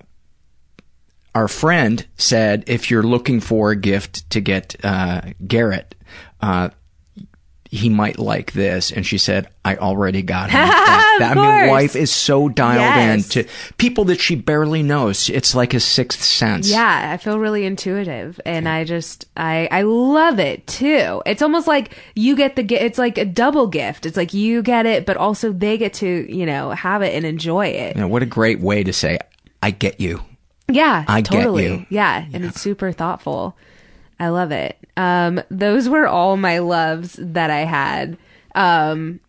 our 1.36 1.50
friend 1.50 2.08
said 2.16 2.64
if 2.68 2.90
you're 2.90 3.04
looking 3.04 3.42
for 3.42 3.72
a 3.72 3.76
gift 3.76 4.30
to 4.30 4.40
get 4.40 4.78
uh, 4.84 5.22
Garrett. 5.46 5.94
Uh, 6.40 6.70
he 7.74 7.88
might 7.88 8.20
like 8.20 8.52
this, 8.52 8.92
and 8.92 9.06
she 9.06 9.18
said, 9.18 9.48
"I 9.64 9.78
already 9.78 10.22
got 10.22 10.50
him." 10.52 10.60
that. 10.60 11.16
That- 11.20 11.38
I 11.38 11.62
mean, 11.62 11.70
wife 11.72 11.96
is 11.96 12.12
so 12.12 12.50
dialed 12.50 12.82
Yes. 12.82 13.36
in 13.36 13.44
to 13.46 13.50
people 13.78 14.04
that 14.06 14.20
she 14.20 14.36
barely 14.36 14.84
knows. 14.84 15.30
It's 15.30 15.56
like 15.56 15.74
a 15.74 15.80
sixth 15.80 16.22
sense. 16.22 16.70
Yeah, 16.70 17.12
I 17.14 17.18
feel 17.18 17.40
really 17.40 17.66
intuitive, 17.66 18.40
and 18.46 18.68
I 18.68 18.84
just 18.84 19.26
I 19.38 19.70
I 19.72 19.84
love 19.84 20.38
it 20.40 20.68
too. 20.68 21.22
It's 21.26 21.42
almost 21.42 21.66
like 21.68 21.96
you 22.16 22.36
get 22.36 22.56
the 22.58 22.64
it's 22.76 22.98
like 22.98 23.18
a 23.18 23.26
double 23.26 23.68
gift. 23.68 24.06
It's 24.06 24.18
like 24.18 24.34
you 24.34 24.62
get 24.62 24.86
it, 24.86 25.06
but 25.06 25.16
also 25.16 25.54
they 25.54 25.78
get 25.78 25.94
to 25.96 26.08
you 26.08 26.46
know 26.46 26.72
have 26.72 27.02
it 27.02 27.16
and 27.16 27.26
enjoy 27.26 27.68
it. 27.68 27.96
You 27.96 28.02
know, 28.02 28.08
what 28.10 28.22
a 28.22 28.26
great 28.28 28.60
way 28.60 28.84
to 28.84 28.92
say, 28.92 29.18
I 29.64 29.72
get 29.72 30.00
you. 30.02 30.22
Yeah, 30.68 31.06
I 31.08 31.22
get 31.22 31.32
totally. 31.44 31.64
you. 31.68 31.86
Yeah, 31.90 32.26
and 32.34 32.44
it's 32.46 32.60
super 32.62 32.92
thoughtful. 32.92 33.56
I 34.22 34.30
love 34.30 34.52
it. 34.52 34.78
Um, 34.96 35.42
those 35.50 35.90
were 35.90 36.08
all 36.08 36.38
my 36.38 36.60
loves 36.60 37.18
that 37.20 37.50
I 37.50 37.62
had 37.62 38.18
um, 38.54 39.20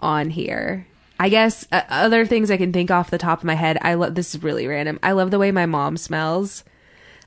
on 0.00 0.30
here. 0.30 0.86
I 1.20 1.28
guess 1.28 1.66
uh, 1.70 1.82
other 1.90 2.24
things 2.24 2.50
I 2.50 2.56
can 2.56 2.72
think 2.72 2.90
off 2.90 3.10
the 3.10 3.18
top 3.18 3.40
of 3.40 3.44
my 3.44 3.52
head. 3.52 3.76
I 3.82 3.92
love 3.92 4.14
this 4.14 4.34
is 4.34 4.42
really 4.42 4.66
random. 4.66 5.00
I 5.02 5.12
love 5.12 5.30
the 5.30 5.38
way 5.38 5.50
my 5.52 5.66
mom 5.66 5.98
smells. 5.98 6.64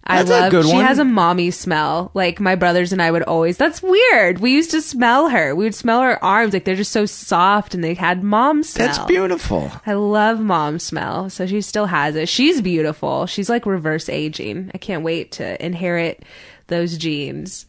I 0.04 0.24
That's 0.24 0.54
a 0.54 0.58
love 0.58 0.66
she 0.66 0.74
one. 0.74 0.86
has 0.86 0.98
a 0.98 1.06
mommy 1.06 1.52
smell. 1.52 2.10
Like 2.16 2.40
my 2.40 2.56
brothers 2.56 2.92
and 2.92 3.04
I 3.04 3.12
would 3.12 3.22
always 3.22 3.56
that's 3.56 3.84
weird. 3.84 4.40
We 4.40 4.52
used 4.54 4.72
to 4.72 4.82
smell 4.82 5.30
her. 5.30 5.54
We 5.54 5.66
would 5.66 5.76
smell 5.76 6.02
her 6.02 6.24
arms 6.24 6.54
like 6.54 6.66
they're 6.66 6.76
just 6.76 6.92
so 6.92 7.06
soft 7.06 7.76
and 7.76 7.84
they 7.84 7.94
had 7.94 8.24
mom 8.24 8.64
smell. 8.64 8.88
That's 8.88 9.06
beautiful. 9.06 9.72
I 9.86 9.94
love 9.94 10.40
mom 10.40 10.80
smell. 10.80 11.30
So 11.30 11.46
she 11.46 11.62
still 11.62 11.86
has 11.86 12.16
it. 12.16 12.30
She's 12.30 12.62
beautiful. 12.62 13.28
She's 13.28 13.48
like 13.48 13.68
reverse 13.68 14.10
aging. 14.10 14.72
I 14.74 14.80
can't 14.80 15.04
wait 15.04 15.34
to 15.34 15.64
inherit 15.64 16.24
those 16.72 16.98
genes 16.98 17.68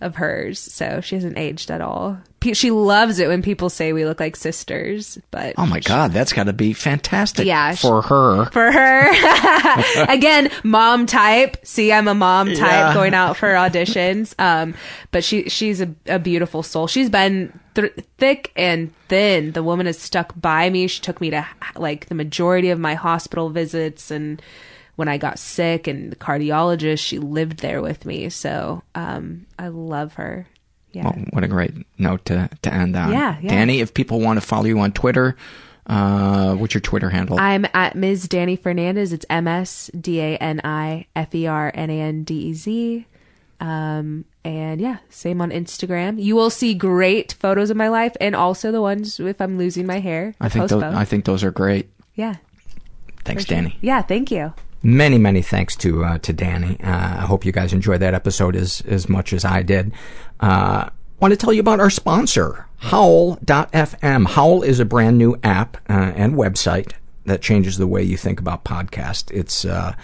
of 0.00 0.16
hers. 0.16 0.58
So 0.58 1.00
she 1.00 1.14
hasn't 1.14 1.38
aged 1.38 1.70
at 1.70 1.80
all. 1.80 2.18
She 2.52 2.70
loves 2.70 3.20
it 3.20 3.28
when 3.28 3.40
people 3.40 3.70
say 3.70 3.94
we 3.94 4.04
look 4.04 4.20
like 4.20 4.36
sisters, 4.36 5.16
but 5.30 5.54
Oh 5.56 5.64
my 5.64 5.80
god, 5.80 6.12
that's 6.12 6.34
got 6.34 6.44
to 6.44 6.52
be 6.52 6.74
fantastic 6.74 7.46
Yeah, 7.46 7.74
for 7.74 8.02
her. 8.02 8.44
for 8.46 8.70
her. 8.70 10.04
Again, 10.12 10.50
mom 10.62 11.06
type. 11.06 11.56
See, 11.64 11.90
I'm 11.90 12.06
a 12.08 12.12
mom 12.14 12.48
type 12.48 12.58
Yeah. 12.58 12.92
going 12.94 13.14
out 13.14 13.38
for 13.38 13.48
auditions. 13.48 14.34
Um, 14.38 14.74
but 15.10 15.24
she 15.24 15.48
she's 15.48 15.80
a, 15.80 15.94
a 16.06 16.18
beautiful 16.18 16.62
soul. 16.62 16.86
She's 16.86 17.08
been 17.08 17.58
th- 17.76 17.94
thick 18.18 18.52
and 18.56 18.92
thin. 19.08 19.52
The 19.52 19.62
woman 19.62 19.86
has 19.86 19.98
stuck 19.98 20.38
by 20.38 20.68
me. 20.68 20.86
She 20.86 21.00
took 21.00 21.22
me 21.22 21.30
to 21.30 21.46
like 21.76 22.06
the 22.06 22.14
majority 22.14 22.68
of 22.68 22.78
my 22.78 22.92
hospital 22.94 23.48
visits 23.48 24.10
and 24.10 24.42
when 24.96 25.08
I 25.08 25.18
got 25.18 25.38
sick 25.38 25.86
and 25.86 26.12
the 26.12 26.16
cardiologist, 26.16 27.00
she 27.00 27.18
lived 27.18 27.58
there 27.60 27.82
with 27.82 28.04
me. 28.04 28.28
So, 28.28 28.82
um, 28.94 29.46
I 29.58 29.68
love 29.68 30.14
her. 30.14 30.46
Yeah. 30.92 31.04
Well, 31.04 31.24
what 31.30 31.42
a 31.44 31.48
great 31.48 31.72
note 31.98 32.24
to, 32.26 32.48
to 32.62 32.72
end 32.72 32.94
on. 32.94 33.12
Yeah, 33.12 33.36
yeah. 33.42 33.50
Dani, 33.50 33.80
if 33.80 33.94
people 33.94 34.20
want 34.20 34.36
to 34.40 34.46
follow 34.46 34.66
you 34.66 34.78
on 34.78 34.92
Twitter, 34.92 35.36
uh, 35.86 36.54
what's 36.54 36.72
your 36.72 36.80
Twitter 36.80 37.10
handle? 37.10 37.38
I'm 37.40 37.66
at 37.74 37.96
Ms. 37.96 38.28
Dani 38.28 38.56
Fernandez. 38.58 39.12
It's 39.12 39.26
M 39.28 39.48
S 39.48 39.90
D 39.98 40.20
A 40.20 40.36
N 40.36 40.60
I 40.62 41.06
F 41.16 41.34
E 41.34 41.46
R 41.48 41.72
N 41.74 41.90
A 41.90 42.00
N 42.00 42.22
D 42.22 42.34
E 42.34 42.54
Z. 42.54 43.06
Um, 43.60 44.24
and 44.44 44.80
yeah, 44.80 44.98
same 45.08 45.40
on 45.40 45.50
Instagram. 45.50 46.22
You 46.22 46.36
will 46.36 46.50
see 46.50 46.74
great 46.74 47.32
photos 47.32 47.70
of 47.70 47.76
my 47.76 47.88
life 47.88 48.16
and 48.20 48.36
also 48.36 48.70
the 48.70 48.80
ones 48.80 49.18
if 49.18 49.40
I'm 49.40 49.58
losing 49.58 49.86
my 49.86 50.00
hair. 50.00 50.34
I 50.40 50.48
think 50.48 50.68
those. 50.68 50.82
I 50.82 51.04
think 51.04 51.24
those 51.24 51.42
are 51.42 51.50
great. 51.50 51.90
yeah. 52.14 52.36
Thanks, 53.24 53.46
sure. 53.46 53.56
Dani. 53.56 53.76
Yeah, 53.80 54.02
thank 54.02 54.30
you. 54.30 54.52
Many, 54.84 55.16
many 55.16 55.40
thanks 55.40 55.74
to 55.76 56.04
uh, 56.04 56.18
to 56.18 56.34
Dani. 56.34 56.78
Uh, 56.84 57.22
I 57.22 57.26
hope 57.26 57.46
you 57.46 57.52
guys 57.52 57.72
enjoyed 57.72 58.00
that 58.00 58.12
episode 58.12 58.54
as 58.54 58.82
as 58.82 59.08
much 59.08 59.32
as 59.32 59.42
I 59.42 59.62
did. 59.62 59.92
Uh, 60.40 60.90
want 61.18 61.32
to 61.32 61.38
tell 61.38 61.54
you 61.54 61.60
about 61.60 61.80
our 61.80 61.88
sponsor, 61.88 62.66
Howl.fm. 62.76 64.26
Howl 64.26 64.62
is 64.62 64.80
a 64.80 64.84
brand 64.84 65.16
new 65.16 65.38
app 65.42 65.78
uh, 65.88 66.12
and 66.14 66.34
website 66.34 66.92
that 67.24 67.40
changes 67.40 67.78
the 67.78 67.86
way 67.86 68.02
you 68.02 68.18
think 68.18 68.38
about 68.38 68.66
podcast. 68.66 69.30
It's 69.30 69.64
uh, 69.64 69.94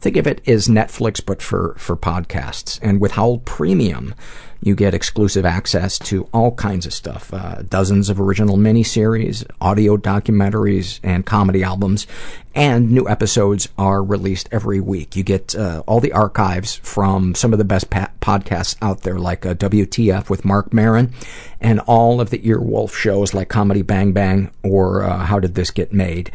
think 0.00 0.16
of 0.16 0.28
it 0.28 0.48
as 0.48 0.68
Netflix 0.68 1.20
but 1.24 1.42
for 1.42 1.74
for 1.76 1.96
podcasts. 1.96 2.78
And 2.80 3.00
with 3.00 3.12
Howl 3.12 3.38
Premium, 3.38 4.14
you 4.62 4.74
get 4.74 4.94
exclusive 4.94 5.46
access 5.46 5.98
to 5.98 6.28
all 6.32 6.52
kinds 6.52 6.84
of 6.84 6.92
stuff, 6.92 7.32
uh, 7.32 7.62
dozens 7.68 8.10
of 8.10 8.20
original 8.20 8.56
miniseries, 8.56 9.44
audio 9.60 9.96
documentaries, 9.96 11.00
and 11.02 11.24
comedy 11.24 11.62
albums. 11.62 12.06
And 12.54 12.90
new 12.90 13.08
episodes 13.08 13.68
are 13.78 14.02
released 14.02 14.48
every 14.50 14.80
week. 14.80 15.16
You 15.16 15.22
get 15.22 15.54
uh, 15.54 15.82
all 15.86 16.00
the 16.00 16.12
archives 16.12 16.76
from 16.76 17.34
some 17.34 17.52
of 17.52 17.58
the 17.58 17.64
best 17.64 17.90
pa- 17.90 18.10
podcasts 18.20 18.76
out 18.82 19.02
there, 19.02 19.18
like 19.18 19.46
uh, 19.46 19.54
WTF 19.54 20.28
with 20.28 20.44
Marc 20.44 20.74
Maron, 20.74 21.12
and 21.60 21.80
all 21.80 22.20
of 22.20 22.30
the 22.30 22.40
Earwolf 22.40 22.92
shows 22.92 23.32
like 23.32 23.48
Comedy 23.48 23.82
Bang 23.82 24.12
Bang 24.12 24.50
or 24.62 25.04
uh, 25.04 25.18
How 25.18 25.38
Did 25.38 25.54
This 25.54 25.70
Get 25.70 25.92
Made. 25.92 26.32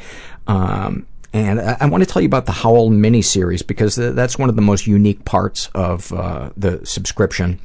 Um, 0.48 1.06
and 1.34 1.60
I, 1.60 1.86
want 1.88 2.02
to 2.02 2.10
tell 2.10 2.22
you 2.22 2.28
about 2.28 2.46
the 2.46 2.54
Howl 2.54 2.90
miniseries 2.90 3.66
because 3.66 3.96
th- 3.96 4.16
that's 4.16 4.40
one 4.40 4.48
of 4.48 4.56
the 4.56 4.62
most 4.62 4.88
unique 4.88 5.26
parts 5.26 5.70
of 5.76 6.14
uh, 6.14 6.52
the 6.56 6.86
subscription 6.86 7.60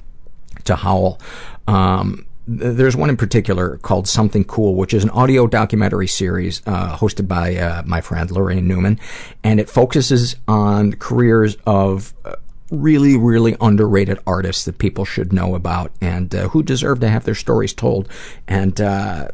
to 0.65 0.77
Howl. 0.77 1.21
Um, 1.67 2.27
there's 2.47 2.97
one 2.97 3.11
in 3.11 3.17
particular 3.17 3.77
called 3.79 4.09
Something 4.09 4.45
Cool, 4.45 4.75
which 4.75 4.93
is 4.93 5.05
an 5.05 5.11
audio 5.11 5.47
documentary 5.47 6.09
series 6.09 6.63
uh, 6.67 6.97
hosted 6.97 7.29
by 7.29 7.57
uh, 7.57 7.83
my 7.87 8.01
friend 8.01 8.29
Laraine 8.31 8.65
Newman, 8.65 8.99
and 9.45 9.61
it 9.61 9.71
focuses 9.71 10.37
on 10.49 10.95
careers 10.95 11.57
of 11.67 12.13
uh, 12.25 12.35
really, 12.71 13.17
really 13.17 13.57
underrated 13.61 14.19
artists 14.27 14.65
that 14.65 14.79
people 14.79 15.05
should 15.05 15.33
know 15.33 15.55
about 15.55 15.93
and 16.01 16.35
uh, 16.35 16.49
who 16.49 16.63
deserve 16.63 17.01
to 17.01 17.09
have 17.09 17.25
their 17.25 17.35
stories 17.35 17.73
told. 17.73 18.09
And 18.49 18.81
uh, 18.81 19.29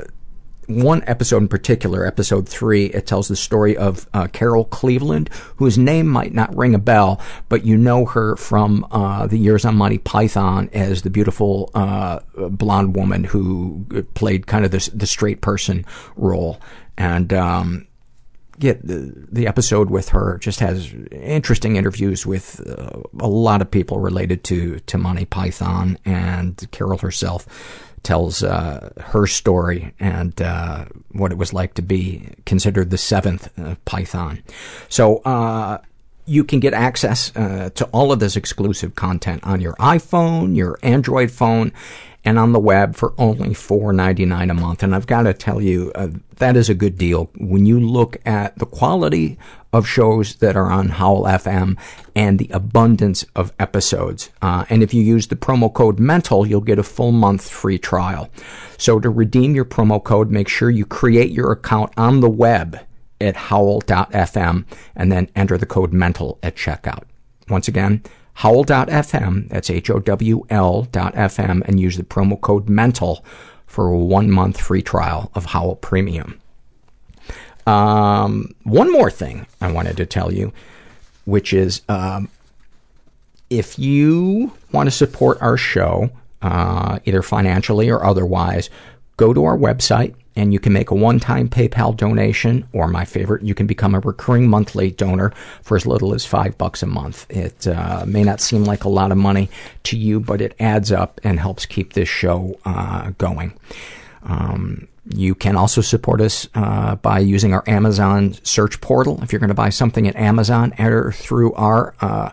one 0.66 1.02
episode 1.06 1.38
in 1.38 1.48
particular, 1.48 2.04
episode 2.04 2.48
three, 2.48 2.86
it 2.86 3.06
tells 3.06 3.28
the 3.28 3.36
story 3.36 3.76
of 3.76 4.08
uh, 4.12 4.26
Carol 4.28 4.64
Cleveland, 4.64 5.30
whose 5.56 5.78
name 5.78 6.06
might 6.06 6.34
not 6.34 6.56
ring 6.56 6.74
a 6.74 6.78
bell, 6.78 7.20
but 7.48 7.64
you 7.64 7.76
know 7.76 8.04
her 8.06 8.36
from 8.36 8.86
uh, 8.90 9.26
the 9.26 9.38
years 9.38 9.64
on 9.64 9.76
Monty 9.76 9.98
Python 9.98 10.68
as 10.72 11.02
the 11.02 11.10
beautiful 11.10 11.70
uh, 11.74 12.20
blonde 12.36 12.96
woman 12.96 13.24
who 13.24 13.84
played 14.14 14.46
kind 14.46 14.64
of 14.64 14.70
the, 14.70 14.90
the 14.92 15.06
straight 15.06 15.40
person 15.40 15.84
role. 16.16 16.60
And 16.98 17.32
um, 17.32 17.86
the, 18.58 19.26
the 19.30 19.46
episode 19.46 19.90
with 19.90 20.08
her 20.10 20.38
just 20.38 20.60
has 20.60 20.92
interesting 21.12 21.76
interviews 21.76 22.26
with 22.26 22.66
uh, 22.66 23.00
a 23.20 23.28
lot 23.28 23.60
of 23.60 23.70
people 23.70 24.00
related 24.00 24.44
to, 24.44 24.80
to 24.80 24.98
Monty 24.98 25.26
Python, 25.26 25.98
and 26.04 26.66
Carol 26.70 26.98
herself 26.98 27.92
tells 28.07 28.44
uh, 28.44 28.92
her 29.00 29.26
story 29.26 29.92
and 29.98 30.40
uh, 30.40 30.84
what 31.11 31.32
it 31.32 31.38
was 31.38 31.52
like 31.52 31.74
to 31.74 31.82
be 31.82 32.28
considered 32.44 32.90
the 32.90 32.96
seventh 32.96 33.50
Python. 33.84 34.44
So 34.88 35.18
uh, 35.18 35.78
you 36.24 36.44
can 36.44 36.61
get 36.61 36.72
access 36.72 37.34
uh, 37.34 37.70
to 37.74 37.84
all 37.86 38.12
of 38.12 38.20
this 38.20 38.36
exclusive 38.36 38.94
content 38.94 39.42
on 39.44 39.61
your 39.61 39.74
iPhone, 39.74 40.57
your 40.57 40.78
Android 40.84 41.32
phone, 41.32 41.72
and 42.24 42.38
on 42.38 42.52
the 42.52 42.61
web 42.61 42.94
for 42.94 43.12
only 43.18 43.50
$4.99 43.50 44.50
a 44.50 44.54
month. 44.54 44.82
And 44.84 44.94
I've 44.94 45.07
got 45.07 45.22
to 45.22 45.34
tell 45.34 45.61
you, 45.61 45.90
uh, 45.94 46.09
that 46.36 46.57
is 46.57 46.68
a 46.68 46.74
good 46.74 46.98
deal. 46.98 47.30
When 47.38 47.66
you 47.66 47.80
look 47.80 48.18
at 48.24 48.57
the 48.59 48.66
quality 48.66 49.38
of 49.77 49.87
shows 49.87 50.37
that 50.37 50.57
are 50.57 50.70
on 50.70 50.89
Howl 50.89 51.24
FM 51.24 51.79
and 52.14 52.39
the 52.39 52.49
abundance 52.51 53.27
of 53.37 53.53
episodes. 53.59 54.31
Uh, 54.41 54.64
and 54.70 54.83
if 54.83 54.95
you 54.95 55.03
use 55.03 55.27
the 55.27 55.37
promo 55.37 55.72
code 55.72 56.01
MENTAL, 56.01 56.47
you'll 56.47 56.62
get 56.62 56.79
a 56.79 56.83
full 56.83 57.12
month 57.12 57.47
free 57.47 57.79
trial. 57.79 58.31
So 58.79 58.99
to 59.01 59.11
redeem 59.11 59.55
your 59.55 59.66
promo 59.66 60.03
code, 60.03 60.31
make 60.31 60.49
sure 60.49 60.70
you 60.70 60.87
create 60.87 61.31
your 61.31 61.53
account 61.53 61.93
on 61.99 62.20
the 62.20 62.31
web 62.31 62.81
at 63.20 63.37
howl.fm 63.37 64.64
and 64.95 65.12
then 65.12 65.29
enter 65.37 65.59
the 65.59 65.66
code 65.66 65.93
MENTAL 65.93 66.39
at 66.43 66.57
checkout. 66.57 67.05
Once 67.51 67.68
again, 67.68 68.03
howl.fm, 68.35 69.49
that's 69.51 69.68
H-O-W-L 69.68 70.87
FM, 70.87 71.62
and 71.68 71.81
use 71.81 71.99
the 71.99 72.03
promo 72.03 72.41
code 72.41 72.70
MENTAL 72.70 73.22
for 73.66 73.89
a 73.89 73.99
one 73.99 74.31
month 74.31 74.59
free 74.59 74.83
trial 74.83 75.31
of 75.35 75.47
Howl 75.47 75.77
Premium. 75.77 76.41
Um, 77.66 78.54
one 78.62 78.92
more 78.92 79.10
thing 79.10 79.46
I 79.60 79.72
wanted 79.72 79.96
to 79.96 80.06
tell 80.06 80.32
you, 80.32 80.52
which 81.24 81.52
is, 81.52 81.82
um, 81.88 82.28
if 83.50 83.78
you 83.78 84.52
want 84.72 84.86
to 84.86 84.90
support 84.90 85.40
our 85.40 85.56
show, 85.56 86.10
uh, 86.42 86.98
either 87.04 87.22
financially 87.22 87.90
or 87.90 88.04
otherwise, 88.04 88.70
go 89.16 89.32
to 89.32 89.44
our 89.44 89.56
website 89.56 90.14
and 90.36 90.52
you 90.52 90.60
can 90.60 90.72
make 90.72 90.90
a 90.90 90.94
one-time 90.94 91.48
PayPal 91.48 91.96
donation, 91.96 92.68
or 92.74 92.86
my 92.88 93.06
favorite, 93.06 93.42
you 93.42 93.54
can 93.54 93.66
become 93.66 93.94
a 93.94 94.00
recurring 94.00 94.46
monthly 94.48 94.90
donor 94.90 95.32
for 95.62 95.76
as 95.76 95.86
little 95.86 96.12
as 96.12 96.26
five 96.26 96.58
bucks 96.58 96.82
a 96.82 96.86
month. 96.86 97.24
It 97.30 97.66
uh, 97.66 98.04
may 98.06 98.22
not 98.22 98.42
seem 98.42 98.64
like 98.64 98.84
a 98.84 98.90
lot 98.90 99.12
of 99.12 99.16
money 99.16 99.48
to 99.84 99.96
you, 99.96 100.20
but 100.20 100.42
it 100.42 100.54
adds 100.60 100.92
up 100.92 101.20
and 101.24 101.40
helps 101.40 101.64
keep 101.64 101.94
this 101.94 102.08
show 102.08 102.58
uh, 102.66 103.12
going. 103.16 103.54
Um, 104.24 104.88
you 105.09 105.34
can 105.34 105.57
also 105.57 105.80
support 105.80 106.20
us 106.20 106.48
uh, 106.54 106.96
by 106.96 107.18
using 107.18 107.54
our 107.54 107.62
Amazon 107.66 108.34
search 108.42 108.80
portal. 108.80 109.22
If 109.22 109.32
you're 109.32 109.40
going 109.40 109.48
to 109.48 109.54
buy 109.54 109.70
something 109.70 110.09
at 110.09 110.16
Amazon, 110.16 110.72
enter 110.78 111.12
through 111.12 111.52
our 111.54 111.94
uh, 112.00 112.30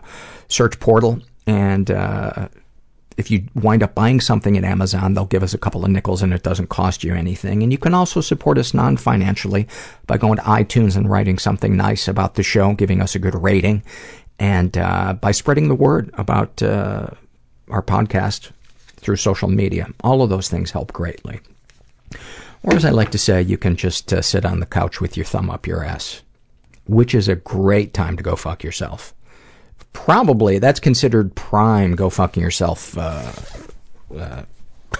search 0.48 0.80
portal 0.80 1.20
and 1.46 1.90
uh, 1.90 2.48
if 3.16 3.30
you 3.30 3.44
wind 3.54 3.82
up 3.82 3.94
buying 3.94 4.20
something 4.20 4.56
at 4.56 4.64
Amazon, 4.64 5.14
they'll 5.14 5.26
give 5.26 5.42
us 5.42 5.54
a 5.54 5.58
couple 5.58 5.84
of 5.84 5.90
nickels 5.90 6.22
and 6.22 6.32
it 6.32 6.42
doesn't 6.42 6.68
cost 6.68 7.04
you 7.04 7.14
anything. 7.14 7.62
And 7.62 7.70
you 7.70 7.78
can 7.78 7.94
also 7.94 8.20
support 8.20 8.58
us 8.58 8.74
non-financially 8.74 9.68
by 10.06 10.18
going 10.18 10.36
to 10.36 10.42
iTunes 10.42 10.96
and 10.96 11.08
writing 11.08 11.38
something 11.38 11.76
nice 11.76 12.08
about 12.08 12.34
the 12.34 12.42
show, 12.42 12.74
giving 12.74 13.00
us 13.00 13.14
a 13.14 13.18
good 13.18 13.34
rating, 13.34 13.82
and 14.38 14.76
uh, 14.76 15.12
by 15.14 15.30
spreading 15.30 15.68
the 15.68 15.74
word 15.74 16.10
about 16.14 16.62
uh, 16.62 17.08
our 17.68 17.82
podcast 17.82 18.50
through 18.96 19.16
social 19.16 19.48
media. 19.48 19.88
All 20.02 20.22
of 20.22 20.30
those 20.30 20.48
things 20.48 20.72
help 20.72 20.92
greatly. 20.92 21.40
Or 22.64 22.74
as 22.74 22.84
I 22.84 22.90
like 22.90 23.10
to 23.10 23.18
say, 23.18 23.42
you 23.42 23.58
can 23.58 23.76
just 23.76 24.12
uh, 24.12 24.22
sit 24.22 24.44
on 24.44 24.58
the 24.60 24.66
couch 24.66 25.00
with 25.00 25.16
your 25.16 25.26
thumb 25.26 25.50
up 25.50 25.66
your 25.66 25.84
ass, 25.84 26.22
which 26.86 27.14
is 27.14 27.28
a 27.28 27.36
great 27.36 27.92
time 27.94 28.16
to 28.16 28.22
go 28.22 28.36
fuck 28.36 28.64
yourself. 28.64 29.14
probably 29.92 30.58
that's 30.58 30.80
considered 30.80 31.34
prime 31.36 31.94
go 31.94 32.10
fucking 32.10 32.42
yourself 32.42 32.98
uh, 32.98 33.30
uh, 34.16 34.42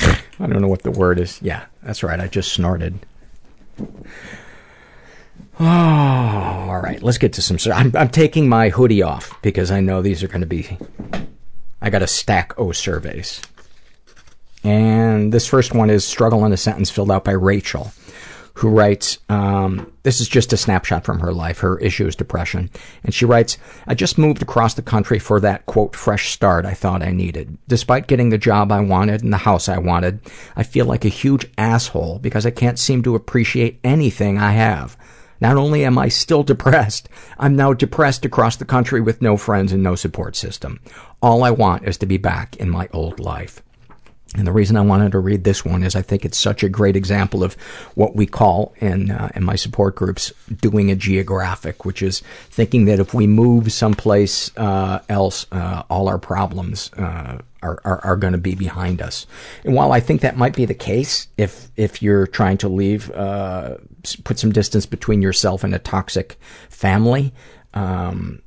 i 0.00 0.46
don't 0.46 0.60
know 0.60 0.68
what 0.68 0.82
the 0.82 0.90
word 0.90 1.18
is. 1.18 1.40
Yeah 1.42 1.66
that's 1.82 2.02
right 2.02 2.18
i 2.18 2.26
just 2.26 2.52
snorted. 2.52 2.98
Oh 5.60 5.64
all 6.70 6.80
right 6.80 7.02
let's 7.02 7.18
get 7.18 7.32
to 7.34 7.42
some 7.42 7.58
I'm, 7.72 7.94
I'm 7.94 8.08
taking 8.08 8.48
my 8.48 8.70
hoodie 8.70 9.02
off 9.02 9.40
because 9.42 9.70
i 9.70 9.80
know 9.80 10.02
these 10.02 10.22
are 10.24 10.28
going 10.28 10.40
to 10.40 10.46
be 10.46 10.76
i 11.80 11.90
got 11.90 12.02
a 12.02 12.06
stack 12.08 12.58
o 12.58 12.72
surveys 12.72 13.40
and 14.64 15.32
this 15.32 15.46
first 15.46 15.74
one 15.74 15.90
is 15.90 16.04
struggle 16.04 16.44
in 16.44 16.52
a 16.52 16.56
sentence 16.56 16.90
filled 16.90 17.10
out 17.10 17.24
by 17.24 17.32
rachel 17.32 17.92
who 18.58 18.68
writes, 18.68 19.18
um, 19.28 19.92
this 20.02 20.20
is 20.20 20.28
just 20.28 20.52
a 20.52 20.56
snapshot 20.56 21.04
from 21.04 21.20
her 21.20 21.32
life. 21.32 21.60
Her 21.60 21.78
issue 21.78 22.08
is 22.08 22.16
depression. 22.16 22.70
And 23.04 23.14
she 23.14 23.24
writes, 23.24 23.56
I 23.86 23.94
just 23.94 24.18
moved 24.18 24.42
across 24.42 24.74
the 24.74 24.82
country 24.82 25.20
for 25.20 25.38
that, 25.38 25.66
quote, 25.66 25.94
fresh 25.94 26.32
start 26.32 26.66
I 26.66 26.74
thought 26.74 27.00
I 27.00 27.12
needed. 27.12 27.56
Despite 27.68 28.08
getting 28.08 28.30
the 28.30 28.38
job 28.38 28.72
I 28.72 28.80
wanted 28.80 29.22
and 29.22 29.32
the 29.32 29.36
house 29.36 29.68
I 29.68 29.78
wanted, 29.78 30.18
I 30.56 30.64
feel 30.64 30.86
like 30.86 31.04
a 31.04 31.08
huge 31.08 31.46
asshole 31.56 32.18
because 32.18 32.44
I 32.46 32.50
can't 32.50 32.80
seem 32.80 33.04
to 33.04 33.14
appreciate 33.14 33.78
anything 33.84 34.38
I 34.38 34.50
have. 34.50 34.96
Not 35.40 35.56
only 35.56 35.84
am 35.84 35.96
I 35.96 36.08
still 36.08 36.42
depressed, 36.42 37.08
I'm 37.38 37.54
now 37.54 37.72
depressed 37.74 38.24
across 38.24 38.56
the 38.56 38.64
country 38.64 39.00
with 39.00 39.22
no 39.22 39.36
friends 39.36 39.70
and 39.70 39.84
no 39.84 39.94
support 39.94 40.34
system. 40.34 40.80
All 41.22 41.44
I 41.44 41.52
want 41.52 41.86
is 41.86 41.96
to 41.98 42.06
be 42.06 42.16
back 42.16 42.56
in 42.56 42.70
my 42.70 42.88
old 42.92 43.20
life. 43.20 43.62
And 44.34 44.46
the 44.46 44.52
reason 44.52 44.76
I 44.76 44.82
wanted 44.82 45.12
to 45.12 45.18
read 45.18 45.44
this 45.44 45.64
one 45.64 45.82
is 45.82 45.96
I 45.96 46.02
think 46.02 46.24
it's 46.24 46.36
such 46.36 46.62
a 46.62 46.68
great 46.68 46.96
example 46.96 47.42
of 47.42 47.54
what 47.94 48.14
we 48.14 48.26
call 48.26 48.74
in 48.76 49.10
uh, 49.10 49.30
in 49.34 49.42
my 49.42 49.56
support 49.56 49.96
groups 49.96 50.32
doing 50.60 50.90
a 50.90 50.96
geographic, 50.96 51.86
which 51.86 52.02
is 52.02 52.20
thinking 52.50 52.84
that 52.84 53.00
if 53.00 53.14
we 53.14 53.26
move 53.26 53.72
someplace 53.72 54.54
uh, 54.58 55.00
else, 55.08 55.46
uh, 55.50 55.82
all 55.88 56.08
our 56.08 56.18
problems 56.18 56.90
uh, 56.98 57.38
are 57.62 57.80
are, 57.86 58.04
are 58.04 58.16
going 58.16 58.34
to 58.34 58.38
be 58.38 58.54
behind 58.54 59.00
us. 59.00 59.26
And 59.64 59.74
while 59.74 59.92
I 59.92 60.00
think 60.00 60.20
that 60.20 60.36
might 60.36 60.54
be 60.54 60.66
the 60.66 60.74
case, 60.74 61.28
if 61.38 61.70
if 61.76 62.02
you're 62.02 62.26
trying 62.26 62.58
to 62.58 62.68
leave, 62.68 63.10
uh, 63.12 63.78
put 64.24 64.38
some 64.38 64.52
distance 64.52 64.84
between 64.84 65.22
yourself 65.22 65.64
and 65.64 65.74
a 65.74 65.78
toxic 65.78 66.38
family. 66.68 67.32
Um, 67.72 68.42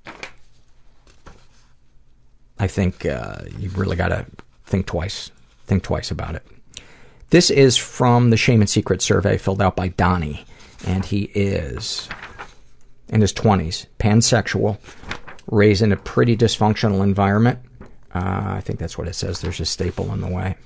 I 2.60 2.68
think 2.68 3.03
uh, 3.08 3.40
you've 3.58 3.80
really 3.80 3.95
got 3.95 4.10
to 4.10 4.28
think 4.66 4.86
twice 4.86 5.32
think 5.72 5.84
twice 5.84 6.11
about 6.11 6.35
it. 6.35 6.45
This 7.30 7.49
is 7.49 7.77
from 7.77 8.30
the 8.30 8.35
Shame 8.35 8.60
and 8.60 8.69
Secret 8.69 9.02
survey 9.02 9.38
filled 9.38 9.61
out 9.61 9.77
by 9.77 9.88
Donnie, 9.88 10.43
and 10.85 11.06
he 11.06 11.31
is 11.34 12.10
in 13.07 13.22
his 13.22 13.31
20s, 13.31 13.85
pansexual, 13.98 14.77
raised 15.49 15.81
in 15.81 15.93
a 15.93 15.98
pretty 15.98 16.35
dysfunctional 16.35 17.02
environment. 17.02 17.60
Uh, 18.14 18.56
I 18.57 18.61
think 18.61 18.80
that's 18.80 18.98
what 18.98 19.07
it 19.07 19.15
says. 19.15 19.39
There's 19.39 19.61
a 19.61 19.65
staple 19.65 20.11
in 20.11 20.19
the 20.19 20.27
way. 20.27 20.57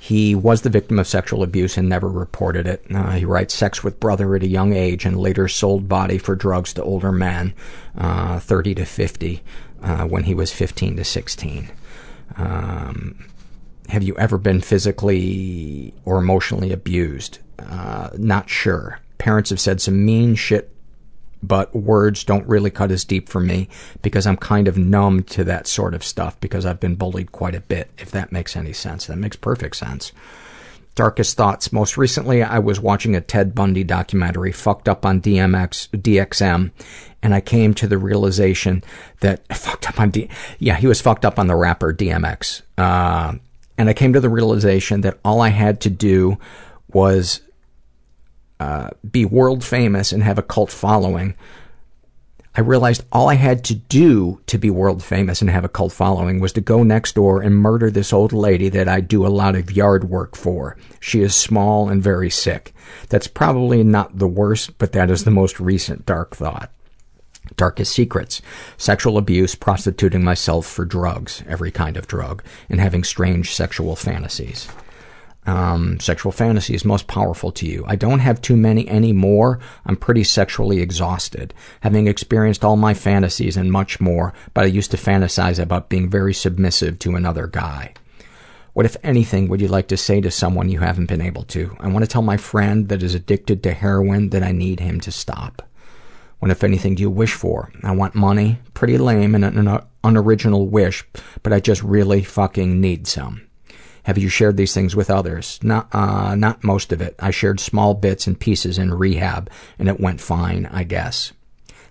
He 0.00 0.34
was 0.34 0.62
the 0.62 0.68
victim 0.68 0.98
of 0.98 1.06
sexual 1.06 1.44
abuse 1.44 1.78
and 1.78 1.88
never 1.88 2.08
reported 2.08 2.66
it. 2.66 2.84
Uh, 2.92 3.12
he 3.12 3.24
writes, 3.24 3.54
sex 3.54 3.84
with 3.84 4.00
brother 4.00 4.34
at 4.34 4.42
a 4.42 4.48
young 4.48 4.72
age 4.72 5.04
and 5.04 5.16
later 5.16 5.46
sold 5.46 5.88
body 5.88 6.18
for 6.18 6.34
drugs 6.34 6.72
to 6.74 6.82
older 6.82 7.12
men, 7.12 7.54
uh, 7.96 8.40
30 8.40 8.74
to 8.74 8.84
50, 8.84 9.40
uh, 9.84 10.04
when 10.06 10.24
he 10.24 10.34
was 10.34 10.50
15 10.52 10.96
to 10.96 11.04
16. 11.04 11.70
Um, 12.36 13.24
have 13.92 14.02
you 14.02 14.16
ever 14.16 14.38
been 14.38 14.62
physically 14.62 15.92
or 16.06 16.16
emotionally 16.16 16.72
abused? 16.72 17.40
Uh, 17.58 18.08
not 18.16 18.48
sure. 18.48 19.00
Parents 19.18 19.50
have 19.50 19.60
said 19.60 19.82
some 19.82 20.02
mean 20.02 20.34
shit, 20.34 20.74
but 21.42 21.74
words 21.74 22.24
don't 22.24 22.48
really 22.48 22.70
cut 22.70 22.90
as 22.90 23.04
deep 23.04 23.28
for 23.28 23.38
me 23.38 23.68
because 24.00 24.26
I'm 24.26 24.38
kind 24.38 24.66
of 24.66 24.78
numb 24.78 25.24
to 25.24 25.44
that 25.44 25.66
sort 25.66 25.92
of 25.92 26.02
stuff 26.02 26.40
because 26.40 26.64
I've 26.64 26.80
been 26.80 26.94
bullied 26.94 27.32
quite 27.32 27.54
a 27.54 27.60
bit, 27.60 27.90
if 27.98 28.10
that 28.12 28.32
makes 28.32 28.56
any 28.56 28.72
sense. 28.72 29.06
That 29.06 29.18
makes 29.18 29.36
perfect 29.36 29.76
sense. 29.76 30.12
Darkest 30.94 31.36
thoughts. 31.36 31.70
Most 31.70 31.98
recently, 31.98 32.42
I 32.42 32.60
was 32.60 32.80
watching 32.80 33.14
a 33.14 33.20
Ted 33.20 33.54
Bundy 33.54 33.84
documentary, 33.84 34.52
fucked 34.52 34.88
up 34.88 35.04
on 35.04 35.20
DMX, 35.20 35.88
DXM, 35.90 36.70
and 37.22 37.34
I 37.34 37.42
came 37.42 37.74
to 37.74 37.86
the 37.86 37.98
realization 37.98 38.82
that 39.20 39.46
fucked 39.54 39.86
up 39.86 40.00
on 40.00 40.08
D. 40.08 40.30
Yeah, 40.58 40.76
he 40.76 40.86
was 40.86 41.02
fucked 41.02 41.26
up 41.26 41.38
on 41.38 41.46
the 41.46 41.56
rapper 41.56 41.92
DMX. 41.92 42.62
Uh, 42.78 43.34
and 43.82 43.90
I 43.90 43.94
came 43.94 44.12
to 44.12 44.20
the 44.20 44.30
realization 44.30 45.00
that 45.00 45.18
all 45.24 45.40
I 45.40 45.48
had 45.48 45.80
to 45.80 45.90
do 45.90 46.38
was 46.92 47.40
uh, 48.60 48.90
be 49.10 49.24
world 49.24 49.64
famous 49.64 50.12
and 50.12 50.22
have 50.22 50.38
a 50.38 50.42
cult 50.42 50.70
following. 50.70 51.34
I 52.54 52.60
realized 52.60 53.04
all 53.10 53.28
I 53.28 53.34
had 53.34 53.64
to 53.64 53.74
do 53.74 54.40
to 54.46 54.56
be 54.56 54.70
world 54.70 55.02
famous 55.02 55.40
and 55.40 55.50
have 55.50 55.64
a 55.64 55.68
cult 55.68 55.90
following 55.92 56.38
was 56.38 56.52
to 56.52 56.60
go 56.60 56.84
next 56.84 57.16
door 57.16 57.42
and 57.42 57.56
murder 57.56 57.90
this 57.90 58.12
old 58.12 58.32
lady 58.32 58.68
that 58.68 58.86
I 58.86 59.00
do 59.00 59.26
a 59.26 59.34
lot 59.34 59.56
of 59.56 59.72
yard 59.72 60.04
work 60.04 60.36
for. 60.36 60.76
She 61.00 61.20
is 61.20 61.34
small 61.34 61.88
and 61.88 62.00
very 62.00 62.30
sick. 62.30 62.72
That's 63.08 63.26
probably 63.26 63.82
not 63.82 64.16
the 64.16 64.28
worst, 64.28 64.78
but 64.78 64.92
that 64.92 65.10
is 65.10 65.24
the 65.24 65.32
most 65.32 65.58
recent 65.58 66.06
dark 66.06 66.36
thought. 66.36 66.70
Darkest 67.56 67.92
secrets. 67.92 68.42
Sexual 68.76 69.18
abuse, 69.18 69.54
prostituting 69.54 70.24
myself 70.24 70.66
for 70.66 70.84
drugs, 70.84 71.42
every 71.48 71.70
kind 71.70 71.96
of 71.96 72.06
drug, 72.06 72.42
and 72.68 72.80
having 72.80 73.04
strange 73.04 73.54
sexual 73.54 73.96
fantasies. 73.96 74.68
Um, 75.44 75.98
sexual 75.98 76.30
fantasies 76.30 76.84
most 76.84 77.08
powerful 77.08 77.50
to 77.52 77.66
you. 77.66 77.84
I 77.88 77.96
don't 77.96 78.20
have 78.20 78.40
too 78.40 78.56
many 78.56 78.88
anymore. 78.88 79.58
I'm 79.84 79.96
pretty 79.96 80.22
sexually 80.22 80.80
exhausted. 80.80 81.52
Having 81.80 82.06
experienced 82.06 82.64
all 82.64 82.76
my 82.76 82.94
fantasies 82.94 83.56
and 83.56 83.72
much 83.72 84.00
more, 84.00 84.32
but 84.54 84.64
I 84.64 84.68
used 84.68 84.92
to 84.92 84.96
fantasize 84.96 85.58
about 85.58 85.88
being 85.88 86.08
very 86.08 86.32
submissive 86.32 87.00
to 87.00 87.16
another 87.16 87.48
guy. 87.48 87.94
What, 88.72 88.86
if 88.86 88.96
anything, 89.02 89.48
would 89.48 89.60
you 89.60 89.68
like 89.68 89.88
to 89.88 89.96
say 89.96 90.20
to 90.20 90.30
someone 90.30 90.68
you 90.68 90.78
haven't 90.78 91.06
been 91.06 91.20
able 91.20 91.42
to? 91.44 91.76
I 91.80 91.88
want 91.88 92.04
to 92.04 92.10
tell 92.10 92.22
my 92.22 92.36
friend 92.36 92.88
that 92.88 93.02
is 93.02 93.14
addicted 93.14 93.62
to 93.64 93.74
heroin 93.74 94.30
that 94.30 94.42
I 94.42 94.52
need 94.52 94.80
him 94.80 95.00
to 95.00 95.10
stop. 95.10 95.68
What, 96.42 96.50
if 96.50 96.64
anything, 96.64 96.96
do 96.96 97.02
you 97.02 97.08
wish 97.08 97.34
for? 97.34 97.70
I 97.84 97.92
want 97.92 98.16
money. 98.16 98.58
Pretty 98.74 98.98
lame 98.98 99.36
and 99.36 99.44
an 99.44 99.78
unoriginal 100.02 100.66
wish, 100.66 101.04
but 101.44 101.52
I 101.52 101.60
just 101.60 101.84
really 101.84 102.24
fucking 102.24 102.80
need 102.80 103.06
some. 103.06 103.46
Have 104.02 104.18
you 104.18 104.28
shared 104.28 104.56
these 104.56 104.74
things 104.74 104.96
with 104.96 105.08
others? 105.08 105.60
Not, 105.62 105.86
uh, 105.94 106.34
not 106.34 106.64
most 106.64 106.90
of 106.92 107.00
it. 107.00 107.14
I 107.20 107.30
shared 107.30 107.60
small 107.60 107.94
bits 107.94 108.26
and 108.26 108.40
pieces 108.40 108.76
in 108.76 108.92
rehab, 108.92 109.50
and 109.78 109.88
it 109.88 110.00
went 110.00 110.20
fine, 110.20 110.66
I 110.66 110.82
guess. 110.82 111.32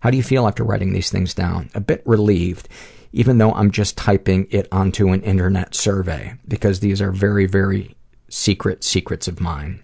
How 0.02 0.10
do 0.10 0.18
you 0.18 0.24
feel 0.24 0.46
after 0.46 0.66
writing 0.66 0.92
these 0.92 1.10
things 1.10 1.34
down? 1.34 1.70
A 1.74 1.80
bit 1.80 2.02
relieved, 2.06 2.68
even 3.14 3.38
though 3.38 3.54
I'm 3.54 3.72
just 3.72 3.96
typing 3.98 4.48
it 4.52 4.68
onto 4.70 5.14
an 5.14 5.22
internet 5.22 5.76
survey, 5.76 6.34
because 6.46 6.82
these 6.82 7.02
are 7.02 7.14
very, 7.14 7.46
very 7.46 7.96
secret 8.28 8.84
secrets 8.84 9.30
of 9.30 9.40
mine. 9.40 9.82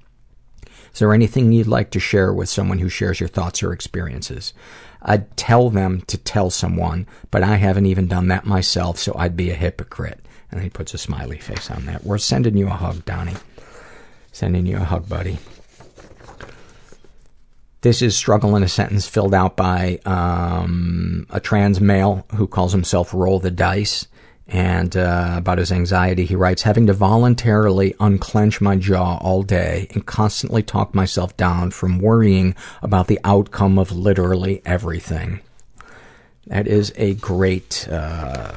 Is 0.98 1.00
there 1.00 1.14
anything 1.14 1.52
you'd 1.52 1.68
like 1.68 1.92
to 1.92 2.00
share 2.00 2.34
with 2.34 2.50
someone 2.50 2.80
who 2.80 2.90
shares 2.90 3.20
your 3.20 3.30
thoughts 3.30 3.62
or 3.62 3.72
experiences? 3.72 4.52
I'd 5.04 5.38
tell 5.38 5.70
them 5.70 6.02
to 6.08 6.18
tell 6.18 6.50
someone, 6.50 7.06
but 7.30 7.44
I 7.44 7.58
haven't 7.58 7.86
even 7.86 8.08
done 8.08 8.30
that 8.30 8.48
myself, 8.48 8.98
so 8.98 9.14
I'd 9.16 9.38
be 9.38 9.52
a 9.52 9.54
hypocrite. 9.54 10.20
And 10.52 10.60
he 10.60 10.72
puts 10.72 10.96
a 10.96 10.98
smiley 10.98 11.38
face 11.38 11.70
on 11.70 11.86
that. 11.86 12.04
We're 12.04 12.18
sending 12.18 12.58
you 12.58 12.66
a 12.66 12.72
hug, 12.72 13.06
Donnie. 13.06 13.36
Sending 14.32 14.66
you 14.66 14.78
a 14.78 14.86
hug, 14.86 15.08
buddy. 15.08 15.38
This 17.82 18.02
is 18.02 18.16
Struggle 18.16 18.56
in 18.56 18.64
a 18.64 18.68
Sentence 18.68 19.08
filled 19.08 19.36
out 19.36 19.56
by 19.56 20.00
um, 20.04 21.28
a 21.30 21.40
trans 21.40 21.80
male 21.80 22.26
who 22.34 22.48
calls 22.48 22.72
himself 22.72 23.14
Roll 23.14 23.40
the 23.40 23.52
Dice 23.52 24.08
and 24.48 24.96
uh, 24.96 25.36
about 25.38 25.58
his 25.58 25.72
anxiety, 25.72 26.26
he 26.26 26.36
writes, 26.36 26.62
having 26.62 26.88
to 26.88 26.94
voluntarily 26.94 27.94
unclench 28.00 28.62
my 28.62 28.76
jaw 28.78 29.18
all 29.18 29.44
day 29.44 29.88
and 29.92 30.06
constantly 30.06 30.64
talk 30.64 30.96
myself 30.96 31.36
down 31.36 31.72
from 31.72 32.00
worrying 32.00 32.56
about 32.82 33.08
the 33.08 33.20
outcome 33.24 33.78
of 33.78 33.92
literally 33.92 34.62
everything. 34.66 35.42
That 36.46 36.66
is 36.66 36.94
a 36.96 37.16
great, 37.16 37.88
uh, 37.92 38.54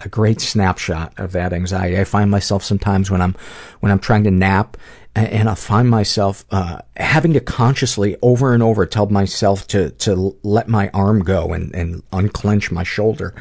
a 0.00 0.08
great 0.08 0.40
snapshot 0.40 1.12
of 1.18 1.30
that 1.32 1.52
anxiety. 1.52 1.98
I 1.98 2.04
find 2.04 2.30
myself 2.30 2.64
sometimes 2.64 3.10
when 3.10 3.22
I'm, 3.22 3.36
when 3.78 3.92
I'm 3.92 4.00
trying 4.00 4.24
to 4.24 4.32
nap 4.32 4.76
and 5.14 5.48
I 5.48 5.54
find 5.54 5.88
myself 5.88 6.44
uh, 6.50 6.80
having 6.96 7.32
to 7.32 7.40
consciously 7.40 8.16
over 8.22 8.54
and 8.54 8.62
over 8.62 8.86
tell 8.86 9.06
myself 9.06 9.66
to 9.68 9.90
to 9.90 10.36
let 10.42 10.68
my 10.68 10.90
arm 10.94 11.24
go 11.24 11.52
and, 11.52 11.74
and 11.74 12.02
unclench 12.12 12.70
my 12.70 12.84
shoulder. 12.84 13.34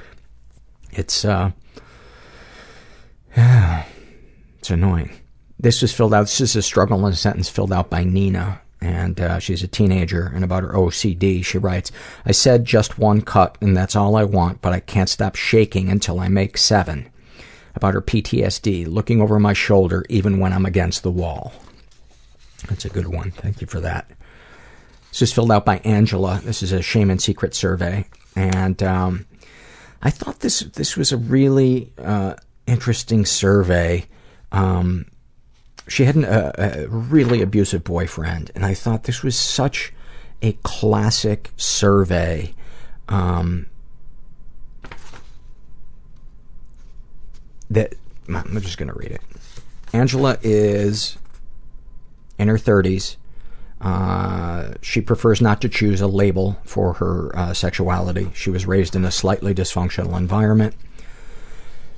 It's 0.91 1.24
uh, 1.24 1.52
it's 4.57 4.72
annoying. 4.72 5.11
This 5.59 5.81
was 5.81 5.93
filled 5.93 6.14
out, 6.14 6.23
this 6.23 6.41
is 6.41 6.55
a 6.55 6.61
struggle 6.61 7.05
in 7.05 7.14
a 7.14 7.15
sentence 7.15 7.49
filled 7.49 7.72
out 7.72 7.89
by 7.89 8.03
Nina, 8.03 8.61
and 8.81 9.19
uh, 9.19 9.39
she's 9.39 9.64
a 9.64 9.68
teenager, 9.68 10.31
and 10.34 10.43
about 10.43 10.64
her 10.64 10.73
OCD, 10.73 11.45
she 11.45 11.57
writes, 11.57 11.91
I 12.26 12.31
said 12.31 12.65
just 12.65 12.97
one 12.97 13.22
cut, 13.22 13.57
and 13.61 13.77
that's 13.77 13.95
all 13.95 14.15
I 14.15 14.23
want, 14.23 14.61
but 14.61 14.73
I 14.73 14.80
can't 14.80 15.09
stop 15.09 15.35
shaking 15.35 15.89
until 15.89 16.19
I 16.19 16.27
make 16.27 16.57
seven. 16.57 17.09
About 17.76 17.93
her 17.93 18.01
PTSD, 18.01 18.88
looking 18.88 19.22
over 19.22 19.39
my 19.39 19.53
shoulder 19.53 20.03
even 20.09 20.39
when 20.39 20.51
I'm 20.51 20.65
against 20.65 21.03
the 21.03 21.11
wall. 21.11 21.53
That's 22.68 22.85
a 22.85 22.89
good 22.89 23.07
one. 23.07 23.30
Thank 23.30 23.61
you 23.61 23.68
for 23.68 23.80
that. 23.81 24.09
This 25.11 25.22
is 25.22 25.34
filled 25.34 25.51
out 25.51 25.65
by 25.65 25.77
Angela. 25.80 26.41
This 26.43 26.64
is 26.64 26.72
a 26.72 26.81
shame 26.81 27.11
and 27.11 27.22
secret 27.22 27.53
survey 27.53 28.07
And 28.35 28.81
um, 28.81 29.27
I 30.01 30.09
thought 30.09 30.39
this 30.39 30.59
this 30.59 30.97
was 30.97 31.11
a 31.11 31.18
really 31.18 31.91
uh, 31.97 32.35
interesting 32.68 33.26
survey. 33.26 34.06
Um, 34.52 35.06
she 35.88 36.03
had 36.03 36.15
an, 36.15 36.26
a, 36.26 36.53
a 36.57 36.88
really 36.88 37.41
abusive 37.41 37.84
boyfriend, 37.84 38.52
and 38.53 38.65
I 38.65 38.73
thought 38.73 39.03
this 39.03 39.23
was 39.23 39.38
such 39.38 39.94
a 40.41 40.53
classic 40.64 41.52
survey. 41.57 42.53
Um, 43.10 43.68
that 47.69 47.95
I'm 48.30 48.60
just 48.61 48.77
going 48.77 48.89
to 48.89 48.98
read 48.98 49.11
it. 49.11 49.22
Angela 49.94 50.38
is 50.41 51.18
in 52.38 52.48
her 52.48 52.57
30s. 52.57 53.15
Uh, 53.80 54.73
she 54.81 55.02
prefers 55.02 55.41
not 55.41 55.61
to 55.61 55.69
choose 55.69 56.02
a 56.02 56.07
label 56.07 56.57
for 56.64 56.94
her 56.94 57.35
uh, 57.38 57.53
sexuality. 57.53 58.31
She 58.34 58.49
was 58.49 58.65
raised 58.65 58.95
in 58.95 59.06
a 59.06 59.11
slightly 59.11 59.53
dysfunctional 59.53 60.18
environment. 60.18 60.76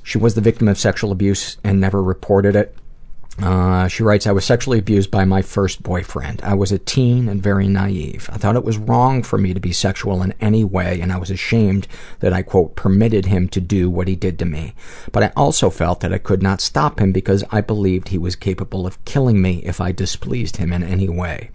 She 0.09 0.17
was 0.17 0.33
the 0.33 0.41
victim 0.41 0.67
of 0.67 0.79
sexual 0.79 1.11
abuse 1.11 1.57
and 1.63 1.79
never 1.79 2.01
reported 2.01 2.55
it. 2.55 2.75
Uh, 3.39 3.87
she 3.87 4.01
writes, 4.01 4.25
I 4.25 4.31
was 4.31 4.43
sexually 4.43 4.79
abused 4.79 5.11
by 5.11 5.23
my 5.23 5.43
first 5.43 5.83
boyfriend. 5.83 6.41
I 6.41 6.55
was 6.55 6.71
a 6.71 6.79
teen 6.79 7.29
and 7.29 7.43
very 7.43 7.67
naive. 7.67 8.27
I 8.33 8.37
thought 8.37 8.55
it 8.55 8.63
was 8.63 8.79
wrong 8.79 9.21
for 9.21 9.37
me 9.37 9.53
to 9.53 9.59
be 9.59 9.71
sexual 9.71 10.23
in 10.23 10.33
any 10.41 10.63
way, 10.63 10.99
and 10.99 11.11
I 11.11 11.17
was 11.17 11.29
ashamed 11.29 11.87
that 12.21 12.33
I, 12.33 12.41
quote, 12.41 12.75
permitted 12.75 13.27
him 13.27 13.49
to 13.49 13.61
do 13.61 13.87
what 13.87 14.07
he 14.07 14.15
did 14.15 14.39
to 14.39 14.45
me. 14.45 14.73
But 15.11 15.21
I 15.21 15.31
also 15.37 15.69
felt 15.69 15.99
that 15.99 16.11
I 16.11 16.17
could 16.17 16.41
not 16.41 16.59
stop 16.59 16.99
him 16.99 17.11
because 17.11 17.43
I 17.51 17.61
believed 17.61 18.07
he 18.07 18.17
was 18.17 18.35
capable 18.35 18.87
of 18.87 19.05
killing 19.05 19.39
me 19.43 19.61
if 19.63 19.79
I 19.79 19.91
displeased 19.91 20.57
him 20.57 20.73
in 20.73 20.81
any 20.81 21.07
way. 21.07 21.51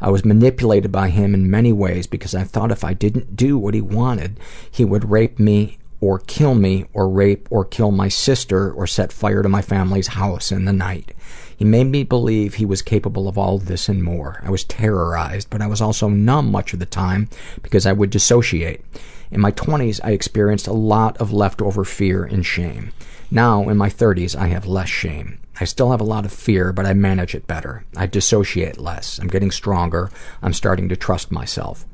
I 0.00 0.10
was 0.10 0.24
manipulated 0.24 0.92
by 0.92 1.08
him 1.08 1.34
in 1.34 1.50
many 1.50 1.72
ways 1.72 2.06
because 2.06 2.32
I 2.32 2.44
thought 2.44 2.70
if 2.70 2.84
I 2.84 2.94
didn't 2.94 3.34
do 3.34 3.58
what 3.58 3.74
he 3.74 3.80
wanted, 3.80 4.38
he 4.70 4.84
would 4.84 5.10
rape 5.10 5.40
me 5.40 5.78
or 6.00 6.18
kill 6.20 6.54
me 6.54 6.86
or 6.92 7.08
rape 7.08 7.48
or 7.50 7.64
kill 7.64 7.90
my 7.90 8.08
sister 8.08 8.70
or 8.72 8.86
set 8.86 9.12
fire 9.12 9.42
to 9.42 9.48
my 9.48 9.62
family's 9.62 10.08
house 10.08 10.52
in 10.52 10.64
the 10.64 10.72
night. 10.72 11.12
He 11.56 11.64
made 11.64 11.88
me 11.88 12.04
believe 12.04 12.54
he 12.54 12.64
was 12.64 12.82
capable 12.82 13.26
of 13.26 13.36
all 13.36 13.58
this 13.58 13.88
and 13.88 14.04
more. 14.04 14.40
I 14.44 14.50
was 14.50 14.62
terrorized, 14.62 15.50
but 15.50 15.60
I 15.60 15.66
was 15.66 15.80
also 15.80 16.08
numb 16.08 16.52
much 16.52 16.72
of 16.72 16.78
the 16.78 16.86
time 16.86 17.28
because 17.62 17.84
I 17.84 17.92
would 17.92 18.10
dissociate. 18.10 18.84
In 19.30 19.40
my 19.40 19.50
20s, 19.50 20.00
I 20.04 20.12
experienced 20.12 20.68
a 20.68 20.72
lot 20.72 21.16
of 21.18 21.32
leftover 21.32 21.84
fear 21.84 22.24
and 22.24 22.46
shame. 22.46 22.92
Now, 23.30 23.68
in 23.68 23.76
my 23.76 23.90
30s, 23.90 24.36
I 24.36 24.46
have 24.46 24.66
less 24.66 24.88
shame. 24.88 25.38
I 25.60 25.64
still 25.64 25.90
have 25.90 26.00
a 26.00 26.04
lot 26.04 26.24
of 26.24 26.32
fear, 26.32 26.72
but 26.72 26.86
I 26.86 26.94
manage 26.94 27.34
it 27.34 27.48
better. 27.48 27.84
I 27.96 28.06
dissociate 28.06 28.78
less. 28.78 29.18
I'm 29.18 29.26
getting 29.26 29.50
stronger. 29.50 30.10
I'm 30.40 30.52
starting 30.52 30.88
to 30.88 30.96
trust 30.96 31.32
myself. 31.32 31.84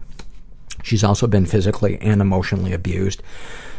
She's 0.83 1.03
also 1.03 1.27
been 1.27 1.47
physically 1.47 1.99
and 2.01 2.21
emotionally 2.21 2.75
abused. 2.75 3.23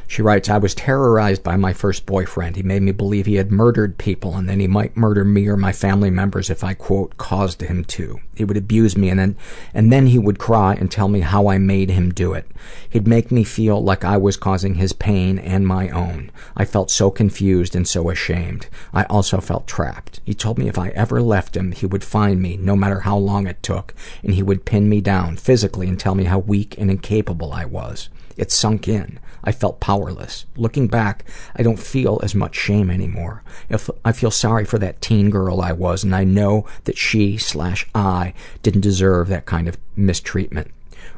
She 0.07 0.22
writes, 0.22 0.49
I 0.49 0.57
was 0.57 0.76
terrorized 0.76 1.41
by 1.44 1.57
my 1.57 1.73
first 1.73 2.06
boyfriend. 2.06 2.56
He 2.56 2.64
made 2.64 2.84
me 2.84 2.91
believe 2.91 3.26
he 3.26 3.36
had 3.36 3.52
murdered 3.52 3.98
people 3.98 4.36
and 4.36 4.48
then 4.48 4.60
he 4.60 4.68
might 4.68 4.95
murder 4.95 5.23
me 5.23 5.48
or 5.48 5.57
my 5.57 5.72
family 5.72 6.10
members 6.10 6.49
if 6.49 6.64
I, 6.64 6.73
quote, 6.73 7.18
caused 7.18 7.61
him 7.61 7.84
to. 7.86 8.19
He 8.36 8.44
would 8.44 8.57
abuse 8.57 8.95
me 8.95 9.10
and 9.10 9.19
then, 9.19 9.36
and 9.73 9.91
then 9.91 10.07
he 10.07 10.19
would 10.19 10.38
cry 10.38 10.76
and 10.76 10.91
tell 10.91 11.07
me 11.07 11.22
how 11.22 11.48
I 11.48 11.57
made 11.57 11.90
him 11.90 12.14
do 12.14 12.34
it. 12.34 12.49
He'd 12.90 13.07
make 13.07 13.32
me 13.32 13.44
feel 13.44 13.84
like 13.84 14.03
I 14.03 14.18
was 14.18 14.38
causing 14.38 14.76
his 14.76 14.94
pain 14.94 15.40
and 15.40 15.65
my 15.65 15.90
own. 15.90 16.32
I 16.56 16.65
felt 16.65 16.91
so 16.91 17.10
confused 17.10 17.76
and 17.76 17.88
so 17.88 18.10
ashamed. 18.10 18.68
I 18.94 19.03
also 19.06 19.40
felt 19.40 19.68
trapped. 19.68 20.22
He 20.23 20.34
told 20.34 20.60
me 20.60 20.68
if 20.68 20.77
I 20.77 20.90
ever 20.90 21.22
left 21.22 21.57
him, 21.57 21.72
he 21.72 21.86
would 21.86 22.03
find 22.03 22.41
me, 22.41 22.57
no 22.57 22.76
matter 22.76 23.02
how 23.02 23.18
long 23.18 23.48
it 23.48 23.64
took, 23.64 23.94
and 24.23 24.34
he 24.36 24.44
would 24.44 24.65
pin 24.65 24.88
me 24.88 25.02
down 25.02 25.38
physically 25.38 25.88
and 25.88 25.99
tell 25.99 26.15
me 26.15 26.26
how 26.26 26.40
weak 26.40 26.76
and 26.77 26.91
incapable 26.91 27.53
I 27.53 27.65
was. 27.65 28.10
It 28.38 28.52
sunk 28.52 28.88
in. 28.88 29.19
I 29.46 29.52
felt 29.52 29.80
powerless. 29.80 30.46
Looking 30.58 30.88
back, 30.88 31.26
I 31.56 31.64
don't 31.64 31.80
feel 31.80 32.20
as 32.24 32.34
much 32.36 32.56
shame 32.56 32.90
anymore. 32.90 33.44
If 33.70 33.90
I 34.04 34.12
feel 34.12 34.32
sorry 34.32 34.66
for 34.66 34.80
that 34.80 35.02
teen 35.02 35.30
girl 35.30 35.62
I 35.62 35.72
was, 35.72 36.04
and 36.04 36.16
I 36.16 36.24
know 36.24 36.66
that 36.86 36.98
she 36.98 37.38
slash 37.38 37.88
I 37.94 38.34
didn't 38.64 38.82
deserve 38.82 39.28
that 39.30 39.46
kind 39.46 39.68
of 39.68 39.78
mistreatment. 39.96 40.72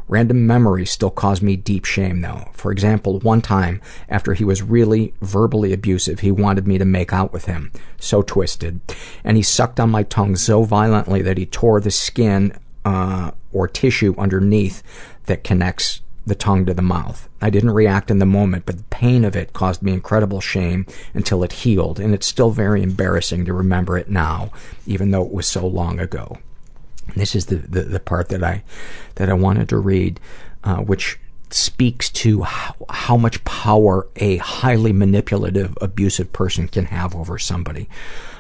Random 0.09 0.47
memories 0.47 0.91
still 0.91 1.09
cause 1.09 1.41
me 1.41 1.57
deep 1.57 1.83
shame, 1.83 2.21
though. 2.21 2.49
For 2.53 2.71
example, 2.71 3.19
one 3.19 3.41
time, 3.41 3.81
after 4.07 4.33
he 4.33 4.45
was 4.45 4.61
really 4.61 5.13
verbally 5.21 5.73
abusive, 5.73 6.21
he 6.21 6.31
wanted 6.31 6.65
me 6.65 6.77
to 6.77 6.85
make 6.85 7.11
out 7.11 7.33
with 7.33 7.45
him. 7.45 7.71
So 7.99 8.21
twisted. 8.21 8.79
And 9.23 9.35
he 9.35 9.43
sucked 9.43 9.79
on 9.81 9.89
my 9.89 10.03
tongue 10.03 10.37
so 10.37 10.63
violently 10.63 11.21
that 11.23 11.37
he 11.37 11.45
tore 11.45 11.81
the 11.81 11.91
skin 11.91 12.57
uh, 12.85 13.31
or 13.51 13.67
tissue 13.67 14.15
underneath 14.17 14.81
that 15.25 15.43
connects 15.43 16.01
the 16.27 16.35
tongue 16.35 16.65
to 16.65 16.73
the 16.73 16.81
mouth. 16.81 17.29
I 17.41 17.49
didn't 17.49 17.71
react 17.71 18.11
in 18.11 18.19
the 18.19 18.25
moment, 18.25 18.65
but 18.65 18.77
the 18.77 18.83
pain 18.83 19.23
of 19.23 19.35
it 19.35 19.53
caused 19.53 19.81
me 19.81 19.93
incredible 19.93 20.41
shame 20.41 20.85
until 21.13 21.43
it 21.43 21.53
healed, 21.53 21.99
and 21.99 22.13
it's 22.13 22.27
still 22.27 22.51
very 22.51 22.83
embarrassing 22.83 23.45
to 23.45 23.53
remember 23.53 23.97
it 23.97 24.09
now, 24.09 24.51
even 24.85 25.11
though 25.11 25.25
it 25.25 25.31
was 25.31 25.47
so 25.47 25.65
long 25.65 25.99
ago. 25.99 26.37
This 27.15 27.33
is 27.33 27.45
the, 27.45 27.55
the, 27.55 27.83
the 27.83 27.99
part 28.01 28.27
that 28.29 28.43
I, 28.43 28.63
that 29.15 29.29
I 29.29 29.33
wanted 29.33 29.69
to 29.69 29.77
read, 29.77 30.19
uh, 30.65 30.77
which 30.77 31.17
speaks 31.49 32.09
to 32.09 32.41
how, 32.41 32.75
how 32.89 33.15
much 33.15 33.43
power 33.45 34.07
a 34.17 34.35
highly 34.37 34.91
manipulative, 34.91 35.77
abusive 35.81 36.33
person 36.33 36.67
can 36.67 36.85
have 36.85 37.15
over 37.15 37.37
somebody. 37.37 37.87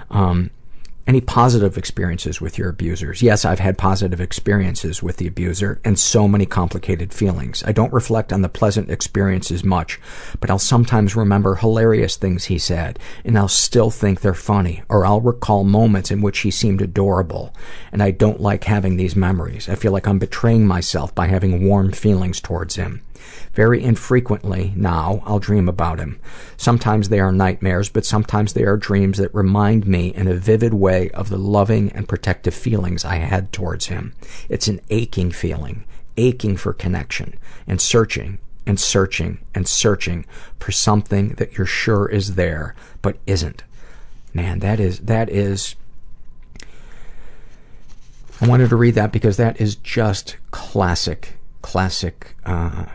Um, 0.09 0.51
any 1.07 1.21
positive 1.21 1.77
experiences 1.77 2.41
with 2.41 2.57
your 2.57 2.69
abusers? 2.69 3.21
Yes, 3.21 3.45
I've 3.45 3.59
had 3.59 3.77
positive 3.77 4.19
experiences 4.19 5.01
with 5.01 5.17
the 5.17 5.27
abuser 5.27 5.79
and 5.85 5.97
so 5.97 6.27
many 6.27 6.45
complicated 6.45 7.13
feelings. 7.13 7.63
I 7.65 7.71
don't 7.71 7.93
reflect 7.93 8.33
on 8.33 8.41
the 8.41 8.49
pleasant 8.49 8.91
experiences 8.91 9.63
much, 9.63 9.99
but 10.41 10.49
I'll 10.49 10.59
sometimes 10.59 11.15
remember 11.15 11.55
hilarious 11.55 12.17
things 12.17 12.45
he 12.45 12.59
said, 12.59 12.99
and 13.23 13.37
I'll 13.37 13.47
still 13.47 13.89
think 13.89 14.19
they're 14.19 14.33
funny, 14.33 14.83
or 14.89 15.05
I'll 15.05 15.21
recall 15.21 15.63
moments 15.63 16.11
in 16.11 16.21
which 16.21 16.39
he 16.39 16.51
seemed 16.51 16.81
adorable, 16.81 17.53
and 17.91 18.03
I 18.03 18.11
don't 18.11 18.41
like 18.41 18.65
having 18.65 18.97
these 18.97 19.15
memories. 19.15 19.69
I 19.69 19.75
feel 19.75 19.93
like 19.93 20.07
I'm 20.07 20.19
betraying 20.19 20.67
myself 20.67 21.15
by 21.15 21.27
having 21.27 21.65
warm 21.65 21.93
feelings 21.93 22.41
towards 22.41 22.75
him. 22.75 23.01
Very 23.53 23.83
infrequently 23.83 24.73
now 24.75 25.21
I'll 25.25 25.39
dream 25.39 25.67
about 25.67 25.99
him. 25.99 26.19
Sometimes 26.57 27.09
they 27.09 27.19
are 27.19 27.31
nightmares, 27.31 27.89
but 27.89 28.05
sometimes 28.05 28.53
they 28.53 28.63
are 28.63 28.77
dreams 28.77 29.17
that 29.17 29.33
remind 29.33 29.87
me 29.87 30.13
in 30.13 30.27
a 30.27 30.33
vivid 30.33 30.73
way 30.73 31.09
of 31.11 31.29
the 31.29 31.37
loving 31.37 31.91
and 31.91 32.07
protective 32.07 32.53
feelings 32.53 33.03
I 33.03 33.15
had 33.15 33.51
towards 33.51 33.87
him. 33.87 34.13
It's 34.49 34.67
an 34.67 34.81
aching 34.89 35.31
feeling, 35.31 35.85
aching 36.17 36.57
for 36.57 36.73
connection, 36.73 37.33
and 37.65 37.81
searching 37.81 38.39
and 38.67 38.79
searching 38.79 39.39
and 39.55 39.67
searching 39.67 40.25
for 40.59 40.71
something 40.71 41.29
that 41.35 41.57
you're 41.57 41.65
sure 41.65 42.07
is 42.07 42.35
there, 42.35 42.75
but 43.01 43.17
isn't. 43.25 43.63
Man, 44.33 44.59
that 44.59 44.79
is, 44.79 44.99
that 44.99 45.29
is, 45.29 45.75
I 48.41 48.47
wanted 48.47 48.69
to 48.69 48.75
read 48.75 48.95
that 48.95 49.11
because 49.11 49.37
that 49.37 49.59
is 49.59 49.77
just 49.77 50.35
classic, 50.51 51.37
classic, 51.61 52.35
uh, 52.45 52.85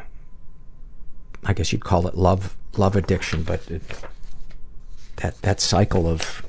I 1.44 1.52
guess 1.52 1.72
you'd 1.72 1.84
call 1.84 2.06
it 2.06 2.16
love 2.16 2.56
love 2.76 2.96
addiction, 2.96 3.42
but 3.42 3.68
it, 3.70 3.82
that 5.16 5.40
that 5.42 5.60
cycle 5.60 6.06
of 6.06 6.42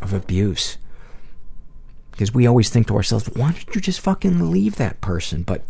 of 0.00 0.12
abuse. 0.12 0.78
Because 2.12 2.32
we 2.32 2.46
always 2.46 2.70
think 2.70 2.86
to 2.86 2.94
ourselves, 2.94 3.28
why 3.34 3.50
don't 3.50 3.74
you 3.74 3.80
just 3.80 3.98
fucking 4.00 4.52
leave 4.52 4.76
that 4.76 5.00
person? 5.00 5.42
But 5.42 5.62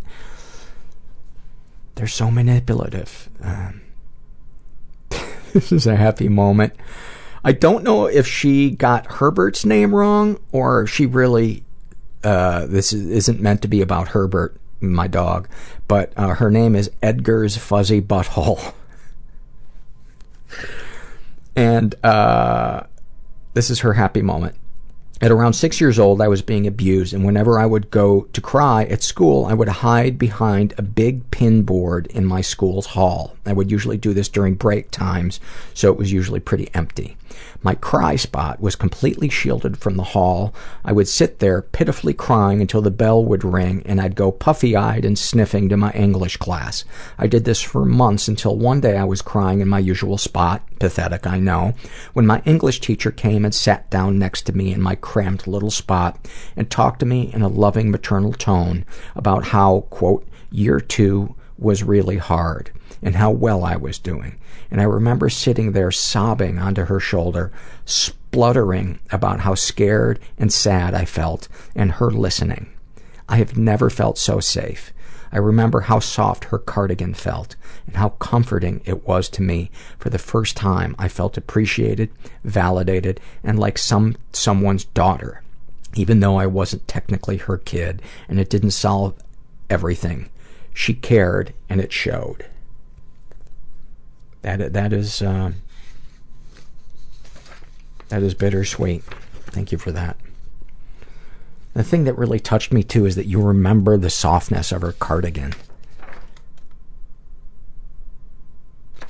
they're 1.94 2.06
so 2.06 2.30
manipulative. 2.30 3.30
Um, 3.42 3.80
this 5.54 5.72
is 5.72 5.86
a 5.86 5.96
happy 5.96 6.28
moment. 6.28 6.74
I 7.44 7.52
don't 7.52 7.82
know 7.82 8.06
if 8.06 8.26
she 8.26 8.70
got 8.70 9.12
Herbert's 9.12 9.64
name 9.64 9.94
wrong 9.94 10.38
or 10.52 10.86
she 10.86 11.06
really. 11.06 11.64
Uh, 12.22 12.64
this 12.66 12.92
is, 12.94 13.06
isn't 13.06 13.40
meant 13.40 13.60
to 13.60 13.68
be 13.68 13.82
about 13.82 14.08
Herbert 14.08 14.58
my 14.80 15.06
dog, 15.06 15.48
but 15.88 16.12
uh, 16.16 16.34
her 16.34 16.50
name 16.50 16.74
is 16.76 16.90
Edgar's 17.02 17.56
Fuzzy 17.56 18.00
Butthole. 18.00 18.74
and 21.56 21.94
uh, 22.04 22.84
this 23.54 23.70
is 23.70 23.80
her 23.80 23.94
happy 23.94 24.22
moment. 24.22 24.56
At 25.20 25.30
around 25.30 25.54
six 25.54 25.80
years 25.80 25.98
old, 25.98 26.20
I 26.20 26.28
was 26.28 26.42
being 26.42 26.66
abused, 26.66 27.14
and 27.14 27.24
whenever 27.24 27.58
I 27.58 27.66
would 27.66 27.90
go 27.90 28.22
to 28.32 28.40
cry 28.40 28.84
at 28.84 29.02
school, 29.02 29.46
I 29.46 29.54
would 29.54 29.68
hide 29.68 30.18
behind 30.18 30.74
a 30.76 30.82
big 30.82 31.30
pin 31.30 31.62
board 31.62 32.08
in 32.08 32.26
my 32.26 32.40
school's 32.40 32.86
hall. 32.86 33.36
I 33.46 33.52
would 33.52 33.70
usually 33.70 33.96
do 33.96 34.12
this 34.12 34.28
during 34.28 34.54
break 34.54 34.90
times, 34.90 35.40
so 35.72 35.90
it 35.90 35.96
was 35.96 36.12
usually 36.12 36.40
pretty 36.40 36.68
empty. 36.74 37.16
My 37.62 37.74
cry 37.74 38.16
spot 38.16 38.60
was 38.60 38.76
completely 38.76 39.28
shielded 39.28 39.76
from 39.76 39.96
the 39.96 40.02
hall. 40.02 40.54
I 40.84 40.92
would 40.92 41.08
sit 41.08 41.38
there 41.38 41.62
pitifully 41.62 42.12
crying 42.12 42.60
until 42.60 42.82
the 42.82 42.90
bell 42.90 43.24
would 43.24 43.44
ring 43.44 43.82
and 43.86 44.00
I'd 44.00 44.16
go 44.16 44.30
puffy-eyed 44.30 45.04
and 45.04 45.18
sniffing 45.18 45.68
to 45.68 45.76
my 45.76 45.90
English 45.92 46.36
class. 46.36 46.84
I 47.18 47.26
did 47.26 47.44
this 47.44 47.60
for 47.60 47.84
months 47.84 48.28
until 48.28 48.56
one 48.56 48.80
day 48.80 48.96
I 48.96 49.04
was 49.04 49.22
crying 49.22 49.60
in 49.60 49.68
my 49.68 49.78
usual 49.78 50.18
spot, 50.18 50.62
pathetic 50.78 51.26
I 51.26 51.38
know, 51.38 51.74
when 52.12 52.26
my 52.26 52.42
English 52.44 52.80
teacher 52.80 53.10
came 53.10 53.44
and 53.44 53.54
sat 53.54 53.90
down 53.90 54.18
next 54.18 54.42
to 54.42 54.56
me 54.56 54.72
in 54.72 54.82
my 54.82 54.94
cramped 54.94 55.48
little 55.48 55.70
spot 55.70 56.28
and 56.56 56.70
talked 56.70 57.00
to 57.00 57.06
me 57.06 57.32
in 57.32 57.42
a 57.42 57.48
loving 57.48 57.90
maternal 57.90 58.32
tone 58.32 58.84
about 59.16 59.46
how, 59.46 59.86
quote, 59.90 60.26
year 60.50 60.80
two 60.80 61.34
was 61.58 61.82
really 61.82 62.18
hard 62.18 62.70
and 63.04 63.16
how 63.16 63.30
well 63.30 63.64
I 63.64 63.76
was 63.76 63.98
doing. 63.98 64.38
And 64.70 64.80
I 64.80 64.84
remember 64.84 65.28
sitting 65.28 65.70
there 65.72 65.92
sobbing 65.92 66.58
onto 66.58 66.86
her 66.86 66.98
shoulder, 66.98 67.52
spluttering 67.84 68.98
about 69.12 69.40
how 69.40 69.54
scared 69.54 70.18
and 70.38 70.52
sad 70.52 70.94
I 70.94 71.04
felt, 71.04 71.46
and 71.76 71.92
her 71.92 72.10
listening. 72.10 72.72
I 73.28 73.36
have 73.36 73.56
never 73.56 73.90
felt 73.90 74.18
so 74.18 74.40
safe. 74.40 74.92
I 75.30 75.38
remember 75.38 75.82
how 75.82 75.98
soft 75.98 76.44
her 76.44 76.58
cardigan 76.58 77.12
felt 77.12 77.56
and 77.86 77.96
how 77.96 78.10
comforting 78.10 78.80
it 78.84 79.06
was 79.06 79.28
to 79.30 79.42
me. 79.42 79.70
For 79.98 80.08
the 80.08 80.18
first 80.18 80.56
time, 80.56 80.94
I 80.98 81.08
felt 81.08 81.36
appreciated, 81.36 82.10
validated, 82.44 83.20
and 83.42 83.58
like 83.58 83.76
some 83.76 84.16
someone's 84.32 84.84
daughter, 84.84 85.42
even 85.94 86.20
though 86.20 86.36
I 86.36 86.46
wasn't 86.46 86.86
technically 86.86 87.38
her 87.38 87.58
kid 87.58 88.00
and 88.28 88.38
it 88.38 88.48
didn't 88.48 88.70
solve 88.70 89.14
everything. 89.68 90.30
She 90.72 90.94
cared 90.94 91.52
and 91.68 91.80
it 91.80 91.92
showed. 91.92 92.46
That 94.44 94.74
that 94.74 94.92
is 94.92 95.22
uh, 95.22 95.52
that 98.08 98.22
is 98.22 98.34
bittersweet. 98.34 99.02
Thank 99.46 99.72
you 99.72 99.78
for 99.78 99.90
that. 99.90 100.18
The 101.72 101.82
thing 101.82 102.04
that 102.04 102.18
really 102.18 102.38
touched 102.38 102.70
me 102.70 102.82
too 102.82 103.06
is 103.06 103.16
that 103.16 103.24
you 103.26 103.40
remember 103.40 103.96
the 103.96 104.10
softness 104.10 104.70
of 104.70 104.82
her 104.82 104.92
cardigan. 104.92 105.54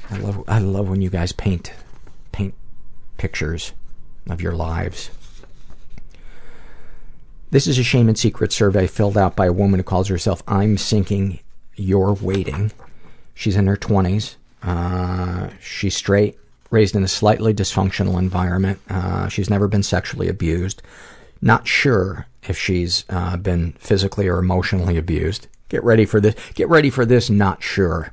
I 0.09 0.19
love 0.19 0.45
I 0.47 0.61
love 0.61 0.89
when 0.89 1.03
you 1.03 1.11
guys 1.11 1.33
paint 1.33 1.73
paint 2.31 2.55
pictures 3.19 3.73
of 4.31 4.41
your 4.41 4.53
lives. 4.53 5.11
This 7.51 7.67
is 7.67 7.77
a 7.77 7.83
shame 7.83 8.07
and 8.07 8.17
secret 8.17 8.53
survey 8.53 8.87
filled 8.87 9.19
out 9.19 9.35
by 9.35 9.47
a 9.47 9.53
woman 9.53 9.81
who 9.81 9.85
calls 9.85 10.07
herself 10.07 10.45
I'm 10.47 10.79
sinking, 10.79 11.41
you're 11.75 12.13
waiting. 12.13 12.71
She's 13.35 13.57
in 13.57 13.67
her 13.67 13.77
20s. 13.77 14.37
Uh, 14.65 15.51
she's 15.61 15.95
straight, 15.97 16.39
raised 16.71 16.97
in 16.97 17.05
a 17.05 17.09
slightly 17.09 17.53
dysfunctional 17.53 18.19
environment. 18.19 18.81
Uh, 18.89 19.29
she's 19.29 19.51
never 19.51 19.69
been 19.69 19.83
sexually 19.83 20.29
abused. 20.29 20.83
Not 21.43 21.69
sure 21.69 22.27
if 22.43 22.59
she's 22.59 23.05
uh, 23.11 23.37
been 23.37 23.73
physically 23.73 24.27
or 24.29 24.39
emotionally 24.39 24.97
abused. 24.97 25.47
Get 25.69 25.85
ready 25.85 26.05
for 26.05 26.21
this. 26.21 26.35
Get 26.55 26.69
ready 26.69 26.91
for 26.91 27.05
this. 27.05 27.29
Not 27.29 27.63
sure. 27.63 28.13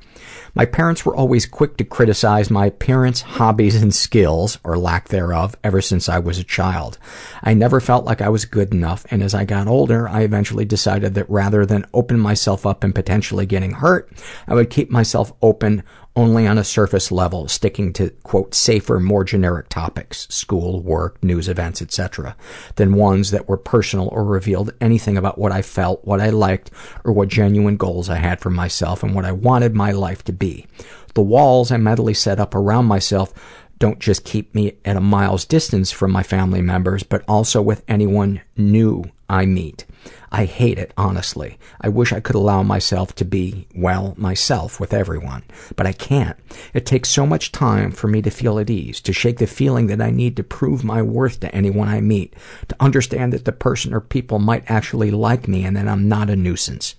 My 0.54 0.66
parents 0.66 1.06
were 1.06 1.16
always 1.16 1.46
quick 1.46 1.78
to 1.78 1.84
criticize 1.84 2.50
my 2.50 2.66
appearance, 2.66 3.22
hobbies, 3.22 3.80
and 3.80 3.94
skills, 3.94 4.58
or 4.62 4.76
lack 4.76 5.08
thereof, 5.08 5.56
ever 5.64 5.80
since 5.80 6.10
I 6.10 6.18
was 6.18 6.38
a 6.38 6.44
child. 6.44 6.98
I 7.42 7.54
never 7.54 7.80
felt 7.80 8.04
like 8.04 8.20
I 8.20 8.28
was 8.28 8.44
good 8.44 8.74
enough, 8.74 9.06
and 9.10 9.22
as 9.22 9.34
I 9.34 9.46
got 9.46 9.66
older, 9.66 10.06
I 10.06 10.22
eventually 10.22 10.66
decided 10.66 11.14
that 11.14 11.30
rather 11.30 11.64
than 11.64 11.86
open 11.94 12.20
myself 12.20 12.66
up 12.66 12.84
and 12.84 12.94
potentially 12.94 13.46
getting 13.46 13.72
hurt, 13.72 14.10
I 14.46 14.54
would 14.54 14.68
keep 14.68 14.90
myself 14.90 15.32
open 15.40 15.84
only 16.14 16.46
on 16.46 16.58
a 16.58 16.64
surface 16.64 17.10
level, 17.10 17.48
sticking 17.48 17.92
to, 17.94 18.10
quote, 18.22 18.54
safer, 18.54 19.00
more 19.00 19.24
generic 19.24 19.68
topics, 19.68 20.26
school, 20.28 20.80
work, 20.80 21.22
news 21.24 21.48
events, 21.48 21.80
etc., 21.80 22.36
than 22.76 22.94
ones 22.94 23.30
that 23.30 23.48
were 23.48 23.56
personal 23.56 24.08
or 24.08 24.24
revealed 24.24 24.74
anything 24.80 25.16
about 25.16 25.38
what 25.38 25.52
I 25.52 25.62
felt, 25.62 26.04
what 26.04 26.20
I 26.20 26.30
liked, 26.30 26.70
or 27.04 27.12
what 27.12 27.28
genuine 27.28 27.76
goals 27.76 28.10
I 28.10 28.16
had 28.16 28.40
for 28.40 28.50
myself 28.50 29.02
and 29.02 29.14
what 29.14 29.24
I 29.24 29.32
wanted 29.32 29.74
my 29.74 29.92
life 29.92 30.22
to 30.24 30.32
be. 30.32 30.66
The 31.14 31.22
walls 31.22 31.70
I 31.70 31.78
mentally 31.78 32.14
set 32.14 32.38
up 32.38 32.54
around 32.54 32.86
myself 32.86 33.32
don't 33.78 33.98
just 33.98 34.24
keep 34.24 34.54
me 34.54 34.74
at 34.84 34.96
a 34.96 35.00
mile's 35.00 35.44
distance 35.44 35.90
from 35.90 36.12
my 36.12 36.22
family 36.22 36.62
members, 36.62 37.02
but 37.02 37.24
also 37.26 37.60
with 37.60 37.82
anyone 37.88 38.40
new 38.56 39.04
I 39.28 39.46
meet. 39.46 39.86
I 40.34 40.46
hate 40.46 40.78
it, 40.78 40.94
honestly. 40.96 41.58
I 41.78 41.90
wish 41.90 42.10
I 42.10 42.20
could 42.20 42.34
allow 42.34 42.62
myself 42.62 43.14
to 43.16 43.24
be, 43.24 43.66
well, 43.74 44.14
myself 44.16 44.80
with 44.80 44.94
everyone. 44.94 45.42
But 45.76 45.86
I 45.86 45.92
can't. 45.92 46.38
It 46.72 46.86
takes 46.86 47.10
so 47.10 47.26
much 47.26 47.52
time 47.52 47.90
for 47.90 48.08
me 48.08 48.22
to 48.22 48.30
feel 48.30 48.58
at 48.58 48.70
ease, 48.70 49.02
to 49.02 49.12
shake 49.12 49.36
the 49.36 49.46
feeling 49.46 49.88
that 49.88 50.00
I 50.00 50.10
need 50.10 50.36
to 50.36 50.42
prove 50.42 50.84
my 50.84 51.02
worth 51.02 51.40
to 51.40 51.54
anyone 51.54 51.88
I 51.88 52.00
meet, 52.00 52.32
to 52.68 52.76
understand 52.80 53.34
that 53.34 53.44
the 53.44 53.52
person 53.52 53.92
or 53.92 54.00
people 54.00 54.38
might 54.38 54.70
actually 54.70 55.10
like 55.10 55.46
me 55.46 55.64
and 55.64 55.76
that 55.76 55.86
I'm 55.86 56.08
not 56.08 56.30
a 56.30 56.36
nuisance. 56.36 56.94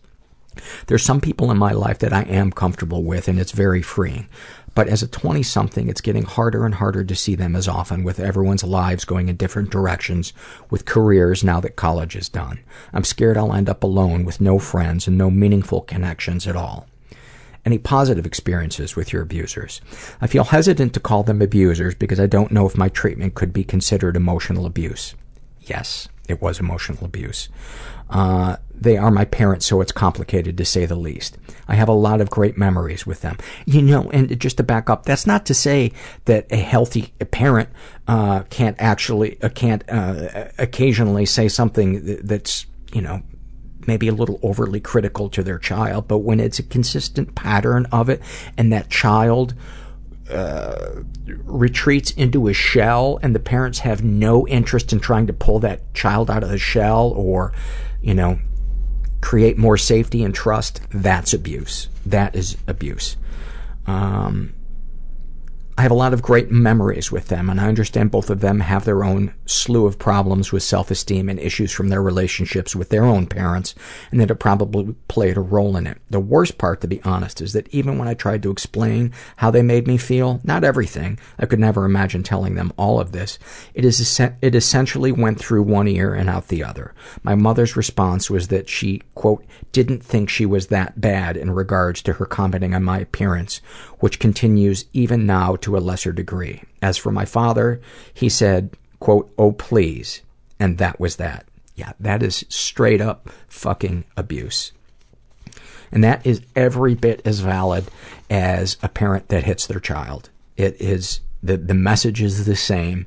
There's 0.88 1.04
some 1.04 1.22
people 1.22 1.52
in 1.52 1.58
my 1.58 1.72
life 1.72 2.00
that 2.00 2.14
I 2.14 2.24
am 2.24 2.52
comfortable 2.52 3.04
with, 3.04 3.28
and 3.28 3.40
it's 3.40 3.52
very 3.52 3.82
freeing. 3.82 4.28
But 4.76 4.88
as 4.88 5.04
a 5.04 5.08
20 5.08 5.44
something, 5.44 5.88
it's 5.88 6.02
getting 6.02 6.24
harder 6.24 6.66
and 6.66 6.76
harder 6.76 7.04
to 7.04 7.16
see 7.16 7.36
them 7.36 7.56
as 7.56 7.68
often, 7.68 8.04
with 8.04 8.20
everyone's 8.20 8.64
lives 8.64 9.06
going 9.06 9.30
in 9.30 9.36
different 9.36 9.70
directions, 9.70 10.34
with 10.70 10.86
careers 10.86 11.44
now 11.44 11.60
that 11.60 11.76
college 11.76 12.16
is 12.16 12.30
done. 12.30 12.60
I'm 12.92 13.04
scared 13.04 13.38
I'll 13.38 13.54
end 13.54 13.70
up 13.70 13.84
alone 13.84 14.26
with 14.26 14.42
no 14.42 14.58
friends 14.58 15.08
and 15.08 15.18
no 15.18 15.30
meaningful 15.30 15.82
connections 15.82 16.48
at 16.48 16.56
all. 16.56 16.88
Any 17.66 17.78
positive 17.78 18.26
experiences 18.26 18.96
with 18.96 19.14
your 19.14 19.22
abusers? 19.22 19.80
I 20.20 20.28
feel 20.28 20.44
hesitant 20.44 20.94
to 20.96 21.00
call 21.00 21.24
them 21.24 21.42
abusers 21.42 21.96
because 21.96 22.20
I 22.20 22.28
don't 22.28 22.52
know 22.52 22.66
if 22.66 22.78
my 22.78 22.90
treatment 22.90 23.36
could 23.36 23.54
be 23.54 23.64
considered 23.64 24.18
emotional 24.18 24.66
abuse. 24.66 25.16
Yes, 25.62 26.10
it 26.28 26.42
was 26.42 26.60
emotional 26.60 27.06
abuse. 27.06 27.50
Uh, 28.10 28.58
they 28.74 28.98
are 28.98 29.12
my 29.12 29.26
parents, 29.26 29.66
so 29.66 29.82
it's 29.82 29.92
complicated 29.92 30.58
to 30.58 30.66
say 30.66 30.86
the 30.86 30.96
least. 30.96 31.38
I 31.68 31.76
have 31.76 31.88
a 31.88 31.94
lot 31.94 32.22
of 32.22 32.30
great 32.30 32.58
memories 32.58 33.06
with 33.06 33.22
them. 33.22 33.38
You 33.66 33.82
know, 33.82 34.10
and 34.12 34.40
just 34.40 34.58
to 34.58 34.64
back 34.64 34.90
up, 34.90 35.06
that's 35.06 35.26
not 35.26 35.46
to 35.48 35.54
say 35.54 35.92
that 36.26 36.52
a 36.52 36.58
healthy 36.58 37.14
parent 37.32 37.70
uh, 38.08 38.44
can't 38.50 38.76
actually, 38.80 39.42
uh, 39.42 39.50
can't 39.50 39.84
uh, 39.90 40.50
occasionally 40.58 41.26
say 41.26 41.48
something 41.48 42.20
that's, 42.24 42.66
you 42.94 43.02
know, 43.02 43.22
maybe 43.88 44.08
a 44.08 44.14
little 44.14 44.40
overly 44.44 44.80
critical 44.80 45.30
to 45.30 45.44
their 45.44 45.60
child, 45.60 46.08
but 46.08 46.20
when 46.20 46.40
it's 46.40 46.60
a 46.60 46.64
consistent 46.64 47.36
pattern 47.36 47.86
of 47.92 48.10
it, 48.10 48.22
and 48.58 48.72
that 48.72 48.90
child 48.90 49.54
uh, 50.30 51.04
retreats 51.26 52.12
into 52.12 52.48
a 52.48 52.54
shell 52.54 53.20
and 53.22 53.36
the 53.36 53.40
parents 53.40 53.80
have 53.80 54.04
no 54.04 54.48
interest 54.48 54.94
in 54.94 55.00
trying 55.00 55.28
to 55.28 55.34
pull 55.34 55.60
that 55.60 55.94
child 55.94 56.30
out 56.30 56.44
of 56.44 56.50
the 56.50 56.58
shell 56.58 57.14
or, 57.16 57.52
you 58.02 58.14
know, 58.14 58.40
create 59.22 59.58
more 59.58 59.78
safety 59.78 60.24
and 60.24 60.34
trust, 60.36 60.82
that's 60.92 61.34
abuse. 61.34 61.88
That 62.06 62.36
is 62.36 62.58
abuse. 62.68 63.16
Um, 63.86 64.54
I 65.76 65.82
have 65.82 65.92
a 65.92 65.96
lot 65.96 66.14
of 66.14 66.22
great 66.22 66.52
memories 66.52 67.12
with 67.12 67.30
them, 67.30 67.50
and 67.50 67.60
I 67.60 67.68
understand 67.68 68.12
both 68.12 68.30
of 68.30 68.42
them 68.42 68.60
have 68.60 68.86
their 68.86 69.04
own 69.04 69.34
slew 69.48 69.88
of 69.88 69.98
problems 69.98 70.52
with 70.52 70.62
self-esteem 70.62 71.30
and 71.30 71.40
issues 71.40 71.72
from 71.72 71.90
their 71.90 72.02
relationships 72.02 72.76
with 72.76 72.90
their 72.90 73.04
own 73.04 73.26
parents, 73.26 73.74
and 74.12 74.20
that 74.20 74.30
it 74.30 74.36
probably 74.36 74.94
played 75.08 75.36
a 75.36 75.42
role 75.42 75.76
in 75.76 75.88
it. 75.88 75.98
The 76.12 76.20
worst 76.20 76.60
part, 76.60 76.82
to 76.82 76.88
be 76.88 77.02
honest, 77.02 77.42
is 77.42 77.54
that 77.54 77.68
even 77.70 77.98
when 77.98 78.08
I 78.08 78.14
tried 78.14 78.44
to 78.44 78.52
explain 78.52 79.14
how 79.38 79.50
they 79.50 79.64
made 79.64 79.88
me 79.88 79.98
feel, 79.98 80.42
not 80.44 80.64
everything, 80.64 81.18
I 81.40 81.48
could 81.48 81.60
never 81.60 81.86
imagine 81.86 82.22
telling 82.22 82.54
them 82.54 82.72
all 82.78 83.00
of 83.00 83.12
this, 83.12 83.40
it, 83.74 83.84
is, 83.84 84.20
it 84.20 84.54
essentially 84.54 85.12
went 85.12 85.40
through 85.40 85.64
one 85.64 85.88
ear 85.88 86.14
and 86.14 86.30
out 86.30 86.50
the 86.50 86.64
other. 86.64 86.94
My 87.24 87.34
mother's 87.34 87.76
response 87.76 88.30
was 88.30 88.50
that 88.50 88.70
she, 88.70 89.02
quote, 89.16 89.44
didn't 89.72 90.04
think 90.04 90.30
she 90.30 90.46
was 90.46 90.68
that 90.68 91.02
bad 91.02 91.36
in 91.36 91.50
regards 91.50 92.04
to 92.04 92.14
her 92.14 92.28
commenting 92.28 92.76
on 92.76 92.84
my 92.84 93.00
appearance, 93.00 93.58
which 93.98 94.20
continues 94.20 94.86
even 94.94 95.26
now 95.26 95.56
to 95.64 95.78
a 95.78 95.80
lesser 95.80 96.12
degree. 96.12 96.62
As 96.82 96.98
for 96.98 97.12
my 97.12 97.26
father, 97.26 97.82
he 98.14 98.30
said, 98.30 98.78
quote, 99.00 99.34
oh 99.38 99.52
please, 99.52 100.22
and 100.60 100.78
that 100.78 101.00
was 101.00 101.18
that. 101.18 101.46
Yeah, 101.76 101.94
that 102.00 102.22
is 102.22 102.46
straight 102.50 103.02
up 103.02 103.30
fucking 103.48 104.06
abuse. 104.16 104.72
And 105.92 106.04
that 106.04 106.26
is 106.26 106.42
every 106.56 106.96
bit 106.96 107.22
as 107.26 107.40
valid 107.40 107.86
as 108.30 108.78
a 108.82 108.90
parent 108.90 109.30
that 109.30 109.44
hits 109.44 109.68
their 109.68 109.80
child. 109.80 110.30
It 110.58 110.80
is, 110.80 111.22
the, 111.42 111.58
the 111.58 111.74
message 111.74 112.22
is 112.22 112.46
the 112.46 112.56
same. 112.56 113.06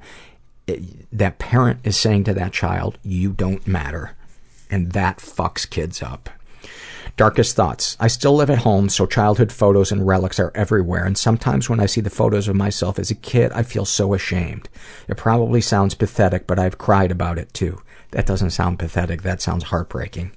It, 0.67 1.11
that 1.17 1.39
parent 1.39 1.81
is 1.85 1.97
saying 1.97 2.25
to 2.25 2.35
that 2.35 2.53
child, 2.53 2.99
you 3.03 3.33
don't 3.33 3.67
matter. 3.67 4.13
And 4.71 4.93
that 4.93 5.19
fucks 5.19 5.69
kids 5.69 6.03
up. 6.03 6.31
Darkest 7.17 7.57
thoughts. 7.57 7.97
I 7.99 8.09
still 8.09 8.35
live 8.35 8.51
at 8.51 8.59
home, 8.59 8.91
so 8.91 9.07
childhood 9.07 9.51
photos 9.51 9.91
and 9.91 10.07
relics 10.07 10.39
are 10.39 10.53
everywhere, 10.55 11.07
and 11.07 11.17
sometimes 11.17 11.71
when 11.71 11.81
I 11.81 11.87
see 11.87 12.03
the 12.03 12.11
photos 12.11 12.47
of 12.47 12.57
myself 12.57 12.99
as 12.99 13.11
a 13.11 13.15
kid, 13.15 13.53
I 13.53 13.63
feel 13.63 13.87
so 13.87 14.13
ashamed. 14.13 14.69
It 15.09 15.17
probably 15.17 15.63
sounds 15.63 15.95
pathetic, 15.95 16.47
but 16.47 16.59
I've 16.59 16.77
cried 16.77 17.11
about 17.11 17.39
it 17.39 17.55
too. 17.55 17.81
That 18.11 18.27
doesn't 18.27 18.51
sound 18.51 18.79
pathetic, 18.79 19.23
that 19.23 19.41
sounds 19.41 19.65
heartbreaking. 19.65 20.33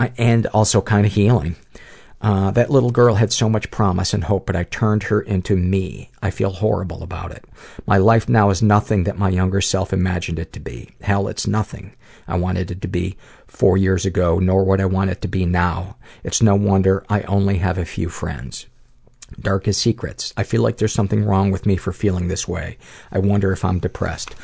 I, 0.00 0.10
and 0.18 0.46
also 0.48 0.80
kind 0.80 1.06
of 1.06 1.12
healing. 1.12 1.54
Uh, 2.20 2.50
that 2.50 2.70
little 2.70 2.90
girl 2.90 3.14
had 3.14 3.32
so 3.32 3.48
much 3.48 3.70
promise 3.70 4.12
and 4.12 4.24
hope, 4.24 4.46
but 4.46 4.56
I 4.56 4.64
turned 4.64 5.04
her 5.04 5.20
into 5.20 5.56
me. 5.56 6.10
I 6.20 6.30
feel 6.30 6.50
horrible 6.50 7.04
about 7.04 7.30
it. 7.30 7.44
My 7.86 7.98
life 7.98 8.28
now 8.28 8.50
is 8.50 8.60
nothing 8.60 9.04
that 9.04 9.16
my 9.16 9.28
younger 9.28 9.60
self 9.60 9.92
imagined 9.92 10.40
it 10.40 10.52
to 10.54 10.60
be. 10.60 10.90
Hell, 11.02 11.28
it's 11.28 11.46
nothing. 11.46 11.94
I 12.30 12.36
wanted 12.36 12.70
it 12.70 12.80
to 12.82 12.88
be 12.88 13.16
four 13.46 13.76
years 13.76 14.06
ago, 14.06 14.38
nor 14.38 14.64
what 14.64 14.80
I 14.80 14.86
want 14.86 15.10
it 15.10 15.20
to 15.22 15.28
be 15.28 15.46
now. 15.46 15.96
It's 16.24 16.42
no 16.42 16.54
wonder 16.54 17.04
I 17.08 17.22
only 17.22 17.58
have 17.58 17.78
a 17.78 17.84
few 17.84 18.08
friends. 18.08 18.66
Darkest 19.38 19.80
secrets. 19.80 20.32
I 20.36 20.42
feel 20.42 20.62
like 20.62 20.78
there's 20.78 20.92
something 20.92 21.24
wrong 21.24 21.50
with 21.50 21.66
me 21.66 21.76
for 21.76 21.92
feeling 21.92 22.28
this 22.28 22.48
way. 22.48 22.78
I 23.12 23.18
wonder 23.18 23.52
if 23.52 23.64
I'm 23.64 23.78
depressed. 23.78 24.34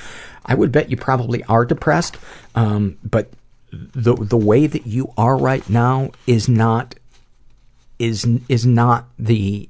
I 0.44 0.54
would 0.54 0.70
bet 0.70 0.90
you 0.90 0.96
probably 0.96 1.42
are 1.44 1.64
depressed, 1.64 2.16
um, 2.54 2.98
but 3.02 3.30
the 3.72 4.14
the 4.14 4.36
way 4.36 4.66
that 4.66 4.86
you 4.86 5.12
are 5.16 5.36
right 5.36 5.68
now 5.68 6.10
is 6.26 6.48
not 6.48 6.94
is 7.98 8.26
is 8.48 8.64
not 8.64 9.08
the 9.18 9.68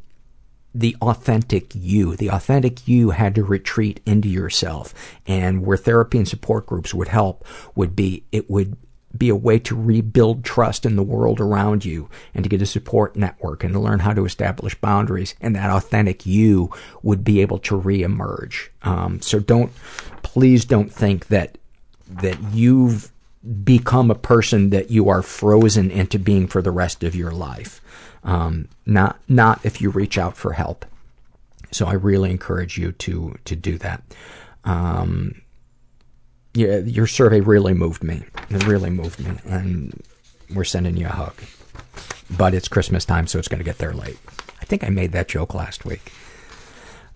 the 0.81 0.97
authentic 1.01 1.73
you. 1.75 2.17
The 2.17 2.31
authentic 2.31 2.87
you 2.87 3.11
had 3.11 3.35
to 3.35 3.45
retreat 3.45 4.01
into 4.05 4.29
yourself. 4.29 4.95
And 5.27 5.65
where 5.65 5.77
therapy 5.77 6.19
and 6.19 6.29
support 6.29 6.67
groups 6.67 6.93
would 6.93 7.09
help 7.09 7.47
would 7.75 7.97
be, 7.97 8.25
it 8.33 8.51
would 8.51 8.77
be 9.17 9.29
a 9.31 9.37
way 9.37 9.59
to 9.59 9.75
rebuild 9.75 10.45
trust 10.45 10.85
in 10.85 10.97
the 10.97 11.03
world 11.03 11.41
around 11.41 11.85
you 11.85 12.11
and 12.35 12.45
to 12.45 12.51
get 12.51 12.61
a 12.61 12.67
support 12.67 13.17
network 13.17 13.65
and 13.65 13.73
to 13.73 13.81
learn 13.81 14.01
how 14.01 14.13
to 14.13 14.27
establish 14.27 14.75
boundaries. 14.75 15.35
And 15.41 15.57
that 15.57 15.71
authentic 15.71 16.27
you 16.27 16.71
would 17.03 17.25
be 17.25 17.41
able 17.41 17.59
to 17.61 17.81
reemerge. 17.81 18.69
Um, 18.83 19.23
so 19.23 19.39
don't, 19.39 19.73
please 20.23 20.65
don't 20.65 20.93
think 20.93 21.29
that, 21.29 21.57
that 22.09 22.39
you've 22.53 23.11
become 23.65 24.11
a 24.11 24.17
person 24.17 24.71
that 24.71 24.91
you 24.91 25.09
are 25.09 25.23
frozen 25.23 25.91
into 25.91 26.19
being 26.19 26.47
for 26.47 26.61
the 26.61 26.71
rest 26.71 27.05
of 27.05 27.15
your 27.15 27.31
life. 27.31 27.81
Um, 28.27 28.69
not, 28.85 29.21
not 29.29 29.65
if 29.65 29.81
you 29.81 29.89
reach 29.91 30.19
out 30.19 30.37
for 30.37 30.53
help. 30.53 30.85
So 31.71 31.87
I 31.87 31.93
really 31.95 32.31
encourage 32.31 32.77
you 32.77 32.93
to, 32.93 33.39
to 33.45 33.57
do 33.57 33.79
that. 33.79 34.03
Um, 34.65 35.41
yeah, 36.53 36.79
your 36.79 37.07
survey 37.07 37.41
really 37.41 37.73
moved 37.73 38.03
me. 38.03 38.25
It 38.51 38.67
really 38.67 38.91
moved 38.91 39.21
me. 39.21 39.37
And 39.45 40.03
we're 40.53 40.65
sending 40.65 40.97
you 40.97 41.07
a 41.07 41.11
hug. 41.11 41.35
But 42.37 42.53
it's 42.53 42.67
Christmas 42.67 43.05
time, 43.05 43.29
so 43.29 43.39
it's 43.39 43.49
going 43.49 43.59
to 43.61 43.65
get 43.65 43.79
there 43.79 43.95
late. 43.95 44.19
I 44.61 44.65
think 44.65 44.83
I 44.83 44.89
made 44.89 45.13
that 45.13 45.29
joke 45.29 45.55
last 45.55 45.85
week. 45.85 46.13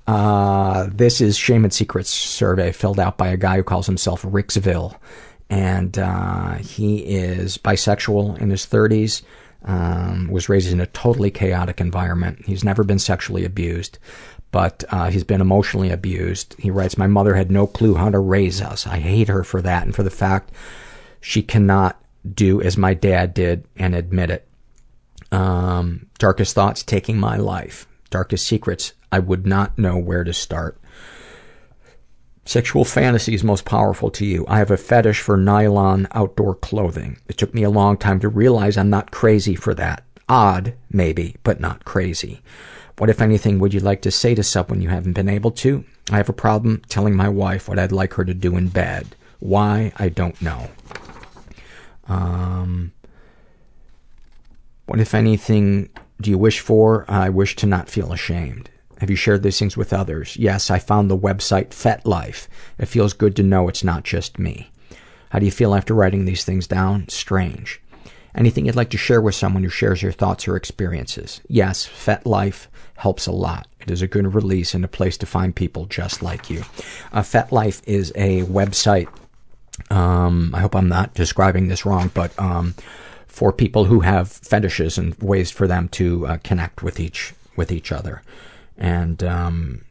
Uh, 0.07 0.89
this 0.93 1.21
is 1.21 1.37
Shame 1.37 1.65
and 1.65 1.73
Secrets 1.73 2.11
survey 2.11 2.71
filled 2.71 3.01
out 3.01 3.19
by 3.19 3.29
a 3.29 3.37
guy 3.37 3.57
who 3.57 3.63
calls 3.65 3.87
himself 3.87 4.25
Ricksville. 4.27 5.01
And 5.49 5.99
uh, 5.99 6.55
he 6.57 6.99
is 6.99 7.59
bisexual 7.59 8.39
in 8.39 8.51
his 8.51 8.67
30s 8.67 9.23
um, 9.65 10.29
was 10.31 10.49
raised 10.49 10.73
in 10.73 10.81
a 10.81 10.87
totally 10.87 11.31
chaotic 11.31 11.81
environment. 11.81 12.45
He's 12.47 12.65
never 12.65 12.83
been 12.83 12.99
sexually 12.99 13.45
abused, 13.45 13.99
but 14.51 14.85
uh, 14.91 15.11
he's 15.11 15.25
been 15.25 15.41
emotionally 15.41 15.91
abused. 15.91 16.55
He 16.59 16.71
writes, 16.71 16.97
My 16.97 17.07
mother 17.07 17.35
had 17.35 17.51
no 17.51 17.67
clue 17.67 17.95
how 17.95 18.11
to 18.11 18.19
raise 18.19 18.61
us. 18.61 18.87
I 18.87 18.99
hate 18.99 19.29
her 19.29 19.45
for 19.45 19.63
that 19.63 19.85
and 19.85 19.95
for 19.95 20.03
the 20.03 20.11
fact 20.11 20.53
she 21.21 21.43
cannot 21.43 22.03
do 22.35 22.61
as 22.61 22.77
my 22.77 22.95
dad 22.95 23.35
did 23.35 23.65
and 23.77 23.95
admit 23.95 24.31
it. 24.31 24.49
Um, 25.33 26.07
darkest 26.19 26.55
thoughts 26.55 26.83
taking 26.83 27.19
my 27.19 27.37
life. 27.37 27.87
Darkest 28.11 28.47
secrets, 28.47 28.95
I 29.13 29.21
would 29.21 29.47
not 29.47 29.79
know 29.79 29.97
where 29.97 30.25
to 30.25 30.33
start. 30.33 30.80
Sexual 32.45 32.85
fantasies 32.85 33.45
most 33.45 33.65
powerful 33.65 34.11
to 34.11 34.25
you. 34.25 34.45
I 34.49 34.59
have 34.59 34.71
a 34.71 34.77
fetish 34.77 35.21
for 35.21 35.37
nylon 35.37 36.09
outdoor 36.13 36.55
clothing. 36.55 37.19
It 37.29 37.37
took 37.37 37.55
me 37.55 37.63
a 37.63 37.71
long 37.71 37.97
time 37.97 38.19
to 38.21 38.29
realize 38.29 38.77
I'm 38.77 38.91
not 38.91 39.11
crazy 39.11 39.55
for 39.55 39.75
that. 39.75 40.05
Odd, 40.29 40.75
maybe, 40.91 41.37
but 41.43 41.61
not 41.61 41.85
crazy. 41.85 42.41
What, 42.99 43.11
if 43.11 43.21
anything, 43.21 43.59
would 43.59 43.73
you 43.73 43.81
like 43.81 44.03
to 44.03 44.11
say 44.11 44.35
to 44.35 44.43
someone 44.43 44.83
you 44.83 44.89
haven't 44.89 45.13
been 45.13 45.29
able 45.29 45.51
to? 45.53 45.85
I 46.11 46.17
have 46.17 46.29
a 46.29 46.35
problem 46.35 46.83
telling 46.89 47.15
my 47.15 47.29
wife 47.29 47.69
what 47.69 47.79
I'd 47.79 47.93
like 47.93 48.15
her 48.15 48.25
to 48.25 48.35
do 48.35 48.57
in 48.57 48.69
bed. 48.69 49.17
Why? 49.39 49.93
I 49.97 50.09
don't 50.09 50.41
know. 50.43 50.69
Um, 52.09 52.93
what, 54.87 55.01
if 55.01 55.15
anything, 55.15 55.89
do 56.21 56.31
you 56.31 56.39
wish 56.39 56.61
for? 56.61 57.05
I 57.09 57.29
wish 57.29 57.57
to 57.57 57.67
not 57.67 57.89
feel 57.89 58.13
ashamed. 58.13 58.71
Have 59.01 59.09
you 59.09 59.17
shared 59.17 59.43
these 59.43 59.59
things 59.59 59.79
with 59.79 59.95
others? 59.95 60.37
Yes, 60.37 60.71
I 60.71 60.79
found 60.79 61.11
the 61.11 61.17
website 61.17 61.71
FetLife. 61.71 62.49
It 62.79 62.87
feels 62.87 63.15
good 63.15 63.35
to 63.37 63.43
know 63.43 63.67
it's 63.67 63.83
not 63.83 64.05
just 64.05 64.39
me. 64.39 64.71
How 65.31 65.39
do 65.39 65.47
you 65.47 65.51
feel 65.51 65.75
after 65.75 65.95
writing 65.95 66.27
these 66.27 66.45
things 66.45 66.67
down? 66.67 67.09
Strange. 67.09 67.81
Anything 68.35 68.67
you'd 68.67 68.77
like 68.77 68.91
to 68.91 68.99
share 68.99 69.23
with 69.23 69.35
someone 69.35 69.63
who 69.63 69.71
shares 69.71 70.03
your 70.03 70.13
thoughts 70.13 70.47
or 70.47 70.55
experiences? 70.55 71.41
Yes, 71.49 71.87
FetLife 71.87 72.67
helps 72.97 73.27
a 73.27 73.33
lot. 73.33 73.67
It 73.81 73.91
is 73.91 74.03
a 74.03 74.07
good 74.07 74.35
release 74.35 74.75
and 74.75 74.85
a 74.85 74.89
place 74.89 75.17
to 75.19 75.27
find 75.27 75.57
people 75.57 75.87
just 75.87 76.23
like 76.23 76.51
you. 76.51 76.61
Uh, 77.11 77.23
FetLife 77.23 77.81
is 77.87 78.13
a 78.15 78.43
website. 78.43 79.09
Um, 79.91 80.55
I 80.55 80.61
hope 80.61 80.77
I'm 80.77 80.91
not 80.91 81.15
describing 81.15 81.69
this 81.69 81.87
wrong, 81.87 82.11
but 82.13 82.39
um, 82.39 82.75
for 83.27 83.51
people 83.51 83.87
who 83.87 84.01
have 84.01 84.31
fetishes 84.31 84.99
and 84.99 85.15
ways 85.23 85.51
for 85.51 85.67
them 85.67 85.89
to 85.89 86.27
uh, 86.27 86.39
connect 86.45 86.83
with 86.83 87.01
each 87.01 87.33
with 87.57 87.73
each 87.73 87.91
other. 87.91 88.23
And 88.81 89.23
um, 89.23 89.85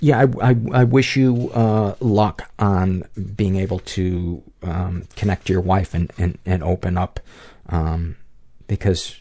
yeah, 0.00 0.26
I, 0.40 0.50
I, 0.50 0.56
I 0.72 0.84
wish 0.84 1.16
you 1.16 1.50
uh, 1.52 1.94
luck 2.00 2.50
on 2.58 3.04
being 3.36 3.56
able 3.56 3.78
to 3.80 4.42
um, 4.62 5.04
connect 5.16 5.46
to 5.46 5.52
your 5.52 5.62
wife 5.62 5.94
and, 5.94 6.10
and, 6.18 6.38
and 6.44 6.62
open 6.64 6.98
up 6.98 7.20
um, 7.68 8.16
because 8.66 9.20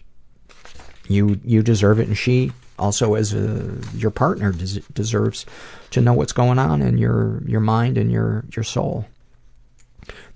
you 1.08 1.40
you 1.44 1.62
deserve 1.62 2.00
it, 2.00 2.08
and 2.08 2.18
she 2.18 2.52
also, 2.80 3.16
as 3.16 3.34
a, 3.34 3.78
your 3.94 4.12
partner, 4.12 4.52
des- 4.52 4.82
deserves 4.94 5.46
to 5.92 6.02
know 6.02 6.14
what's 6.14 6.34
going 6.34 6.58
on 6.58 6.82
in 6.82 6.98
your 6.98 7.44
your 7.46 7.60
mind 7.60 7.98
and 7.98 8.12
your 8.12 8.46
your 8.56 8.64
soul. 8.64 9.06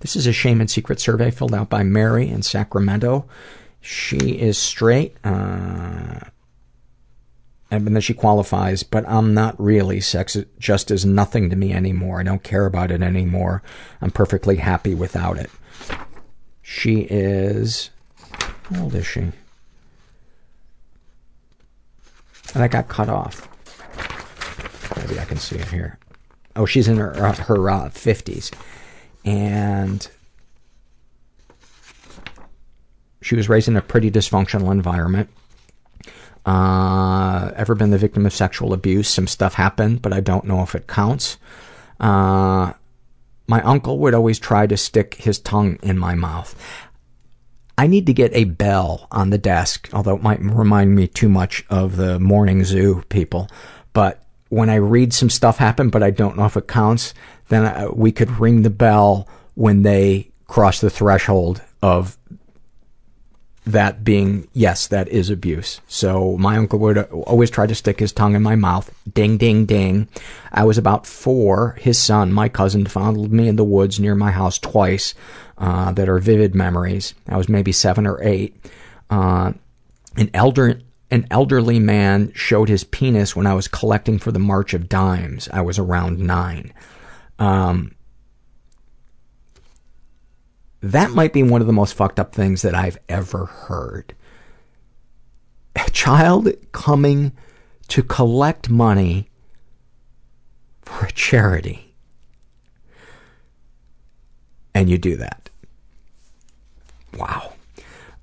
This 0.00 0.14
is 0.14 0.26
a 0.26 0.32
shame 0.32 0.60
and 0.60 0.70
secret 0.70 1.00
survey 1.00 1.30
filled 1.30 1.54
out 1.54 1.68
by 1.68 1.82
Mary 1.82 2.28
in 2.28 2.42
Sacramento. 2.42 3.26
She 3.80 4.38
is 4.38 4.58
straight. 4.58 5.16
Uh, 5.24 6.20
and 7.70 7.86
then 7.86 8.00
she 8.00 8.14
qualifies, 8.14 8.82
but 8.82 9.06
I'm 9.08 9.34
not 9.34 9.60
really. 9.60 10.00
Sex 10.00 10.36
just 10.58 10.90
is 10.90 11.04
nothing 11.04 11.50
to 11.50 11.56
me 11.56 11.72
anymore. 11.72 12.20
I 12.20 12.22
don't 12.22 12.42
care 12.42 12.64
about 12.64 12.90
it 12.90 13.02
anymore. 13.02 13.62
I'm 14.00 14.10
perfectly 14.10 14.56
happy 14.56 14.94
without 14.94 15.36
it. 15.38 15.50
She 16.62 17.00
is. 17.00 17.90
How 18.70 18.84
old 18.84 18.94
is 18.94 19.06
she? 19.06 19.20
And 22.54 22.62
I 22.62 22.68
got 22.68 22.88
cut 22.88 23.10
off. 23.10 23.46
Maybe 24.96 25.20
I 25.20 25.24
can 25.26 25.36
see 25.36 25.56
it 25.56 25.68
here. 25.68 25.98
Oh, 26.56 26.64
she's 26.64 26.88
in 26.88 26.96
her 26.96 27.14
uh, 27.14 27.34
her 27.34 27.70
uh, 27.70 27.88
50s, 27.90 28.52
and 29.24 30.08
she 33.20 33.36
was 33.36 33.48
raised 33.48 33.68
in 33.68 33.76
a 33.76 33.82
pretty 33.82 34.10
dysfunctional 34.10 34.72
environment 34.72 35.28
uh, 36.48 37.52
ever 37.56 37.74
been 37.74 37.90
the 37.90 37.98
victim 37.98 38.24
of 38.24 38.32
sexual 38.32 38.72
abuse? 38.72 39.08
Some 39.08 39.26
stuff 39.26 39.54
happened, 39.54 40.00
but 40.00 40.14
I 40.14 40.20
don't 40.20 40.46
know 40.46 40.62
if 40.62 40.74
it 40.74 40.86
counts. 40.86 41.36
Uh, 42.00 42.72
my 43.46 43.60
uncle 43.62 43.98
would 43.98 44.14
always 44.14 44.38
try 44.38 44.66
to 44.66 44.76
stick 44.76 45.14
his 45.14 45.38
tongue 45.38 45.78
in 45.82 45.98
my 45.98 46.14
mouth. 46.14 46.56
I 47.76 47.86
need 47.86 48.06
to 48.06 48.14
get 48.14 48.34
a 48.34 48.44
bell 48.44 49.08
on 49.10 49.30
the 49.30 49.38
desk, 49.38 49.90
although 49.92 50.16
it 50.16 50.22
might 50.22 50.40
remind 50.40 50.94
me 50.94 51.06
too 51.06 51.28
much 51.28 51.64
of 51.68 51.96
the 51.96 52.18
morning 52.18 52.64
zoo 52.64 53.02
people. 53.10 53.48
But 53.92 54.22
when 54.48 54.70
I 54.70 54.76
read 54.76 55.12
some 55.12 55.30
stuff 55.30 55.58
happen, 55.58 55.90
but 55.90 56.02
I 56.02 56.10
don't 56.10 56.36
know 56.36 56.46
if 56.46 56.56
it 56.56 56.66
counts, 56.66 57.12
then 57.48 57.66
I, 57.66 57.88
we 57.88 58.10
could 58.10 58.40
ring 58.40 58.62
the 58.62 58.70
bell 58.70 59.28
when 59.54 59.82
they 59.82 60.30
cross 60.46 60.80
the 60.80 60.90
threshold 60.90 61.60
of 61.82 62.16
that 63.72 64.02
being, 64.02 64.48
yes, 64.52 64.86
that 64.88 65.08
is 65.08 65.30
abuse. 65.30 65.80
So 65.88 66.36
my 66.38 66.56
uncle 66.56 66.78
would 66.80 66.98
always 66.98 67.50
try 67.50 67.66
to 67.66 67.74
stick 67.74 68.00
his 68.00 68.12
tongue 68.12 68.34
in 68.34 68.42
my 68.42 68.56
mouth. 68.56 68.90
Ding, 69.12 69.36
ding, 69.36 69.66
ding. 69.66 70.08
I 70.52 70.64
was 70.64 70.78
about 70.78 71.06
four. 71.06 71.76
His 71.80 71.98
son, 71.98 72.32
my 72.32 72.48
cousin, 72.48 72.86
fondled 72.86 73.32
me 73.32 73.46
in 73.46 73.56
the 73.56 73.64
woods 73.64 74.00
near 74.00 74.14
my 74.14 74.30
house 74.30 74.58
twice 74.58 75.14
uh, 75.58 75.92
that 75.92 76.08
are 76.08 76.18
vivid 76.18 76.54
memories. 76.54 77.14
I 77.28 77.36
was 77.36 77.48
maybe 77.48 77.72
seven 77.72 78.06
or 78.06 78.22
eight. 78.22 78.56
Uh, 79.10 79.52
an 80.16 80.30
elder 80.34 80.80
an 81.10 81.26
elderly 81.30 81.78
man 81.78 82.32
showed 82.34 82.68
his 82.68 82.84
penis 82.84 83.34
when 83.34 83.46
I 83.46 83.54
was 83.54 83.66
collecting 83.66 84.18
for 84.18 84.30
the 84.30 84.38
March 84.38 84.74
of 84.74 84.90
Dimes. 84.90 85.48
I 85.50 85.62
was 85.62 85.78
around 85.78 86.18
nine. 86.18 86.72
Um, 87.38 87.94
that 90.80 91.10
might 91.10 91.32
be 91.32 91.42
one 91.42 91.60
of 91.60 91.66
the 91.66 91.72
most 91.72 91.94
fucked 91.94 92.20
up 92.20 92.32
things 92.32 92.62
that 92.62 92.74
I've 92.74 92.98
ever 93.08 93.46
heard. 93.46 94.14
A 95.76 95.90
child 95.90 96.48
coming 96.72 97.32
to 97.88 98.02
collect 98.02 98.68
money 98.68 99.28
for 100.82 101.06
a 101.06 101.12
charity. 101.12 101.94
And 104.74 104.88
you 104.88 104.98
do 104.98 105.16
that. 105.16 105.50
Wow. 107.16 107.54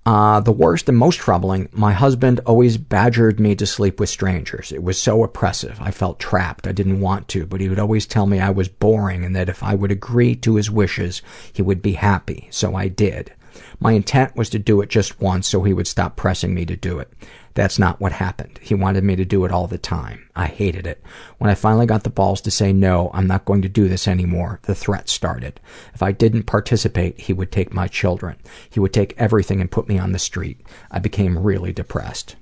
Uh, 0.06 0.40
the 0.40 0.52
worst 0.52 0.88
and 0.88 0.98
most 0.98 1.19
troubling, 1.19 1.68
my 1.72 1.91
husband 1.91 2.40
always 2.45 2.77
badgered 2.77 3.40
me 3.40 3.56
to 3.56 3.65
sleep 3.65 3.99
with 3.99 4.07
strangers. 4.07 4.72
It 4.72 4.84
was 4.84 5.02
so 5.02 5.23
oppressive. 5.23 5.80
I 5.82 5.90
felt 5.90 6.19
trapped. 6.19 6.68
I 6.68 6.73
didn't 6.73 7.02
want 7.02 7.27
to, 7.30 7.48
but 7.48 7.60
he 7.60 7.69
would 7.69 7.80
always 7.80 8.06
tell 8.06 8.27
me 8.27 8.40
I 8.40 8.52
was 8.52 8.68
boring 8.68 9.26
and 9.26 9.36
that 9.36 9.49
if 9.49 9.64
I 9.64 9.73
would 9.73 9.91
agree 9.91 10.36
to 10.38 10.56
his 10.56 10.69
wishes, 10.69 11.23
he 11.52 11.64
would 11.64 11.82
be 11.82 11.94
happy. 11.94 12.48
So 12.52 12.76
I 12.76 12.88
did. 12.88 13.34
My 13.80 13.94
intent 13.94 14.36
was 14.36 14.49
to 14.52 14.60
do 14.60 14.80
it 14.82 14.90
just 14.90 15.19
once 15.19 15.48
so 15.48 15.64
he 15.64 15.73
would 15.73 15.88
stop 15.88 16.15
pressing 16.15 16.53
me 16.53 16.68
to 16.68 16.76
do 16.76 16.99
it. 16.99 17.11
That's 17.56 17.80
not 17.80 18.02
what 18.02 18.11
happened. 18.11 18.60
He 18.61 18.76
wanted 18.76 19.03
me 19.06 19.15
to 19.15 19.26
do 19.26 19.45
it 19.45 19.52
all 19.52 19.65
the 19.65 19.77
time. 19.77 20.30
I 20.36 20.48
hated 20.48 20.86
it. 20.86 21.02
When 21.38 21.49
I 21.49 21.56
finally 21.56 21.86
got 21.86 22.03
the 22.03 22.10
balls 22.10 22.41
to 22.41 22.52
say 22.52 22.73
no, 22.73 23.10
I'm 23.14 23.27
not 23.27 23.45
going 23.45 23.61
to 23.61 23.69
do 23.69 23.88
this 23.88 24.07
anymore, 24.07 24.60
the 24.64 24.76
threat 24.76 25.07
started. 25.07 25.61
If 25.94 26.03
I 26.03 26.11
didn't 26.11 26.44
participate, 26.44 27.19
he 27.19 27.34
would 27.34 27.53
take 27.53 27.73
my 27.73 27.88
children. 27.88 28.36
He 28.69 28.82
would 28.82 28.94
take 28.94 29.14
everything 29.18 29.61
and 29.61 29.72
put 29.72 29.88
me 29.88 29.98
on 29.98 30.11
the 30.11 30.19
street. 30.19 30.61
I 30.91 30.99
became 30.99 31.40
really 31.40 31.72
depressed. 31.72 32.36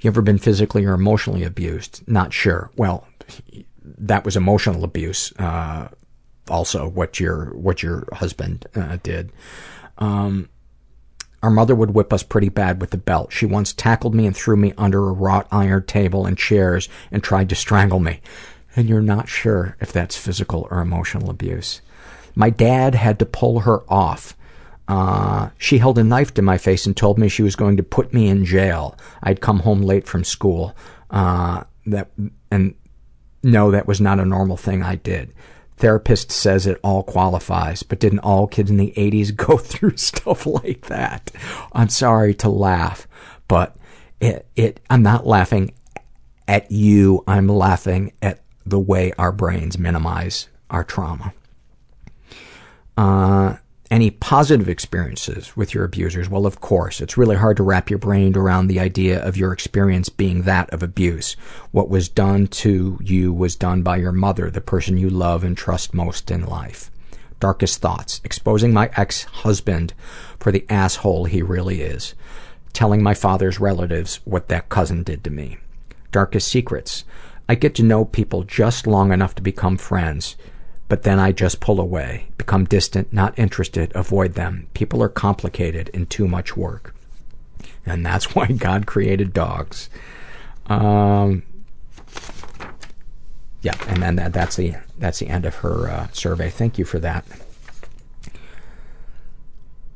You 0.00 0.08
ever 0.08 0.22
been 0.22 0.38
physically 0.38 0.84
or 0.84 0.94
emotionally 0.94 1.42
abused? 1.42 2.02
Not 2.06 2.32
sure. 2.32 2.70
Well, 2.76 3.06
that 3.84 4.24
was 4.24 4.36
emotional 4.36 4.84
abuse. 4.84 5.32
Uh, 5.36 5.88
also, 6.48 6.88
what 6.88 7.18
your 7.18 7.46
what 7.56 7.82
your 7.82 8.06
husband 8.12 8.66
uh, 8.74 8.98
did. 9.02 9.32
Um, 9.98 10.48
our 11.42 11.50
mother 11.50 11.74
would 11.74 11.94
whip 11.94 12.12
us 12.12 12.22
pretty 12.22 12.48
bad 12.48 12.80
with 12.80 12.90
the 12.90 12.98
belt. 12.98 13.32
She 13.32 13.46
once 13.46 13.72
tackled 13.72 14.14
me 14.14 14.26
and 14.26 14.36
threw 14.36 14.56
me 14.56 14.74
under 14.76 15.08
a 15.08 15.12
wrought 15.12 15.46
iron 15.50 15.84
table 15.86 16.26
and 16.26 16.36
chairs 16.36 16.88
and 17.10 17.22
tried 17.22 17.48
to 17.48 17.54
strangle 17.54 18.00
me. 18.00 18.20
And 18.76 18.88
you're 18.88 19.00
not 19.00 19.28
sure 19.28 19.76
if 19.80 19.92
that's 19.92 20.16
physical 20.16 20.68
or 20.70 20.80
emotional 20.80 21.30
abuse. 21.30 21.80
My 22.34 22.50
dad 22.50 22.94
had 22.94 23.18
to 23.18 23.26
pull 23.26 23.60
her 23.60 23.82
off. 23.90 24.36
Uh, 24.86 25.50
she 25.56 25.78
held 25.78 25.98
a 25.98 26.04
knife 26.04 26.34
to 26.34 26.42
my 26.42 26.58
face 26.58 26.84
and 26.84 26.96
told 26.96 27.18
me 27.18 27.28
she 27.28 27.42
was 27.42 27.56
going 27.56 27.76
to 27.76 27.82
put 27.82 28.12
me 28.12 28.28
in 28.28 28.44
jail. 28.44 28.96
I'd 29.22 29.40
come 29.40 29.60
home 29.60 29.82
late 29.82 30.06
from 30.06 30.24
school. 30.24 30.76
Uh, 31.10 31.64
that 31.86 32.10
and 32.50 32.74
no, 33.42 33.70
that 33.70 33.86
was 33.86 34.00
not 34.00 34.20
a 34.20 34.24
normal 34.24 34.56
thing 34.56 34.82
I 34.82 34.96
did. 34.96 35.32
Therapist 35.80 36.30
says 36.30 36.66
it 36.66 36.78
all 36.82 37.02
qualifies, 37.02 37.82
but 37.82 37.98
didn't 37.98 38.20
all 38.20 38.46
kids 38.46 38.70
in 38.70 38.76
the 38.76 38.92
80s 38.96 39.34
go 39.48 39.56
through 39.56 39.96
stuff 39.96 40.46
like 40.46 40.86
that? 40.86 41.30
I'm 41.72 41.88
sorry 41.88 42.34
to 42.34 42.48
laugh, 42.48 43.08
but 43.48 43.76
it, 44.20 44.46
it, 44.56 44.80
I'm 44.90 45.02
not 45.02 45.26
laughing 45.26 45.72
at 46.46 46.70
you. 46.70 47.24
I'm 47.26 47.48
laughing 47.48 48.12
at 48.20 48.42
the 48.66 48.78
way 48.78 49.12
our 49.16 49.32
brains 49.32 49.78
minimize 49.78 50.48
our 50.68 50.84
trauma. 50.84 51.32
Uh, 52.96 53.56
any 53.90 54.10
positive 54.10 54.68
experiences 54.68 55.56
with 55.56 55.74
your 55.74 55.84
abusers? 55.84 56.28
Well, 56.28 56.46
of 56.46 56.60
course. 56.60 57.00
It's 57.00 57.16
really 57.16 57.36
hard 57.36 57.56
to 57.56 57.64
wrap 57.64 57.90
your 57.90 57.98
brain 57.98 58.36
around 58.36 58.68
the 58.68 58.78
idea 58.78 59.20
of 59.20 59.36
your 59.36 59.52
experience 59.52 60.08
being 60.08 60.42
that 60.42 60.70
of 60.70 60.82
abuse. 60.82 61.34
What 61.72 61.88
was 61.88 62.08
done 62.08 62.46
to 62.48 62.98
you 63.02 63.32
was 63.32 63.56
done 63.56 63.82
by 63.82 63.96
your 63.96 64.12
mother, 64.12 64.48
the 64.48 64.60
person 64.60 64.96
you 64.96 65.10
love 65.10 65.42
and 65.42 65.56
trust 65.56 65.92
most 65.92 66.30
in 66.30 66.46
life. 66.46 66.90
Darkest 67.40 67.80
thoughts. 67.80 68.20
Exposing 68.22 68.72
my 68.72 68.90
ex-husband 68.96 69.92
for 70.38 70.52
the 70.52 70.66
asshole 70.68 71.24
he 71.24 71.42
really 71.42 71.80
is. 71.80 72.14
Telling 72.72 73.02
my 73.02 73.14
father's 73.14 73.58
relatives 73.58 74.20
what 74.24 74.48
that 74.48 74.68
cousin 74.68 75.02
did 75.02 75.24
to 75.24 75.30
me. 75.30 75.58
Darkest 76.12 76.46
secrets. 76.46 77.04
I 77.48 77.56
get 77.56 77.74
to 77.76 77.82
know 77.82 78.04
people 78.04 78.44
just 78.44 78.86
long 78.86 79.10
enough 79.10 79.34
to 79.34 79.42
become 79.42 79.76
friends 79.76 80.36
but 80.90 81.04
then 81.04 81.20
I 81.20 81.30
just 81.30 81.60
pull 81.60 81.80
away, 81.80 82.26
become 82.36 82.64
distant, 82.64 83.12
not 83.12 83.38
interested, 83.38 83.92
avoid 83.94 84.34
them. 84.34 84.66
People 84.74 85.04
are 85.04 85.08
complicated 85.08 85.88
and 85.94 86.10
too 86.10 86.26
much 86.26 86.56
work. 86.56 86.96
And 87.86 88.04
that's 88.04 88.34
why 88.34 88.48
God 88.48 88.86
created 88.86 89.32
dogs. 89.32 89.88
Um, 90.66 91.44
yeah, 93.62 93.76
and 93.86 94.02
then 94.02 94.16
that, 94.16 94.32
that's 94.32 94.56
the 94.56 94.74
that's 94.98 95.20
the 95.20 95.28
end 95.28 95.46
of 95.46 95.54
her 95.56 95.88
uh, 95.88 96.08
survey. 96.12 96.50
Thank 96.50 96.76
you 96.76 96.84
for 96.84 96.98
that. 96.98 97.24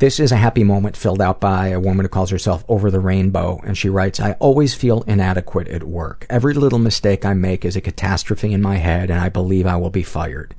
This 0.00 0.18
is 0.18 0.32
a 0.32 0.36
happy 0.36 0.64
moment 0.64 0.96
filled 0.96 1.22
out 1.22 1.40
by 1.40 1.68
a 1.68 1.78
woman 1.78 2.04
who 2.04 2.08
calls 2.08 2.30
herself 2.30 2.64
Over 2.68 2.90
the 2.90 2.98
Rainbow, 2.98 3.60
and 3.64 3.78
she 3.78 3.88
writes, 3.88 4.18
I 4.18 4.32
always 4.40 4.74
feel 4.74 5.02
inadequate 5.02 5.68
at 5.68 5.84
work. 5.84 6.26
Every 6.28 6.52
little 6.52 6.80
mistake 6.80 7.24
I 7.24 7.32
make 7.34 7.64
is 7.64 7.76
a 7.76 7.80
catastrophe 7.80 8.52
in 8.52 8.60
my 8.60 8.78
head, 8.78 9.08
and 9.08 9.20
I 9.20 9.28
believe 9.28 9.68
I 9.68 9.76
will 9.76 9.90
be 9.90 10.02
fired. 10.02 10.52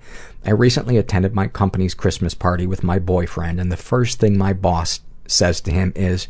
I 0.46 0.52
recently 0.52 0.96
attended 0.96 1.36
my 1.36 1.48
company's 1.48 1.94
Christmas 1.94 2.34
party 2.34 2.66
with 2.66 2.82
my 2.82 2.98
boyfriend, 2.98 3.60
and 3.60 3.70
the 3.70 3.76
first 3.76 4.22
thing 4.22 4.38
my 4.38 4.54
boss 4.54 5.02
says 5.28 5.60
to 5.62 5.72
him 5.72 5.92
is, 5.98 6.30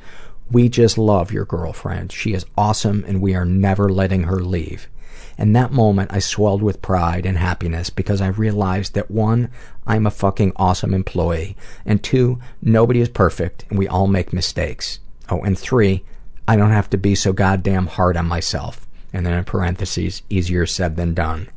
We 0.50 0.68
just 0.68 0.98
love 0.98 1.32
your 1.32 1.46
girlfriend. 1.46 2.12
She 2.12 2.34
is 2.34 2.48
awesome, 2.58 3.06
and 3.08 3.22
we 3.22 3.36
are 3.36 3.46
never 3.46 3.88
letting 3.88 4.24
her 4.24 4.40
leave. 4.40 4.88
In 5.38 5.54
that 5.54 5.72
moment, 5.72 6.14
I 6.14 6.20
swelled 6.20 6.62
with 6.62 6.82
pride 6.82 7.26
and 7.26 7.38
happiness 7.38 7.90
because 7.90 8.22
I 8.22 8.28
realized 8.28 8.94
that 8.94 9.12
one, 9.12 9.50
I'm 9.86 10.06
a 10.06 10.12
fucking 10.12 10.54
awesome 10.56 10.94
employee, 10.94 11.58
and 11.86 12.02
two, 12.02 12.40
nobody 12.62 13.02
is 13.02 13.10
perfect 13.10 13.66
and 13.70 13.78
we 13.78 13.88
all 13.88 14.08
make 14.08 14.32
mistakes. 14.32 15.00
Oh, 15.30 15.42
and 15.42 15.58
three, 15.58 16.04
I 16.48 16.56
don't 16.56 16.72
have 16.72 16.90
to 16.92 16.98
be 16.98 17.16
so 17.16 17.34
goddamn 17.34 17.88
hard 17.88 18.16
on 18.18 18.28
myself. 18.28 18.88
And 19.12 19.26
then 19.26 19.34
in 19.34 19.44
parentheses, 19.44 20.22
easier 20.30 20.66
said 20.66 20.96
than 20.96 21.14
done. 21.14 21.50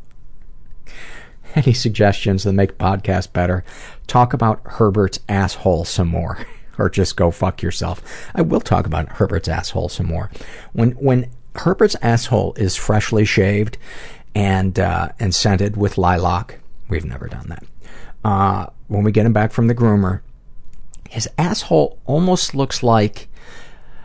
Any 1.55 1.73
suggestions 1.73 2.45
that 2.45 2.53
make 2.53 2.79
podcast 2.79 3.33
better? 3.33 3.65
Talk 4.07 4.33
about 4.33 4.61
Herbert's 4.65 5.21
asshole 5.29 5.85
some 5.85 6.09
more. 6.09 6.39
or 6.79 6.89
just 6.89 7.17
go 7.17 7.31
fuck 7.31 7.61
yourself. 7.63 8.01
I 8.35 8.43
will 8.43 8.61
talk 8.61 8.87
about 8.87 9.09
Herbert's 9.13 9.49
asshole 9.49 9.89
some 9.89 10.07
more. 10.07 10.31
When 10.73 10.93
when 10.93 11.31
Herbert's 11.59 11.97
asshole 12.03 12.55
is 12.55 12.77
freshly 12.77 13.25
shaved 13.25 13.79
and 14.35 14.79
uh, 14.79 15.11
and 15.19 15.35
scented 15.35 15.77
with 15.77 15.99
lilac. 15.99 16.59
We've 16.89 17.05
never 17.05 17.29
done 17.29 17.49
that. 17.49 17.65
Uh, 18.25 18.67
when 18.89 19.05
we 19.05 19.13
get 19.13 19.27
him 19.27 19.33
back 19.33 19.53
from 19.53 19.69
the 19.69 19.75
groomer, 19.75 20.21
his 21.09 21.29
asshole 21.39 21.99
almost 22.07 22.55
looks 22.55 22.83
like 22.83 23.29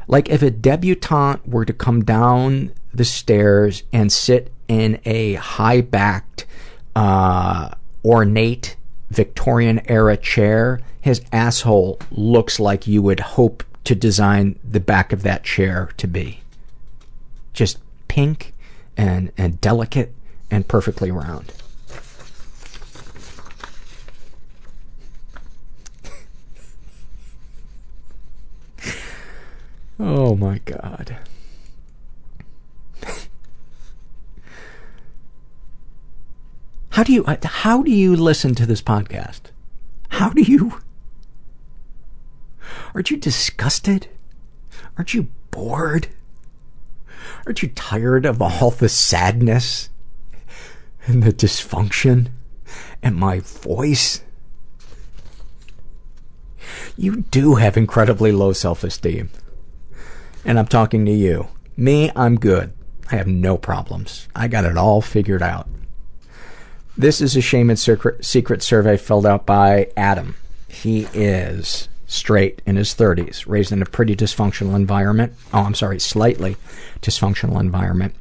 like 0.08 0.30
if 0.30 0.42
a 0.42 0.52
debutante 0.52 1.48
were 1.48 1.66
to 1.66 1.74
come 1.74 2.04
down 2.04 2.72
the 2.94 3.06
stairs 3.06 3.84
and 3.92 4.12
sit 4.12 4.52
in 4.68 5.00
a 5.06 5.34
high 5.36 5.82
backed, 5.82 6.46
uh, 6.96 7.70
ornate 8.04 8.76
Victorian 9.10 9.82
era 9.90 10.18
chair, 10.18 10.82
his 11.02 11.22
asshole 11.32 12.00
looks 12.12 12.60
like 12.60 12.88
you 12.88 13.02
would 13.02 13.20
hope 13.20 13.64
to 13.84 13.96
design 13.96 14.58
the 14.64 14.80
back 14.80 15.14
of 15.14 15.24
that 15.24 15.44
chair 15.44 15.90
to 15.98 16.08
be 16.08 16.43
just 17.54 17.80
pink 18.08 18.54
and, 18.98 19.32
and 19.38 19.62
delicate 19.62 20.14
and 20.52 20.68
perfectly 20.68 21.12
round. 21.12 21.54
oh 30.00 30.36
my 30.36 30.60
god. 30.60 31.18
How 36.90 37.04
do 37.04 37.12
you 37.14 37.26
uh, 37.26 37.38
how 37.44 37.82
do 37.82 37.90
you 37.90 38.16
listen 38.16 38.54
to 38.56 38.66
this 38.68 38.82
podcast? 38.82 39.52
How 40.10 40.30
do 40.30 40.42
you 40.42 40.80
Aren't 42.94 43.10
you 43.10 43.18
disgusted? 43.18 44.08
Aren't 44.98 45.14
you 45.14 45.30
bored? 45.52 46.08
Aren't 47.46 47.62
you 47.62 47.70
tired 47.70 48.26
of 48.26 48.42
all 48.42 48.72
the 48.72 48.90
sadness 48.90 49.90
and 51.06 51.24
the 51.24 51.34
dysfunction 51.34 52.30
and 53.02 53.16
my 53.16 53.40
voice? 53.40 54.24
You 56.96 57.22
do 57.22 57.56
have 57.56 57.76
incredibly 57.76 58.32
low 58.32 58.54
self-esteem. 58.54 59.30
And 60.46 60.60
I'm 60.60 60.68
talking 60.68 61.06
to 61.06 61.12
you. 61.12 61.48
Me, 61.76 62.12
I'm 62.16 62.40
good. 62.40 62.74
I 63.12 63.18
have 63.18 63.28
no 63.28 63.58
problems. 63.58 64.28
I 64.36 64.48
got 64.48 64.66
it 64.66 64.78
all 64.78 65.02
figured 65.02 65.42
out. 65.42 65.68
This 66.98 67.22
is 67.22 67.36
a 67.36 67.42
shame 67.42 67.70
and 67.70 67.80
secret, 67.80 68.24
secret 68.24 68.62
survey 68.62 68.98
filled 68.98 69.26
out 69.26 69.46
by 69.46 69.90
Adam. 69.98 70.36
He 70.68 71.08
is 71.14 71.90
straight, 72.14 72.62
in 72.66 72.76
his 72.76 72.94
30s, 72.94 73.46
raised 73.48 73.72
in 73.72 73.82
a 73.82 73.86
pretty 73.86 74.16
dysfunctional 74.16 74.76
environment. 74.76 75.34
Oh, 75.54 75.62
I'm 75.62 75.76
sorry, 75.76 76.00
slightly 76.00 76.56
dysfunctional 77.02 77.60
environment. 77.60 78.16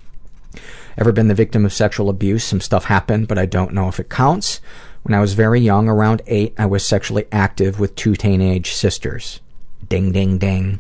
Ever 0.97 1.13
been 1.13 1.29
the 1.29 1.35
victim 1.35 1.65
of 1.65 1.73
sexual 1.73 2.11
abuse? 2.11 2.45
Some 2.45 2.61
stuff 2.61 2.85
happened, 2.85 3.29
but 3.29 3.39
I 3.39 3.47
don't 3.47 3.73
know 3.73 3.89
if 3.89 4.01
it 4.01 4.09
counts. 4.09 4.61
When 5.03 5.15
I 5.15 5.21
was 5.21 5.35
very 5.35 5.61
young, 5.61 5.89
around 5.89 6.23
eight, 6.27 6.55
I 6.59 6.67
was 6.67 6.87
sexually 6.87 7.27
active 7.33 7.81
with 7.81 7.97
two 7.97 8.15
teenage 8.15 8.73
sisters. 8.73 9.41
Ding, 9.89 10.13
ding, 10.13 10.39
ding. 10.39 10.79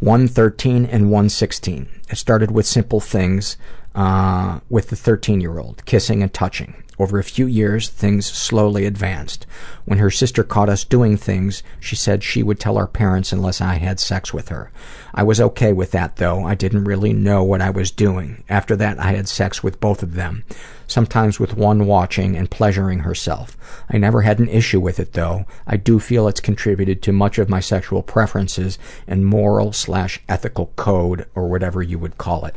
One 0.00 0.26
13 0.26 0.84
and 0.86 1.10
one 1.10 1.28
16. 1.28 1.88
It 2.10 2.16
started 2.16 2.50
with 2.50 2.66
simple 2.66 3.00
things 3.00 3.56
uh, 3.94 4.60
with 4.68 4.90
the 4.90 4.96
13 4.96 5.40
year 5.40 5.58
old, 5.58 5.84
kissing 5.84 6.22
and 6.22 6.32
touching. 6.32 6.82
Over 7.00 7.18
a 7.18 7.24
few 7.24 7.46
years, 7.46 7.88
things 7.88 8.26
slowly 8.26 8.84
advanced. 8.84 9.46
When 9.86 10.00
her 10.00 10.10
sister 10.10 10.44
caught 10.44 10.68
us 10.68 10.84
doing 10.84 11.16
things, 11.16 11.62
she 11.80 11.96
said 11.96 12.22
she 12.22 12.42
would 12.42 12.60
tell 12.60 12.76
our 12.76 12.86
parents 12.86 13.32
unless 13.32 13.62
I 13.62 13.76
had 13.76 13.98
sex 13.98 14.34
with 14.34 14.50
her. 14.50 14.70
I 15.14 15.22
was 15.22 15.40
okay 15.40 15.72
with 15.72 15.92
that, 15.92 16.16
though. 16.16 16.44
I 16.44 16.54
didn't 16.54 16.84
really 16.84 17.14
know 17.14 17.42
what 17.42 17.62
I 17.62 17.70
was 17.70 17.90
doing. 17.90 18.44
After 18.50 18.76
that, 18.76 18.98
I 18.98 19.12
had 19.12 19.28
sex 19.28 19.62
with 19.62 19.80
both 19.80 20.02
of 20.02 20.12
them, 20.12 20.44
sometimes 20.86 21.40
with 21.40 21.56
one 21.56 21.86
watching 21.86 22.36
and 22.36 22.50
pleasuring 22.50 22.98
herself. 22.98 23.56
I 23.88 23.96
never 23.96 24.20
had 24.20 24.38
an 24.38 24.50
issue 24.50 24.78
with 24.78 25.00
it, 25.00 25.14
though. 25.14 25.46
I 25.66 25.78
do 25.78 26.00
feel 26.00 26.28
it's 26.28 26.38
contributed 26.38 27.00
to 27.04 27.12
much 27.12 27.38
of 27.38 27.48
my 27.48 27.60
sexual 27.60 28.02
preferences 28.02 28.78
and 29.06 29.24
moral 29.24 29.72
slash 29.72 30.20
ethical 30.28 30.66
code, 30.76 31.24
or 31.34 31.48
whatever 31.48 31.82
you 31.82 31.98
would 31.98 32.18
call 32.18 32.44
it. 32.44 32.56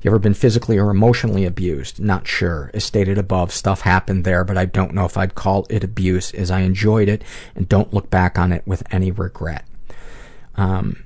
You 0.00 0.10
ever 0.10 0.18
been 0.18 0.34
physically 0.34 0.78
or 0.78 0.90
emotionally 0.90 1.44
abused? 1.44 1.98
Not 1.98 2.26
sure. 2.26 2.70
As 2.72 2.84
stated 2.84 3.18
above, 3.18 3.52
stuff 3.52 3.80
happened 3.80 4.24
there, 4.24 4.44
but 4.44 4.56
I 4.56 4.64
don't 4.64 4.94
know 4.94 5.04
if 5.04 5.16
I'd 5.16 5.34
call 5.34 5.66
it 5.68 5.82
abuse 5.82 6.32
as 6.32 6.50
I 6.50 6.60
enjoyed 6.60 7.08
it 7.08 7.22
and 7.56 7.68
don't 7.68 7.92
look 7.92 8.08
back 8.08 8.38
on 8.38 8.52
it 8.52 8.62
with 8.64 8.82
any 8.92 9.10
regret. 9.10 9.64
Um, 10.54 11.04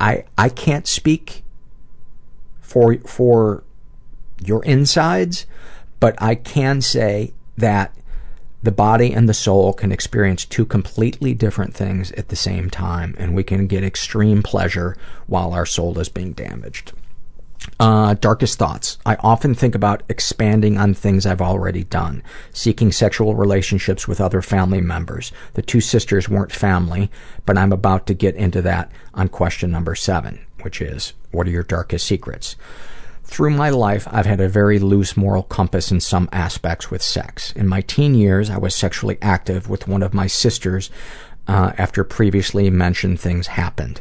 I 0.00 0.24
I 0.38 0.48
can't 0.48 0.86
speak 0.86 1.42
for 2.60 2.96
for 2.98 3.64
your 4.42 4.64
insides, 4.64 5.44
but 5.98 6.20
I 6.22 6.34
can 6.34 6.80
say 6.80 7.34
that 7.58 7.94
the 8.62 8.72
body 8.72 9.12
and 9.12 9.28
the 9.28 9.34
soul 9.34 9.72
can 9.72 9.92
experience 9.92 10.44
two 10.44 10.64
completely 10.64 11.34
different 11.34 11.74
things 11.74 12.12
at 12.12 12.28
the 12.28 12.36
same 12.36 12.70
time, 12.70 13.14
and 13.18 13.34
we 13.34 13.42
can 13.42 13.66
get 13.66 13.84
extreme 13.84 14.42
pleasure 14.42 14.96
while 15.26 15.52
our 15.52 15.66
soul 15.66 15.98
is 15.98 16.08
being 16.08 16.32
damaged. 16.32 16.92
Uh, 17.78 18.14
darkest 18.14 18.58
thoughts. 18.58 18.98
I 19.04 19.16
often 19.16 19.54
think 19.54 19.74
about 19.74 20.02
expanding 20.08 20.78
on 20.78 20.94
things 20.94 21.26
I've 21.26 21.42
already 21.42 21.84
done. 21.84 22.22
Seeking 22.52 22.90
sexual 22.90 23.34
relationships 23.34 24.08
with 24.08 24.20
other 24.20 24.42
family 24.42 24.80
members. 24.80 25.30
The 25.54 25.62
two 25.62 25.80
sisters 25.80 26.28
weren't 26.28 26.52
family, 26.52 27.10
but 27.44 27.58
I'm 27.58 27.72
about 27.72 28.06
to 28.06 28.14
get 28.14 28.34
into 28.34 28.62
that 28.62 28.90
on 29.14 29.28
question 29.28 29.70
number 29.70 29.94
seven, 29.94 30.40
which 30.62 30.80
is, 30.80 31.12
what 31.32 31.46
are 31.46 31.50
your 31.50 31.62
darkest 31.62 32.06
secrets? 32.06 32.56
Through 33.24 33.50
my 33.50 33.70
life, 33.70 34.08
I've 34.10 34.26
had 34.26 34.40
a 34.40 34.48
very 34.48 34.78
loose 34.78 35.16
moral 35.16 35.42
compass 35.44 35.92
in 35.92 36.00
some 36.00 36.28
aspects 36.32 36.90
with 36.90 37.02
sex. 37.02 37.52
In 37.52 37.68
my 37.68 37.80
teen 37.82 38.14
years, 38.14 38.50
I 38.50 38.58
was 38.58 38.74
sexually 38.74 39.18
active 39.22 39.68
with 39.68 39.86
one 39.86 40.02
of 40.02 40.14
my 40.14 40.26
sisters 40.26 40.90
uh, 41.46 41.72
after 41.78 42.04
previously 42.04 42.70
mentioned 42.70 43.20
things 43.20 43.48
happened. 43.48 44.00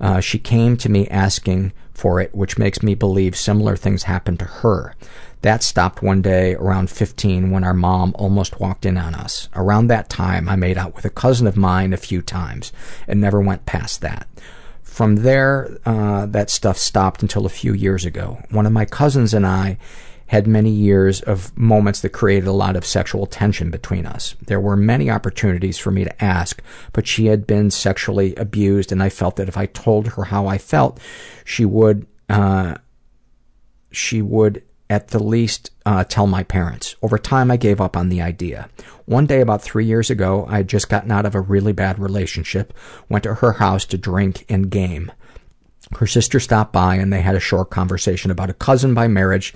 Uh, 0.00 0.20
she 0.20 0.38
came 0.38 0.76
to 0.78 0.88
me 0.88 1.06
asking 1.08 1.72
for 2.00 2.18
it, 2.18 2.34
which 2.34 2.58
makes 2.58 2.82
me 2.82 2.94
believe 2.94 3.36
similar 3.36 3.76
things 3.76 4.04
happened 4.04 4.38
to 4.38 4.46
her. 4.46 4.94
That 5.42 5.62
stopped 5.62 6.02
one 6.02 6.22
day 6.22 6.54
around 6.54 6.90
15 6.90 7.50
when 7.50 7.62
our 7.62 7.74
mom 7.74 8.14
almost 8.18 8.58
walked 8.58 8.86
in 8.86 8.96
on 8.96 9.14
us. 9.14 9.48
Around 9.54 9.88
that 9.88 10.08
time, 10.08 10.48
I 10.48 10.56
made 10.56 10.78
out 10.78 10.96
with 10.96 11.04
a 11.04 11.10
cousin 11.10 11.46
of 11.46 11.56
mine 11.56 11.92
a 11.92 11.98
few 11.98 12.22
times 12.22 12.72
and 13.06 13.20
never 13.20 13.40
went 13.40 13.66
past 13.66 14.00
that. 14.00 14.26
From 14.82 15.16
there, 15.16 15.78
uh, 15.86 16.26
that 16.26 16.50
stuff 16.50 16.76
stopped 16.78 17.22
until 17.22 17.46
a 17.46 17.50
few 17.50 17.74
years 17.74 18.04
ago. 18.04 18.42
One 18.50 18.66
of 18.66 18.72
my 18.72 18.86
cousins 18.86 19.32
and 19.32 19.46
I 19.46 19.78
had 20.30 20.46
many 20.46 20.70
years 20.70 21.20
of 21.22 21.56
moments 21.58 22.02
that 22.02 22.10
created 22.10 22.46
a 22.46 22.52
lot 22.52 22.76
of 22.76 22.86
sexual 22.86 23.26
tension 23.26 23.68
between 23.68 24.06
us. 24.06 24.36
There 24.46 24.60
were 24.60 24.76
many 24.76 25.10
opportunities 25.10 25.76
for 25.76 25.90
me 25.90 26.04
to 26.04 26.24
ask, 26.24 26.62
but 26.92 27.08
she 27.08 27.26
had 27.26 27.48
been 27.48 27.72
sexually 27.72 28.36
abused, 28.36 28.92
and 28.92 29.02
I 29.02 29.08
felt 29.08 29.34
that 29.36 29.48
if 29.48 29.56
I 29.56 29.66
told 29.66 30.06
her 30.06 30.22
how 30.22 30.46
I 30.46 30.56
felt, 30.56 31.00
she 31.44 31.64
would, 31.64 32.06
uh, 32.28 32.76
she 33.90 34.22
would 34.22 34.62
at 34.88 35.08
the 35.08 35.20
least 35.20 35.72
uh, 35.84 36.04
tell 36.04 36.28
my 36.28 36.44
parents. 36.44 36.94
Over 37.02 37.18
time, 37.18 37.50
I 37.50 37.56
gave 37.56 37.80
up 37.80 37.96
on 37.96 38.08
the 38.08 38.22
idea. 38.22 38.68
One 39.06 39.26
day, 39.26 39.40
about 39.40 39.62
three 39.62 39.84
years 39.84 40.10
ago, 40.10 40.46
I 40.48 40.58
had 40.58 40.68
just 40.68 40.88
gotten 40.88 41.10
out 41.10 41.26
of 41.26 41.34
a 41.34 41.40
really 41.40 41.72
bad 41.72 41.98
relationship, 41.98 42.72
went 43.08 43.24
to 43.24 43.34
her 43.34 43.54
house 43.54 43.84
to 43.86 43.98
drink 43.98 44.44
and 44.48 44.70
game. 44.70 45.10
Her 45.98 46.06
sister 46.06 46.38
stopped 46.38 46.72
by 46.72 46.96
and 46.96 47.12
they 47.12 47.20
had 47.20 47.34
a 47.34 47.40
short 47.40 47.70
conversation 47.70 48.30
about 48.30 48.50
a 48.50 48.54
cousin 48.54 48.94
by 48.94 49.08
marriage 49.08 49.52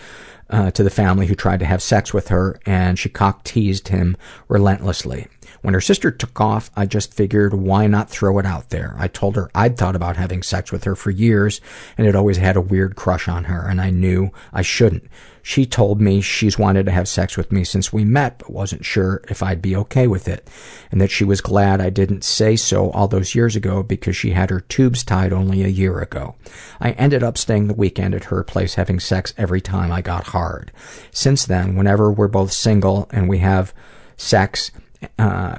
uh, 0.51 0.71
to 0.73 0.83
the 0.83 0.91
family 0.91 1.27
who 1.27 1.35
tried 1.35 1.61
to 1.61 1.67
have 1.67 1.83
sex 1.83 2.13
with 2.13 2.29
her, 2.29 2.59
and 2.67 2.99
she 2.99 3.09
cock 3.09 3.45
teased 3.45 3.89
him 3.89 4.17
relentlessly. 4.49 5.27
When 5.63 5.75
her 5.75 5.81
sister 5.81 6.11
took 6.11 6.41
off, 6.41 6.71
I 6.77 6.87
just 6.87 7.15
figured 7.15 7.55
why 7.55 7.87
not 7.87 8.11
throw 8.11 8.39
it 8.39 8.47
out 8.47 8.71
there. 8.71 8.95
I 8.99 9.09
told 9.09 9.37
her 9.37 9.51
I'd 9.55 9.79
thought 9.79 9.97
about 9.97 10.17
having 10.17 10.43
sex 10.43 10.71
with 10.71 10.85
her 10.85 10.95
for 10.95 11.11
years 11.11 11.61
and 11.97 12.07
had 12.07 12.17
always 12.17 12.37
had 12.37 12.57
a 12.57 12.61
weird 12.61 12.97
crush 12.97 13.29
on 13.29 13.45
her, 13.45 13.67
and 13.67 13.81
I 13.81 13.91
knew 13.91 14.31
I 14.53 14.63
shouldn't. 14.63 15.05
She 15.47 15.67
told 15.67 16.01
me 16.01 16.23
she's 16.23 16.59
wanted 16.59 16.87
to 16.87 16.93
have 16.93 17.07
sex 17.07 17.37
with 17.37 17.53
me 17.53 17.65
since 17.65 17.93
we 17.93 18.03
met, 18.03 18.39
but 18.39 18.51
wasn't 18.51 18.87
sure 18.87 19.23
if 19.29 19.43
I'd 19.43 19.61
be 19.61 19.77
okay 19.77 20.07
with 20.07 20.27
it, 20.27 20.49
and 20.91 21.03
that 21.03 21.11
she 21.11 21.23
was 21.23 21.43
glad 21.43 21.83
I 21.83 21.91
didn't 21.91 22.25
say 22.25 22.57
so 22.57 22.91
all 22.93 23.09
those 23.09 23.35
years 23.35 23.55
ago 23.55 23.83
because 23.83 24.17
she 24.17 24.31
had 24.31 24.49
her 24.49 24.61
tubes 24.61 25.05
tied 25.05 25.35
only 25.35 25.63
a 25.63 25.69
year 25.69 26.01
ago. 26.01 26.35
I 26.81 26.93
ended 26.93 27.23
up 27.23 27.37
staying 27.37 27.69
the 27.69 27.75
weekend 27.75 28.15
at 28.15 28.25
her 28.25 28.43
place 28.43 28.77
having 28.77 28.99
sex 28.99 29.35
every 29.37 29.61
time 29.61 29.93
I 29.93 30.01
got 30.01 30.29
hard. 30.29 30.73
Since 31.11 31.45
then, 31.45 31.77
whenever 31.77 32.11
we're 32.11 32.27
both 32.27 32.51
single 32.51 33.07
and 33.13 33.29
we 33.29 33.39
have 33.41 33.75
sex, 34.17 34.71
uh, 35.19 35.57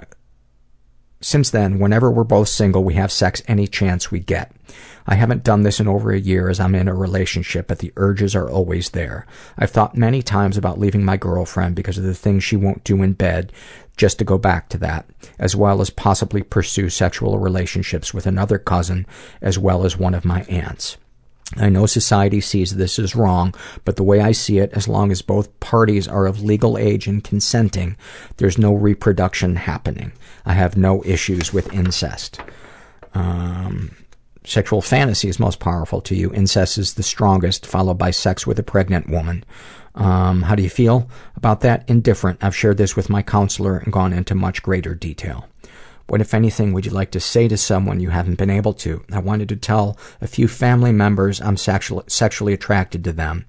since 1.22 1.50
then, 1.50 1.80
whenever 1.80 2.12
we're 2.12 2.24
both 2.24 2.50
single, 2.50 2.84
we 2.84 2.96
have 2.96 3.12
sex 3.12 3.42
any 3.48 3.68
chance 3.68 4.12
we 4.12 4.20
get. 4.20 4.52
I 5.08 5.16
haven't 5.16 5.44
done 5.44 5.62
this 5.62 5.80
in 5.80 5.88
over 5.88 6.12
a 6.12 6.20
year 6.20 6.50
as 6.50 6.60
I'm 6.60 6.76
in 6.76 6.88
a 6.88 6.94
relationship, 6.94 7.68
but 7.68 7.80
the 7.80 7.94
urges 7.96 8.36
are 8.36 8.50
always 8.50 8.90
there. 8.90 9.28
I've 9.58 9.70
thought 9.70 9.96
many 9.96 10.22
times 10.22 10.58
about 10.58 10.80
leaving 10.80 11.06
my 11.06 11.16
girlfriend 11.16 11.76
because 11.76 11.98
of 11.98 12.04
the 12.04 12.16
things 12.16 12.44
she 12.44 12.56
won't 12.56 12.84
do 12.84 13.02
in 13.04 13.14
bed, 13.14 13.52
just 13.98 14.18
to 14.20 14.26
go 14.26 14.38
back 14.38 14.68
to 14.70 14.78
that, 14.80 15.06
as 15.40 15.56
well 15.56 15.80
as 15.80 15.90
possibly 15.90 16.44
pursue 16.44 16.90
sexual 16.90 17.38
relationships 17.40 18.14
with 18.14 18.26
another 18.26 18.58
cousin, 18.58 19.06
as 19.42 19.60
well 19.60 19.86
as 19.86 19.98
one 19.98 20.16
of 20.16 20.26
my 20.26 20.42
aunts. 20.44 20.98
I 21.58 21.70
know 21.70 21.86
society 21.86 22.42
sees 22.42 22.76
this 22.76 22.98
as 22.98 23.16
wrong, 23.16 23.54
but 23.86 23.98
the 23.98 24.04
way 24.04 24.20
I 24.20 24.32
see 24.32 24.58
it, 24.58 24.72
as 24.74 24.88
long 24.88 25.12
as 25.12 25.22
both 25.22 25.60
parties 25.60 26.08
are 26.08 26.26
of 26.26 26.44
legal 26.44 26.78
age 26.78 27.08
and 27.08 27.24
consenting, 27.24 27.96
there's 28.38 28.58
no 28.58 28.74
reproduction 28.74 29.56
happening. 29.56 30.12
I 30.46 30.54
have 30.54 30.76
no 30.76 31.04
issues 31.06 31.54
with 31.54 31.72
incest. 31.72 32.40
Um, 33.14 33.96
sexual 34.44 34.82
fantasy 34.82 35.30
is 35.30 35.40
most 35.40 35.60
powerful 35.60 36.02
to 36.02 36.16
you. 36.16 36.34
Incest 36.34 36.78
is 36.78 36.96
the 36.96 37.04
strongest, 37.04 37.66
followed 37.66 37.98
by 37.98 38.12
sex 38.12 38.48
with 38.48 38.60
a 38.60 38.64
pregnant 38.64 39.10
woman. 39.10 39.46
Um, 39.94 40.42
how 40.42 40.56
do 40.56 40.64
you 40.64 40.70
feel 40.70 41.10
about 41.36 41.62
that? 41.62 41.88
Indifferent. 41.90 42.44
I've 42.44 42.56
shared 42.56 42.78
this 42.78 42.96
with 42.96 43.10
my 43.10 43.22
counselor 43.22 43.78
and 43.78 43.94
gone 43.94 44.14
into 44.14 44.36
much 44.36 44.62
greater 44.62 44.94
detail. 44.94 45.48
What, 46.08 46.22
if 46.22 46.34
anything, 46.34 46.72
would 46.74 46.86
you 46.86 46.92
like 46.92 47.12
to 47.12 47.20
say 47.20 47.48
to 47.48 47.58
someone 47.58 48.00
you 48.00 48.10
haven't 48.10 48.38
been 48.38 48.50
able 48.50 48.74
to? 48.76 49.04
I 49.12 49.20
wanted 49.20 49.50
to 49.50 49.56
tell 49.56 49.98
a 50.22 50.28
few 50.28 50.48
family 50.48 50.92
members 50.92 51.42
I'm 51.42 51.58
sexual, 51.58 52.04
sexually 52.08 52.54
attracted 52.54 53.04
to 53.06 53.12
them. 53.12 53.46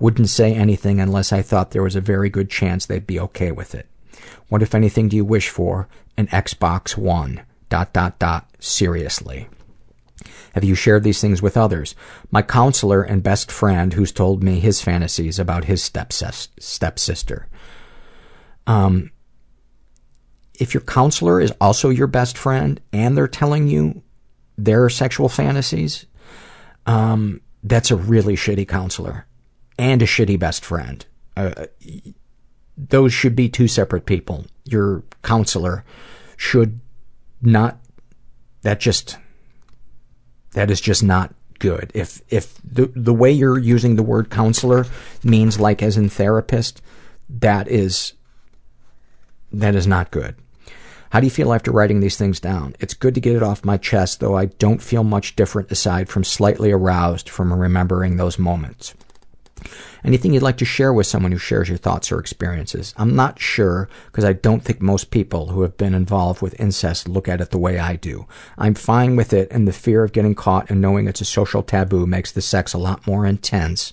Wouldn't 0.00 0.28
say 0.28 0.54
anything 0.54 1.00
unless 1.00 1.32
I 1.32 1.42
thought 1.42 1.72
there 1.72 1.82
was 1.82 1.96
a 1.96 2.00
very 2.00 2.30
good 2.30 2.48
chance 2.50 2.86
they'd 2.86 3.06
be 3.06 3.20
okay 3.20 3.52
with 3.52 3.74
it. 3.74 3.86
What, 4.48 4.62
if 4.62 4.74
anything, 4.74 5.08
do 5.08 5.16
you 5.16 5.24
wish 5.24 5.48
for? 5.48 5.88
An 6.16 6.28
Xbox 6.28 6.96
One. 6.96 7.42
Dot, 7.68 7.92
dot, 7.92 8.18
dot. 8.18 8.48
Seriously. 8.58 9.48
Have 10.54 10.64
you 10.64 10.74
shared 10.74 11.04
these 11.04 11.20
things 11.20 11.42
with 11.42 11.56
others? 11.56 11.94
My 12.30 12.42
counselor 12.42 13.02
and 13.02 13.22
best 13.22 13.52
friend 13.52 13.92
who's 13.92 14.10
told 14.10 14.42
me 14.42 14.60
his 14.60 14.80
fantasies 14.80 15.38
about 15.38 15.66
his 15.66 15.82
stepsister. 15.84 17.46
Um, 18.66 19.10
if 20.58 20.74
your 20.74 20.82
counselor 20.82 21.40
is 21.40 21.52
also 21.60 21.88
your 21.88 22.08
best 22.08 22.36
friend 22.36 22.80
and 22.92 23.16
they're 23.16 23.28
telling 23.28 23.68
you 23.68 24.02
their 24.56 24.88
sexual 24.88 25.28
fantasies, 25.28 26.06
um, 26.86 27.40
that's 27.62 27.90
a 27.90 27.96
really 27.96 28.34
shitty 28.34 28.66
counselor 28.66 29.26
and 29.78 30.02
a 30.02 30.06
shitty 30.06 30.38
best 30.38 30.64
friend. 30.64 31.06
Uh, 31.36 31.66
those 32.76 33.12
should 33.12 33.36
be 33.36 33.48
two 33.48 33.68
separate 33.68 34.04
people. 34.04 34.46
Your 34.64 35.04
counselor 35.22 35.84
should 36.36 36.80
not, 37.40 37.78
that 38.62 38.80
just, 38.80 39.16
that 40.52 40.70
is 40.70 40.80
just 40.80 41.02
not 41.02 41.34
good. 41.60 41.92
If, 41.94 42.20
if 42.28 42.58
the, 42.64 42.90
the 42.94 43.14
way 43.14 43.30
you're 43.30 43.58
using 43.58 43.94
the 43.94 44.02
word 44.02 44.30
counselor 44.30 44.86
means 45.22 45.60
like 45.60 45.82
as 45.82 45.96
in 45.96 46.08
therapist, 46.08 46.82
that 47.28 47.68
is, 47.68 48.14
that 49.52 49.74
is 49.76 49.86
not 49.86 50.10
good. 50.10 50.34
How 51.10 51.20
do 51.20 51.26
you 51.26 51.30
feel 51.30 51.52
after 51.52 51.70
writing 51.70 52.00
these 52.00 52.16
things 52.16 52.40
down? 52.40 52.76
It's 52.80 52.94
good 52.94 53.14
to 53.14 53.20
get 53.20 53.36
it 53.36 53.42
off 53.42 53.64
my 53.64 53.76
chest, 53.76 54.20
though 54.20 54.36
I 54.36 54.46
don't 54.46 54.82
feel 54.82 55.04
much 55.04 55.36
different 55.36 55.70
aside 55.70 56.08
from 56.08 56.24
slightly 56.24 56.70
aroused 56.70 57.28
from 57.28 57.52
remembering 57.52 58.16
those 58.16 58.38
moments. 58.38 58.94
Anything 60.04 60.32
you'd 60.32 60.42
like 60.42 60.58
to 60.58 60.64
share 60.64 60.92
with 60.92 61.06
someone 61.06 61.32
who 61.32 61.38
shares 61.38 61.68
your 61.68 61.78
thoughts 61.78 62.12
or 62.12 62.20
experiences? 62.20 62.94
I'm 62.96 63.16
not 63.16 63.40
sure, 63.40 63.88
because 64.06 64.24
I 64.24 64.32
don't 64.32 64.62
think 64.62 64.80
most 64.80 65.10
people 65.10 65.48
who 65.48 65.62
have 65.62 65.76
been 65.76 65.94
involved 65.94 66.40
with 66.40 66.58
incest 66.60 67.08
look 67.08 67.28
at 67.28 67.40
it 67.40 67.50
the 67.50 67.58
way 67.58 67.78
I 67.78 67.96
do. 67.96 68.26
I'm 68.56 68.74
fine 68.74 69.16
with 69.16 69.32
it, 69.32 69.50
and 69.50 69.66
the 69.66 69.72
fear 69.72 70.04
of 70.04 70.12
getting 70.12 70.34
caught 70.34 70.70
and 70.70 70.80
knowing 70.80 71.08
it's 71.08 71.20
a 71.20 71.24
social 71.24 71.62
taboo 71.62 72.06
makes 72.06 72.30
the 72.30 72.42
sex 72.42 72.72
a 72.72 72.78
lot 72.78 73.06
more 73.06 73.26
intense 73.26 73.92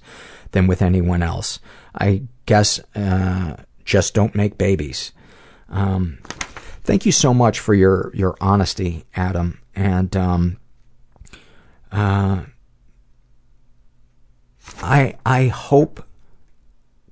than 0.51 0.67
with 0.67 0.81
anyone 0.81 1.23
else. 1.23 1.59
I 1.95 2.23
guess 2.45 2.79
uh, 2.95 3.55
just 3.83 4.13
don't 4.13 4.35
make 4.35 4.57
babies. 4.57 5.11
Um, 5.69 6.19
thank 6.85 7.05
you 7.05 7.11
so 7.11 7.33
much 7.33 7.59
for 7.59 7.73
your 7.73 8.11
your 8.13 8.35
honesty, 8.39 9.05
Adam, 9.15 9.59
and 9.75 10.15
um, 10.15 10.57
uh, 11.91 12.43
I 14.81 15.15
I 15.25 15.47
hope 15.47 16.05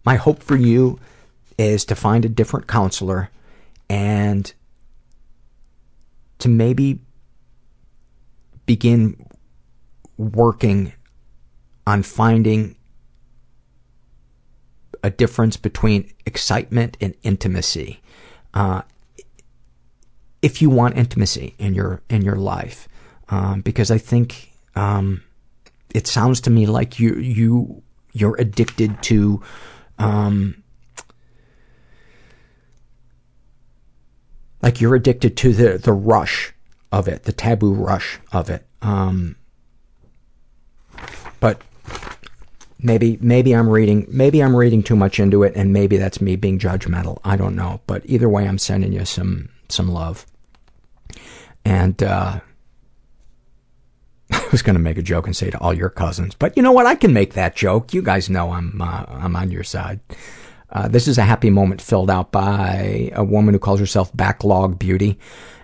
my 0.05 0.15
hope 0.15 0.41
for 0.43 0.55
you 0.55 0.99
is 1.57 1.85
to 1.85 1.95
find 1.95 2.23
a 2.23 2.29
different 2.29 2.67
counselor 2.67 3.29
and 3.89 4.53
to 6.39 6.49
maybe 6.49 6.99
begin 8.65 9.25
working 10.17 10.93
on 11.85 12.03
finding 12.03 12.75
a 15.03 15.09
difference 15.09 15.57
between 15.57 16.11
excitement 16.25 16.97
and 17.01 17.13
intimacy. 17.23 18.01
Uh, 18.53 18.81
if 20.44 20.61
you 20.61 20.70
want 20.70 20.98
intimacy 20.98 21.56
in 21.57 21.74
your 21.74 22.03
in 22.10 22.22
your 22.22 22.36
life, 22.36 22.88
um, 23.30 23.61
because 23.61 23.90
I 23.90 23.98
think 23.98 24.52
um, 24.76 25.24
it 25.95 26.06
sounds 26.06 26.41
to 26.41 26.49
me 26.52 26.68
like 26.68 26.99
you 26.99 27.15
you 27.15 27.82
you're 28.11 28.36
addicted 28.36 29.02
to 29.03 29.41
um, 29.98 30.61
like 34.61 34.82
you're 34.82 34.95
addicted 34.95 35.38
to 35.38 35.53
the 35.53 35.78
the 35.78 35.94
rush 35.94 36.53
of 36.91 37.07
it, 37.07 37.24
the 37.24 37.34
taboo 37.34 37.74
rush 37.74 38.20
of 38.34 38.49
it. 38.49 38.68
Um, 38.82 39.38
but 41.40 41.61
maybe 42.80 43.18
maybe 43.22 43.56
I'm 43.56 43.70
reading 43.70 44.06
maybe 44.10 44.44
I'm 44.44 44.57
reading 44.57 44.84
too 44.84 44.98
much 44.98 45.22
into 45.22 45.44
it, 45.44 45.53
and 45.56 45.72
maybe 45.72 45.95
that's 45.95 46.20
me 46.20 46.36
being 46.36 46.60
judgmental. 46.60 47.20
I 47.24 47.38
don't 47.38 47.56
know, 47.56 47.80
but 47.88 48.02
either 48.03 48.28
way, 48.28 48.45
I'm 48.45 48.57
sending 48.57 48.91
you 48.91 49.06
some 49.06 49.48
some 49.70 49.88
love. 49.88 50.26
And 51.65 52.02
uh, 52.03 52.40
I 54.31 54.48
was 54.52 54.61
going 54.61 54.76
to 54.76 54.81
make 54.81 54.98
a 54.98 55.03
joke 55.03 55.27
and 55.27 55.35
say 55.35 55.49
to 55.49 55.60
all 55.60 55.73
your 55.73 55.90
cousins, 55.90 56.35
but 56.35 56.56
you 56.57 56.64
know 56.64 56.72
what? 56.72 56.85
I 56.85 56.95
can 56.95 57.14
make 57.14 57.34
that 57.34 57.56
joke. 57.56 57.94
You 57.94 58.02
guys 58.02 58.30
know 58.30 58.52
I'm 58.52 58.81
uh, 58.81 59.06
I'm 59.07 59.35
on 59.35 59.52
your 59.52 59.64
side. 59.64 59.99
Uh, 60.69 60.88
this 60.88 61.07
is 61.07 61.18
a 61.18 61.23
happy 61.23 61.52
moment 61.52 61.81
filled 61.81 62.10
out 62.10 62.31
by 62.31 63.11
a 63.14 63.23
woman 63.23 63.53
who 63.53 63.60
calls 63.60 63.80
herself 63.80 64.15
Backlog 64.15 64.80
Beauty, 64.80 65.19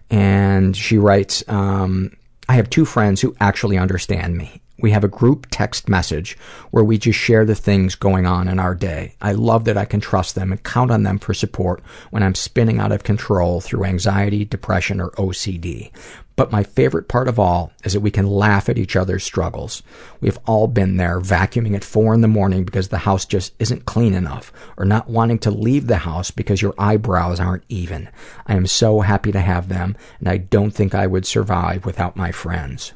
and 0.10 0.76
she 0.76 0.98
writes, 0.98 1.44
um, 1.48 2.12
"I 2.48 2.54
have 2.54 2.70
two 2.70 2.86
friends 2.86 3.22
who 3.22 3.36
actually 3.40 3.78
understand 3.78 4.38
me. 4.38 4.62
We 4.82 4.92
have 4.92 5.04
a 5.04 5.10
group 5.10 5.48
text 5.52 5.90
message 5.90 6.38
where 6.72 6.84
we 6.84 6.98
just 6.98 7.20
share 7.20 7.46
the 7.46 7.56
things 7.56 7.96
going 7.96 8.26
on 8.26 8.48
in 8.48 8.60
our 8.60 8.76
day. 8.76 9.16
I 9.22 9.34
love 9.34 9.66
that 9.66 9.78
I 9.78 9.86
can 9.86 10.00
trust 10.00 10.36
them 10.36 10.52
and 10.52 10.64
count 10.64 10.90
on 10.90 11.04
them 11.04 11.20
for 11.20 11.34
support 11.34 11.84
when 12.12 12.24
I'm 12.24 12.36
spinning 12.36 12.80
out 12.80 12.92
of 12.92 13.04
control 13.04 13.60
through 13.60 13.84
anxiety, 13.84 14.46
depression, 14.46 15.02
or 15.02 15.12
OCD. 15.12 15.92
But 16.40 16.54
my 16.54 16.64
favorite 16.64 17.10
part 17.10 17.28
of 17.28 17.38
all 17.38 17.74
is 17.84 17.92
that 17.92 18.00
we 18.00 18.12
can 18.12 18.26
laugh 18.26 18.70
at 18.70 18.78
each 18.78 18.96
other's 18.96 19.26
struggles. 19.26 19.84
We've 20.22 20.40
all 20.46 20.68
been 20.68 20.96
there, 20.96 21.20
vacuuming 21.20 21.76
at 21.76 21.84
four 21.84 22.14
in 22.14 22.22
the 22.22 22.30
morning 22.30 22.64
because 22.64 22.88
the 22.88 23.00
house 23.00 23.26
just 23.26 23.54
isn't 23.60 23.84
clean 23.84 24.14
enough, 24.14 24.54
or 24.78 24.86
not 24.86 25.10
wanting 25.10 25.40
to 25.40 25.52
leave 25.52 25.88
the 25.88 25.98
house 25.98 26.32
because 26.32 26.62
your 26.62 26.74
eyebrows 26.78 27.42
aren't 27.42 27.66
even. 27.68 28.08
I 28.48 28.56
am 28.56 28.68
so 28.68 29.02
happy 29.02 29.34
to 29.34 29.42
have 29.42 29.68
them, 29.68 29.98
and 30.20 30.30
I 30.30 30.38
don't 30.38 30.72
think 30.72 30.96
I 30.96 31.08
would 31.08 31.26
survive 31.26 31.86
without 31.86 32.16
my 32.16 32.32
friends. 32.32 32.94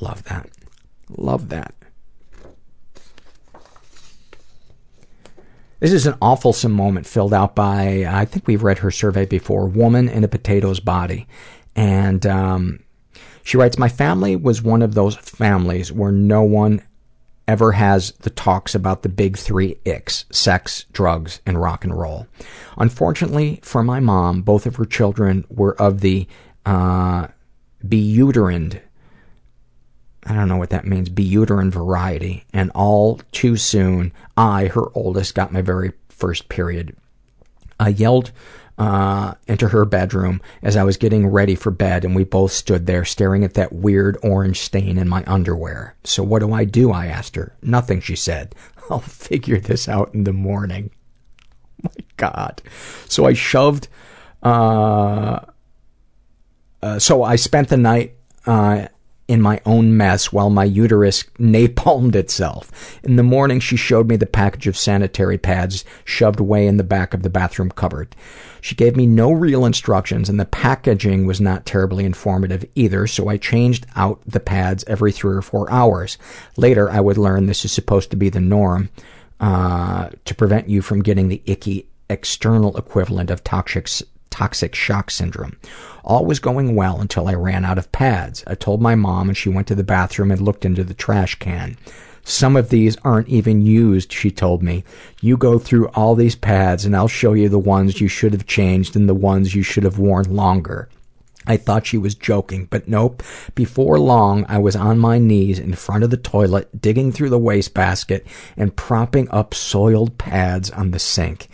Love 0.00 0.24
that. 0.24 0.48
Love 1.08 1.48
that. 1.50 1.74
This 5.80 5.92
is 5.92 6.06
an 6.06 6.14
awfulsome 6.14 6.72
moment 6.72 7.06
filled 7.06 7.34
out 7.34 7.54
by, 7.54 8.06
I 8.08 8.24
think 8.24 8.46
we've 8.46 8.62
read 8.62 8.78
her 8.78 8.90
survey 8.90 9.26
before, 9.26 9.66
Woman 9.66 10.08
in 10.08 10.24
a 10.24 10.28
Potato's 10.28 10.80
Body. 10.80 11.26
And 11.76 12.24
um, 12.24 12.80
she 13.42 13.56
writes, 13.56 13.76
My 13.76 13.90
family 13.90 14.34
was 14.36 14.62
one 14.62 14.80
of 14.80 14.94
those 14.94 15.16
families 15.16 15.92
where 15.92 16.12
no 16.12 16.42
one 16.42 16.82
ever 17.46 17.72
has 17.72 18.12
the 18.12 18.30
talks 18.30 18.74
about 18.74 19.02
the 19.02 19.08
big 19.08 19.36
three 19.36 19.76
icks 19.84 20.24
sex, 20.30 20.86
drugs, 20.92 21.40
and 21.44 21.60
rock 21.60 21.84
and 21.84 21.98
roll. 21.98 22.26
Unfortunately 22.78 23.60
for 23.62 23.82
my 23.82 24.00
mom, 24.00 24.40
both 24.40 24.64
of 24.64 24.76
her 24.76 24.86
children 24.86 25.44
were 25.50 25.80
of 25.80 26.00
the 26.00 26.26
uh, 26.64 27.26
beuterin 27.86 28.80
I 30.26 30.34
don't 30.34 30.48
know 30.48 30.56
what 30.56 30.70
that 30.70 30.86
means, 30.86 31.08
beuterin 31.08 31.70
variety, 31.70 32.44
and 32.52 32.70
all 32.74 33.20
too 33.32 33.56
soon, 33.56 34.12
I, 34.36 34.66
her 34.66 34.86
oldest, 34.94 35.34
got 35.34 35.52
my 35.52 35.60
very 35.60 35.92
first 36.08 36.48
period. 36.48 36.96
I 37.78 37.88
yelled 37.88 38.32
uh, 38.78 39.34
into 39.46 39.68
her 39.68 39.84
bedroom 39.84 40.40
as 40.62 40.76
I 40.76 40.82
was 40.82 40.96
getting 40.96 41.26
ready 41.26 41.54
for 41.54 41.70
bed, 41.70 42.04
and 42.04 42.16
we 42.16 42.24
both 42.24 42.52
stood 42.52 42.86
there 42.86 43.04
staring 43.04 43.44
at 43.44 43.54
that 43.54 43.72
weird 43.72 44.16
orange 44.22 44.60
stain 44.60 44.98
in 44.98 45.08
my 45.08 45.22
underwear. 45.26 45.94
So 46.04 46.22
what 46.22 46.40
do 46.40 46.52
I 46.52 46.64
do? 46.64 46.90
I 46.90 47.06
asked 47.06 47.36
her. 47.36 47.54
Nothing, 47.62 48.00
she 48.00 48.16
said. 48.16 48.54
I'll 48.90 49.00
figure 49.00 49.60
this 49.60 49.88
out 49.88 50.12
in 50.14 50.24
the 50.24 50.32
morning. 50.32 50.90
Oh 51.84 51.90
my 51.98 52.04
God. 52.16 52.62
So 53.08 53.26
I 53.26 53.34
shoved. 53.34 53.88
Uh, 54.42 55.40
uh, 56.82 56.98
so 56.98 57.22
I 57.22 57.36
spent 57.36 57.68
the 57.68 57.76
night 57.76 58.16
uh, 58.46 58.88
in 59.26 59.40
my 59.40 59.60
own 59.64 59.96
mess 59.96 60.32
while 60.32 60.50
my 60.50 60.64
uterus 60.64 61.24
napalmed 61.38 62.14
itself. 62.14 62.98
In 63.02 63.16
the 63.16 63.22
morning, 63.22 63.60
she 63.60 63.76
showed 63.76 64.08
me 64.08 64.16
the 64.16 64.26
package 64.26 64.66
of 64.66 64.76
sanitary 64.76 65.38
pads 65.38 65.84
shoved 66.04 66.40
away 66.40 66.66
in 66.66 66.76
the 66.76 66.84
back 66.84 67.14
of 67.14 67.22
the 67.22 67.30
bathroom 67.30 67.70
cupboard. 67.70 68.14
She 68.60 68.74
gave 68.74 68.96
me 68.96 69.06
no 69.06 69.32
real 69.32 69.64
instructions, 69.64 70.28
and 70.28 70.38
the 70.38 70.44
packaging 70.44 71.26
was 71.26 71.40
not 71.40 71.66
terribly 71.66 72.04
informative 72.04 72.64
either, 72.74 73.06
so 73.06 73.28
I 73.28 73.36
changed 73.36 73.86
out 73.96 74.20
the 74.26 74.40
pads 74.40 74.84
every 74.86 75.12
three 75.12 75.36
or 75.36 75.42
four 75.42 75.70
hours. 75.70 76.18
Later, 76.56 76.90
I 76.90 77.00
would 77.00 77.18
learn 77.18 77.46
this 77.46 77.64
is 77.64 77.72
supposed 77.72 78.10
to 78.10 78.16
be 78.16 78.28
the 78.28 78.40
norm 78.40 78.90
uh, 79.40 80.10
to 80.24 80.34
prevent 80.34 80.68
you 80.68 80.82
from 80.82 81.02
getting 81.02 81.28
the 81.28 81.42
icky 81.46 81.88
external 82.10 82.76
equivalent 82.76 83.30
of 83.30 83.42
toxic 83.42 83.88
toxic 84.34 84.74
shock 84.74 85.12
syndrome. 85.12 85.56
All 86.02 86.26
was 86.26 86.40
going 86.40 86.74
well 86.74 87.00
until 87.00 87.28
I 87.28 87.34
ran 87.34 87.64
out 87.64 87.78
of 87.78 87.92
pads. 87.92 88.42
I 88.48 88.56
told 88.56 88.82
my 88.82 88.96
mom 88.96 89.28
and 89.28 89.36
she 89.36 89.48
went 89.48 89.68
to 89.68 89.76
the 89.76 89.84
bathroom 89.84 90.32
and 90.32 90.40
looked 90.40 90.64
into 90.64 90.82
the 90.82 90.92
trash 90.92 91.36
can. 91.36 91.76
Some 92.24 92.56
of 92.56 92.68
these 92.68 92.96
aren't 93.04 93.28
even 93.28 93.64
used, 93.64 94.12
she 94.12 94.32
told 94.32 94.60
me. 94.60 94.82
You 95.20 95.36
go 95.36 95.60
through 95.60 95.86
all 95.90 96.16
these 96.16 96.34
pads 96.34 96.84
and 96.84 96.96
I'll 96.96 97.06
show 97.06 97.34
you 97.34 97.48
the 97.48 97.60
ones 97.60 98.00
you 98.00 98.08
should 98.08 98.32
have 98.32 98.44
changed 98.44 98.96
and 98.96 99.08
the 99.08 99.14
ones 99.14 99.54
you 99.54 99.62
should 99.62 99.84
have 99.84 100.00
worn 100.00 100.34
longer. 100.34 100.88
I 101.46 101.56
thought 101.56 101.86
she 101.86 101.98
was 101.98 102.16
joking, 102.16 102.66
but 102.70 102.88
nope. 102.88 103.22
Before 103.54 104.00
long, 104.00 104.46
I 104.48 104.58
was 104.58 104.74
on 104.74 104.98
my 104.98 105.18
knees 105.18 105.60
in 105.60 105.74
front 105.74 106.02
of 106.02 106.10
the 106.10 106.16
toilet, 106.16 106.80
digging 106.80 107.12
through 107.12 107.30
the 107.30 107.38
wastebasket 107.38 108.26
and 108.56 108.74
propping 108.74 109.30
up 109.30 109.54
soiled 109.54 110.18
pads 110.18 110.70
on 110.70 110.90
the 110.90 110.98
sink. 110.98 111.48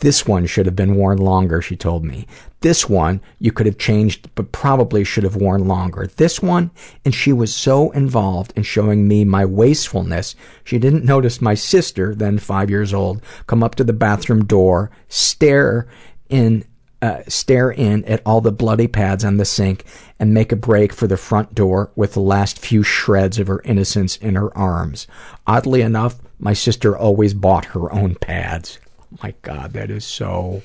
This 0.00 0.26
one 0.26 0.46
should 0.46 0.64
have 0.66 0.76
been 0.76 0.96
worn 0.96 1.18
longer, 1.18 1.60
she 1.60 1.76
told 1.76 2.04
me. 2.04 2.26
This 2.62 2.88
one 2.88 3.20
you 3.38 3.52
could 3.52 3.66
have 3.66 3.76
changed, 3.76 4.30
but 4.34 4.50
probably 4.50 5.04
should 5.04 5.24
have 5.24 5.36
worn 5.36 5.68
longer. 5.68 6.06
This 6.16 6.40
one, 6.40 6.70
and 7.04 7.14
she 7.14 7.32
was 7.32 7.54
so 7.54 7.90
involved 7.90 8.52
in 8.56 8.62
showing 8.62 9.06
me 9.06 9.24
my 9.24 9.44
wastefulness, 9.44 10.34
she 10.64 10.78
didn't 10.78 11.04
notice 11.04 11.42
my 11.42 11.54
sister, 11.54 12.14
then 12.14 12.38
five 12.38 12.70
years 12.70 12.94
old, 12.94 13.22
come 13.46 13.62
up 13.62 13.74
to 13.74 13.84
the 13.84 13.92
bathroom 13.92 14.44
door, 14.44 14.90
stare 15.08 15.86
in 16.28 16.64
uh, 17.02 17.22
stare 17.28 17.70
in 17.70 18.04
at 18.04 18.20
all 18.26 18.42
the 18.42 18.52
bloody 18.52 18.86
pads 18.86 19.24
on 19.24 19.38
the 19.38 19.44
sink 19.44 19.84
and 20.18 20.34
make 20.34 20.52
a 20.52 20.56
break 20.56 20.92
for 20.92 21.06
the 21.06 21.16
front 21.16 21.54
door 21.54 21.90
with 21.96 22.12
the 22.12 22.20
last 22.20 22.58
few 22.58 22.82
shreds 22.82 23.38
of 23.38 23.46
her 23.46 23.62
innocence 23.64 24.16
in 24.16 24.34
her 24.34 24.54
arms. 24.56 25.06
Oddly 25.46 25.80
enough, 25.80 26.16
my 26.38 26.52
sister 26.52 26.96
always 26.96 27.32
bought 27.32 27.64
her 27.66 27.90
own 27.90 28.16
pads. 28.16 28.78
My 29.22 29.34
God, 29.42 29.72
that 29.72 29.90
is 29.90 30.04
so 30.04 30.62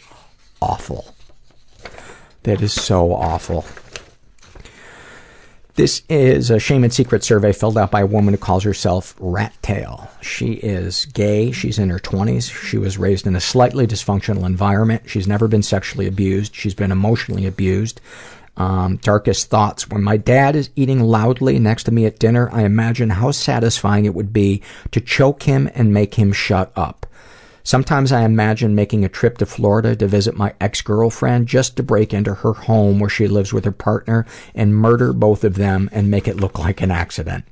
awful. 0.61 1.15
That 2.43 2.61
is 2.61 2.73
so 2.73 3.13
awful. 3.13 3.65
This 5.75 6.03
is 6.07 6.49
a 6.51 6.59
shame 6.59 6.85
and 6.85 6.93
secret 6.93 7.21
survey 7.21 7.51
filled 7.51 7.77
out 7.77 7.91
by 7.91 7.99
a 7.99 8.05
woman 8.05 8.33
who 8.33 8.37
calls 8.37 8.63
herself 8.63 9.13
Rat 9.19 9.53
Tail. 9.61 10.09
She 10.21 10.53
is 10.53 11.05
gay. 11.07 11.51
She's 11.51 11.77
in 11.77 11.89
her 11.89 11.99
20s. 11.99 12.49
She 12.49 12.77
was 12.77 12.97
raised 12.97 13.27
in 13.27 13.35
a 13.35 13.41
slightly 13.41 13.85
dysfunctional 13.85 14.45
environment. 14.45 15.09
She's 15.09 15.27
never 15.27 15.49
been 15.49 15.63
sexually 15.63 16.07
abused. 16.07 16.55
She's 16.55 16.73
been 16.73 16.93
emotionally 16.93 17.45
abused. 17.45 17.99
Um, 18.55 18.97
darkest 18.97 19.49
thoughts. 19.49 19.89
When 19.89 20.01
my 20.01 20.15
dad 20.15 20.55
is 20.55 20.69
eating 20.77 21.01
loudly 21.01 21.59
next 21.59 21.83
to 21.83 21.91
me 21.91 22.05
at 22.05 22.19
dinner, 22.19 22.49
I 22.53 22.63
imagine 22.63 23.09
how 23.09 23.31
satisfying 23.31 24.05
it 24.05 24.15
would 24.15 24.31
be 24.31 24.61
to 24.91 25.01
choke 25.01 25.43
him 25.43 25.69
and 25.75 25.93
make 25.93 26.15
him 26.15 26.31
shut 26.31 26.71
up. 26.77 27.05
Sometimes 27.65 28.11
I 28.11 28.21
imagine 28.21 28.75
making 28.75 29.03
a 29.03 29.09
trip 29.09 29.39
to 29.39 29.45
Florida 29.47 29.95
to 29.95 30.05
visit 30.05 30.37
my 30.37 30.53
ex-girlfriend 30.61 31.47
just 31.47 31.75
to 31.75 31.83
break 31.83 32.13
into 32.13 32.35
her 32.35 32.53
home 32.53 32.99
where 32.99 33.09
she 33.09 33.27
lives 33.27 33.51
with 33.51 33.65
her 33.65 33.71
partner 33.71 34.23
and 34.53 34.75
murder 34.75 35.11
both 35.13 35.43
of 35.43 35.55
them 35.55 35.89
and 35.91 36.11
make 36.11 36.27
it 36.27 36.37
look 36.37 36.59
like 36.59 36.79
an 36.79 36.91
accident. 36.91 37.43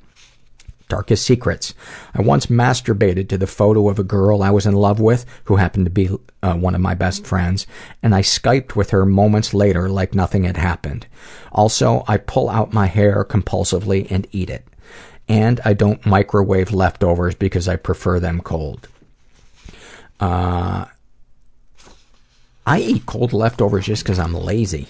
Darkest 0.88 1.26
secrets. 1.26 1.74
I 2.14 2.22
once 2.22 2.46
masturbated 2.46 3.28
to 3.30 3.40
the 3.40 3.48
photo 3.48 3.90
of 3.90 3.98
a 3.98 4.04
girl 4.04 4.44
I 4.44 4.52
was 4.52 4.68
in 4.68 4.76
love 4.76 5.00
with, 5.00 5.26
who 5.46 5.56
happened 5.56 5.88
to 5.88 5.92
be 5.92 6.12
uh, 6.44 6.54
one 6.54 6.76
of 6.76 6.82
my 6.82 6.94
best 6.94 7.26
friends, 7.26 7.66
and 8.04 8.14
I 8.14 8.22
Skyped 8.22 8.76
with 8.76 8.92
her 8.92 9.08
moments 9.08 9.52
later 9.52 9.90
like 9.90 10.14
nothing 10.14 10.44
had 10.44 10.58
happened. 10.58 11.08
Also, 11.52 12.04
I 12.08 12.18
pull 12.18 12.52
out 12.52 12.72
my 12.72 12.86
hair 12.86 13.26
compulsively 13.26 14.06
and 14.12 14.28
eat 14.32 14.52
it. 14.52 14.68
And 15.28 15.60
I 15.66 15.74
don't 15.74 16.06
microwave 16.06 16.72
leftovers 16.72 17.34
because 17.34 17.68
I 17.68 17.78
prefer 17.78 18.20
them 18.20 18.42
cold. 18.42 18.90
Uh, 20.24 20.86
I 22.66 22.80
eat 22.80 23.06
cold 23.06 23.34
leftovers 23.34 23.86
just 23.86 24.06
because 24.06 24.20
I'm 24.20 24.34
lazy. 24.34 24.88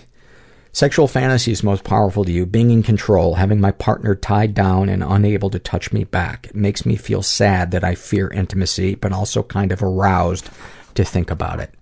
Sexual 0.73 1.07
fantasy 1.07 1.51
is 1.51 1.63
most 1.63 1.83
powerful 1.83 2.23
to 2.23 2.31
you. 2.31 2.45
Being 2.45 2.69
in 2.69 2.83
control, 2.83 3.33
having 3.33 3.59
my 3.59 3.71
partner 3.71 4.13
tied 4.13 4.53
down 4.53 4.89
and 4.89 5.03
unable 5.03 5.49
to 5.49 5.57
touch 5.57 5.91
me 5.91 6.03
back. 6.03 6.47
It 6.47 6.55
makes 6.55 6.85
me 6.85 6.95
feel 6.95 7.23
sad 7.23 7.71
that 7.71 7.83
I 7.83 7.95
fear 7.95 8.27
intimacy, 8.27 8.93
but 8.93 9.11
also 9.11 9.41
kind 9.41 9.71
of 9.71 9.81
aroused 9.81 10.51
to 10.93 11.03
think 11.03 11.31
about 11.31 11.59
it. 11.59 11.73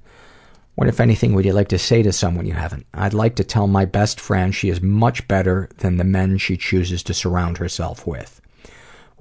What, 0.76 0.88
if 0.88 1.02
anything, 1.02 1.34
would 1.34 1.44
you 1.44 1.52
like 1.52 1.68
to 1.70 1.78
say 1.78 2.02
to 2.04 2.14
someone 2.14 2.46
you 2.46 2.54
haven't? 2.54 2.86
I'd 2.94 3.14
like 3.14 3.36
to 3.36 3.44
tell 3.44 3.68
my 3.68 3.84
best 3.84 4.22
friend 4.22 4.56
she 4.56 4.70
is 4.70 4.82
much 4.82 5.28
better 5.28 5.70
than 5.80 5.98
the 5.98 6.06
men 6.06 6.38
she 6.38 6.56
chooses 6.56 7.04
to 7.04 7.14
surround 7.14 7.58
herself 7.58 8.08
with. 8.08 8.41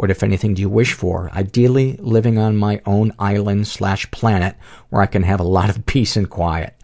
What, 0.01 0.11
if 0.11 0.23
anything, 0.23 0.55
do 0.55 0.63
you 0.63 0.71
wish 0.71 0.95
for? 0.95 1.31
Ideally, 1.35 1.99
living 2.01 2.39
on 2.39 2.57
my 2.57 2.81
own 2.87 3.13
island 3.19 3.67
slash 3.69 4.11
planet 4.11 4.57
where 4.89 5.03
I 5.03 5.07
can 5.07 5.25
have 5.25 5.41
a 5.41 5.43
lot 5.43 5.69
of 5.69 5.85
peace 5.93 6.17
and 6.17 6.31
quiet. 6.31 6.75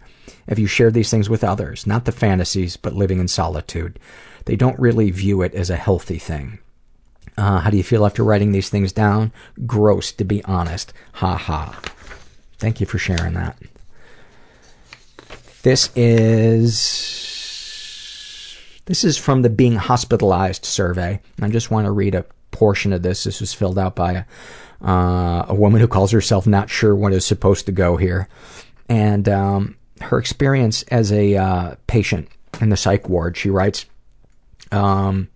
Have 0.47 0.59
you 0.59 0.67
shared 0.67 0.93
these 0.93 1.09
things 1.09 1.27
with 1.27 1.43
others? 1.43 1.87
Not 1.87 2.05
the 2.05 2.11
fantasies, 2.11 2.77
but 2.77 2.93
living 2.93 3.19
in 3.19 3.27
solitude. 3.27 3.97
They 4.45 4.55
don't 4.55 4.77
really 4.77 5.09
view 5.09 5.41
it 5.41 5.55
as 5.55 5.71
a 5.71 5.77
healthy 5.77 6.19
thing. 6.19 6.59
Uh, 7.35 7.61
how 7.61 7.71
do 7.71 7.77
you 7.77 7.83
feel 7.83 8.05
after 8.05 8.23
writing 8.23 8.51
these 8.51 8.69
things 8.69 8.91
down? 8.91 9.33
Gross, 9.65 10.11
to 10.11 10.23
be 10.23 10.43
honest. 10.43 10.93
Ha 11.13 11.37
ha. 11.37 11.81
Thank 12.59 12.79
you 12.79 12.85
for 12.85 12.99
sharing 12.99 13.33
that. 13.33 13.57
This 15.63 15.89
is 15.95 17.33
this 18.85 19.03
is 19.03 19.17
from 19.17 19.41
the 19.41 19.49
being 19.49 19.77
hospitalized 19.77 20.65
survey. 20.65 21.19
I 21.41 21.49
just 21.49 21.71
want 21.71 21.85
to 21.85 21.91
read 21.91 22.13
a 22.13 22.23
portion 22.57 22.93
of 22.93 23.01
this. 23.01 23.23
This 23.23 23.39
was 23.39 23.53
filled 23.53 23.77
out 23.77 23.95
by 23.95 24.11
a, 24.13 24.23
uh, 24.81 25.45
a 25.49 25.55
woman 25.55 25.81
who 25.81 25.87
calls 25.87 26.11
herself 26.11 26.47
not 26.47 26.69
sure 26.69 26.95
what 26.95 27.13
is 27.13 27.25
supposed 27.25 27.65
to 27.65 27.71
go 27.71 27.97
here, 27.97 28.27
and 28.89 29.29
um, 29.29 29.75
her 30.01 30.17
experience 30.17 30.83
as 30.91 31.11
a 31.11 31.35
uh, 31.35 31.75
patient 31.87 32.27
in 32.61 32.69
the 32.69 32.77
psych 32.77 33.09
ward. 33.09 33.37
She 33.37 33.49
writes, 33.49 33.85
um, 34.71 35.29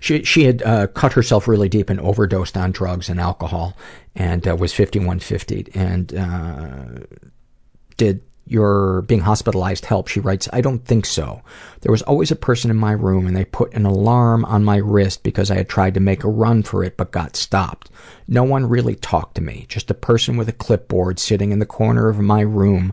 she 0.00 0.22
she 0.24 0.44
had 0.44 0.62
uh, 0.62 0.86
cut 0.88 1.12
herself 1.12 1.48
really 1.48 1.68
deep 1.68 1.90
and 1.90 2.00
overdosed 2.00 2.56
on 2.56 2.72
drugs 2.72 3.08
and 3.08 3.20
alcohol, 3.20 3.76
and 4.14 4.46
uh, 4.46 4.56
was 4.56 4.72
fifty 4.72 4.98
one 4.98 5.20
fifty, 5.20 5.66
and 5.74 6.14
uh, 6.14 7.04
did 7.96 8.20
your 8.46 9.02
being 9.02 9.20
hospitalized 9.20 9.86
help? 9.86 10.08
She 10.08 10.20
writes, 10.20 10.48
I 10.52 10.60
don't 10.60 10.84
think 10.84 11.06
so. 11.06 11.42
There 11.80 11.92
was 11.92 12.02
always 12.02 12.30
a 12.30 12.36
person 12.36 12.70
in 12.70 12.76
my 12.76 12.92
room 12.92 13.26
and 13.26 13.36
they 13.36 13.44
put 13.44 13.74
an 13.74 13.86
alarm 13.86 14.44
on 14.44 14.64
my 14.64 14.76
wrist 14.76 15.22
because 15.22 15.50
I 15.50 15.56
had 15.56 15.68
tried 15.68 15.94
to 15.94 16.00
make 16.00 16.24
a 16.24 16.28
run 16.28 16.62
for 16.62 16.84
it 16.84 16.96
but 16.96 17.10
got 17.10 17.36
stopped. 17.36 17.90
No 18.28 18.44
one 18.44 18.68
really 18.68 18.94
talked 18.94 19.34
to 19.36 19.42
me, 19.42 19.66
just 19.68 19.90
a 19.90 19.94
person 19.94 20.36
with 20.36 20.48
a 20.48 20.52
clipboard 20.52 21.18
sitting 21.18 21.52
in 21.52 21.58
the 21.58 21.66
corner 21.66 22.08
of 22.08 22.18
my 22.20 22.40
room 22.40 22.92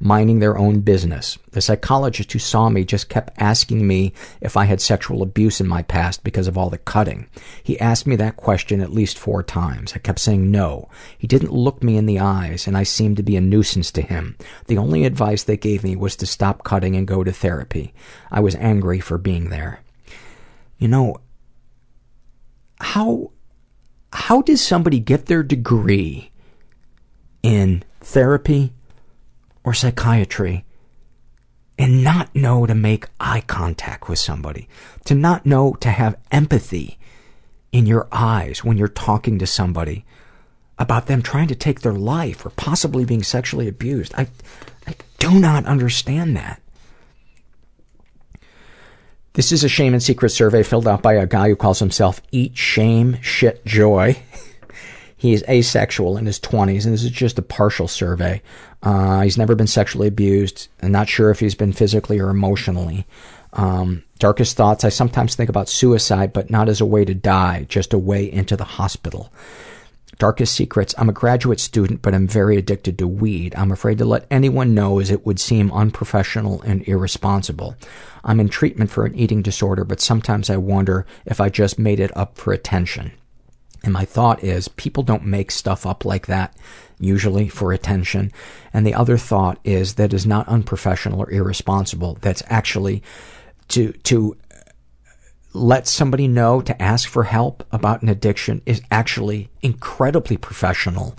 minding 0.00 0.38
their 0.38 0.56
own 0.56 0.80
business. 0.80 1.38
The 1.50 1.60
psychologist 1.60 2.32
who 2.32 2.38
saw 2.38 2.68
me 2.68 2.84
just 2.84 3.08
kept 3.08 3.32
asking 3.38 3.86
me 3.86 4.12
if 4.40 4.56
I 4.56 4.64
had 4.64 4.80
sexual 4.80 5.22
abuse 5.22 5.60
in 5.60 5.66
my 5.66 5.82
past 5.82 6.22
because 6.22 6.46
of 6.46 6.56
all 6.56 6.70
the 6.70 6.78
cutting. 6.78 7.28
He 7.62 7.80
asked 7.80 8.06
me 8.06 8.16
that 8.16 8.36
question 8.36 8.80
at 8.80 8.92
least 8.92 9.18
four 9.18 9.42
times. 9.42 9.92
I 9.94 9.98
kept 9.98 10.20
saying 10.20 10.50
no. 10.50 10.88
He 11.16 11.26
didn't 11.26 11.52
look 11.52 11.82
me 11.82 11.96
in 11.96 12.06
the 12.06 12.20
eyes, 12.20 12.66
and 12.66 12.76
I 12.76 12.84
seemed 12.84 13.16
to 13.16 13.22
be 13.22 13.36
a 13.36 13.40
nuisance 13.40 13.90
to 13.92 14.02
him. 14.02 14.36
The 14.66 14.78
only 14.78 15.04
advice 15.04 15.42
they 15.42 15.56
gave 15.56 15.82
me 15.82 15.96
was 15.96 16.14
to 16.16 16.26
stop 16.26 16.62
cutting 16.62 16.94
and 16.94 17.06
go 17.06 17.24
to 17.24 17.32
therapy. 17.32 17.92
I 18.30 18.40
was 18.40 18.54
angry 18.56 19.00
for 19.00 19.18
being 19.18 19.50
there. 19.50 19.80
You 20.78 20.88
know, 20.88 21.16
how 22.80 23.32
how 24.12 24.42
does 24.42 24.64
somebody 24.64 25.00
get 25.00 25.26
their 25.26 25.42
degree 25.42 26.30
in 27.42 27.82
therapy 28.00 28.72
or 29.68 29.74
psychiatry 29.74 30.64
and 31.78 32.02
not 32.02 32.34
know 32.34 32.64
to 32.64 32.74
make 32.74 33.04
eye 33.20 33.42
contact 33.46 34.08
with 34.08 34.18
somebody, 34.18 34.66
to 35.04 35.14
not 35.14 35.44
know 35.44 35.74
to 35.74 35.90
have 35.90 36.16
empathy 36.32 36.98
in 37.70 37.84
your 37.84 38.08
eyes 38.10 38.64
when 38.64 38.78
you're 38.78 38.88
talking 38.88 39.38
to 39.38 39.46
somebody 39.46 40.06
about 40.78 41.06
them 41.06 41.20
trying 41.20 41.48
to 41.48 41.54
take 41.54 41.82
their 41.82 41.92
life 41.92 42.46
or 42.46 42.50
possibly 42.50 43.04
being 43.04 43.22
sexually 43.22 43.68
abused. 43.68 44.14
I, 44.16 44.28
I 44.86 44.94
do 45.18 45.38
not 45.38 45.66
understand 45.66 46.34
that. 46.34 46.62
This 49.34 49.52
is 49.52 49.64
a 49.64 49.68
shame 49.68 49.92
and 49.92 50.02
secret 50.02 50.30
survey 50.30 50.62
filled 50.62 50.88
out 50.88 51.02
by 51.02 51.12
a 51.12 51.26
guy 51.26 51.48
who 51.48 51.56
calls 51.56 51.78
himself 51.78 52.22
Eat 52.32 52.56
Shame 52.56 53.18
Shit 53.20 53.66
Joy. 53.66 54.16
he 55.18 55.32
is 55.32 55.44
asexual 55.48 56.16
in 56.16 56.26
his 56.26 56.38
20s, 56.38 56.84
and 56.84 56.94
this 56.94 57.02
is 57.02 57.10
just 57.10 57.40
a 57.40 57.42
partial 57.42 57.88
survey. 57.88 58.40
Uh, 58.84 59.20
he's 59.22 59.36
never 59.36 59.56
been 59.56 59.66
sexually 59.66 60.06
abused. 60.06 60.68
I'm 60.80 60.92
not 60.92 61.08
sure 61.08 61.30
if 61.30 61.40
he's 61.40 61.56
been 61.56 61.72
physically 61.72 62.20
or 62.20 62.30
emotionally. 62.30 63.04
Um, 63.52 64.04
darkest 64.20 64.56
thoughts. 64.56 64.84
I 64.84 64.90
sometimes 64.90 65.34
think 65.34 65.50
about 65.50 65.68
suicide, 65.68 66.32
but 66.32 66.50
not 66.50 66.68
as 66.68 66.80
a 66.80 66.86
way 66.86 67.04
to 67.04 67.14
die, 67.14 67.66
just 67.68 67.92
a 67.92 67.98
way 67.98 68.30
into 68.30 68.56
the 68.56 68.62
hospital. 68.62 69.32
Darkest 70.18 70.54
secrets. 70.54 70.94
I'm 70.96 71.08
a 71.08 71.12
graduate 71.12 71.58
student, 71.58 72.00
but 72.00 72.14
I'm 72.14 72.28
very 72.28 72.56
addicted 72.56 72.96
to 72.98 73.08
weed. 73.08 73.56
I'm 73.56 73.72
afraid 73.72 73.98
to 73.98 74.04
let 74.04 74.26
anyone 74.30 74.72
know 74.72 75.00
as 75.00 75.10
it 75.10 75.26
would 75.26 75.40
seem 75.40 75.72
unprofessional 75.72 76.62
and 76.62 76.86
irresponsible. 76.86 77.74
I'm 78.22 78.38
in 78.38 78.48
treatment 78.48 78.92
for 78.92 79.04
an 79.04 79.16
eating 79.16 79.42
disorder, 79.42 79.82
but 79.82 80.00
sometimes 80.00 80.48
I 80.48 80.58
wonder 80.58 81.06
if 81.26 81.40
I 81.40 81.48
just 81.48 81.76
made 81.76 81.98
it 81.98 82.16
up 82.16 82.38
for 82.38 82.52
attention. 82.52 83.12
And 83.84 83.92
my 83.92 84.04
thought 84.04 84.42
is, 84.42 84.68
people 84.68 85.02
don't 85.02 85.24
make 85.24 85.50
stuff 85.50 85.86
up 85.86 86.04
like 86.04 86.26
that 86.26 86.54
usually 86.98 87.48
for 87.48 87.72
attention. 87.72 88.32
And 88.72 88.86
the 88.86 88.94
other 88.94 89.16
thought 89.16 89.58
is 89.64 89.94
that 89.94 90.12
is 90.12 90.26
not 90.26 90.48
unprofessional 90.48 91.20
or 91.20 91.30
irresponsible. 91.30 92.18
That's 92.20 92.42
actually 92.46 93.02
to, 93.68 93.92
to 93.92 94.36
let 95.52 95.86
somebody 95.86 96.28
know 96.28 96.60
to 96.60 96.80
ask 96.82 97.08
for 97.08 97.24
help 97.24 97.66
about 97.72 98.02
an 98.02 98.08
addiction 98.08 98.62
is 98.66 98.82
actually 98.90 99.48
incredibly 99.62 100.36
professional 100.36 101.16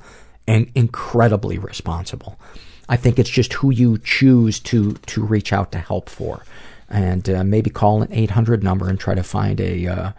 and 0.48 0.72
incredibly 0.76 1.58
responsible. 1.58 2.40
I 2.88 2.96
think 2.98 3.20
it's 3.20 3.30
just 3.30 3.54
who 3.54 3.70
you 3.70 4.00
choose 4.00 4.60
to, 4.62 4.94
to 4.94 5.24
reach 5.24 5.54
out 5.54 5.72
to 5.74 5.80
help 5.80 6.10
for. 6.10 6.44
And 6.90 7.30
uh, 7.30 7.44
maybe 7.44 7.70
call 7.70 8.02
an 8.02 8.12
800 8.12 8.64
number 8.64 8.90
and 8.90 9.00
try 9.00 9.14
to 9.14 9.22
find 9.22 9.62
a, 9.62 9.88
uh, 9.88 10.12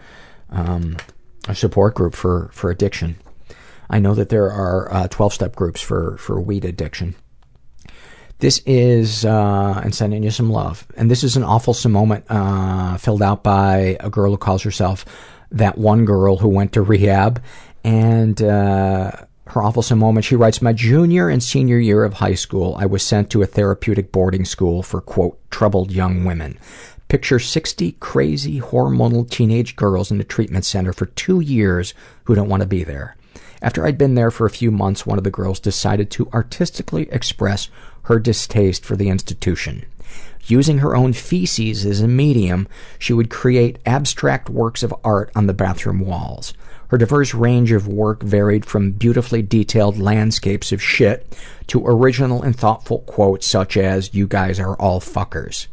um, 0.51 0.97
a 1.49 1.55
support 1.55 1.95
group 1.95 2.15
for, 2.15 2.51
for 2.53 2.71
addiction. 2.71 3.17
I 3.89 3.99
know 3.99 4.15
that 4.15 4.29
there 4.29 4.51
are 4.51 4.93
uh, 4.93 5.09
12 5.09 5.35
step 5.35 5.57
groups 5.57 5.81
for, 5.81 6.17
for 6.19 6.41
weed 6.41 6.65
addiction. 6.65 7.17
This 8.39 8.63
is, 8.65 9.25
uh, 9.25 9.81
and 9.85 9.95
sending 9.95 10.23
you 10.23 10.31
some 10.31 10.51
love. 10.51 10.87
And 10.97 11.11
this 11.11 11.23
is 11.23 11.37
an 11.37 11.43
awful 11.43 11.77
moment 11.91 12.25
uh, 12.31 12.97
filled 12.97 13.23
out 13.23 13.43
by 13.43 13.99
a 14.01 14.09
girl 14.09 14.31
who 14.31 14.39
calls 14.39 14.63
herself 14.63 15.05
that 15.51 15.77
one 15.77 16.05
girl 16.05 16.37
who 16.37 16.49
went 16.49 16.73
to 16.73 16.83
rehab. 16.83 17.43
And 17.85 18.41
uh, 18.41 19.13
her 19.47 19.63
awful 19.63 19.97
moment, 19.97 20.25
she 20.25 20.37
writes, 20.37 20.63
My 20.63 20.73
junior 20.73 21.29
and 21.29 21.43
senior 21.43 21.79
year 21.79 22.05
of 22.05 22.15
high 22.15 22.35
school, 22.35 22.77
I 22.79 22.87
was 22.87 23.03
sent 23.03 23.31
to 23.31 23.43
a 23.43 23.47
therapeutic 23.47 24.13
boarding 24.13 24.45
school 24.45 24.83
for, 24.83 25.01
quote, 25.01 25.39
troubled 25.51 25.93
young 25.93 26.25
women. 26.25 26.59
Picture 27.11 27.41
60 27.41 27.97
crazy, 27.99 28.61
hormonal 28.61 29.29
teenage 29.29 29.75
girls 29.75 30.13
in 30.13 30.21
a 30.21 30.25
treatment 30.25 30.65
center 30.65 30.93
for 30.93 31.07
two 31.07 31.41
years 31.41 31.93
who 32.23 32.37
don't 32.37 32.49
want 32.49 32.61
to 32.61 32.69
be 32.69 32.85
there. 32.85 33.17
After 33.61 33.85
I'd 33.85 33.99
been 33.99 34.15
there 34.15 34.31
for 34.31 34.47
a 34.47 34.51
few 34.51 34.71
months, 34.71 35.05
one 35.05 35.19
of 35.19 35.25
the 35.25 35.31
girls 35.33 35.59
decided 35.59 36.09
to 36.13 36.29
artistically 36.33 37.09
express 37.11 37.69
her 38.03 38.21
distaste 38.21 38.85
for 38.85 38.95
the 38.95 39.09
institution. 39.09 39.87
Using 40.47 40.79
her 40.79 40.95
own 40.95 41.13
feces 41.13 41.85
as 41.85 42.01
a 42.01 42.07
medium, 42.07 42.69
she 42.97 43.13
would 43.13 43.29
create 43.29 43.81
abstract 43.85 44.49
works 44.49 44.85
of 44.85 44.95
art 45.03 45.33
on 45.35 45.49
the 45.49 45.53
bathroom 45.53 45.99
walls. 45.99 46.55
Her 46.91 46.99
diverse 46.99 47.35
range 47.35 47.73
of 47.73 47.89
work 47.89 48.23
varied 48.23 48.65
from 48.65 48.93
beautifully 48.93 49.43
detailed 49.43 49.99
landscapes 49.99 50.71
of 50.71 50.81
shit 50.81 51.27
to 51.67 51.85
original 51.85 52.41
and 52.41 52.55
thoughtful 52.55 53.01
quotes 53.01 53.49
such 53.49 53.77
as, 53.77 54.15
You 54.15 54.29
guys 54.29 54.61
are 54.61 54.77
all 54.77 55.01
fuckers. 55.01 55.67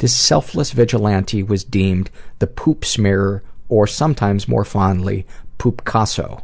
This 0.00 0.16
selfless 0.16 0.70
vigilante 0.70 1.42
was 1.42 1.62
deemed 1.62 2.10
the 2.38 2.46
poop 2.46 2.86
smearer, 2.86 3.42
or 3.68 3.86
sometimes 3.86 4.48
more 4.48 4.64
fondly, 4.64 5.26
poop 5.58 5.84
casso. 5.84 6.42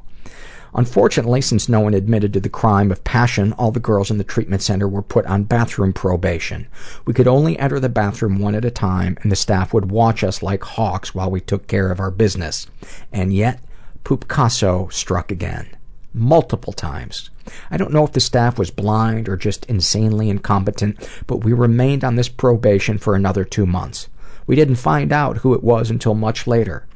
Unfortunately, 0.75 1.41
since 1.41 1.67
no 1.67 1.81
one 1.81 1.95
admitted 1.95 2.35
to 2.35 2.41
the 2.41 2.51
crime 2.51 2.93
of 2.93 3.03
passion, 3.03 3.55
all 3.55 3.71
the 3.71 3.81
girls 3.81 4.11
in 4.11 4.19
the 4.19 4.25
treatment 4.25 4.61
center 4.61 4.87
were 4.87 5.01
put 5.01 5.25
on 5.25 5.45
bathroom 5.45 5.95
probation. 5.95 6.67
We 7.07 7.15
could 7.15 7.27
only 7.27 7.59
enter 7.59 7.81
the 7.81 7.89
bathroom 7.89 8.41
one 8.41 8.55
at 8.55 8.67
a 8.67 8.71
time, 8.71 9.17
and 9.23 9.33
the 9.33 9.37
staff 9.37 9.73
would 9.73 9.91
watch 9.91 10.23
us 10.23 10.43
like 10.43 10.63
hawks 10.63 11.15
while 11.15 11.31
we 11.31 11.41
took 11.41 11.67
care 11.67 11.91
of 11.91 11.99
our 11.99 12.11
business. 12.11 12.67
And 13.11 13.33
yet, 13.33 13.65
Poopcasso 14.05 14.93
struck 14.93 15.33
again. 15.33 15.76
Multiple 16.19 16.73
times. 16.73 17.29
I 17.71 17.77
don't 17.77 17.93
know 17.93 18.03
if 18.03 18.13
the 18.13 18.21
staff 18.21 18.59
was 18.59 18.71
blind 18.71 19.29
or 19.29 19.37
just 19.37 19.67
insanely 19.67 20.31
incompetent, 20.31 20.97
but 21.27 21.45
we 21.45 21.53
remained 21.53 22.05
on 22.05 22.17
this 22.17 22.31
probation 22.31 22.97
for 22.97 23.15
another 23.15 23.45
two 23.45 23.67
months. 23.67 24.09
We 24.47 24.57
didn't 24.57 24.77
find 24.77 25.13
out 25.13 25.39
who 25.39 25.53
it 25.53 25.63
was 25.63 25.91
until 25.91 26.15
much 26.15 26.47
later. 26.47 26.87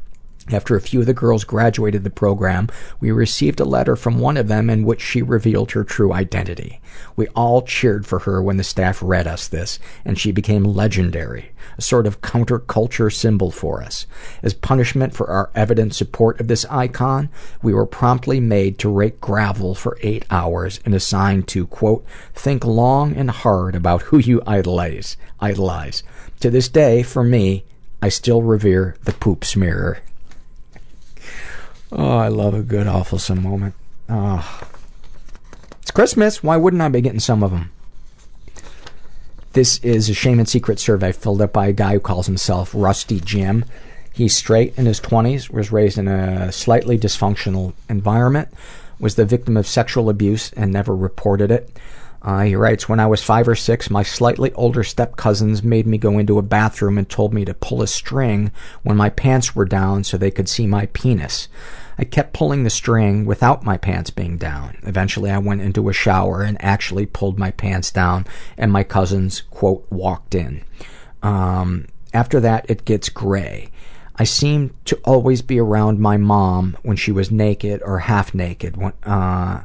After 0.53 0.75
a 0.75 0.81
few 0.81 1.01
of 1.01 1.07
the 1.07 1.15
girls 1.15 1.45
graduated 1.45 2.03
the 2.03 2.11
program, 2.11 2.69
we 2.99 3.13
received 3.13 3.61
a 3.61 3.65
letter 3.65 3.95
from 3.95 4.19
one 4.19 4.37
of 4.37 4.49
them 4.49 4.69
in 4.69 4.85
which 4.85 5.01
she 5.01 5.23
revealed 5.23 5.71
her 5.73 5.85
true 5.85 6.13
identity. 6.13 6.81
We 7.15 7.29
all 7.29 7.63
cheered 7.63 8.05
for 8.05 8.21
her 8.21 8.43
when 8.43 8.57
the 8.57 8.65
staff 8.65 9.01
read 9.01 9.29
us 9.29 9.47
this, 9.47 9.79
and 10.05 10.19
she 10.19 10.33
became 10.33 10.65
legendary, 10.65 11.53
a 11.79 11.83
sort 11.83 12.05
of 12.05 12.21
counterculture 12.21 13.13
symbol 13.13 13.53
for 13.53 13.81
us. 13.81 14.07
As 14.43 14.53
punishment 14.53 15.15
for 15.15 15.29
our 15.29 15.51
evident 15.55 15.95
support 15.95 16.41
of 16.41 16.49
this 16.49 16.65
icon, 16.67 17.29
we 17.63 17.73
were 17.73 17.87
promptly 17.87 18.41
made 18.41 18.77
to 18.79 18.89
rake 18.89 19.21
gravel 19.21 19.77
for 19.77 19.99
eight 20.01 20.25
hours 20.31 20.81
and 20.85 20.95
assigned 20.95 21.47
to, 21.49 21.67
quote, 21.69 22.05
think 22.35 22.65
long 22.65 23.15
and 23.15 23.31
hard 23.31 23.77
about 23.77 24.03
who 24.03 24.19
you 24.19 24.43
idolize. 24.49 25.17
idolize. 25.39 26.03
To 26.41 26.51
this 26.51 26.69
day, 26.69 27.05
for 27.05 27.23
me, 27.23 27.65
I 28.03 28.09
still 28.09 28.43
revere 28.43 28.97
the 29.05 29.13
poop 29.13 29.45
smearer. 29.45 30.01
Oh, 31.93 32.19
I 32.19 32.29
love 32.29 32.55
a 32.55 32.63
good 32.63 32.87
awfulsome 32.87 33.43
moment. 33.43 33.75
Oh. 34.09 34.63
It's 35.83 35.91
Christmas. 35.91 36.43
Why 36.43 36.57
wouldn't 36.57 36.83
I 36.83 36.89
be 36.89 37.01
getting 37.01 37.21
some 37.21 37.43
of 37.43 37.51
them? 37.51 37.73
This 39.53 39.79
is 39.79 40.09
a 40.09 40.15
shame 40.15 40.39
and 40.39 40.49
secret 40.49 40.79
survey 40.79 41.11
filled 41.11 41.43
out 41.43 41.53
by 41.53 41.67
a 41.67 41.73
guy 41.73 41.95
who 41.95 42.01
calls 42.01 42.27
himself 42.27 42.71
Rusty 42.73 43.19
Jim. 43.19 43.65
He's 44.13 44.37
straight 44.37 44.79
in 44.79 44.87
his 44.87 45.01
20s, 45.01 45.51
was 45.51 45.73
raised 45.73 45.99
in 45.99 46.07
a 46.07 46.53
slightly 46.53 46.97
dysfunctional 46.97 47.73
environment, 47.89 48.49
was 49.01 49.17
the 49.17 49.25
victim 49.25 49.57
of 49.57 49.67
sexual 49.67 50.09
abuse 50.09 50.53
and 50.53 50.73
never 50.73 50.95
reported 50.95 51.51
it. 51.51 51.71
Uh, 52.23 52.43
he 52.43 52.55
writes, 52.55 52.89
When 52.89 53.01
I 53.01 53.07
was 53.07 53.23
five 53.23 53.49
or 53.49 53.55
six, 53.55 53.91
my 53.91 54.03
slightly 54.03 54.53
older 54.53 54.85
step 54.85 55.17
cousins 55.17 55.63
made 55.63 55.87
me 55.87 55.97
go 55.99 56.19
into 56.19 56.39
a 56.39 56.43
bathroom 56.43 56.99
and 56.99 57.09
told 57.09 57.33
me 57.33 57.45
to 57.47 57.55
pull 57.55 57.83
a 57.83 57.87
string 57.87 58.51
when 58.83 58.97
my 58.97 59.09
pants 59.09 59.55
were 59.57 59.65
down 59.65 60.05
so 60.05 60.17
they 60.17 60.31
could 60.31 60.49
see 60.49 60.67
my 60.67 60.87
penis. 60.87 61.49
I 61.99 62.05
kept 62.05 62.33
pulling 62.33 62.65
the 62.65 62.71
string 62.71 63.25
without 63.25 63.65
my 63.65 63.77
pants 63.77 64.11
being 64.11 64.37
down. 64.37 64.79
Eventually, 64.83 65.31
I 65.31 65.39
went 65.39 65.61
into 65.61 65.89
a 65.89 65.95
shower 65.95 66.43
and 66.43 66.57
actually 66.63 67.07
pulled 67.07 67.39
my 67.39 67.51
pants 67.51 67.91
down, 67.91 68.27
and 68.57 68.73
my 68.73 68.85
cousins, 68.85 69.43
quote, 69.51 69.87
walked 69.91 70.35
in. 70.35 70.63
Um, 71.23 71.87
after 72.13 72.41
that, 72.41 72.67
it 72.69 72.85
gets 72.85 73.09
gray. 73.09 73.71
I 74.17 74.25
seemed 74.25 74.73
to 74.87 74.97
always 75.05 75.41
be 75.41 75.59
around 75.59 75.99
my 75.99 76.17
mom 76.17 76.77
when 76.83 76.97
she 76.97 77.13
was 77.13 77.31
naked 77.31 77.81
or 77.83 78.01
half 78.01 78.35
naked. 78.35 78.77
When, 78.77 78.93
uh, 79.05 79.63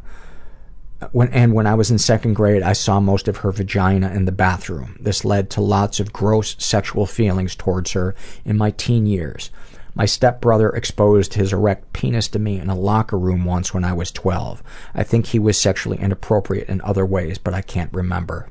when, 1.11 1.30
and 1.30 1.53
when 1.53 1.68
I 1.68 1.76
was 1.76 1.91
in 1.91 1.98
second 1.98 2.34
grade, 2.34 2.64
I 2.64 2.73
saw 2.73 2.99
most 2.99 3.27
of 3.27 3.38
her 3.38 3.52
vagina 3.52 4.11
in 4.11 4.26
the 4.26 4.32
bathroom. 4.32 4.98
This 4.99 5.26
led 5.26 5.49
to 5.52 5.61
lots 5.61 5.99
of 5.99 6.14
gross 6.14 6.56
sexual 6.60 7.06
feelings 7.06 7.56
towards 7.56 7.91
her 7.91 8.15
in 8.44 8.57
my 8.57 8.72
teen 8.72 9.06
years. 9.06 9.49
My 9.94 10.06
stepbrother 10.06 10.69
exposed 10.69 11.36
his 11.36 11.53
erect 11.53 11.94
penis 11.94 12.27
to 12.30 12.40
me 12.40 12.60
in 12.60 12.69
a 12.69 12.76
locker 12.76 13.18
room 13.18 13.45
once 13.45 13.73
when 13.73 13.86
I 13.86 13.94
was 13.94 14.11
12. 14.11 14.61
I 14.94 15.03
think 15.03 15.27
he 15.27 15.40
was 15.40 15.60
sexually 15.60 15.98
inappropriate 15.98 16.68
in 16.68 16.82
other 16.82 17.06
ways, 17.06 17.38
but 17.38 17.53
I 17.53 17.61
can't 17.61 17.94
remember. 17.94 18.49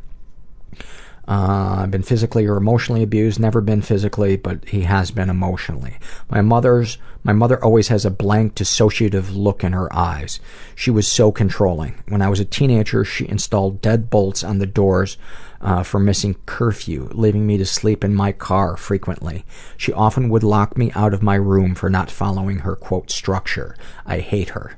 Uh, 1.27 1.79
I've 1.81 1.91
been 1.91 2.03
physically 2.03 2.47
or 2.47 2.57
emotionally 2.57 3.03
abused. 3.03 3.41
Never 3.41 3.61
been 3.61 3.83
physically, 3.83 4.37
but 4.37 4.65
he 4.67 4.83
has 4.83 5.11
been 5.11 5.31
emotionally. 5.31 5.97
My 6.29 6.43
mother's 6.43 6.99
my 7.27 7.33
mother 7.33 7.63
always 7.65 7.89
has 7.89 8.05
a 8.05 8.11
blank, 8.11 8.55
dissociative 8.55 9.35
look 9.35 9.65
in 9.65 9.73
her 9.73 9.91
eyes. 9.95 10.41
She 10.75 10.91
was 10.91 11.09
so 11.09 11.33
controlling. 11.33 12.03
When 12.07 12.21
I 12.21 12.29
was 12.29 12.39
a 12.39 12.45
teenager, 12.45 13.03
she 13.03 13.27
installed 13.27 13.81
deadbolts 13.81 14.47
on 14.47 14.59
the 14.59 14.67
doors 14.67 15.17
uh, 15.63 15.83
for 15.83 15.99
missing 15.99 16.37
curfew, 16.45 17.09
leaving 17.13 17.47
me 17.47 17.57
to 17.57 17.65
sleep 17.65 18.05
in 18.05 18.15
my 18.15 18.33
car 18.33 18.77
frequently. 18.77 19.47
She 19.79 19.91
often 19.91 20.29
would 20.29 20.43
lock 20.43 20.77
me 20.77 20.93
out 20.93 21.15
of 21.15 21.23
my 21.23 21.37
room 21.37 21.75
for 21.75 21.89
not 21.89 22.11
following 22.11 22.59
her 22.59 22.77
quote 22.77 23.11
structure. 23.11 23.75
I 24.05 24.19
hate 24.19 24.51
her. 24.51 24.77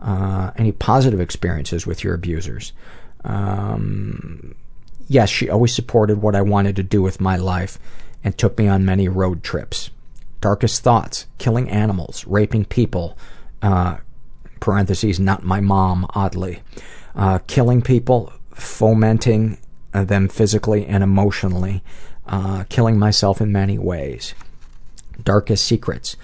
Uh, 0.00 0.52
any 0.56 0.70
positive 0.70 1.20
experiences 1.20 1.88
with 1.88 2.04
your 2.04 2.14
abusers? 2.14 2.72
Um, 3.24 4.54
yes, 5.08 5.28
she 5.28 5.48
always 5.48 5.74
supported 5.74 6.22
what 6.22 6.34
I 6.34 6.42
wanted 6.42 6.76
to 6.76 6.82
do 6.82 7.02
with 7.02 7.20
my 7.20 7.36
life 7.36 7.78
and 8.22 8.36
took 8.36 8.58
me 8.58 8.68
on 8.68 8.84
many 8.84 9.08
road 9.08 9.42
trips. 9.42 9.90
Darkest 10.40 10.82
thoughts, 10.82 11.26
killing 11.38 11.70
animals, 11.70 12.26
raping 12.26 12.64
people, 12.64 13.16
uh, 13.62 13.98
parentheses, 14.60 15.20
not 15.20 15.42
my 15.42 15.60
mom, 15.60 16.06
oddly, 16.10 16.62
uh, 17.14 17.38
killing 17.46 17.82
people, 17.82 18.32
fomenting 18.54 19.58
uh, 19.92 20.04
them 20.04 20.28
physically 20.28 20.86
and 20.86 21.02
emotionally, 21.02 21.82
uh, 22.26 22.64
killing 22.68 22.98
myself 22.98 23.40
in 23.40 23.52
many 23.52 23.78
ways. 23.78 24.34
Darkest 25.22 25.64
secrets. 25.64 26.16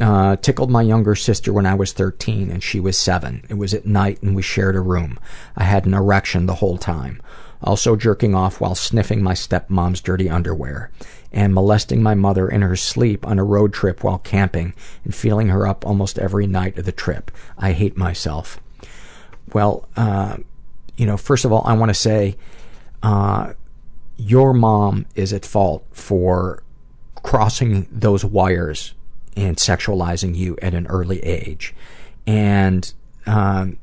Uh, 0.00 0.36
tickled 0.36 0.70
my 0.70 0.82
younger 0.82 1.14
sister 1.14 1.52
when 1.52 1.66
I 1.66 1.74
was 1.74 1.92
13 1.92 2.50
and 2.50 2.62
she 2.62 2.80
was 2.80 2.98
7. 2.98 3.44
It 3.48 3.54
was 3.54 3.74
at 3.74 3.86
night 3.86 4.20
and 4.22 4.34
we 4.34 4.42
shared 4.42 4.74
a 4.74 4.80
room. 4.80 5.18
I 5.56 5.64
had 5.64 5.86
an 5.86 5.94
erection 5.94 6.46
the 6.46 6.56
whole 6.56 6.78
time 6.78 7.20
also 7.64 7.96
jerking 7.96 8.34
off 8.34 8.60
while 8.60 8.74
sniffing 8.74 9.22
my 9.22 9.34
stepmom's 9.34 10.00
dirty 10.00 10.28
underwear, 10.28 10.90
and 11.32 11.54
molesting 11.54 12.02
my 12.02 12.14
mother 12.14 12.48
in 12.48 12.62
her 12.62 12.76
sleep 12.76 13.26
on 13.26 13.38
a 13.38 13.44
road 13.44 13.72
trip 13.72 14.02
while 14.02 14.18
camping, 14.18 14.74
and 15.04 15.14
feeling 15.14 15.48
her 15.48 15.66
up 15.66 15.86
almost 15.86 16.18
every 16.18 16.46
night 16.46 16.76
of 16.78 16.84
the 16.84 16.92
trip. 16.92 17.30
I 17.56 17.72
hate 17.72 17.96
myself. 17.96 18.60
Well, 19.52 19.88
uh, 19.96 20.38
you 20.96 21.06
know, 21.06 21.16
first 21.16 21.44
of 21.44 21.52
all, 21.52 21.62
I 21.64 21.74
want 21.74 21.90
to 21.90 21.94
say, 21.94 22.36
uh, 23.02 23.54
your 24.16 24.52
mom 24.52 25.06
is 25.14 25.32
at 25.32 25.46
fault 25.46 25.84
for 25.92 26.62
crossing 27.22 27.86
those 27.90 28.24
wires 28.24 28.94
and 29.36 29.56
sexualizing 29.56 30.36
you 30.36 30.56
at 30.62 30.74
an 30.74 30.86
early 30.86 31.20
age. 31.20 31.74
And 32.26 32.92
um, 33.26 33.78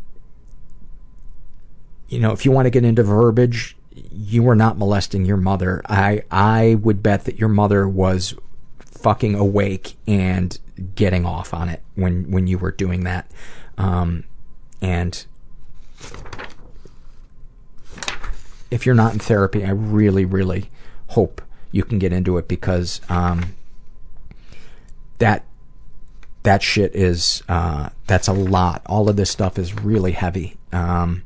you 2.07 2.19
know, 2.19 2.31
if 2.31 2.45
you 2.45 2.51
want 2.51 2.65
to 2.65 2.69
get 2.69 2.83
into 2.83 3.03
verbiage, 3.03 3.75
you 4.11 4.43
were 4.43 4.55
not 4.55 4.77
molesting 4.77 5.25
your 5.25 5.37
mother. 5.37 5.81
I 5.87 6.23
I 6.31 6.75
would 6.75 7.03
bet 7.03 7.25
that 7.25 7.37
your 7.37 7.49
mother 7.49 7.87
was 7.87 8.35
fucking 8.79 9.35
awake 9.35 9.95
and 10.07 10.57
getting 10.95 11.25
off 11.25 11.53
on 11.53 11.69
it 11.69 11.81
when 11.95 12.29
when 12.31 12.47
you 12.47 12.57
were 12.57 12.71
doing 12.71 13.03
that. 13.03 13.29
Um, 13.77 14.25
and 14.81 15.25
if 18.71 18.85
you're 18.85 18.95
not 18.95 19.13
in 19.13 19.19
therapy, 19.19 19.63
I 19.63 19.71
really, 19.71 20.25
really 20.25 20.69
hope 21.07 21.41
you 21.71 21.83
can 21.83 21.99
get 21.99 22.13
into 22.13 22.37
it 22.37 22.47
because 22.47 23.01
um, 23.09 23.55
that 25.19 25.45
that 26.43 26.63
shit 26.63 26.95
is 26.95 27.43
uh, 27.47 27.89
that's 28.07 28.27
a 28.27 28.33
lot. 28.33 28.81
All 28.85 29.09
of 29.09 29.15
this 29.15 29.29
stuff 29.29 29.59
is 29.59 29.73
really 29.75 30.13
heavy. 30.13 30.57
Um, 30.71 31.23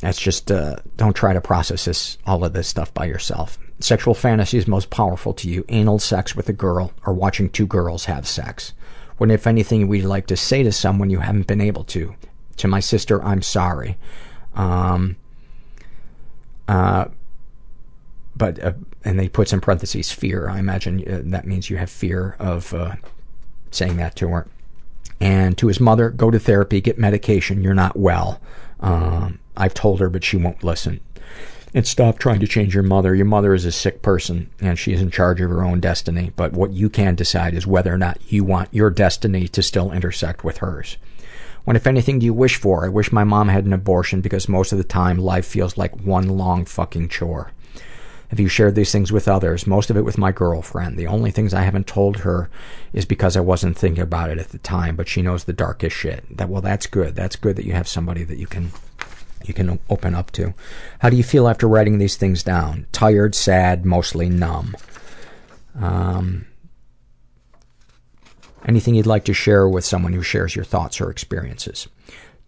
that's 0.00 0.20
just, 0.20 0.52
uh, 0.52 0.76
don't 0.96 1.16
try 1.16 1.32
to 1.32 1.40
process 1.40 1.84
this, 1.84 2.18
all 2.24 2.44
of 2.44 2.52
this 2.52 2.68
stuff 2.68 2.94
by 2.94 3.06
yourself. 3.06 3.58
Sexual 3.80 4.14
fantasies 4.14 4.68
most 4.68 4.90
powerful 4.90 5.34
to 5.34 5.48
you. 5.48 5.64
Anal 5.68 5.98
sex 5.98 6.36
with 6.36 6.48
a 6.48 6.52
girl 6.52 6.92
or 7.04 7.12
watching 7.12 7.48
two 7.48 7.66
girls 7.66 8.04
have 8.04 8.26
sex. 8.26 8.72
What, 9.16 9.30
if 9.30 9.46
anything, 9.46 9.88
would 9.88 10.00
you 10.00 10.08
like 10.08 10.28
to 10.28 10.36
say 10.36 10.62
to 10.62 10.70
someone 10.70 11.10
you 11.10 11.18
haven't 11.18 11.48
been 11.48 11.60
able 11.60 11.84
to? 11.84 12.14
To 12.58 12.68
my 12.68 12.78
sister, 12.78 13.22
I'm 13.24 13.42
sorry. 13.42 13.96
Um, 14.54 15.16
uh, 16.68 17.06
but, 18.36 18.62
uh, 18.62 18.72
and 19.04 19.18
they 19.18 19.28
puts 19.28 19.52
in 19.52 19.60
parentheses, 19.60 20.12
fear. 20.12 20.48
I 20.48 20.58
imagine 20.58 21.00
uh, 21.00 21.22
that 21.24 21.46
means 21.46 21.70
you 21.70 21.76
have 21.76 21.90
fear 21.90 22.36
of, 22.38 22.74
uh, 22.74 22.96
saying 23.70 23.96
that 23.98 24.16
to 24.16 24.28
her. 24.28 24.48
And 25.20 25.58
to 25.58 25.66
his 25.66 25.80
mother, 25.80 26.10
go 26.10 26.30
to 26.30 26.38
therapy, 26.38 26.80
get 26.80 26.98
medication, 26.98 27.62
you're 27.62 27.74
not 27.74 27.96
well. 27.96 28.40
Um, 28.80 29.40
I've 29.56 29.74
told 29.74 30.00
her, 30.00 30.08
but 30.08 30.24
she 30.24 30.36
won't 30.36 30.62
listen. 30.62 31.00
And 31.74 31.86
stop 31.86 32.18
trying 32.18 32.40
to 32.40 32.46
change 32.46 32.74
your 32.74 32.84
mother. 32.84 33.14
Your 33.14 33.26
mother 33.26 33.52
is 33.52 33.64
a 33.64 33.72
sick 33.72 34.00
person, 34.00 34.48
and 34.60 34.78
she 34.78 34.92
is 34.92 35.02
in 35.02 35.10
charge 35.10 35.40
of 35.40 35.50
her 35.50 35.64
own 35.64 35.80
destiny. 35.80 36.32
But 36.34 36.52
what 36.52 36.72
you 36.72 36.88
can 36.88 37.14
decide 37.14 37.54
is 37.54 37.66
whether 37.66 37.92
or 37.92 37.98
not 37.98 38.32
you 38.32 38.42
want 38.42 38.72
your 38.72 38.90
destiny 38.90 39.48
to 39.48 39.62
still 39.62 39.92
intersect 39.92 40.44
with 40.44 40.58
hers. 40.58 40.96
What, 41.64 41.76
if 41.76 41.86
anything, 41.86 42.20
do 42.20 42.26
you 42.26 42.32
wish 42.32 42.56
for? 42.56 42.86
I 42.86 42.88
wish 42.88 43.12
my 43.12 43.24
mom 43.24 43.48
had 43.48 43.66
an 43.66 43.74
abortion 43.74 44.22
because 44.22 44.48
most 44.48 44.72
of 44.72 44.78
the 44.78 44.84
time 44.84 45.18
life 45.18 45.44
feels 45.44 45.76
like 45.76 46.00
one 46.00 46.28
long 46.28 46.64
fucking 46.64 47.10
chore. 47.10 47.52
Have 48.28 48.40
you 48.40 48.48
shared 48.48 48.74
these 48.74 48.92
things 48.92 49.10
with 49.10 49.26
others? 49.26 49.66
Most 49.66 49.90
of 49.90 49.96
it 49.96 50.04
with 50.04 50.18
my 50.18 50.32
girlfriend. 50.32 50.98
The 50.98 51.06
only 51.06 51.30
things 51.30 51.54
I 51.54 51.62
haven't 51.62 51.86
told 51.86 52.18
her 52.18 52.50
is 52.92 53.04
because 53.04 53.36
I 53.36 53.40
wasn't 53.40 53.78
thinking 53.78 54.02
about 54.02 54.30
it 54.30 54.38
at 54.38 54.50
the 54.50 54.58
time, 54.58 54.96
but 54.96 55.08
she 55.08 55.22
knows 55.22 55.44
the 55.44 55.52
darkest 55.52 55.96
shit. 55.96 56.24
That 56.36 56.48
well, 56.48 56.60
that's 56.62 56.86
good. 56.86 57.14
That's 57.14 57.36
good 57.36 57.56
that 57.56 57.64
you 57.64 57.72
have 57.72 57.88
somebody 57.88 58.24
that 58.24 58.38
you 58.38 58.46
can 58.46 58.70
you 59.44 59.54
can 59.54 59.78
open 59.88 60.14
up 60.14 60.30
to. 60.32 60.52
How 60.98 61.08
do 61.08 61.16
you 61.16 61.22
feel 61.22 61.48
after 61.48 61.66
writing 61.66 61.98
these 61.98 62.16
things 62.16 62.42
down? 62.42 62.86
Tired, 62.92 63.34
sad, 63.34 63.86
mostly 63.86 64.28
numb. 64.28 64.76
Um, 65.80 66.46
Anything 68.64 68.94
you'd 68.94 69.06
like 69.06 69.24
to 69.24 69.34
share 69.34 69.68
with 69.68 69.84
someone 69.84 70.12
who 70.12 70.22
shares 70.22 70.56
your 70.56 70.64
thoughts 70.64 71.00
or 71.00 71.10
experiences. 71.10 71.88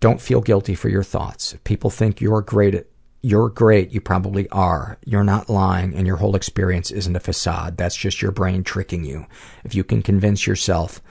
Don't 0.00 0.20
feel 0.20 0.40
guilty 0.40 0.74
for 0.74 0.88
your 0.88 1.02
thoughts. 1.02 1.54
If 1.54 1.64
people 1.64 1.90
think 1.90 2.20
you're 2.20 2.42
great 2.42 2.74
at 2.74 2.86
you're 3.22 3.50
great, 3.50 3.92
you 3.92 4.00
probably 4.00 4.48
are. 4.50 4.98
You're 5.04 5.24
not 5.24 5.50
lying, 5.50 5.94
and 5.94 6.06
your 6.06 6.16
whole 6.16 6.34
experience 6.34 6.90
isn't 6.90 7.16
a 7.16 7.20
facade. 7.20 7.76
That's 7.76 7.96
just 7.96 8.22
your 8.22 8.32
brain 8.32 8.64
tricking 8.64 9.04
you. 9.04 9.26
If 9.64 9.74
you 9.74 9.84
can 9.84 10.02
convince 10.02 10.46
yourself 10.46 11.02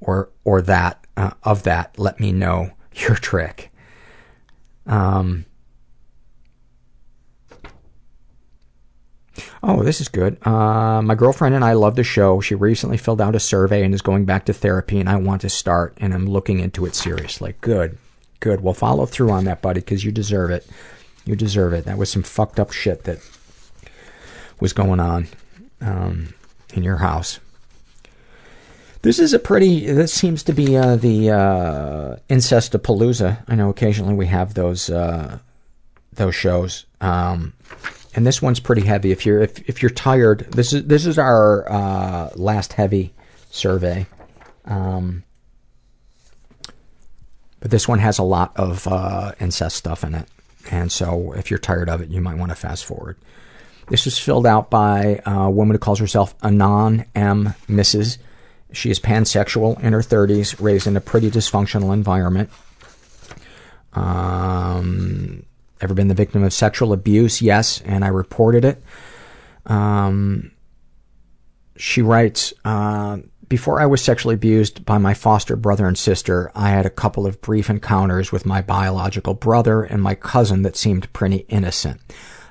or 0.00 0.30
or 0.44 0.62
that 0.62 1.04
uh, 1.16 1.32
of 1.42 1.64
that, 1.64 1.98
let 1.98 2.20
me 2.20 2.32
know 2.32 2.70
your 2.94 3.16
trick. 3.16 3.72
Um, 4.86 5.46
Oh, 9.62 9.82
this 9.82 10.00
is 10.00 10.08
good. 10.08 10.38
Uh, 10.46 11.02
my 11.02 11.14
girlfriend 11.14 11.54
and 11.54 11.64
I 11.64 11.72
love 11.72 11.96
the 11.96 12.04
show. 12.04 12.40
She 12.40 12.54
recently 12.54 12.96
filled 12.96 13.20
out 13.20 13.34
a 13.34 13.40
survey 13.40 13.82
and 13.82 13.92
is 13.94 14.00
going 14.00 14.24
back 14.24 14.46
to 14.46 14.52
therapy, 14.52 14.98
and 14.98 15.08
I 15.08 15.16
want 15.16 15.40
to 15.42 15.48
start, 15.48 15.96
and 15.98 16.14
I'm 16.14 16.26
looking 16.26 16.60
into 16.60 16.86
it 16.86 16.94
seriously. 16.94 17.54
Good. 17.60 17.98
Good. 18.40 18.60
Well, 18.60 18.74
follow 18.74 19.06
through 19.06 19.30
on 19.30 19.44
that, 19.44 19.62
buddy, 19.62 19.80
because 19.80 20.04
you 20.04 20.12
deserve 20.12 20.50
it. 20.50 20.66
You 21.26 21.36
deserve 21.36 21.74
it. 21.74 21.84
That 21.84 21.98
was 21.98 22.10
some 22.10 22.22
fucked 22.22 22.58
up 22.58 22.72
shit 22.72 23.04
that 23.04 23.18
was 24.60 24.72
going 24.72 25.00
on 25.00 25.28
um, 25.82 26.32
in 26.72 26.82
your 26.82 26.96
house. 26.96 27.40
This 29.02 29.18
is 29.18 29.34
a 29.34 29.38
pretty. 29.38 29.86
This 29.86 30.12
seems 30.12 30.42
to 30.44 30.52
be 30.52 30.76
uh, 30.76 30.96
the 30.96 31.30
uh, 31.30 32.16
incestapalooza. 32.30 33.42
I 33.46 33.54
know 33.54 33.68
occasionally 33.68 34.14
we 34.14 34.26
have 34.26 34.54
those 34.54 34.88
uh, 34.88 35.38
those 36.12 36.34
shows. 36.34 36.86
Um, 37.00 37.52
and 38.14 38.26
this 38.26 38.40
one's 38.40 38.60
pretty 38.60 38.82
heavy. 38.82 39.12
If 39.12 39.26
you're 39.26 39.42
if, 39.42 39.58
if 39.68 39.82
you're 39.82 39.90
tired, 39.90 40.50
this 40.50 40.72
is 40.72 40.84
this 40.86 41.06
is 41.06 41.18
our 41.18 41.70
uh, 41.70 42.30
last 42.34 42.72
heavy 42.72 43.12
survey. 43.50 44.06
Um, 44.64 45.22
but 47.60 47.70
this 47.70 47.86
one 47.86 47.98
has 47.98 48.18
a 48.18 48.22
lot 48.22 48.56
of 48.56 48.88
uh, 48.88 49.32
incest 49.38 49.76
stuff 49.76 50.02
in 50.02 50.14
it, 50.14 50.28
and 50.72 50.90
so 50.90 51.32
if 51.32 51.50
you're 51.50 51.58
tired 51.58 51.88
of 51.88 52.00
it, 52.00 52.08
you 52.08 52.20
might 52.20 52.38
want 52.38 52.50
to 52.50 52.56
fast 52.56 52.84
forward. 52.84 53.16
This 53.88 54.04
was 54.04 54.18
filled 54.18 54.46
out 54.46 54.70
by 54.70 55.20
a 55.24 55.50
woman 55.50 55.74
who 55.74 55.78
calls 55.78 56.00
herself 56.00 56.34
Anon 56.42 57.04
M. 57.14 57.54
Mrs. 57.68 58.18
She 58.72 58.90
is 58.90 58.98
pansexual, 58.98 59.80
in 59.80 59.92
her 59.92 60.00
30s, 60.00 60.60
raised 60.60 60.86
in 60.86 60.96
a 60.96 61.00
pretty 61.00 61.30
dysfunctional 61.30 61.92
environment. 61.92 62.50
Um, 63.92 65.46
Ever 65.80 65.92
been 65.92 66.08
the 66.08 66.14
victim 66.14 66.42
of 66.42 66.52
sexual 66.54 66.92
abuse? 66.92 67.42
Yes, 67.42 67.82
and 67.84 68.02
I 68.02 68.08
reported 68.08 68.64
it. 68.64 68.82
Um, 69.66 70.52
she 71.76 72.00
writes, 72.00 72.54
uh, 72.64 73.18
before 73.48 73.80
I 73.80 73.86
was 73.86 74.02
sexually 74.02 74.34
abused 74.34 74.84
by 74.84 74.98
my 74.98 75.14
foster 75.14 75.56
brother 75.56 75.86
and 75.86 75.96
sister, 75.96 76.50
I 76.54 76.70
had 76.70 76.86
a 76.86 76.90
couple 76.90 77.26
of 77.26 77.40
brief 77.40 77.70
encounters 77.70 78.32
with 78.32 78.44
my 78.44 78.60
biological 78.60 79.34
brother 79.34 79.82
and 79.82 80.02
my 80.02 80.14
cousin 80.14 80.62
that 80.62 80.76
seemed 80.76 81.12
pretty 81.12 81.46
innocent. 81.48 82.00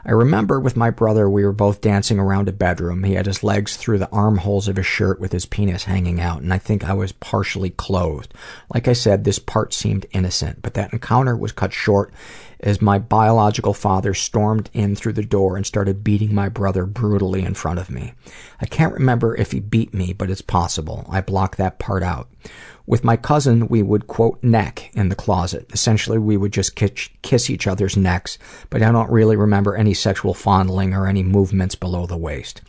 I 0.08 0.12
remember 0.12 0.60
with 0.60 0.78
my 0.78 0.92
brother, 0.92 1.28
we 1.28 1.44
were 1.44 1.52
both 1.52 1.82
dancing 1.82 2.20
around 2.20 2.48
a 2.48 2.54
bedroom. 2.54 3.04
He 3.04 3.16
had 3.16 3.26
his 3.26 3.44
legs 3.44 3.76
through 3.76 3.98
the 3.98 4.12
armholes 4.12 4.68
of 4.68 4.76
his 4.76 4.86
shirt 4.86 5.20
with 5.20 5.32
his 5.32 5.48
penis 5.48 5.86
hanging 5.86 6.22
out, 6.22 6.44
and 6.44 6.54
I 6.54 6.60
think 6.60 6.84
I 6.84 6.94
was 6.94 7.12
partially 7.12 7.72
clothed. 7.72 8.32
Like 8.72 8.88
I 8.88 8.94
said, 8.94 9.24
this 9.24 9.40
part 9.40 9.74
seemed 9.74 10.06
innocent, 10.12 10.62
but 10.62 10.76
that 10.76 10.94
encounter 10.94 11.36
was 11.36 11.52
cut 11.52 11.74
short 11.74 12.14
as 12.60 12.82
my 12.82 13.00
biological 13.00 13.74
father 13.74 14.14
stormed 14.14 14.70
in 14.74 14.96
through 14.96 15.14
the 15.14 15.24
door 15.24 15.58
and 15.58 15.66
started 15.66 16.04
beating 16.04 16.34
my 16.34 16.50
brother 16.50 16.86
brutally 16.86 17.44
in 17.44 17.54
front 17.54 17.80
of 17.80 17.90
me. 17.90 18.14
I 18.60 18.66
can't 18.66 18.94
remember 18.94 19.36
if 19.36 19.52
he 19.52 19.60
beat 19.60 19.94
me, 19.94 20.14
but 20.14 20.30
it's 20.30 20.42
possible. 20.42 21.06
I 21.10 21.22
blocked 21.22 21.58
that 21.58 21.80
part 21.80 22.04
out. 22.04 22.30
With 22.88 23.04
my 23.04 23.18
cousin, 23.18 23.68
we 23.68 23.82
would 23.82 24.06
quote 24.06 24.44
neck 24.44 24.92
in 24.94 25.10
the 25.10 25.16
closet. 25.16 25.68
Essentially, 25.74 26.20
we 26.20 26.38
would 26.38 26.54
just 26.54 26.76
kiss, 26.76 27.10
kiss 27.24 27.50
each 27.50 27.66
other's 27.66 27.98
necks, 27.98 28.38
but 28.70 28.84
I 28.84 28.92
don't 28.92 29.10
really 29.10 29.36
remember 29.36 29.76
any 29.76 29.96
sexual 29.96 30.36
fondling 30.36 30.94
or 30.94 31.08
any 31.08 31.24
movements 31.24 31.74
below 31.74 32.06
the 32.06 32.18
waist. 32.18 32.62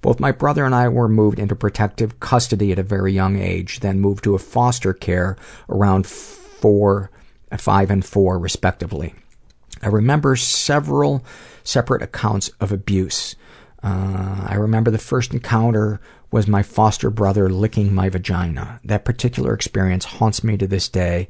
Both 0.00 0.20
my 0.20 0.32
brother 0.32 0.64
and 0.64 0.74
I 0.74 0.88
were 0.88 1.08
moved 1.08 1.38
into 1.38 1.54
protective 1.54 2.18
custody 2.20 2.72
at 2.72 2.78
a 2.78 2.84
very 2.84 3.12
young 3.12 3.38
age, 3.38 3.80
then 3.80 4.00
moved 4.00 4.24
to 4.24 4.34
a 4.34 4.38
foster 4.38 4.94
care 4.94 5.36
around 5.68 6.06
four, 6.06 7.10
five 7.58 7.90
and 7.90 8.04
four, 8.04 8.38
respectively. 8.38 9.14
I 9.82 9.88
remember 9.88 10.36
several 10.36 11.24
separate 11.62 12.02
accounts 12.02 12.50
of 12.60 12.72
abuse. 12.72 13.36
Uh, 13.82 14.46
I 14.48 14.54
remember 14.54 14.90
the 14.90 14.98
first 14.98 15.32
encounter 15.32 16.00
was 16.30 16.46
my 16.46 16.62
foster 16.62 17.10
brother 17.10 17.48
licking 17.48 17.94
my 17.94 18.08
vagina. 18.08 18.80
That 18.84 19.04
particular 19.04 19.54
experience 19.54 20.04
haunts 20.04 20.44
me 20.44 20.56
to 20.58 20.66
this 20.66 20.88
day, 20.88 21.28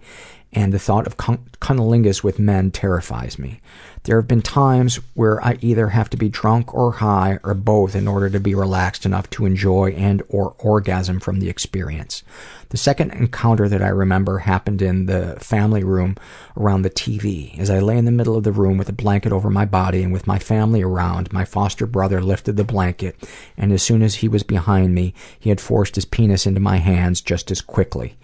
and 0.52 0.72
the 0.72 0.78
thought 0.78 1.06
of 1.06 1.16
cunnilingus 1.16 2.24
with 2.24 2.38
men 2.38 2.70
terrifies 2.70 3.38
me. 3.38 3.60
There 4.04 4.16
have 4.16 4.28
been 4.28 4.42
times 4.42 4.96
where 5.14 5.44
I 5.44 5.58
either 5.60 5.88
have 5.88 6.08
to 6.10 6.16
be 6.16 6.30
drunk 6.30 6.72
or 6.72 6.92
high 6.92 7.38
or 7.44 7.52
both 7.52 7.94
in 7.94 8.08
order 8.08 8.30
to 8.30 8.40
be 8.40 8.54
relaxed 8.54 9.04
enough 9.04 9.28
to 9.30 9.44
enjoy 9.44 9.90
and 9.90 10.22
or 10.28 10.54
orgasm 10.58 11.20
from 11.20 11.40
the 11.40 11.50
experience. 11.50 12.22
The 12.70 12.78
second 12.78 13.12
encounter 13.12 13.68
that 13.68 13.82
I 13.82 13.88
remember 13.88 14.38
happened 14.38 14.80
in 14.80 15.06
the 15.06 15.36
family 15.40 15.84
room 15.84 16.16
around 16.56 16.82
the 16.82 16.90
TV. 16.90 17.58
As 17.58 17.68
I 17.70 17.80
lay 17.80 17.98
in 17.98 18.04
the 18.04 18.10
middle 18.10 18.36
of 18.36 18.44
the 18.44 18.52
room 18.52 18.78
with 18.78 18.88
a 18.88 18.92
blanket 18.92 19.32
over 19.32 19.50
my 19.50 19.64
body 19.64 20.02
and 20.02 20.12
with 20.12 20.26
my 20.26 20.38
family 20.38 20.82
around, 20.82 21.32
my 21.32 21.44
foster 21.44 21.86
brother 21.86 22.22
lifted 22.22 22.56
the 22.56 22.64
blanket, 22.64 23.16
and 23.56 23.72
as 23.72 23.82
soon 23.82 24.02
as 24.02 24.16
he 24.16 24.28
was 24.28 24.42
behind 24.42 24.94
me, 24.94 25.12
he 25.38 25.50
had 25.50 25.60
forced 25.60 25.94
his 25.94 26.04
penis 26.04 26.46
into 26.46 26.60
my 26.60 26.76
hands 26.76 27.20
just 27.20 27.50
as 27.50 27.60
quickly. 27.60 28.16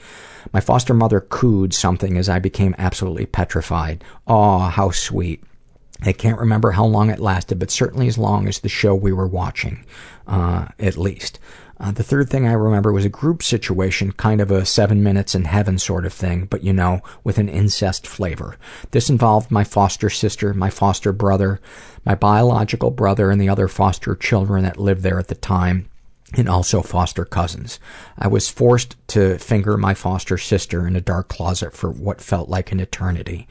My 0.52 0.60
foster 0.60 0.94
mother 0.94 1.20
cooed 1.20 1.74
something 1.74 2.16
as 2.16 2.28
I 2.28 2.38
became 2.38 2.74
absolutely 2.78 3.26
petrified. 3.26 4.04
Aw, 4.26 4.70
how 4.70 4.90
sweet. 4.90 5.42
I 6.02 6.12
can't 6.12 6.38
remember 6.38 6.72
how 6.72 6.84
long 6.84 7.10
it 7.10 7.20
lasted, 7.20 7.58
but 7.58 7.70
certainly 7.70 8.08
as 8.08 8.18
long 8.18 8.46
as 8.48 8.58
the 8.58 8.68
show 8.68 8.94
we 8.94 9.12
were 9.12 9.26
watching, 9.26 9.84
uh, 10.26 10.66
at 10.78 10.96
least. 10.96 11.38
Uh, 11.80 11.90
the 11.90 12.02
third 12.02 12.28
thing 12.28 12.46
I 12.46 12.52
remember 12.52 12.92
was 12.92 13.04
a 13.04 13.10
group 13.10 13.42
situation, 13.42 14.12
kind 14.12 14.40
of 14.40 14.50
a 14.50 14.64
seven 14.64 15.02
minutes 15.02 15.34
in 15.34 15.44
heaven 15.44 15.78
sort 15.78 16.06
of 16.06 16.12
thing, 16.12 16.46
but 16.46 16.62
you 16.62 16.72
know, 16.72 17.00
with 17.24 17.38
an 17.38 17.48
incest 17.48 18.06
flavor. 18.06 18.56
This 18.92 19.10
involved 19.10 19.50
my 19.50 19.64
foster 19.64 20.08
sister, 20.08 20.54
my 20.54 20.70
foster 20.70 21.12
brother, 21.12 21.60
my 22.04 22.14
biological 22.14 22.90
brother, 22.90 23.30
and 23.30 23.40
the 23.40 23.48
other 23.48 23.66
foster 23.66 24.14
children 24.14 24.62
that 24.64 24.78
lived 24.78 25.02
there 25.02 25.18
at 25.18 25.28
the 25.28 25.34
time, 25.34 25.88
and 26.36 26.48
also 26.48 26.82
foster 26.82 27.24
cousins. 27.24 27.78
I 28.18 28.28
was 28.28 28.48
forced 28.48 28.96
to 29.08 29.38
finger 29.38 29.76
my 29.76 29.94
foster 29.94 30.38
sister 30.38 30.86
in 30.86 30.96
a 30.96 31.00
dark 31.00 31.28
closet 31.28 31.74
for 31.74 31.90
what 31.90 32.20
felt 32.20 32.48
like 32.48 32.72
an 32.72 32.80
eternity. 32.80 33.46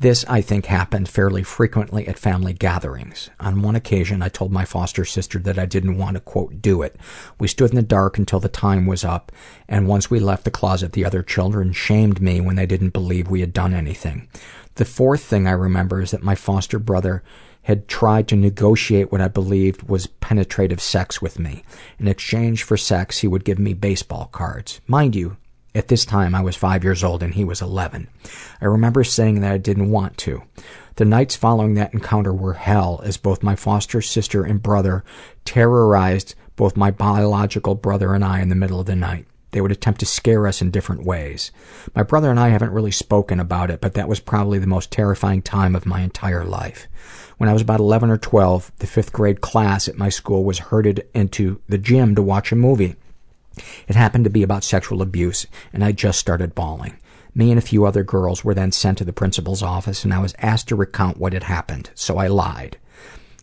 This, 0.00 0.24
I 0.28 0.42
think, 0.42 0.66
happened 0.66 1.08
fairly 1.08 1.42
frequently 1.42 2.06
at 2.06 2.20
family 2.20 2.52
gatherings. 2.52 3.30
On 3.40 3.62
one 3.62 3.74
occasion, 3.74 4.22
I 4.22 4.28
told 4.28 4.52
my 4.52 4.64
foster 4.64 5.04
sister 5.04 5.40
that 5.40 5.58
I 5.58 5.66
didn't 5.66 5.98
want 5.98 6.14
to, 6.14 6.20
quote, 6.20 6.62
do 6.62 6.82
it. 6.82 6.94
We 7.40 7.48
stood 7.48 7.70
in 7.70 7.76
the 7.76 7.82
dark 7.82 8.16
until 8.16 8.38
the 8.38 8.48
time 8.48 8.86
was 8.86 9.04
up, 9.04 9.32
and 9.68 9.88
once 9.88 10.08
we 10.08 10.20
left 10.20 10.44
the 10.44 10.52
closet, 10.52 10.92
the 10.92 11.04
other 11.04 11.24
children 11.24 11.72
shamed 11.72 12.22
me 12.22 12.40
when 12.40 12.54
they 12.54 12.64
didn't 12.64 12.92
believe 12.92 13.28
we 13.28 13.40
had 13.40 13.52
done 13.52 13.74
anything. 13.74 14.28
The 14.76 14.84
fourth 14.84 15.24
thing 15.24 15.48
I 15.48 15.52
remember 15.52 16.00
is 16.00 16.12
that 16.12 16.22
my 16.22 16.36
foster 16.36 16.78
brother 16.78 17.24
had 17.68 17.86
tried 17.86 18.26
to 18.26 18.34
negotiate 18.34 19.12
what 19.12 19.20
I 19.20 19.28
believed 19.28 19.90
was 19.90 20.06
penetrative 20.06 20.80
sex 20.80 21.20
with 21.20 21.38
me. 21.38 21.62
In 21.98 22.08
exchange 22.08 22.62
for 22.62 22.78
sex, 22.78 23.18
he 23.18 23.28
would 23.28 23.44
give 23.44 23.58
me 23.58 23.74
baseball 23.74 24.30
cards. 24.32 24.80
Mind 24.86 25.14
you, 25.14 25.36
at 25.74 25.88
this 25.88 26.06
time, 26.06 26.34
I 26.34 26.40
was 26.40 26.56
five 26.56 26.82
years 26.82 27.04
old 27.04 27.22
and 27.22 27.34
he 27.34 27.44
was 27.44 27.60
11. 27.60 28.08
I 28.62 28.64
remember 28.64 29.04
saying 29.04 29.42
that 29.42 29.52
I 29.52 29.58
didn't 29.58 29.90
want 29.90 30.16
to. 30.16 30.44
The 30.94 31.04
nights 31.04 31.36
following 31.36 31.74
that 31.74 31.92
encounter 31.92 32.32
were 32.32 32.54
hell 32.54 33.02
as 33.04 33.18
both 33.18 33.42
my 33.42 33.54
foster 33.54 34.00
sister 34.00 34.44
and 34.44 34.62
brother 34.62 35.04
terrorized 35.44 36.34
both 36.56 36.74
my 36.74 36.90
biological 36.90 37.74
brother 37.74 38.14
and 38.14 38.24
I 38.24 38.40
in 38.40 38.48
the 38.48 38.54
middle 38.54 38.80
of 38.80 38.86
the 38.86 38.96
night. 38.96 39.26
They 39.50 39.60
would 39.60 39.72
attempt 39.72 40.00
to 40.00 40.06
scare 40.06 40.46
us 40.46 40.62
in 40.62 40.70
different 40.70 41.04
ways. 41.04 41.52
My 41.94 42.02
brother 42.02 42.30
and 42.30 42.40
I 42.40 42.48
haven't 42.48 42.72
really 42.72 42.90
spoken 42.90 43.38
about 43.38 43.70
it, 43.70 43.82
but 43.82 43.92
that 43.94 44.08
was 44.08 44.20
probably 44.20 44.58
the 44.58 44.66
most 44.66 44.90
terrifying 44.90 45.42
time 45.42 45.76
of 45.76 45.86
my 45.86 46.00
entire 46.00 46.44
life. 46.44 46.88
When 47.38 47.48
I 47.48 47.52
was 47.52 47.62
about 47.62 47.80
11 47.80 48.10
or 48.10 48.18
12, 48.18 48.72
the 48.78 48.86
fifth 48.86 49.12
grade 49.12 49.40
class 49.40 49.88
at 49.88 49.96
my 49.96 50.08
school 50.08 50.44
was 50.44 50.58
herded 50.58 51.06
into 51.14 51.60
the 51.68 51.78
gym 51.78 52.16
to 52.16 52.22
watch 52.22 52.50
a 52.50 52.56
movie. 52.56 52.96
It 53.86 53.94
happened 53.94 54.24
to 54.24 54.30
be 54.30 54.42
about 54.42 54.64
sexual 54.64 55.02
abuse, 55.02 55.46
and 55.72 55.84
I 55.84 55.92
just 55.92 56.18
started 56.18 56.56
bawling. 56.56 56.96
Me 57.34 57.50
and 57.50 57.58
a 57.58 57.62
few 57.62 57.84
other 57.84 58.02
girls 58.02 58.44
were 58.44 58.54
then 58.54 58.72
sent 58.72 58.98
to 58.98 59.04
the 59.04 59.12
principal's 59.12 59.62
office, 59.62 60.02
and 60.04 60.12
I 60.12 60.18
was 60.18 60.34
asked 60.38 60.66
to 60.68 60.76
recount 60.76 61.18
what 61.18 61.32
had 61.32 61.44
happened, 61.44 61.90
so 61.94 62.18
I 62.18 62.26
lied. 62.26 62.76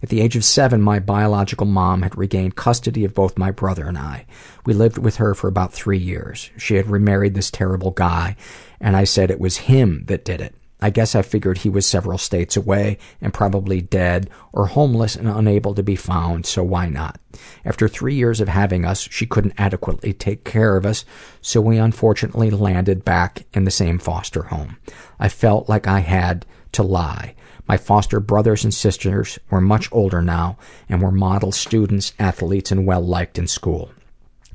At 0.03 0.09
the 0.09 0.19
age 0.19 0.35
of 0.35 0.43
seven, 0.43 0.81
my 0.81 0.99
biological 0.99 1.65
mom 1.65 2.01
had 2.01 2.17
regained 2.17 2.57
custody 2.57 3.05
of 3.05 3.13
both 3.13 3.37
my 3.37 3.49
brother 3.49 3.87
and 3.87 3.97
I. 3.97 4.25
We 4.65 4.73
lived 4.73 4.97
with 4.97 5.15
her 5.15 5.33
for 5.33 5.47
about 5.47 5.71
three 5.71 5.97
years. 5.97 6.49
She 6.57 6.75
had 6.75 6.89
remarried 6.89 7.33
this 7.33 7.49
terrible 7.49 7.91
guy, 7.91 8.35
and 8.81 8.97
I 8.97 9.05
said 9.05 9.31
it 9.31 9.39
was 9.39 9.57
him 9.57 10.03
that 10.07 10.25
did 10.25 10.41
it. 10.41 10.53
I 10.81 10.89
guess 10.89 11.15
I 11.15 11.21
figured 11.21 11.59
he 11.59 11.69
was 11.69 11.85
several 11.85 12.17
states 12.17 12.57
away 12.57 12.97
and 13.21 13.33
probably 13.33 13.81
dead 13.81 14.29
or 14.51 14.67
homeless 14.67 15.15
and 15.15 15.27
unable 15.27 15.73
to 15.73 15.83
be 15.83 15.95
found, 15.95 16.45
so 16.45 16.63
why 16.63 16.89
not? 16.89 17.19
After 17.63 17.87
three 17.87 18.13
years 18.13 18.41
of 18.41 18.49
having 18.49 18.85
us, 18.85 19.07
she 19.09 19.25
couldn't 19.25 19.53
adequately 19.57 20.13
take 20.13 20.43
care 20.43 20.75
of 20.75 20.85
us, 20.85 21.05
so 21.41 21.61
we 21.61 21.77
unfortunately 21.77 22.49
landed 22.49 23.05
back 23.05 23.45
in 23.53 23.63
the 23.63 23.71
same 23.71 23.99
foster 23.99 24.43
home. 24.43 24.77
I 25.19 25.29
felt 25.29 25.69
like 25.69 25.87
I 25.87 25.99
had 25.99 26.45
to 26.73 26.83
lie. 26.83 27.35
My 27.67 27.77
foster 27.77 28.19
brothers 28.19 28.63
and 28.63 28.73
sisters 28.73 29.39
were 29.49 29.61
much 29.61 29.89
older 29.91 30.21
now 30.21 30.57
and 30.89 31.01
were 31.01 31.11
model 31.11 31.51
students, 31.51 32.13
athletes, 32.19 32.71
and 32.71 32.85
well 32.85 33.01
liked 33.01 33.39
in 33.39 33.47
school. 33.47 33.91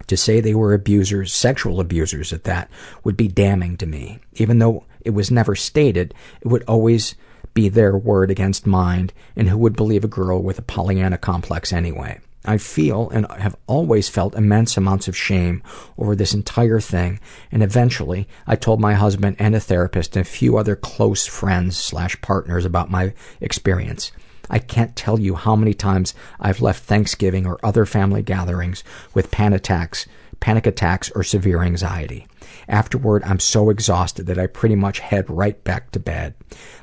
To 0.07 0.17
say 0.17 0.41
they 0.41 0.55
were 0.55 0.75
abusers, 0.75 1.33
sexual 1.33 1.81
abusers 1.81 2.33
at 2.33 2.45
that, 2.45 2.71
would 3.05 3.17
be 3.17 3.29
damning 3.29 3.77
to 3.79 3.87
me. 3.87 4.19
Even 4.35 4.59
though 4.59 4.85
it 5.05 5.11
was 5.11 5.31
never 5.31 5.55
stated, 5.55 6.15
it 6.41 6.49
would 6.49 6.65
always 6.65 7.15
be 7.55 7.69
their 7.69 7.97
word 7.97 8.31
against 8.31 8.67
mine, 8.67 9.11
and 9.37 9.49
who 9.49 9.59
would 9.59 9.77
believe 9.77 10.05
a 10.05 10.09
girl 10.09 10.43
with 10.43 10.59
a 10.59 10.63
Pollyanna 10.63 11.19
complex 11.19 11.73
anyway? 11.73 12.21
I 12.45 12.57
feel 12.57 13.11
and 13.11 13.27
have 13.39 13.57
always 13.67 14.09
felt 14.09 14.35
immense 14.35 14.77
amounts 14.77 15.09
of 15.09 15.17
shame 15.17 15.63
over 15.99 16.17
this 16.17 16.33
entire 16.33 16.81
thing, 16.81 17.21
and 17.53 17.63
eventually 17.63 18.27
I 18.47 18.57
told 18.57 18.81
my 18.81 18.95
husband 18.95 19.37
and 19.39 19.55
a 19.55 19.61
therapist 19.61 20.17
and 20.17 20.25
a 20.25 20.29
few 20.29 20.57
other 20.57 20.75
close 20.75 21.27
friends 21.27 21.77
slash 21.77 22.19
partners 22.23 22.65
about 22.65 22.91
my 22.91 23.13
experience. 23.41 24.11
I 24.49 24.59
can't 24.59 24.97
tell 24.97 25.21
you 25.21 25.35
how 25.35 25.55
many 25.55 25.75
times 25.75 26.15
I've 26.41 26.63
left 26.63 26.85
Thanksgiving 26.85 27.47
or 27.47 27.61
other 27.63 27.85
family 27.85 28.23
gatherings 28.23 28.83
with 29.13 29.31
panic 29.31 29.59
attacks, 29.59 30.07
panic 30.41 30.67
attacks 30.67 31.11
or 31.11 31.23
severe 31.23 31.63
anxiety. 31.63 32.27
Afterward, 32.71 33.25
I'm 33.25 33.41
so 33.41 33.69
exhausted 33.69 34.27
that 34.27 34.39
I 34.39 34.47
pretty 34.47 34.77
much 34.77 35.01
head 35.01 35.29
right 35.29 35.63
back 35.65 35.91
to 35.91 35.99
bed. 35.99 36.35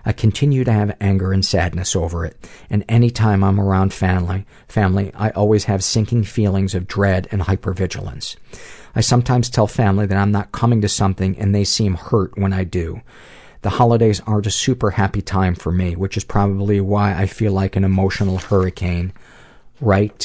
I 0.06 0.12
continue 0.12 0.66
to 0.66 0.72
have 0.72 0.98
anger 1.00 1.32
and 1.32 1.46
sadness 1.46 1.96
over 1.96 2.26
it, 2.26 2.36
and 2.70 2.84
any 2.90 3.10
time 3.10 3.42
I'm 3.42 3.58
around 3.58 3.94
family, 3.94 4.46
family, 4.68 5.14
I 5.16 5.30
always 5.30 5.64
have 5.64 5.82
sinking 5.82 6.26
feelings 6.26 6.76
of 6.76 6.88
dread 6.88 7.30
and 7.32 7.44
hypervigilance. 7.44 8.36
I 8.96 9.02
sometimes 9.02 9.50
tell 9.50 9.66
family 9.66 10.06
that 10.08 10.18
I'm 10.18 10.32
not 10.32 10.52
coming 10.52 10.82
to 10.82 10.90
something 10.90 11.40
and 11.40 11.56
they 11.56 11.64
seem 11.64 11.94
hurt 11.94 12.38
when 12.38 12.52
I 12.52 12.66
do. 12.66 13.02
The 13.62 13.70
holidays 13.70 14.22
aren't 14.28 14.48
a 14.48 14.52
super 14.52 14.92
happy 14.92 15.22
time 15.22 15.56
for 15.56 15.72
me, 15.72 15.96
which 15.96 16.18
is 16.18 16.26
probably 16.26 16.82
why 16.82 17.14
I 17.14 17.28
feel 17.28 17.54
like 17.54 17.78
an 17.78 17.86
emotional 17.86 18.40
hurricane 18.40 19.14
right 19.80 20.22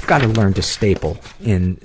got 0.11 0.19
to 0.19 0.27
learn 0.27 0.53
to 0.53 0.61
staple 0.61 1.17
in 1.41 1.79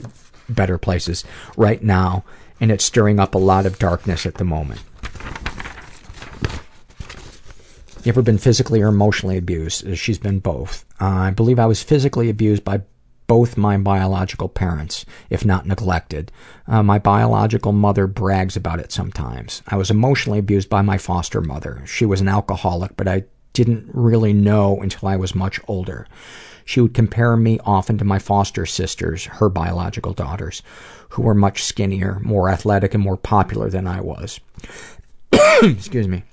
better 0.48 0.78
places 0.78 1.24
right 1.56 1.80
now, 1.80 2.24
and 2.58 2.72
it's 2.72 2.82
stirring 2.82 3.20
up 3.20 3.36
a 3.36 3.38
lot 3.38 3.64
of 3.64 3.78
darkness 3.78 4.26
at 4.26 4.34
the 4.34 4.42
moment. 4.42 4.80
You 8.02 8.08
ever 8.08 8.22
been 8.22 8.38
physically 8.38 8.82
or 8.82 8.88
emotionally 8.88 9.36
abused? 9.36 9.96
She's 9.96 10.18
been 10.18 10.40
both. 10.40 10.84
Uh, 11.00 11.04
I 11.04 11.30
believe 11.30 11.60
I 11.60 11.66
was 11.66 11.84
physically 11.84 12.28
abused 12.28 12.64
by 12.64 12.80
both 13.28 13.56
my 13.56 13.76
biological 13.76 14.48
parents, 14.48 15.06
if 15.30 15.44
not 15.44 15.66
neglected. 15.66 16.32
Uh, 16.66 16.82
my 16.82 16.98
biological 16.98 17.70
mother 17.70 18.08
brags 18.08 18.56
about 18.56 18.80
it 18.80 18.90
sometimes. 18.90 19.62
I 19.68 19.76
was 19.76 19.88
emotionally 19.88 20.40
abused 20.40 20.68
by 20.68 20.82
my 20.82 20.98
foster 20.98 21.40
mother. 21.40 21.80
She 21.86 22.04
was 22.04 22.20
an 22.20 22.28
alcoholic, 22.28 22.96
but 22.96 23.06
I 23.06 23.22
didn't 23.56 23.88
really 23.94 24.34
know 24.34 24.82
until 24.82 25.08
I 25.08 25.16
was 25.16 25.34
much 25.34 25.58
older. 25.66 26.06
She 26.66 26.80
would 26.80 26.92
compare 26.92 27.36
me 27.38 27.58
often 27.64 27.96
to 27.98 28.04
my 28.04 28.18
foster 28.18 28.66
sisters, 28.66 29.24
her 29.24 29.48
biological 29.48 30.12
daughters, 30.12 30.62
who 31.10 31.22
were 31.22 31.34
much 31.34 31.64
skinnier, 31.64 32.20
more 32.22 32.50
athletic, 32.50 32.92
and 32.92 33.02
more 33.02 33.16
popular 33.16 33.70
than 33.70 33.86
I 33.86 34.02
was. 34.02 34.40
Excuse 35.62 36.06
me. 36.06 36.24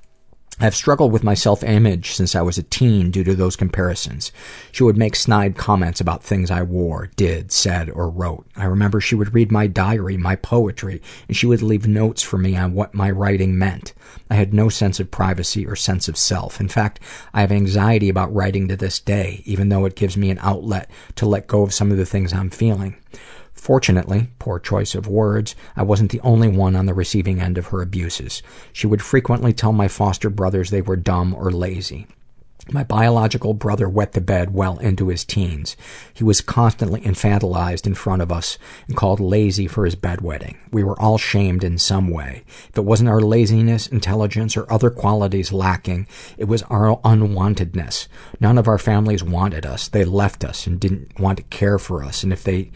I've 0.60 0.76
struggled 0.76 1.12
with 1.12 1.24
my 1.24 1.34
self-image 1.34 2.14
since 2.14 2.36
I 2.36 2.42
was 2.42 2.60
a 2.60 2.64
teen 2.64 3.10
due 3.10 3.24
to 3.24 3.34
those 3.34 3.56
comparisons. 3.56 4.32
She 4.72 4.84
would 4.84 4.96
make 4.96 5.16
snide 5.16 5.58
comments 5.58 6.00
about 6.00 6.24
things 6.24 6.52
I 6.52 6.62
wore, 6.62 7.10
did, 7.16 7.52
said, 7.52 7.90
or 7.90 8.08
wrote. 8.08 8.46
I 8.56 8.66
remember 8.66 9.02
she 9.02 9.16
would 9.16 9.34
read 9.34 9.52
my 9.52 9.66
diary, 9.66 10.16
my 10.16 10.36
poetry, 10.36 11.02
and 11.28 11.36
she 11.36 11.48
would 11.48 11.64
leave 11.64 11.88
notes 11.88 12.22
for 12.22 12.38
me 12.38 12.56
on 12.56 12.76
what 12.76 12.94
my 12.94 13.10
writing 13.10 13.58
meant. 13.58 13.94
I 14.30 14.36
had 14.36 14.54
no 14.54 14.70
sense 14.70 15.00
of 15.00 15.10
privacy 15.10 15.66
or 15.66 15.76
sense 15.76 16.08
of 16.08 16.18
self. 16.18 16.60
In 16.62 16.70
fact, 16.70 17.00
I 17.34 17.42
have 17.42 17.52
anxiety 17.52 18.08
about 18.10 18.34
writing 18.34 18.68
to 18.68 18.76
this 18.76 19.00
day, 19.00 19.42
even 19.46 19.70
though 19.70 19.86
it 19.86 19.96
gives 19.96 20.16
me 20.16 20.30
an 20.30 20.40
outlet 20.40 20.90
to 21.16 21.26
let 21.26 21.48
go 21.48 21.64
of 21.64 21.74
some 21.74 21.92
of 21.92 21.98
the 21.98 22.06
things 22.06 22.32
I'm 22.32 22.52
feeling. 22.52 22.96
Fortunately, 23.64 24.28
poor 24.40 24.60
choice 24.60 24.94
of 24.94 25.08
words, 25.08 25.56
I 25.78 25.84
wasn't 25.84 26.12
the 26.12 26.20
only 26.20 26.50
one 26.50 26.76
on 26.76 26.86
the 26.86 26.94
receiving 26.94 27.40
end 27.40 27.58
of 27.58 27.68
her 27.68 27.82
abuses. 27.82 28.44
She 28.74 28.88
would 28.88 29.02
frequently 29.02 29.54
tell 29.54 29.72
my 29.72 29.88
foster 29.88 30.30
brothers 30.30 30.70
they 30.70 30.82
were 30.82 30.98
dumb 30.98 31.34
or 31.34 31.50
lazy. 31.50 32.06
My 32.72 32.84
biological 32.84 33.54
brother 33.54 33.88
wet 33.88 34.12
the 34.14 34.22
bed 34.22 34.54
well 34.54 34.78
into 34.80 35.08
his 35.08 35.24
teens. 35.24 35.78
He 36.14 36.26
was 36.26 36.42
constantly 36.42 37.00
infantilized 37.02 37.86
in 37.86 37.94
front 37.94 38.22
of 38.22 38.34
us 38.34 38.58
and 38.88 38.98
called 38.98 39.22
lazy 39.22 39.68
for 39.68 39.86
his 39.86 39.96
bedwetting. 39.96 40.58
We 40.72 40.84
were 40.84 41.00
all 41.00 41.18
shamed 41.18 41.64
in 41.64 41.78
some 41.78 42.10
way. 42.10 42.44
If 42.70 42.78
it 42.78 42.86
wasn't 42.86 43.10
our 43.10 43.22
laziness, 43.22 43.88
intelligence, 43.88 44.58
or 44.58 44.72
other 44.72 44.90
qualities 44.90 45.54
lacking, 45.54 46.08
it 46.38 46.46
was 46.46 46.64
our 46.64 46.98
unwantedness. 47.02 48.08
None 48.40 48.58
of 48.58 48.68
our 48.68 48.78
families 48.78 49.24
wanted 49.24 49.66
us. 49.66 49.88
They 49.88 50.06
left 50.06 50.44
us 50.44 50.68
and 50.68 50.80
didn't 50.80 51.20
want 51.20 51.38
to 51.38 51.44
care 51.44 51.80
for 51.80 52.04
us, 52.04 52.24
and 52.24 52.32
if 52.32 52.44
they 52.44 52.72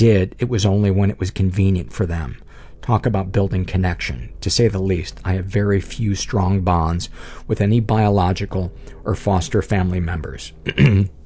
did, 0.00 0.34
it 0.38 0.48
was 0.48 0.64
only 0.64 0.90
when 0.90 1.10
it 1.10 1.20
was 1.20 1.30
convenient 1.30 1.92
for 1.92 2.06
them. 2.06 2.42
Talk 2.80 3.04
about 3.04 3.32
building 3.32 3.66
connection. 3.66 4.32
To 4.40 4.48
say 4.48 4.66
the 4.66 4.78
least, 4.78 5.20
I 5.26 5.34
have 5.34 5.44
very 5.44 5.78
few 5.78 6.14
strong 6.14 6.62
bonds 6.62 7.10
with 7.46 7.60
any 7.60 7.80
biological 7.80 8.72
or 9.04 9.14
foster 9.14 9.60
family 9.60 10.00
members. 10.00 10.54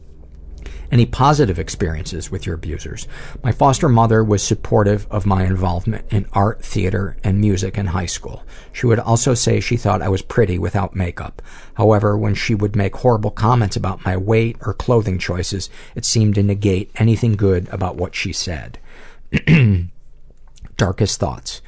Any 0.94 1.06
positive 1.06 1.58
experiences 1.58 2.30
with 2.30 2.46
your 2.46 2.54
abusers? 2.54 3.08
My 3.42 3.50
foster 3.50 3.88
mother 3.88 4.22
was 4.22 4.44
supportive 4.44 5.08
of 5.10 5.26
my 5.26 5.42
involvement 5.42 6.04
in 6.12 6.24
art, 6.32 6.64
theater, 6.64 7.16
and 7.24 7.40
music 7.40 7.76
in 7.76 7.86
high 7.86 8.06
school. 8.06 8.44
She 8.72 8.86
would 8.86 9.00
also 9.00 9.34
say 9.34 9.58
she 9.58 9.76
thought 9.76 10.02
I 10.02 10.08
was 10.08 10.22
pretty 10.22 10.56
without 10.56 10.94
makeup. 10.94 11.42
However, 11.74 12.16
when 12.16 12.36
she 12.36 12.54
would 12.54 12.76
make 12.76 12.94
horrible 12.94 13.32
comments 13.32 13.74
about 13.74 14.04
my 14.04 14.16
weight 14.16 14.56
or 14.60 14.72
clothing 14.72 15.18
choices, 15.18 15.68
it 15.96 16.04
seemed 16.04 16.36
to 16.36 16.44
negate 16.44 16.92
anything 16.94 17.32
good 17.32 17.68
about 17.70 17.96
what 17.96 18.14
she 18.14 18.32
said. 18.32 18.78
Darkest 20.76 21.18
thoughts. 21.18 21.60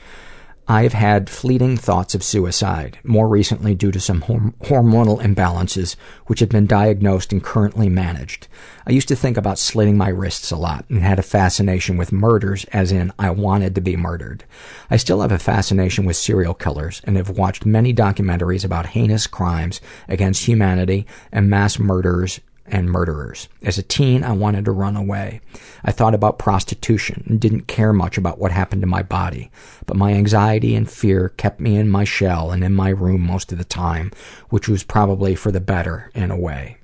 I've 0.68 0.94
had 0.94 1.30
fleeting 1.30 1.76
thoughts 1.76 2.16
of 2.16 2.24
suicide, 2.24 2.98
more 3.04 3.28
recently 3.28 3.76
due 3.76 3.92
to 3.92 4.00
some 4.00 4.22
horm- 4.22 4.52
hormonal 4.62 5.22
imbalances, 5.22 5.94
which 6.26 6.40
have 6.40 6.48
been 6.48 6.66
diagnosed 6.66 7.30
and 7.30 7.40
currently 7.40 7.88
managed. 7.88 8.48
I 8.84 8.90
used 8.90 9.06
to 9.08 9.14
think 9.14 9.36
about 9.36 9.60
slitting 9.60 9.96
my 9.96 10.08
wrists 10.08 10.50
a 10.50 10.56
lot 10.56 10.84
and 10.88 11.02
had 11.02 11.20
a 11.20 11.22
fascination 11.22 11.96
with 11.96 12.10
murders, 12.10 12.64
as 12.72 12.90
in, 12.90 13.12
I 13.16 13.30
wanted 13.30 13.76
to 13.76 13.80
be 13.80 13.96
murdered. 13.96 14.42
I 14.90 14.96
still 14.96 15.20
have 15.20 15.30
a 15.30 15.38
fascination 15.38 16.04
with 16.04 16.16
serial 16.16 16.54
killers 16.54 17.00
and 17.04 17.16
have 17.16 17.30
watched 17.30 17.64
many 17.64 17.94
documentaries 17.94 18.64
about 18.64 18.86
heinous 18.86 19.28
crimes 19.28 19.80
against 20.08 20.46
humanity 20.46 21.06
and 21.30 21.48
mass 21.48 21.78
murders 21.78 22.40
and 22.68 22.90
murderers. 22.90 23.48
As 23.62 23.78
a 23.78 23.82
teen, 23.82 24.24
I 24.24 24.32
wanted 24.32 24.64
to 24.64 24.72
run 24.72 24.96
away. 24.96 25.40
I 25.84 25.92
thought 25.92 26.14
about 26.14 26.38
prostitution 26.38 27.24
and 27.26 27.40
didn't 27.40 27.68
care 27.68 27.92
much 27.92 28.18
about 28.18 28.38
what 28.38 28.52
happened 28.52 28.82
to 28.82 28.86
my 28.86 29.02
body. 29.02 29.50
But 29.86 29.96
my 29.96 30.12
anxiety 30.12 30.74
and 30.74 30.90
fear 30.90 31.30
kept 31.30 31.60
me 31.60 31.76
in 31.76 31.88
my 31.88 32.04
shell 32.04 32.50
and 32.50 32.64
in 32.64 32.74
my 32.74 32.88
room 32.88 33.20
most 33.20 33.52
of 33.52 33.58
the 33.58 33.64
time, 33.64 34.12
which 34.48 34.68
was 34.68 34.82
probably 34.82 35.34
for 35.34 35.52
the 35.52 35.60
better 35.60 36.10
in 36.14 36.30
a 36.30 36.38
way. 36.38 36.76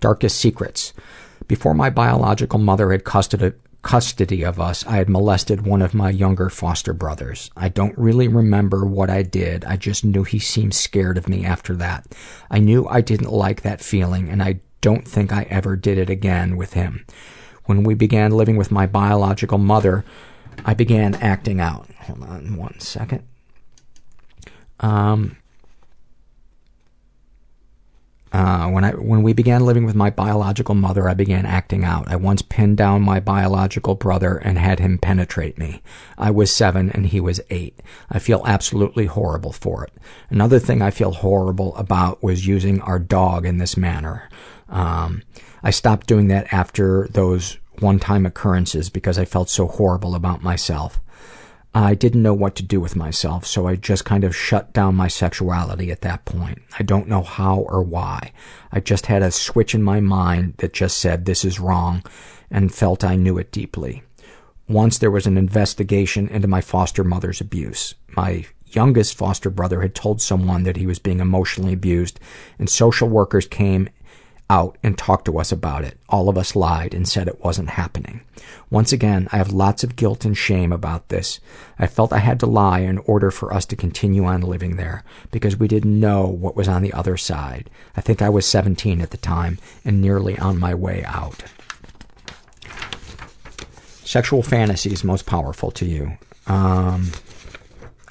Darkest 0.00 0.38
secrets. 0.38 0.92
Before 1.46 1.74
my 1.74 1.90
biological 1.90 2.58
mother 2.58 2.92
had 2.92 3.04
custody, 3.04 3.52
custody 3.82 4.44
of 4.44 4.60
us, 4.60 4.86
I 4.86 4.96
had 4.96 5.08
molested 5.08 5.66
one 5.66 5.82
of 5.82 5.94
my 5.94 6.10
younger 6.10 6.50
foster 6.50 6.92
brothers. 6.92 7.50
I 7.56 7.68
don't 7.68 7.96
really 7.96 8.28
remember 8.28 8.84
what 8.84 9.10
I 9.10 9.22
did. 9.22 9.64
I 9.64 9.76
just 9.76 10.04
knew 10.04 10.24
he 10.24 10.38
seemed 10.38 10.74
scared 10.74 11.16
of 11.16 11.28
me 11.28 11.44
after 11.44 11.74
that. 11.76 12.14
I 12.50 12.58
knew 12.58 12.86
I 12.86 13.00
didn't 13.00 13.32
like 13.32 13.62
that 13.62 13.80
feeling, 13.80 14.28
and 14.28 14.42
I 14.42 14.60
don't 14.80 15.06
think 15.06 15.32
I 15.32 15.42
ever 15.44 15.76
did 15.76 15.98
it 15.98 16.10
again 16.10 16.56
with 16.56 16.74
him. 16.74 17.06
When 17.64 17.82
we 17.82 17.94
began 17.94 18.32
living 18.32 18.56
with 18.56 18.70
my 18.70 18.86
biological 18.86 19.58
mother, 19.58 20.04
I 20.64 20.74
began 20.74 21.14
acting 21.16 21.60
out. 21.60 21.88
Hold 22.00 22.22
on 22.22 22.56
one 22.56 22.80
second. 22.80 23.22
Um, 24.80 25.36
uh, 28.32 28.68
when 28.68 28.84
I 28.84 28.92
when 28.92 29.22
we 29.22 29.32
began 29.32 29.66
living 29.66 29.84
with 29.84 29.96
my 29.96 30.08
biological 30.08 30.74
mother, 30.76 31.08
I 31.08 31.14
began 31.14 31.44
acting 31.46 31.84
out. 31.84 32.06
I 32.08 32.16
once 32.16 32.42
pinned 32.42 32.76
down 32.76 33.02
my 33.02 33.18
biological 33.18 33.96
brother 33.96 34.36
and 34.36 34.56
had 34.56 34.78
him 34.78 34.98
penetrate 34.98 35.58
me. 35.58 35.82
I 36.16 36.30
was 36.30 36.54
seven 36.54 36.90
and 36.90 37.06
he 37.06 37.20
was 37.20 37.40
eight. 37.50 37.80
I 38.08 38.20
feel 38.20 38.44
absolutely 38.46 39.06
horrible 39.06 39.52
for 39.52 39.82
it. 39.84 39.92
Another 40.28 40.60
thing 40.60 40.80
I 40.80 40.90
feel 40.90 41.12
horrible 41.12 41.74
about 41.76 42.22
was 42.22 42.46
using 42.46 42.80
our 42.82 43.00
dog 43.00 43.44
in 43.44 43.58
this 43.58 43.76
manner. 43.76 44.28
Um, 44.68 45.22
I 45.62 45.70
stopped 45.70 46.06
doing 46.06 46.28
that 46.28 46.52
after 46.52 47.08
those 47.10 47.58
one-time 47.80 48.26
occurrences 48.26 48.90
because 48.90 49.18
I 49.18 49.24
felt 49.24 49.48
so 49.48 49.66
horrible 49.66 50.14
about 50.14 50.42
myself. 50.42 51.00
I 51.74 51.94
didn't 51.94 52.22
know 52.22 52.34
what 52.34 52.56
to 52.56 52.64
do 52.64 52.80
with 52.80 52.96
myself, 52.96 53.46
so 53.46 53.68
I 53.68 53.76
just 53.76 54.04
kind 54.04 54.24
of 54.24 54.34
shut 54.34 54.72
down 54.72 54.96
my 54.96 55.06
sexuality 55.06 55.92
at 55.92 56.00
that 56.00 56.24
point. 56.24 56.60
I 56.78 56.82
don't 56.82 57.06
know 57.06 57.22
how 57.22 57.58
or 57.58 57.80
why. 57.82 58.32
I 58.72 58.80
just 58.80 59.06
had 59.06 59.22
a 59.22 59.30
switch 59.30 59.74
in 59.74 59.82
my 59.82 60.00
mind 60.00 60.54
that 60.58 60.72
just 60.72 60.98
said 60.98 61.24
this 61.24 61.44
is 61.44 61.60
wrong 61.60 62.02
and 62.50 62.74
felt 62.74 63.04
I 63.04 63.14
knew 63.14 63.38
it 63.38 63.52
deeply. 63.52 64.02
Once 64.68 64.98
there 64.98 65.12
was 65.12 65.26
an 65.26 65.36
investigation 65.36 66.26
into 66.28 66.48
my 66.48 66.60
foster 66.60 67.04
mother's 67.04 67.40
abuse. 67.40 67.94
My 68.16 68.46
youngest 68.66 69.16
foster 69.16 69.50
brother 69.50 69.80
had 69.80 69.94
told 69.94 70.20
someone 70.20 70.64
that 70.64 70.76
he 70.76 70.86
was 70.86 70.98
being 70.98 71.20
emotionally 71.20 71.72
abused, 71.72 72.18
and 72.58 72.68
social 72.68 73.08
workers 73.08 73.46
came 73.46 73.88
out 74.50 74.76
and 74.82 74.98
talked 74.98 75.26
to 75.26 75.38
us 75.38 75.52
about 75.52 75.84
it. 75.84 75.96
All 76.08 76.28
of 76.28 76.36
us 76.36 76.56
lied 76.56 76.92
and 76.92 77.08
said 77.08 77.28
it 77.28 77.42
wasn't 77.42 77.70
happening. 77.70 78.22
Once 78.68 78.92
again, 78.92 79.28
I 79.30 79.36
have 79.36 79.52
lots 79.52 79.84
of 79.84 79.94
guilt 79.94 80.24
and 80.24 80.36
shame 80.36 80.72
about 80.72 81.08
this. 81.08 81.38
I 81.78 81.86
felt 81.86 82.12
I 82.12 82.18
had 82.18 82.40
to 82.40 82.46
lie 82.46 82.80
in 82.80 82.98
order 82.98 83.30
for 83.30 83.54
us 83.54 83.64
to 83.66 83.76
continue 83.76 84.24
on 84.24 84.40
living 84.40 84.74
there 84.74 85.04
because 85.30 85.56
we 85.56 85.68
didn't 85.68 85.98
know 85.98 86.26
what 86.26 86.56
was 86.56 86.66
on 86.66 86.82
the 86.82 86.92
other 86.92 87.16
side. 87.16 87.70
I 87.96 88.00
think 88.00 88.20
I 88.20 88.28
was 88.28 88.44
17 88.44 89.00
at 89.00 89.10
the 89.10 89.16
time 89.16 89.58
and 89.84 90.02
nearly 90.02 90.36
on 90.38 90.58
my 90.58 90.74
way 90.74 91.04
out. 91.04 91.44
Sexual 94.04 94.42
fantasies 94.42 95.04
most 95.04 95.26
powerful 95.26 95.70
to 95.70 95.86
you. 95.86 96.18
Um, 96.48 97.12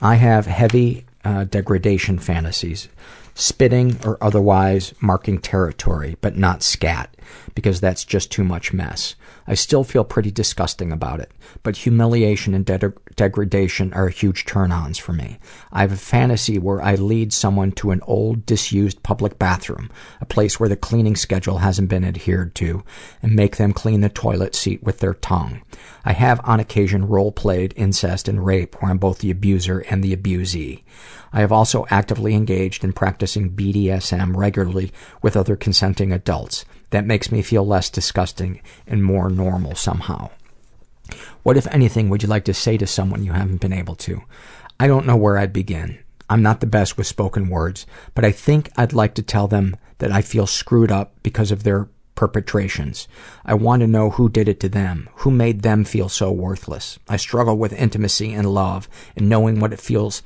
I 0.01 0.15
have 0.15 0.45
heavy 0.45 1.05
uh, 1.25 1.43
degradation 1.43 2.17
fantasies 2.17 2.87
spitting 3.39 3.97
or 4.03 4.21
otherwise 4.21 4.93
marking 4.99 5.39
territory, 5.39 6.17
but 6.21 6.37
not 6.37 6.61
scat, 6.61 7.15
because 7.55 7.79
that's 7.79 8.03
just 8.03 8.31
too 8.31 8.43
much 8.43 8.73
mess. 8.73 9.15
I 9.47 9.53
still 9.53 9.83
feel 9.83 10.03
pretty 10.03 10.29
disgusting 10.29 10.91
about 10.91 11.19
it, 11.19 11.31
but 11.63 11.77
humiliation 11.77 12.53
and 12.53 12.65
de- 12.65 12.93
degradation 13.15 13.93
are 13.93 14.09
huge 14.09 14.45
turn 14.45 14.71
ons 14.71 14.97
for 14.97 15.13
me. 15.13 15.39
I 15.71 15.81
have 15.81 15.91
a 15.91 15.97
fantasy 15.97 16.59
where 16.59 16.81
I 16.81 16.95
lead 16.95 17.33
someone 17.33 17.71
to 17.73 17.91
an 17.91 18.01
old, 18.05 18.45
disused 18.45 19.01
public 19.03 19.39
bathroom, 19.39 19.89
a 20.21 20.25
place 20.25 20.59
where 20.59 20.69
the 20.69 20.75
cleaning 20.75 21.15
schedule 21.15 21.59
hasn't 21.59 21.89
been 21.89 22.05
adhered 22.05 22.53
to, 22.55 22.83
and 23.23 23.35
make 23.35 23.55
them 23.55 23.73
clean 23.73 24.01
the 24.01 24.09
toilet 24.09 24.53
seat 24.53 24.83
with 24.83 24.99
their 24.99 25.13
tongue. 25.13 25.61
I 26.05 26.13
have 26.13 26.41
on 26.43 26.59
occasion 26.59 27.07
role 27.07 27.31
played 27.31 27.73
incest 27.75 28.27
and 28.27 28.45
rape 28.45 28.75
where 28.81 28.91
I'm 28.91 28.97
both 28.97 29.19
the 29.19 29.31
abuser 29.31 29.79
and 29.89 30.03
the 30.03 30.15
abusee. 30.15 30.83
I 31.31 31.41
have 31.41 31.51
also 31.51 31.85
actively 31.89 32.33
engaged 32.33 32.83
in 32.83 32.93
practicing 32.93 33.51
BDSM 33.51 34.35
regularly 34.35 34.91
with 35.21 35.37
other 35.37 35.55
consenting 35.55 36.11
adults. 36.11 36.65
That 36.89 37.05
makes 37.05 37.31
me 37.31 37.41
feel 37.41 37.65
less 37.65 37.89
disgusting 37.89 38.61
and 38.87 39.03
more 39.03 39.29
normal 39.29 39.75
somehow. 39.75 40.31
What, 41.43 41.57
if 41.57 41.67
anything, 41.67 42.09
would 42.09 42.23
you 42.23 42.29
like 42.29 42.45
to 42.45 42.53
say 42.53 42.77
to 42.77 42.87
someone 42.87 43.23
you 43.23 43.33
haven't 43.33 43.61
been 43.61 43.73
able 43.73 43.95
to? 43.95 44.23
I 44.79 44.87
don't 44.87 45.05
know 45.05 45.15
where 45.15 45.37
I'd 45.37 45.53
begin. 45.53 45.99
I'm 46.29 46.43
not 46.43 46.59
the 46.59 46.67
best 46.67 46.97
with 46.97 47.07
spoken 47.07 47.49
words, 47.49 47.85
but 48.13 48.23
I 48.23 48.31
think 48.31 48.69
I'd 48.77 48.93
like 48.93 49.15
to 49.15 49.23
tell 49.23 49.47
them 49.47 49.75
that 49.97 50.11
I 50.11 50.21
feel 50.21 50.45
screwed 50.45 50.91
up 50.91 51.13
because 51.23 51.51
of 51.51 51.63
their 51.63 51.89
perpetrations. 52.13 53.07
I 53.45 53.53
want 53.53 53.79
to 53.79 53.87
know 53.87 54.11
who 54.11 54.29
did 54.29 54.47
it 54.47 54.59
to 54.59 54.69
them, 54.69 55.09
who 55.15 55.31
made 55.31 55.61
them 55.61 55.85
feel 55.85 56.09
so 56.09 56.31
worthless. 56.31 56.99
I 57.07 57.17
struggle 57.17 57.57
with 57.57 57.73
intimacy 57.73 58.33
and 58.33 58.53
love 58.53 58.89
and 59.15 59.29
knowing 59.29 59.59
what 59.59 59.73
it 59.73 59.79
feels 59.79 60.21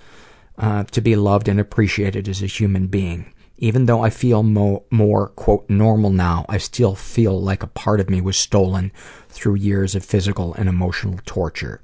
uh, 0.57 0.83
to 0.85 1.01
be 1.01 1.15
loved 1.15 1.47
and 1.47 1.59
appreciated 1.59 2.27
as 2.27 2.41
a 2.41 2.47
human 2.47 2.87
being. 2.87 3.33
Even 3.57 3.85
though 3.85 4.01
I 4.01 4.09
feel 4.09 4.43
mo- 4.43 4.83
more, 4.89 5.29
quote, 5.29 5.69
normal 5.69 6.09
now, 6.09 6.45
I 6.49 6.57
still 6.57 6.95
feel 6.95 7.39
like 7.39 7.63
a 7.63 7.67
part 7.67 7.99
of 7.99 8.09
me 8.09 8.19
was 8.19 8.35
stolen 8.35 8.91
through 9.29 9.55
years 9.55 9.95
of 9.95 10.03
physical 10.03 10.53
and 10.55 10.67
emotional 10.67 11.19
torture. 11.25 11.81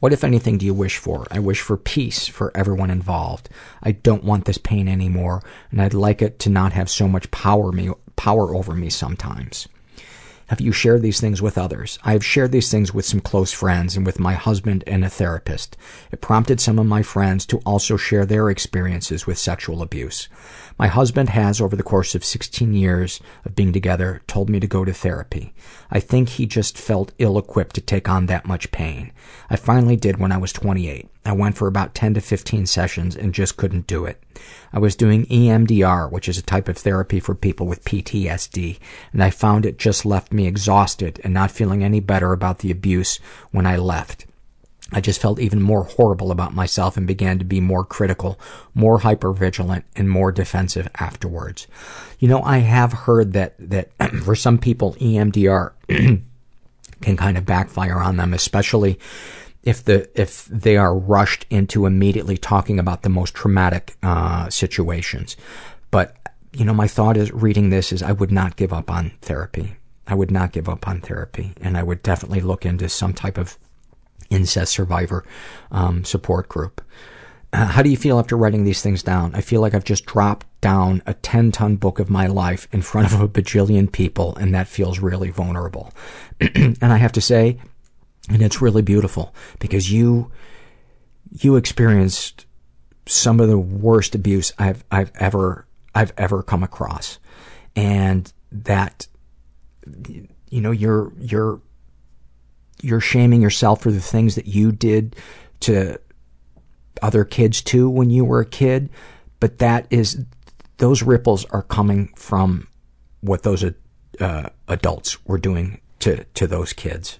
What, 0.00 0.12
if 0.12 0.22
anything, 0.22 0.58
do 0.58 0.66
you 0.66 0.74
wish 0.74 0.98
for? 0.98 1.26
I 1.30 1.38
wish 1.38 1.60
for 1.62 1.78
peace 1.78 2.26
for 2.26 2.54
everyone 2.54 2.90
involved. 2.90 3.48
I 3.82 3.92
don't 3.92 4.24
want 4.24 4.44
this 4.44 4.58
pain 4.58 4.88
anymore, 4.88 5.42
and 5.70 5.80
I'd 5.80 5.94
like 5.94 6.20
it 6.20 6.38
to 6.40 6.50
not 6.50 6.74
have 6.74 6.90
so 6.90 7.08
much 7.08 7.30
power 7.30 7.72
me 7.72 7.90
power 8.16 8.54
over 8.54 8.74
me 8.74 8.90
sometimes. 8.90 9.68
Have 10.48 10.60
you 10.60 10.70
shared 10.70 11.02
these 11.02 11.20
things 11.20 11.42
with 11.42 11.58
others? 11.58 11.98
I 12.04 12.12
have 12.12 12.24
shared 12.24 12.52
these 12.52 12.70
things 12.70 12.94
with 12.94 13.04
some 13.04 13.18
close 13.18 13.50
friends 13.50 13.96
and 13.96 14.06
with 14.06 14.20
my 14.20 14.34
husband 14.34 14.84
and 14.86 15.04
a 15.04 15.10
therapist. 15.10 15.76
It 16.12 16.20
prompted 16.20 16.60
some 16.60 16.78
of 16.78 16.86
my 16.86 17.02
friends 17.02 17.46
to 17.46 17.58
also 17.66 17.96
share 17.96 18.24
their 18.24 18.48
experiences 18.48 19.26
with 19.26 19.38
sexual 19.38 19.82
abuse. 19.82 20.28
My 20.78 20.88
husband 20.88 21.30
has, 21.30 21.58
over 21.58 21.74
the 21.74 21.82
course 21.82 22.14
of 22.14 22.24
16 22.24 22.74
years 22.74 23.18
of 23.46 23.54
being 23.54 23.72
together, 23.72 24.20
told 24.26 24.50
me 24.50 24.60
to 24.60 24.66
go 24.66 24.84
to 24.84 24.92
therapy. 24.92 25.54
I 25.90 26.00
think 26.00 26.28
he 26.28 26.44
just 26.44 26.76
felt 26.76 27.12
ill 27.18 27.38
equipped 27.38 27.74
to 27.76 27.80
take 27.80 28.10
on 28.10 28.26
that 28.26 28.44
much 28.44 28.70
pain. 28.72 29.12
I 29.48 29.56
finally 29.56 29.96
did 29.96 30.18
when 30.18 30.32
I 30.32 30.36
was 30.36 30.52
28. 30.52 31.08
I 31.24 31.32
went 31.32 31.56
for 31.56 31.66
about 31.66 31.94
10 31.94 32.14
to 32.14 32.20
15 32.20 32.66
sessions 32.66 33.16
and 33.16 33.32
just 33.32 33.56
couldn't 33.56 33.86
do 33.86 34.04
it. 34.04 34.22
I 34.70 34.78
was 34.78 34.94
doing 34.94 35.24
EMDR, 35.26 36.12
which 36.12 36.28
is 36.28 36.36
a 36.36 36.42
type 36.42 36.68
of 36.68 36.76
therapy 36.76 37.20
for 37.20 37.34
people 37.34 37.66
with 37.66 37.84
PTSD, 37.84 38.78
and 39.14 39.24
I 39.24 39.30
found 39.30 39.64
it 39.64 39.78
just 39.78 40.04
left 40.04 40.30
me 40.30 40.46
exhausted 40.46 41.20
and 41.24 41.32
not 41.32 41.50
feeling 41.50 41.82
any 41.82 42.00
better 42.00 42.32
about 42.32 42.58
the 42.58 42.70
abuse 42.70 43.18
when 43.50 43.64
I 43.64 43.76
left. 43.78 44.26
I 44.92 45.00
just 45.00 45.20
felt 45.20 45.40
even 45.40 45.60
more 45.60 45.82
horrible 45.84 46.30
about 46.30 46.54
myself 46.54 46.96
and 46.96 47.06
began 47.06 47.38
to 47.40 47.44
be 47.44 47.60
more 47.60 47.84
critical, 47.84 48.38
more 48.72 49.00
hypervigilant, 49.00 49.82
and 49.96 50.08
more 50.08 50.30
defensive 50.30 50.88
afterwards. 51.00 51.66
You 52.20 52.28
know, 52.28 52.42
I 52.42 52.58
have 52.58 52.92
heard 52.92 53.32
that, 53.32 53.54
that 53.58 53.90
for 54.24 54.36
some 54.36 54.58
people, 54.58 54.94
EMDR 54.94 55.72
can 57.00 57.16
kind 57.16 57.36
of 57.36 57.44
backfire 57.44 57.98
on 57.98 58.16
them, 58.16 58.32
especially 58.32 58.98
if 59.64 59.82
the 59.82 60.08
if 60.18 60.44
they 60.46 60.76
are 60.76 60.96
rushed 60.96 61.44
into 61.50 61.86
immediately 61.86 62.38
talking 62.38 62.78
about 62.78 63.02
the 63.02 63.08
most 63.08 63.34
traumatic 63.34 63.96
uh, 64.02 64.48
situations. 64.48 65.36
But 65.90 66.16
you 66.52 66.64
know, 66.64 66.72
my 66.72 66.86
thought 66.86 67.16
is 67.16 67.32
reading 67.32 67.70
this 67.70 67.92
is 67.92 68.02
I 68.02 68.12
would 68.12 68.30
not 68.30 68.56
give 68.56 68.72
up 68.72 68.90
on 68.90 69.12
therapy. 69.20 69.76
I 70.06 70.14
would 70.14 70.30
not 70.30 70.52
give 70.52 70.68
up 70.68 70.86
on 70.86 71.00
therapy, 71.00 71.52
and 71.60 71.76
I 71.76 71.82
would 71.82 72.02
definitely 72.04 72.40
look 72.40 72.64
into 72.64 72.88
some 72.88 73.12
type 73.12 73.36
of 73.36 73.58
incest 74.30 74.72
survivor 74.72 75.24
um, 75.70 76.04
support 76.04 76.48
group. 76.48 76.82
Uh, 77.52 77.64
how 77.66 77.82
do 77.82 77.88
you 77.88 77.96
feel 77.96 78.18
after 78.18 78.36
writing 78.36 78.64
these 78.64 78.82
things 78.82 79.02
down? 79.02 79.34
I 79.34 79.40
feel 79.40 79.60
like 79.60 79.72
I've 79.72 79.84
just 79.84 80.04
dropped 80.04 80.46
down 80.60 81.02
a 81.06 81.14
10 81.14 81.52
ton 81.52 81.76
book 81.76 81.98
of 81.98 82.10
my 82.10 82.26
life 82.26 82.68
in 82.72 82.82
front 82.82 83.12
of 83.12 83.20
a 83.20 83.28
bajillion 83.28 83.90
people, 83.90 84.36
and 84.36 84.54
that 84.54 84.68
feels 84.68 84.98
really 84.98 85.30
vulnerable. 85.30 85.92
and 86.40 86.78
I 86.82 86.96
have 86.96 87.12
to 87.12 87.20
say, 87.20 87.58
and 88.28 88.42
it's 88.42 88.60
really 88.60 88.82
beautiful 88.82 89.34
because 89.58 89.92
you, 89.92 90.30
you 91.30 91.56
experienced 91.56 92.46
some 93.06 93.38
of 93.38 93.48
the 93.48 93.58
worst 93.58 94.14
abuse 94.14 94.52
I've, 94.58 94.84
I've 94.90 95.12
ever, 95.14 95.66
I've 95.94 96.12
ever 96.18 96.42
come 96.42 96.64
across. 96.64 97.18
And 97.76 98.30
that, 98.50 99.06
you 100.50 100.60
know, 100.60 100.72
you're, 100.72 101.12
you're 101.18 101.60
you're 102.82 103.00
shaming 103.00 103.42
yourself 103.42 103.80
for 103.80 103.90
the 103.90 104.00
things 104.00 104.34
that 104.34 104.46
you 104.46 104.72
did 104.72 105.16
to 105.60 105.98
other 107.02 107.24
kids 107.24 107.62
too 107.62 107.88
when 107.88 108.10
you 108.10 108.24
were 108.24 108.40
a 108.40 108.46
kid, 108.46 108.90
but 109.40 109.58
that 109.58 109.86
is 109.90 110.24
those 110.78 111.02
ripples 111.02 111.44
are 111.46 111.62
coming 111.62 112.12
from 112.16 112.68
what 113.20 113.42
those 113.42 113.64
uh, 114.20 114.48
adults 114.68 115.24
were 115.26 115.38
doing 115.38 115.80
to 116.00 116.24
to 116.24 116.46
those 116.46 116.72
kids, 116.72 117.18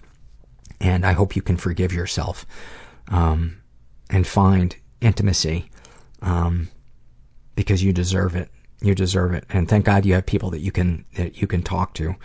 and 0.80 1.04
I 1.06 1.12
hope 1.12 1.36
you 1.36 1.42
can 1.42 1.56
forgive 1.56 1.92
yourself 1.92 2.46
um, 3.08 3.62
and 4.10 4.26
find 4.26 4.76
intimacy 5.00 5.70
um, 6.22 6.68
because 7.54 7.82
you 7.82 7.92
deserve 7.92 8.36
it. 8.36 8.50
You 8.80 8.94
deserve 8.94 9.32
it, 9.32 9.44
and 9.48 9.68
thank 9.68 9.86
God 9.86 10.04
you 10.04 10.14
have 10.14 10.26
people 10.26 10.50
that 10.50 10.60
you 10.60 10.72
can 10.72 11.04
that 11.16 11.40
you 11.40 11.46
can 11.46 11.62
talk 11.62 11.94
to. 11.94 12.16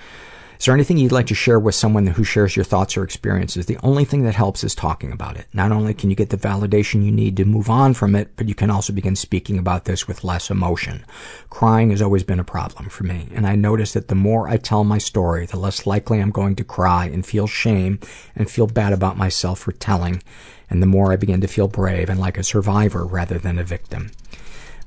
Is 0.62 0.66
there 0.66 0.76
anything 0.76 0.98
you'd 0.98 1.12
like 1.12 1.26
to 1.26 1.34
share 1.34 1.60
with 1.60 1.74
someone 1.74 2.06
who 2.06 2.24
shares 2.24 2.56
your 2.56 2.64
thoughts 2.64 2.96
or 2.96 3.04
experiences? 3.04 3.66
The 3.66 3.80
only 3.82 4.06
thing 4.06 4.22
that 4.26 4.36
helps 4.36 4.64
is 4.64 4.76
talking 4.76 5.12
about 5.12 5.36
it. 5.36 5.48
Not 5.54 5.72
only 5.72 5.96
can 5.96 6.12
you 6.12 6.16
get 6.16 6.30
the 6.30 6.38
validation 6.38 7.04
you 7.04 7.12
need 7.12 7.36
to 7.38 7.46
move 7.46 7.68
on 7.68 7.96
from 7.96 8.14
it, 8.14 8.36
but 8.36 8.48
you 8.48 8.54
can 8.54 8.70
also 8.70 8.94
begin 8.94 9.16
speaking 9.16 9.58
about 9.58 9.86
this 9.86 10.08
with 10.08 10.24
less 10.24 10.52
emotion. 10.52 11.04
Crying 11.50 11.90
has 11.90 12.00
always 12.00 12.24
been 12.24 12.40
a 12.40 12.44
problem 12.44 12.90
for 12.90 13.06
me, 13.06 13.28
and 13.34 13.48
I 13.48 13.56
notice 13.56 13.94
that 13.94 14.08
the 14.08 14.14
more 14.14 14.48
I 14.48 14.58
tell 14.58 14.84
my 14.84 15.00
story, 15.00 15.48
the 15.48 15.58
less 15.58 15.88
likely 15.88 16.20
I'm 16.20 16.30
going 16.30 16.56
to 16.58 16.64
cry 16.64 17.08
and 17.08 17.26
feel 17.26 17.48
shame 17.48 18.00
and 18.36 18.48
feel 18.48 18.68
bad 18.68 18.94
about 18.94 19.18
myself 19.18 19.62
for 19.62 19.72
telling, 19.72 20.22
and 20.70 20.80
the 20.80 20.86
more 20.86 21.12
I 21.12 21.16
begin 21.16 21.42
to 21.42 21.48
feel 21.48 21.70
brave 21.70 22.08
and 22.08 22.20
like 22.20 22.38
a 22.38 22.44
survivor 22.44 23.04
rather 23.04 23.40
than 23.40 23.58
a 23.58 23.64
victim. 23.64 24.12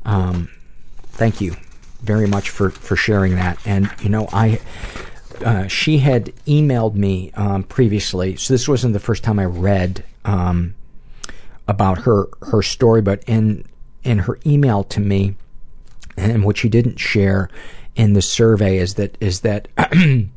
Um, 0.05 0.51
thank 1.03 1.41
you 1.41 1.57
very 2.01 2.29
much 2.29 2.49
for, 2.49 2.71
for 2.71 2.95
sharing 2.95 3.35
that. 3.35 3.59
And, 3.67 3.91
you 4.01 4.09
know, 4.09 4.29
I, 4.33 4.61
uh, 5.43 5.67
she 5.67 5.99
had 5.99 6.27
emailed 6.47 6.95
me 6.95 7.31
um, 7.35 7.63
previously, 7.65 8.37
so 8.37 8.55
this 8.55 8.69
wasn't 8.69 8.93
the 8.93 9.01
first 9.01 9.25
time 9.25 9.39
I 9.39 9.45
read 9.45 10.05
um, 10.25 10.75
about 11.67 11.99
her 11.99 12.29
her 12.43 12.63
story, 12.63 13.03
but 13.03 13.23
in 13.27 13.65
in 14.03 14.21
her 14.21 14.39
email 14.47 14.85
to 14.85 15.01
me, 15.01 15.37
and 16.17 16.45
what 16.45 16.59
she 16.59 16.69
didn't 16.69 16.99
share 16.99 17.49
in 17.97 18.13
the 18.13 18.23
survey 18.23 18.79
is 18.79 18.95
that 18.95 19.17
is 19.21 19.41
that 19.41 19.69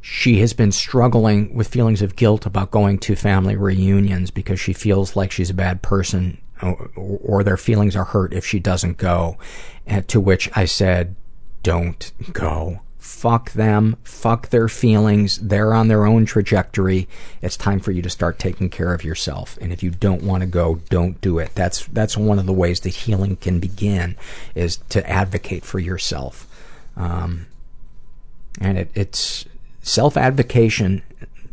she 0.00 0.40
has 0.40 0.52
been 0.52 0.72
struggling 0.72 1.54
with 1.54 1.68
feelings 1.68 2.02
of 2.02 2.16
guilt 2.16 2.46
about 2.46 2.70
going 2.70 2.98
to 2.98 3.16
family 3.16 3.56
reunions 3.56 4.30
because 4.30 4.60
she 4.60 4.72
feels 4.72 5.16
like 5.16 5.32
she's 5.32 5.50
a 5.50 5.54
bad 5.54 5.82
person 5.82 6.38
or, 6.62 7.44
their 7.44 7.56
feelings 7.56 7.94
are 7.94 8.04
hurt 8.04 8.32
if 8.32 8.46
she 8.46 8.58
doesn't 8.58 8.96
go. 8.96 9.36
To 10.08 10.20
which 10.20 10.50
I 10.56 10.64
said, 10.64 11.14
don't 11.62 12.12
go. 12.32 12.80
Fuck 13.06 13.52
them. 13.52 13.96
Fuck 14.02 14.50
their 14.50 14.68
feelings. 14.68 15.38
They're 15.38 15.72
on 15.72 15.86
their 15.86 16.04
own 16.04 16.26
trajectory. 16.26 17.08
It's 17.40 17.56
time 17.56 17.78
for 17.78 17.92
you 17.92 18.02
to 18.02 18.10
start 18.10 18.40
taking 18.40 18.68
care 18.68 18.92
of 18.92 19.04
yourself. 19.04 19.56
And 19.60 19.72
if 19.72 19.80
you 19.80 19.90
don't 19.90 20.24
want 20.24 20.40
to 20.40 20.46
go, 20.46 20.80
don't 20.90 21.20
do 21.20 21.38
it. 21.38 21.52
That's 21.54 21.86
that's 21.86 22.16
one 22.16 22.40
of 22.40 22.46
the 22.46 22.52
ways 22.52 22.80
that 22.80 22.90
healing 22.90 23.36
can 23.36 23.60
begin 23.60 24.16
is 24.56 24.78
to 24.88 25.08
advocate 25.08 25.64
for 25.64 25.78
yourself. 25.78 26.48
Um, 26.96 27.46
and 28.60 28.76
it, 28.76 28.90
it's 28.94 29.46
self-advocation 29.82 31.02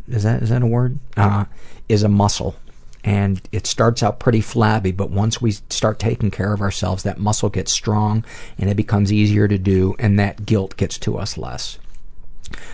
is 0.08 0.24
that 0.24 0.42
is 0.42 0.50
that 0.50 0.60
a 0.60 0.66
word 0.66 0.98
uh, 1.16 1.44
is 1.88 2.02
a 2.02 2.08
muscle 2.08 2.56
and 3.04 3.40
it 3.52 3.66
starts 3.66 4.02
out 4.02 4.18
pretty 4.18 4.40
flabby 4.40 4.90
but 4.90 5.10
once 5.10 5.40
we 5.40 5.52
start 5.70 5.98
taking 5.98 6.30
care 6.30 6.52
of 6.52 6.60
ourselves 6.60 7.02
that 7.02 7.18
muscle 7.18 7.50
gets 7.50 7.70
strong 7.70 8.24
and 8.58 8.70
it 8.70 8.76
becomes 8.76 9.12
easier 9.12 9.46
to 9.46 9.58
do 9.58 9.94
and 9.98 10.18
that 10.18 10.46
guilt 10.46 10.76
gets 10.76 10.98
to 10.98 11.16
us 11.16 11.38
less. 11.38 11.78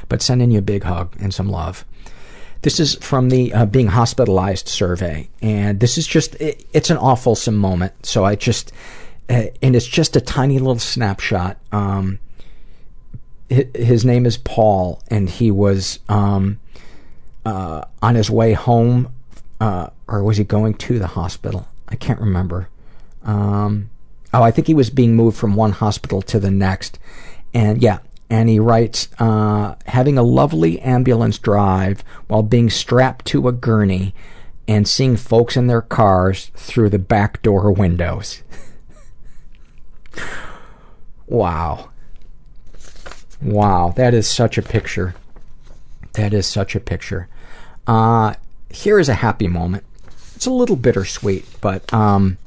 But 0.08 0.22
sending 0.22 0.50
you 0.50 0.58
a 0.58 0.62
big 0.62 0.84
hug 0.84 1.14
and 1.20 1.32
some 1.34 1.48
love. 1.48 1.84
This 2.62 2.78
is 2.78 2.94
from 2.96 3.30
the 3.30 3.52
uh, 3.52 3.66
being 3.66 3.88
hospitalized 3.88 4.68
survey 4.68 5.28
and 5.42 5.80
this 5.80 5.98
is 5.98 6.06
just 6.06 6.34
it, 6.36 6.64
it's 6.72 6.90
an 6.90 6.96
awful 6.96 7.36
moment. 7.52 8.06
So 8.06 8.24
i 8.24 8.36
just 8.36 8.72
uh, 9.28 9.46
and 9.62 9.76
it's 9.76 9.86
just 9.86 10.16
a 10.16 10.20
tiny 10.20 10.58
little 10.58 10.78
snapshot. 10.78 11.56
Um, 11.70 12.18
his 13.48 14.04
name 14.04 14.26
is 14.26 14.36
Paul, 14.36 15.02
and 15.08 15.28
he 15.28 15.50
was 15.50 15.98
um, 16.08 16.60
uh, 17.44 17.84
on 18.02 18.14
his 18.14 18.30
way 18.30 18.52
home, 18.52 19.12
uh, 19.60 19.90
or 20.08 20.22
was 20.22 20.38
he 20.38 20.44
going 20.44 20.74
to 20.74 20.98
the 20.98 21.08
hospital? 21.08 21.68
I 21.88 21.96
can't 21.96 22.20
remember. 22.20 22.68
Um, 23.22 23.90
oh, 24.32 24.42
I 24.42 24.50
think 24.50 24.66
he 24.66 24.74
was 24.74 24.90
being 24.90 25.14
moved 25.14 25.36
from 25.36 25.54
one 25.54 25.72
hospital 25.72 26.22
to 26.22 26.40
the 26.40 26.50
next, 26.50 26.98
and 27.52 27.82
yeah, 27.82 27.98
and 28.30 28.48
he 28.48 28.60
writes, 28.60 29.08
uh, 29.18 29.74
having 29.86 30.16
a 30.16 30.22
lovely 30.22 30.80
ambulance 30.80 31.36
drive 31.36 32.04
while 32.28 32.44
being 32.44 32.70
strapped 32.70 33.24
to 33.26 33.48
a 33.48 33.52
gurney 33.52 34.14
and 34.68 34.86
seeing 34.86 35.16
folks 35.16 35.56
in 35.56 35.66
their 35.66 35.82
cars 35.82 36.52
through 36.54 36.90
the 36.90 36.98
back 36.98 37.42
door 37.42 37.72
windows. 37.72 38.44
wow. 41.26 41.90
Wow, 43.42 43.92
that 43.96 44.14
is 44.14 44.30
such 44.30 44.56
a 44.56 44.62
picture. 44.62 45.16
That 46.12 46.32
is 46.32 46.46
such 46.46 46.76
a 46.76 46.80
picture. 46.80 47.28
Uh, 47.84 48.34
here 48.70 48.98
is 48.98 49.08
a 49.08 49.14
happy 49.14 49.48
moment. 49.48 49.84
It's 50.34 50.46
a 50.46 50.50
little 50.50 50.76
bittersweet, 50.76 51.44
but 51.60 51.92
um, 51.92 52.38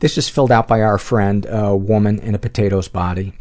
this 0.00 0.18
is 0.18 0.28
filled 0.28 0.50
out 0.50 0.66
by 0.66 0.82
our 0.82 0.98
friend, 0.98 1.46
a 1.48 1.76
woman 1.76 2.18
in 2.18 2.34
a 2.34 2.38
potato's 2.38 2.88
body. 2.88 3.34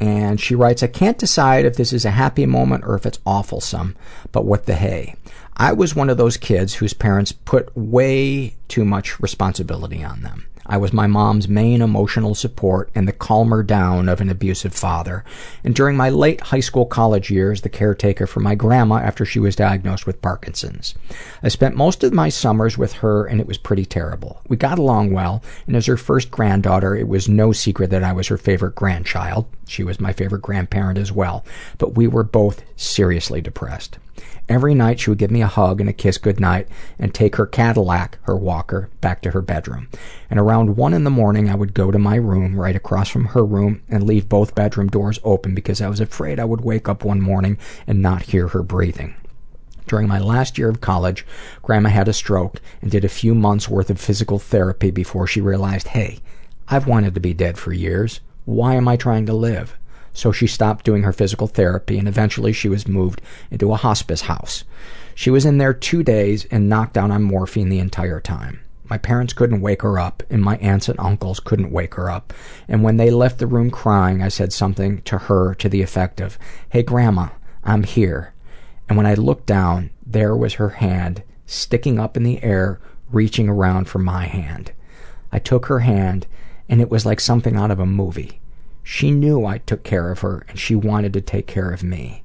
And 0.00 0.40
she 0.40 0.54
writes, 0.54 0.82
I 0.82 0.88
can't 0.88 1.18
decide 1.18 1.64
if 1.64 1.76
this 1.76 1.92
is 1.92 2.04
a 2.04 2.10
happy 2.10 2.46
moment 2.46 2.84
or 2.84 2.94
if 2.96 3.06
it's 3.06 3.18
awfulsome, 3.18 3.94
but 4.32 4.44
what 4.44 4.66
the 4.66 4.74
hey. 4.74 5.14
I 5.56 5.72
was 5.72 5.94
one 5.94 6.10
of 6.10 6.16
those 6.16 6.36
kids 6.36 6.74
whose 6.74 6.94
parents 6.94 7.30
put 7.30 7.76
way 7.76 8.54
too 8.68 8.84
much 8.84 9.20
responsibility 9.20 10.02
on 10.02 10.22
them. 10.22 10.46
I 10.66 10.76
was 10.76 10.92
my 10.92 11.06
mom's 11.06 11.48
main 11.48 11.82
emotional 11.82 12.34
support 12.34 12.90
and 12.94 13.06
the 13.08 13.12
calmer 13.12 13.62
down 13.62 14.08
of 14.08 14.20
an 14.20 14.30
abusive 14.30 14.74
father. 14.74 15.24
And 15.64 15.74
during 15.74 15.96
my 15.96 16.10
late 16.10 16.40
high 16.40 16.60
school 16.60 16.86
college 16.86 17.30
years, 17.30 17.62
the 17.62 17.68
caretaker 17.68 18.26
for 18.26 18.40
my 18.40 18.54
grandma 18.54 18.96
after 18.96 19.24
she 19.24 19.38
was 19.38 19.56
diagnosed 19.56 20.06
with 20.06 20.22
Parkinson's. 20.22 20.94
I 21.42 21.48
spent 21.48 21.76
most 21.76 22.04
of 22.04 22.12
my 22.12 22.28
summers 22.28 22.78
with 22.78 22.92
her 22.94 23.26
and 23.26 23.40
it 23.40 23.46
was 23.46 23.58
pretty 23.58 23.84
terrible. 23.84 24.40
We 24.48 24.56
got 24.56 24.78
along 24.78 25.12
well, 25.12 25.42
and 25.66 25.76
as 25.76 25.86
her 25.86 25.96
first 25.96 26.30
granddaughter, 26.30 26.94
it 26.94 27.08
was 27.08 27.28
no 27.28 27.52
secret 27.52 27.90
that 27.90 28.04
I 28.04 28.12
was 28.12 28.28
her 28.28 28.38
favorite 28.38 28.74
grandchild. 28.74 29.46
She 29.66 29.82
was 29.82 30.00
my 30.00 30.12
favorite 30.12 30.42
grandparent 30.42 30.98
as 30.98 31.12
well, 31.12 31.44
but 31.78 31.94
we 31.94 32.06
were 32.06 32.24
both 32.24 32.62
seriously 32.76 33.40
depressed. 33.40 33.98
Every 34.48 34.74
night 34.74 35.00
she 35.00 35.08
would 35.08 35.18
give 35.18 35.30
me 35.30 35.40
a 35.40 35.46
hug 35.46 35.80
and 35.80 35.88
a 35.88 35.92
kiss 35.92 36.18
goodnight 36.18 36.68
and 36.98 37.14
take 37.14 37.36
her 37.36 37.46
Cadillac, 37.46 38.18
her 38.22 38.36
walker, 38.36 38.90
back 39.00 39.22
to 39.22 39.30
her 39.30 39.40
bedroom. 39.40 39.88
And 40.28 40.38
around 40.38 40.76
one 40.76 40.92
in 40.92 41.04
the 41.04 41.10
morning 41.10 41.48
I 41.48 41.54
would 41.54 41.74
go 41.74 41.90
to 41.90 41.98
my 41.98 42.16
room 42.16 42.58
right 42.58 42.76
across 42.76 43.08
from 43.08 43.26
her 43.26 43.44
room 43.44 43.82
and 43.88 44.04
leave 44.04 44.28
both 44.28 44.54
bedroom 44.54 44.88
doors 44.88 45.20
open 45.24 45.54
because 45.54 45.80
I 45.80 45.88
was 45.88 46.00
afraid 46.00 46.38
I 46.38 46.44
would 46.44 46.62
wake 46.62 46.88
up 46.88 47.04
one 47.04 47.20
morning 47.20 47.56
and 47.86 48.02
not 48.02 48.22
hear 48.22 48.48
her 48.48 48.62
breathing. 48.62 49.14
During 49.86 50.08
my 50.08 50.18
last 50.18 50.58
year 50.58 50.68
of 50.68 50.80
college, 50.80 51.26
Grandma 51.62 51.90
had 51.90 52.08
a 52.08 52.12
stroke 52.12 52.60
and 52.80 52.90
did 52.90 53.04
a 53.04 53.08
few 53.08 53.34
months 53.34 53.68
worth 53.68 53.90
of 53.90 54.00
physical 54.00 54.38
therapy 54.38 54.90
before 54.90 55.26
she 55.26 55.40
realized, 55.40 55.88
hey, 55.88 56.18
I've 56.68 56.86
wanted 56.86 57.14
to 57.14 57.20
be 57.20 57.34
dead 57.34 57.58
for 57.58 57.72
years. 57.72 58.20
Why 58.44 58.74
am 58.74 58.88
I 58.88 58.96
trying 58.96 59.26
to 59.26 59.34
live? 59.34 59.78
So 60.12 60.32
she 60.32 60.46
stopped 60.46 60.84
doing 60.84 61.02
her 61.02 61.12
physical 61.12 61.46
therapy 61.46 61.98
and 61.98 62.06
eventually 62.06 62.52
she 62.52 62.68
was 62.68 62.88
moved 62.88 63.20
into 63.50 63.72
a 63.72 63.76
hospice 63.76 64.22
house. 64.22 64.64
She 65.14 65.30
was 65.30 65.44
in 65.44 65.58
there 65.58 65.74
two 65.74 66.02
days 66.02 66.46
and 66.46 66.68
knocked 66.68 66.96
out 66.96 67.10
on 67.10 67.22
morphine 67.22 67.68
the 67.68 67.78
entire 67.78 68.20
time. 68.20 68.60
My 68.92 68.98
parents 68.98 69.32
couldn't 69.32 69.62
wake 69.62 69.80
her 69.80 69.98
up, 69.98 70.22
and 70.28 70.42
my 70.42 70.58
aunts 70.58 70.86
and 70.86 71.00
uncles 71.00 71.40
couldn't 71.40 71.72
wake 71.72 71.94
her 71.94 72.10
up. 72.10 72.34
And 72.68 72.82
when 72.82 72.98
they 72.98 73.10
left 73.10 73.38
the 73.38 73.46
room 73.46 73.70
crying, 73.70 74.22
I 74.22 74.28
said 74.28 74.52
something 74.52 75.00
to 75.02 75.16
her 75.16 75.54
to 75.54 75.68
the 75.70 75.80
effect 75.80 76.20
of, 76.20 76.38
Hey, 76.68 76.82
Grandma, 76.82 77.28
I'm 77.64 77.84
here. 77.84 78.34
And 78.90 78.98
when 78.98 79.06
I 79.06 79.14
looked 79.14 79.46
down, 79.46 79.88
there 80.04 80.36
was 80.36 80.54
her 80.54 80.68
hand 80.68 81.22
sticking 81.46 81.98
up 81.98 82.18
in 82.18 82.22
the 82.22 82.42
air, 82.42 82.80
reaching 83.10 83.48
around 83.48 83.88
for 83.88 83.98
my 83.98 84.26
hand. 84.26 84.72
I 85.32 85.38
took 85.38 85.66
her 85.66 85.78
hand, 85.78 86.26
and 86.68 86.82
it 86.82 86.90
was 86.90 87.06
like 87.06 87.20
something 87.20 87.56
out 87.56 87.70
of 87.70 87.80
a 87.80 87.86
movie. 87.86 88.41
She 88.82 89.10
knew 89.10 89.44
I 89.44 89.58
took 89.58 89.84
care 89.84 90.10
of 90.10 90.20
her, 90.20 90.44
and 90.48 90.58
she 90.58 90.74
wanted 90.74 91.12
to 91.12 91.20
take 91.20 91.46
care 91.46 91.70
of 91.70 91.82
me. 91.82 92.22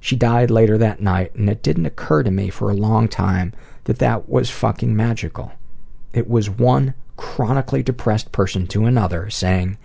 She 0.00 0.16
died 0.16 0.50
later 0.50 0.78
that 0.78 1.02
night, 1.02 1.34
and 1.34 1.48
it 1.50 1.62
didn't 1.62 1.86
occur 1.86 2.22
to 2.22 2.30
me 2.30 2.48
for 2.48 2.70
a 2.70 2.74
long 2.74 3.06
time 3.06 3.52
that 3.84 3.98
that 3.98 4.28
was 4.28 4.50
fucking 4.50 4.96
magical. 4.96 5.52
It 6.12 6.28
was 6.28 6.48
one 6.48 6.94
chronically 7.16 7.82
depressed 7.82 8.32
person 8.32 8.66
to 8.68 8.86
another 8.86 9.28
saying, 9.28 9.76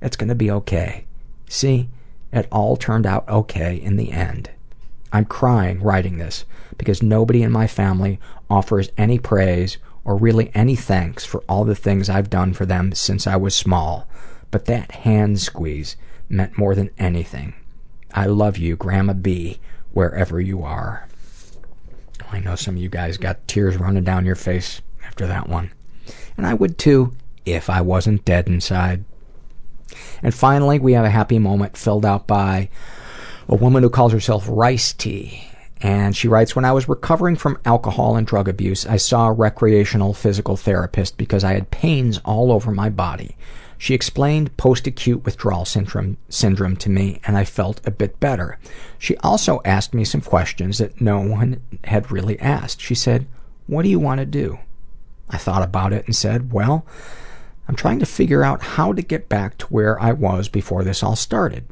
It's 0.00 0.16
gonna 0.16 0.34
be 0.34 0.50
okay. 0.50 1.04
See, 1.48 1.90
it 2.32 2.48
all 2.50 2.76
turned 2.76 3.06
out 3.06 3.28
okay 3.28 3.76
in 3.76 3.96
the 3.96 4.10
end. 4.10 4.50
I'm 5.12 5.24
crying 5.26 5.82
writing 5.82 6.18
this 6.18 6.44
because 6.76 7.02
nobody 7.02 7.42
in 7.42 7.52
my 7.52 7.66
family 7.66 8.18
offers 8.50 8.90
any 8.96 9.18
praise 9.18 9.78
or 10.04 10.16
really 10.16 10.50
any 10.54 10.76
thanks 10.76 11.24
for 11.24 11.42
all 11.48 11.64
the 11.64 11.74
things 11.74 12.08
I've 12.08 12.30
done 12.30 12.54
for 12.54 12.64
them 12.64 12.92
since 12.94 13.26
I 13.26 13.36
was 13.36 13.54
small 13.54 14.08
but 14.50 14.66
that 14.66 14.90
hand 14.92 15.40
squeeze 15.40 15.96
meant 16.28 16.58
more 16.58 16.74
than 16.74 16.90
anything. 16.98 17.54
I 18.12 18.26
love 18.26 18.56
you, 18.56 18.76
Grandma 18.76 19.12
B, 19.12 19.60
wherever 19.92 20.40
you 20.40 20.62
are. 20.62 21.08
Oh, 22.22 22.28
I 22.32 22.40
know 22.40 22.56
some 22.56 22.76
of 22.76 22.82
you 22.82 22.88
guys 22.88 23.16
got 23.16 23.46
tears 23.46 23.76
running 23.76 24.04
down 24.04 24.26
your 24.26 24.34
face 24.34 24.80
after 25.04 25.26
that 25.26 25.48
one. 25.48 25.70
And 26.36 26.46
I 26.46 26.54
would 26.54 26.78
too, 26.78 27.14
if 27.44 27.68
I 27.68 27.80
wasn't 27.80 28.24
dead 28.24 28.48
inside. 28.48 29.04
And 30.22 30.34
finally, 30.34 30.78
we 30.78 30.92
have 30.92 31.04
a 31.04 31.10
happy 31.10 31.38
moment 31.38 31.76
filled 31.76 32.04
out 32.04 32.26
by 32.26 32.68
a 33.48 33.54
woman 33.54 33.82
who 33.82 33.90
calls 33.90 34.12
herself 34.12 34.46
Rice 34.48 34.92
Tea. 34.92 35.48
And 35.80 36.16
she 36.16 36.28
writes, 36.28 36.56
When 36.56 36.64
I 36.64 36.72
was 36.72 36.88
recovering 36.88 37.36
from 37.36 37.58
alcohol 37.64 38.16
and 38.16 38.26
drug 38.26 38.48
abuse, 38.48 38.84
I 38.86 38.96
saw 38.96 39.28
a 39.28 39.32
recreational 39.32 40.12
physical 40.12 40.56
therapist 40.56 41.16
because 41.16 41.44
I 41.44 41.54
had 41.54 41.70
pains 41.70 42.18
all 42.24 42.50
over 42.50 42.72
my 42.72 42.90
body. 42.90 43.36
She 43.80 43.94
explained 43.94 44.56
post-acute 44.56 45.24
withdrawal 45.24 45.64
syndrome, 45.64 46.16
syndrome 46.28 46.76
to 46.76 46.90
me, 46.90 47.20
and 47.24 47.38
I 47.38 47.44
felt 47.44 47.80
a 47.86 47.92
bit 47.92 48.18
better. 48.18 48.58
She 48.98 49.16
also 49.18 49.62
asked 49.64 49.94
me 49.94 50.04
some 50.04 50.20
questions 50.20 50.78
that 50.78 51.00
no 51.00 51.20
one 51.20 51.62
had 51.84 52.10
really 52.10 52.38
asked. 52.40 52.80
She 52.80 52.96
said, 52.96 53.26
What 53.68 53.84
do 53.84 53.88
you 53.88 54.00
want 54.00 54.18
to 54.18 54.26
do? 54.26 54.58
I 55.30 55.38
thought 55.38 55.62
about 55.62 55.92
it 55.92 56.06
and 56.06 56.16
said, 56.16 56.52
Well, 56.52 56.84
I'm 57.68 57.76
trying 57.76 58.00
to 58.00 58.06
figure 58.06 58.42
out 58.42 58.62
how 58.62 58.92
to 58.92 59.02
get 59.02 59.28
back 59.28 59.58
to 59.58 59.66
where 59.66 60.00
I 60.00 60.12
was 60.12 60.48
before 60.48 60.82
this 60.82 61.02
all 61.02 61.16
started. 61.16 61.64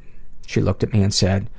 She 0.46 0.60
looked 0.60 0.84
at 0.84 0.92
me 0.92 1.02
and 1.02 1.12
said, 1.12 1.50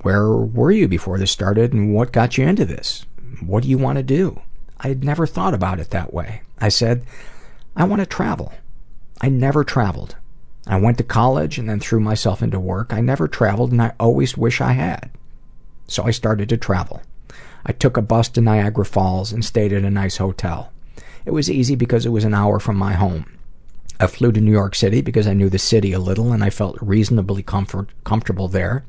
Where 0.00 0.30
were 0.30 0.70
you 0.70 0.88
before 0.88 1.18
this 1.18 1.30
started 1.30 1.74
and 1.74 1.92
what 1.92 2.10
got 2.10 2.38
you 2.38 2.46
into 2.46 2.64
this? 2.64 3.04
What 3.44 3.64
do 3.64 3.68
you 3.68 3.76
want 3.76 3.98
to 3.98 4.02
do? 4.02 4.40
I 4.80 4.88
had 4.88 5.04
never 5.04 5.26
thought 5.26 5.54
about 5.54 5.78
it 5.78 5.90
that 5.90 6.14
way. 6.14 6.42
I 6.58 6.70
said, 6.70 7.04
I 7.76 7.84
want 7.84 8.00
to 8.00 8.06
travel. 8.06 8.54
I 9.20 9.28
never 9.28 9.64
traveled. 9.64 10.16
I 10.66 10.76
went 10.76 10.98
to 10.98 11.04
college 11.04 11.58
and 11.58 11.68
then 11.68 11.80
threw 11.80 12.00
myself 12.00 12.42
into 12.42 12.58
work. 12.58 12.92
I 12.92 13.00
never 13.00 13.28
traveled 13.28 13.72
and 13.72 13.82
I 13.82 13.92
always 14.00 14.36
wish 14.36 14.60
I 14.60 14.72
had. 14.72 15.10
So 15.86 16.04
I 16.04 16.10
started 16.10 16.48
to 16.48 16.56
travel. 16.56 17.02
I 17.66 17.72
took 17.72 17.96
a 17.96 18.02
bus 18.02 18.28
to 18.30 18.40
Niagara 18.40 18.84
Falls 18.84 19.32
and 19.32 19.44
stayed 19.44 19.72
at 19.72 19.84
a 19.84 19.90
nice 19.90 20.16
hotel. 20.16 20.72
It 21.24 21.32
was 21.32 21.50
easy 21.50 21.74
because 21.74 22.04
it 22.04 22.10
was 22.10 22.24
an 22.24 22.34
hour 22.34 22.58
from 22.58 22.76
my 22.76 22.94
home. 22.94 23.26
I 24.00 24.06
flew 24.06 24.32
to 24.32 24.40
New 24.40 24.52
York 24.52 24.74
City 24.74 25.00
because 25.00 25.26
I 25.26 25.34
knew 25.34 25.48
the 25.48 25.58
city 25.58 25.92
a 25.92 25.98
little 25.98 26.32
and 26.32 26.42
I 26.42 26.50
felt 26.50 26.76
reasonably 26.80 27.42
comfort, 27.42 27.90
comfortable 28.04 28.48
there. 28.48 28.84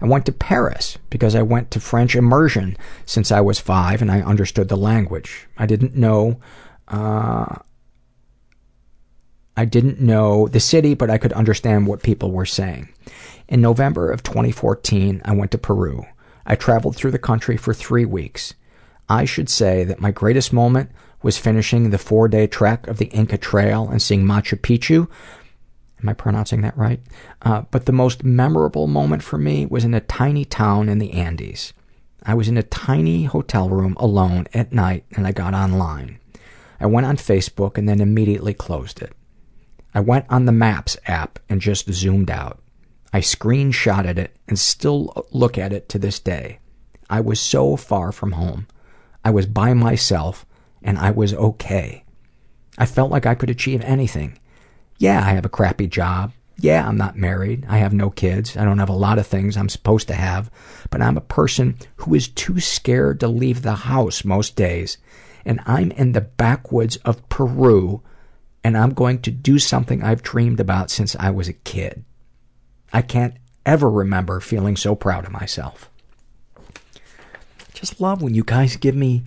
I 0.00 0.06
went 0.06 0.26
to 0.26 0.32
Paris 0.32 0.98
because 1.10 1.34
I 1.34 1.42
went 1.42 1.70
to 1.72 1.80
French 1.80 2.14
immersion 2.14 2.76
since 3.04 3.30
I 3.30 3.40
was 3.40 3.58
five 3.58 4.00
and 4.00 4.10
I 4.10 4.20
understood 4.22 4.68
the 4.68 4.76
language. 4.76 5.46
I 5.58 5.66
didn't 5.66 5.96
know, 5.96 6.40
uh, 6.86 7.56
I 9.58 9.64
didn't 9.64 10.00
know 10.00 10.46
the 10.46 10.60
city, 10.60 10.94
but 10.94 11.10
I 11.10 11.18
could 11.18 11.32
understand 11.32 11.88
what 11.88 12.04
people 12.04 12.30
were 12.30 12.46
saying. 12.46 12.90
In 13.48 13.60
November 13.60 14.08
of 14.08 14.22
2014, 14.22 15.20
I 15.24 15.34
went 15.34 15.50
to 15.50 15.58
Peru. 15.58 16.06
I 16.46 16.54
traveled 16.54 16.94
through 16.94 17.10
the 17.10 17.18
country 17.18 17.56
for 17.56 17.74
three 17.74 18.04
weeks. 18.04 18.54
I 19.08 19.24
should 19.24 19.48
say 19.48 19.82
that 19.82 20.00
my 20.00 20.12
greatest 20.12 20.52
moment 20.52 20.92
was 21.22 21.38
finishing 21.38 21.90
the 21.90 21.98
four 21.98 22.28
day 22.28 22.46
trek 22.46 22.86
of 22.86 22.98
the 22.98 23.06
Inca 23.06 23.36
Trail 23.36 23.88
and 23.88 24.00
seeing 24.00 24.22
Machu 24.22 24.56
Picchu. 24.56 25.08
Am 26.00 26.08
I 26.08 26.12
pronouncing 26.12 26.60
that 26.60 26.78
right? 26.78 27.00
Uh, 27.42 27.62
but 27.72 27.86
the 27.86 27.90
most 27.90 28.22
memorable 28.22 28.86
moment 28.86 29.24
for 29.24 29.38
me 29.38 29.66
was 29.66 29.82
in 29.84 29.92
a 29.92 30.00
tiny 30.00 30.44
town 30.44 30.88
in 30.88 31.00
the 31.00 31.14
Andes. 31.14 31.72
I 32.24 32.34
was 32.34 32.46
in 32.46 32.56
a 32.56 32.62
tiny 32.62 33.24
hotel 33.24 33.68
room 33.68 33.96
alone 33.98 34.46
at 34.54 34.72
night 34.72 35.04
and 35.16 35.26
I 35.26 35.32
got 35.32 35.52
online. 35.52 36.20
I 36.78 36.86
went 36.86 37.08
on 37.08 37.16
Facebook 37.16 37.76
and 37.76 37.88
then 37.88 38.00
immediately 38.00 38.54
closed 38.54 39.02
it. 39.02 39.12
I 39.94 40.00
went 40.00 40.26
on 40.28 40.44
the 40.44 40.52
Maps 40.52 40.96
app 41.06 41.38
and 41.48 41.60
just 41.60 41.90
zoomed 41.92 42.30
out. 42.30 42.60
I 43.12 43.20
screenshotted 43.20 44.18
it 44.18 44.36
and 44.46 44.58
still 44.58 45.26
look 45.30 45.56
at 45.56 45.72
it 45.72 45.88
to 45.90 45.98
this 45.98 46.20
day. 46.20 46.58
I 47.08 47.20
was 47.20 47.40
so 47.40 47.76
far 47.76 48.12
from 48.12 48.32
home. 48.32 48.66
I 49.24 49.30
was 49.30 49.46
by 49.46 49.72
myself 49.74 50.44
and 50.82 50.98
I 50.98 51.10
was 51.10 51.34
okay. 51.34 52.04
I 52.76 52.86
felt 52.86 53.10
like 53.10 53.26
I 53.26 53.34
could 53.34 53.50
achieve 53.50 53.82
anything. 53.82 54.38
Yeah, 54.98 55.20
I 55.20 55.30
have 55.30 55.44
a 55.44 55.50
crappy 55.50 55.86
job. 55.86 56.32
Yeah, 56.60 56.86
I'm 56.86 56.96
not 56.96 57.16
married. 57.16 57.64
I 57.68 57.78
have 57.78 57.92
no 57.92 58.10
kids. 58.10 58.56
I 58.56 58.64
don't 58.64 58.78
have 58.78 58.88
a 58.88 58.94
lot 58.94 59.18
of 59.18 59.26
things 59.26 59.56
I'm 59.56 59.68
supposed 59.68 60.08
to 60.08 60.14
have. 60.14 60.50
But 60.90 61.00
I'm 61.00 61.16
a 61.16 61.22
person 61.22 61.78
who 61.96 62.14
is 62.14 62.28
too 62.28 62.60
scared 62.60 63.20
to 63.20 63.28
leave 63.28 63.62
the 63.62 63.74
house 63.74 64.24
most 64.24 64.56
days. 64.56 64.98
And 65.44 65.60
I'm 65.66 65.92
in 65.92 66.12
the 66.12 66.20
backwoods 66.20 66.96
of 66.98 67.26
Peru 67.28 68.02
and 68.64 68.76
I'm 68.76 68.90
going 68.90 69.22
to 69.22 69.30
do 69.30 69.58
something 69.58 70.02
I've 70.02 70.22
dreamed 70.22 70.60
about 70.60 70.90
since 70.90 71.16
I 71.16 71.30
was 71.30 71.48
a 71.48 71.52
kid. 71.52 72.04
I 72.92 73.02
can't 73.02 73.34
ever 73.64 73.88
remember 73.90 74.40
feeling 74.40 74.76
so 74.76 74.94
proud 74.94 75.24
of 75.24 75.32
myself. 75.32 75.90
Just 77.74 78.00
love 78.00 78.22
when 78.22 78.34
you 78.34 78.42
guys 78.42 78.76
give 78.76 78.96
me 78.96 79.24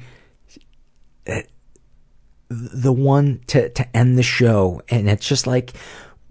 uh, 1.28 1.42
the 2.50 2.92
one 2.92 3.42
to, 3.48 3.70
to 3.70 3.96
end 3.96 4.18
the 4.18 4.24
show. 4.24 4.82
And 4.90 5.10
it's 5.10 5.28
just 5.28 5.48
like 5.48 5.72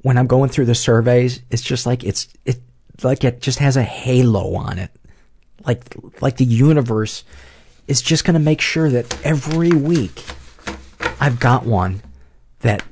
when 0.03 0.19
I'm 0.19 0.27
going 0.27 0.51
through 0.51 0.67
the 0.67 0.75
surveys, 0.75 1.41
it's 1.51 1.63
just 1.63 1.87
like 1.87 2.05
it's, 2.05 2.29
it, 2.45 2.61
like 3.03 3.25
it 3.25 3.41
just 3.41 3.59
has 3.61 3.77
a 3.77 3.83
halo 3.83 4.55
on 4.55 4.79
it. 4.79 4.91
Like, 5.65 5.95
like 6.21 6.37
the 6.37 6.45
universe 6.45 7.25
is 7.87 8.03
just 8.03 8.25
to 8.35 8.41
make 8.41 8.61
sure 8.61 8.91
that 8.91 9.25
every 9.25 9.71
week 9.71 10.25
I've 11.21 11.41
got 11.41 11.65
one 11.65 12.03
that, 12.61 12.82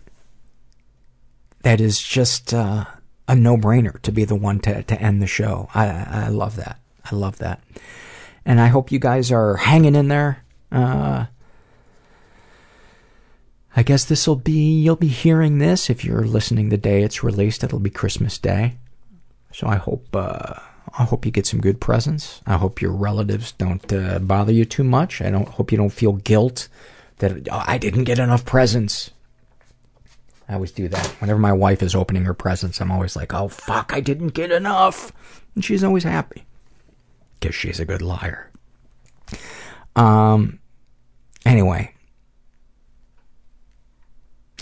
that 1.63 1.81
is 1.81 2.03
just, 2.03 2.53
uh, 2.53 2.85
a 3.29 3.35
no-brainer 3.35 4.01
to 4.03 4.11
be 4.11 4.25
the 4.25 4.35
one 4.35 4.59
to, 4.61 4.83
to 4.83 5.01
end 5.01 5.21
the 5.21 5.27
show. 5.27 5.69
I, 5.75 5.87
I 5.87 6.29
love 6.29 6.57
that. 6.57 6.81
I 7.11 7.15
love 7.15 7.39
that. 7.39 7.63
And 8.45 8.59
I 8.61 8.69
hope 8.69 8.91
you 8.91 8.99
guys 8.99 9.31
are 9.31 9.57
hanging 9.57 9.95
in 9.95 10.09
there. 10.09 10.45
Uh, 10.73 11.27
I 13.77 13.83
guess 13.83 14.07
this 14.07 14.27
will 14.27 14.37
be, 14.37 14.81
you'll 14.81 14.97
be 14.97 15.09
hearing 15.09 15.59
this 15.59 15.91
if 15.91 16.05
you're 16.05 16.25
listening 16.25 16.71
the 16.71 16.79
day 16.79 17.03
it's 17.03 17.23
released. 17.23 17.63
It'll 17.63 17.79
be 17.79 17.91
Christmas 17.91 18.39
Day. 18.39 18.79
So 19.53 19.67
I 19.67 19.77
hope, 19.77 20.07
uh, 20.15 20.55
I 20.99 21.05
hope 21.05 21.27
you 21.27 21.31
get 21.31 21.47
some 21.47 21.61
good 21.61 21.81
presents. 21.81 22.41
I 22.47 22.57
hope 22.57 22.81
your 22.81 22.93
relatives 22.93 23.53
don't 23.53 23.93
uh, 23.93 24.19
bother 24.21 24.53
you 24.53 24.65
too 24.65 24.85
much. 24.85 25.21
I 25.21 25.31
don't 25.31 25.49
hope 25.49 25.71
you 25.71 25.79
don't 25.79 25.91
feel 25.91 26.15
guilt 26.15 26.69
that 27.19 27.49
oh, 27.53 27.65
I 27.67 27.77
didn't 27.77 28.05
get 28.05 28.19
enough 28.19 28.47
presents. 28.47 29.11
I 30.49 30.55
always 30.55 30.73
do 30.73 30.89
that. 30.89 31.07
Whenever 31.21 31.39
my 31.39 31.53
wife 31.53 31.83
is 31.83 31.95
opening 31.95 32.25
her 32.25 32.35
presents, 32.35 32.81
I'm 32.81 32.91
always 32.91 33.17
like, 33.17 33.35
oh 33.35 33.49
fuck, 33.49 33.93
I 33.93 34.01
didn't 34.01 34.29
get 34.29 34.51
enough. 34.51 35.13
And 35.55 35.65
she's 35.65 35.85
always 35.85 36.05
happy. 36.05 36.47
Because 37.39 37.55
she's 37.55 37.81
a 37.81 37.85
good 37.85 38.01
liar. 38.01 38.51
Um, 39.95 40.59
anyway. 41.45 41.95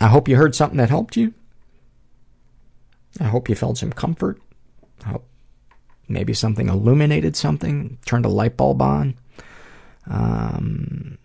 I 0.00 0.08
hope 0.08 0.28
you 0.28 0.36
heard 0.36 0.54
something 0.54 0.78
that 0.78 0.90
helped 0.90 1.16
you. 1.16 1.32
I 3.20 3.24
hope 3.24 3.48
you 3.48 3.54
felt 3.54 3.78
some 3.78 3.92
comfort. 3.92 4.40
I 5.04 5.10
hope 5.10 5.28
maybe 6.08 6.34
something 6.34 6.68
illuminated 6.68 7.36
something, 7.36 7.98
turned 8.04 8.26
a 8.26 8.30
light 8.30 8.56
bulb 8.56 8.82
on. 8.82 9.14
Um, 10.08 11.18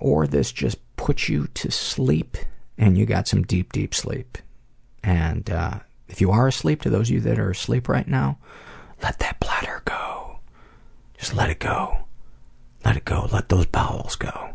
or 0.00 0.26
this 0.26 0.50
just 0.50 0.78
put 0.96 1.28
you 1.28 1.46
to 1.54 1.70
sleep 1.70 2.36
and 2.78 2.96
you 2.96 3.04
got 3.04 3.28
some 3.28 3.42
deep, 3.42 3.72
deep 3.72 3.92
sleep. 3.92 4.38
And 5.02 5.50
uh, 5.50 5.80
if 6.08 6.20
you 6.20 6.30
are 6.30 6.46
asleep, 6.46 6.82
to 6.82 6.90
those 6.90 7.08
of 7.10 7.14
you 7.14 7.20
that 7.20 7.38
are 7.38 7.50
asleep 7.50 7.88
right 7.88 8.06
now, 8.06 8.38
let 9.02 9.18
that 9.18 9.40
bladder 9.40 9.82
go. 9.84 10.38
Just 11.18 11.34
let 11.34 11.50
it 11.50 11.58
go. 11.58 11.98
Let 12.84 12.96
it 12.96 13.04
go. 13.04 13.28
Let 13.32 13.48
those 13.48 13.66
bowels 13.66 14.16
go. 14.16 14.50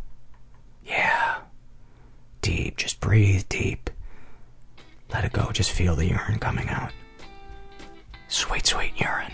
Yeah. 0.86 1.40
Deep. 2.42 2.78
Just 2.78 3.00
breathe 3.00 3.44
deep. 3.50 3.90
Let 5.12 5.26
it 5.26 5.34
go. 5.34 5.52
Just 5.52 5.72
feel 5.72 5.96
the 5.96 6.08
urine 6.08 6.40
coming 6.40 6.70
out. 6.70 6.92
Sweet, 8.30 8.66
sweet 8.66 9.00
urine. 9.00 9.32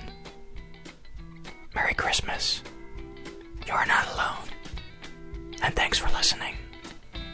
Merry 1.74 1.94
Christmas. 1.94 2.62
You're 3.66 3.86
not 3.86 4.12
alone. 4.14 4.50
And 5.62 5.76
thanks 5.76 5.98
for 5.98 6.10
listening. 6.10 6.56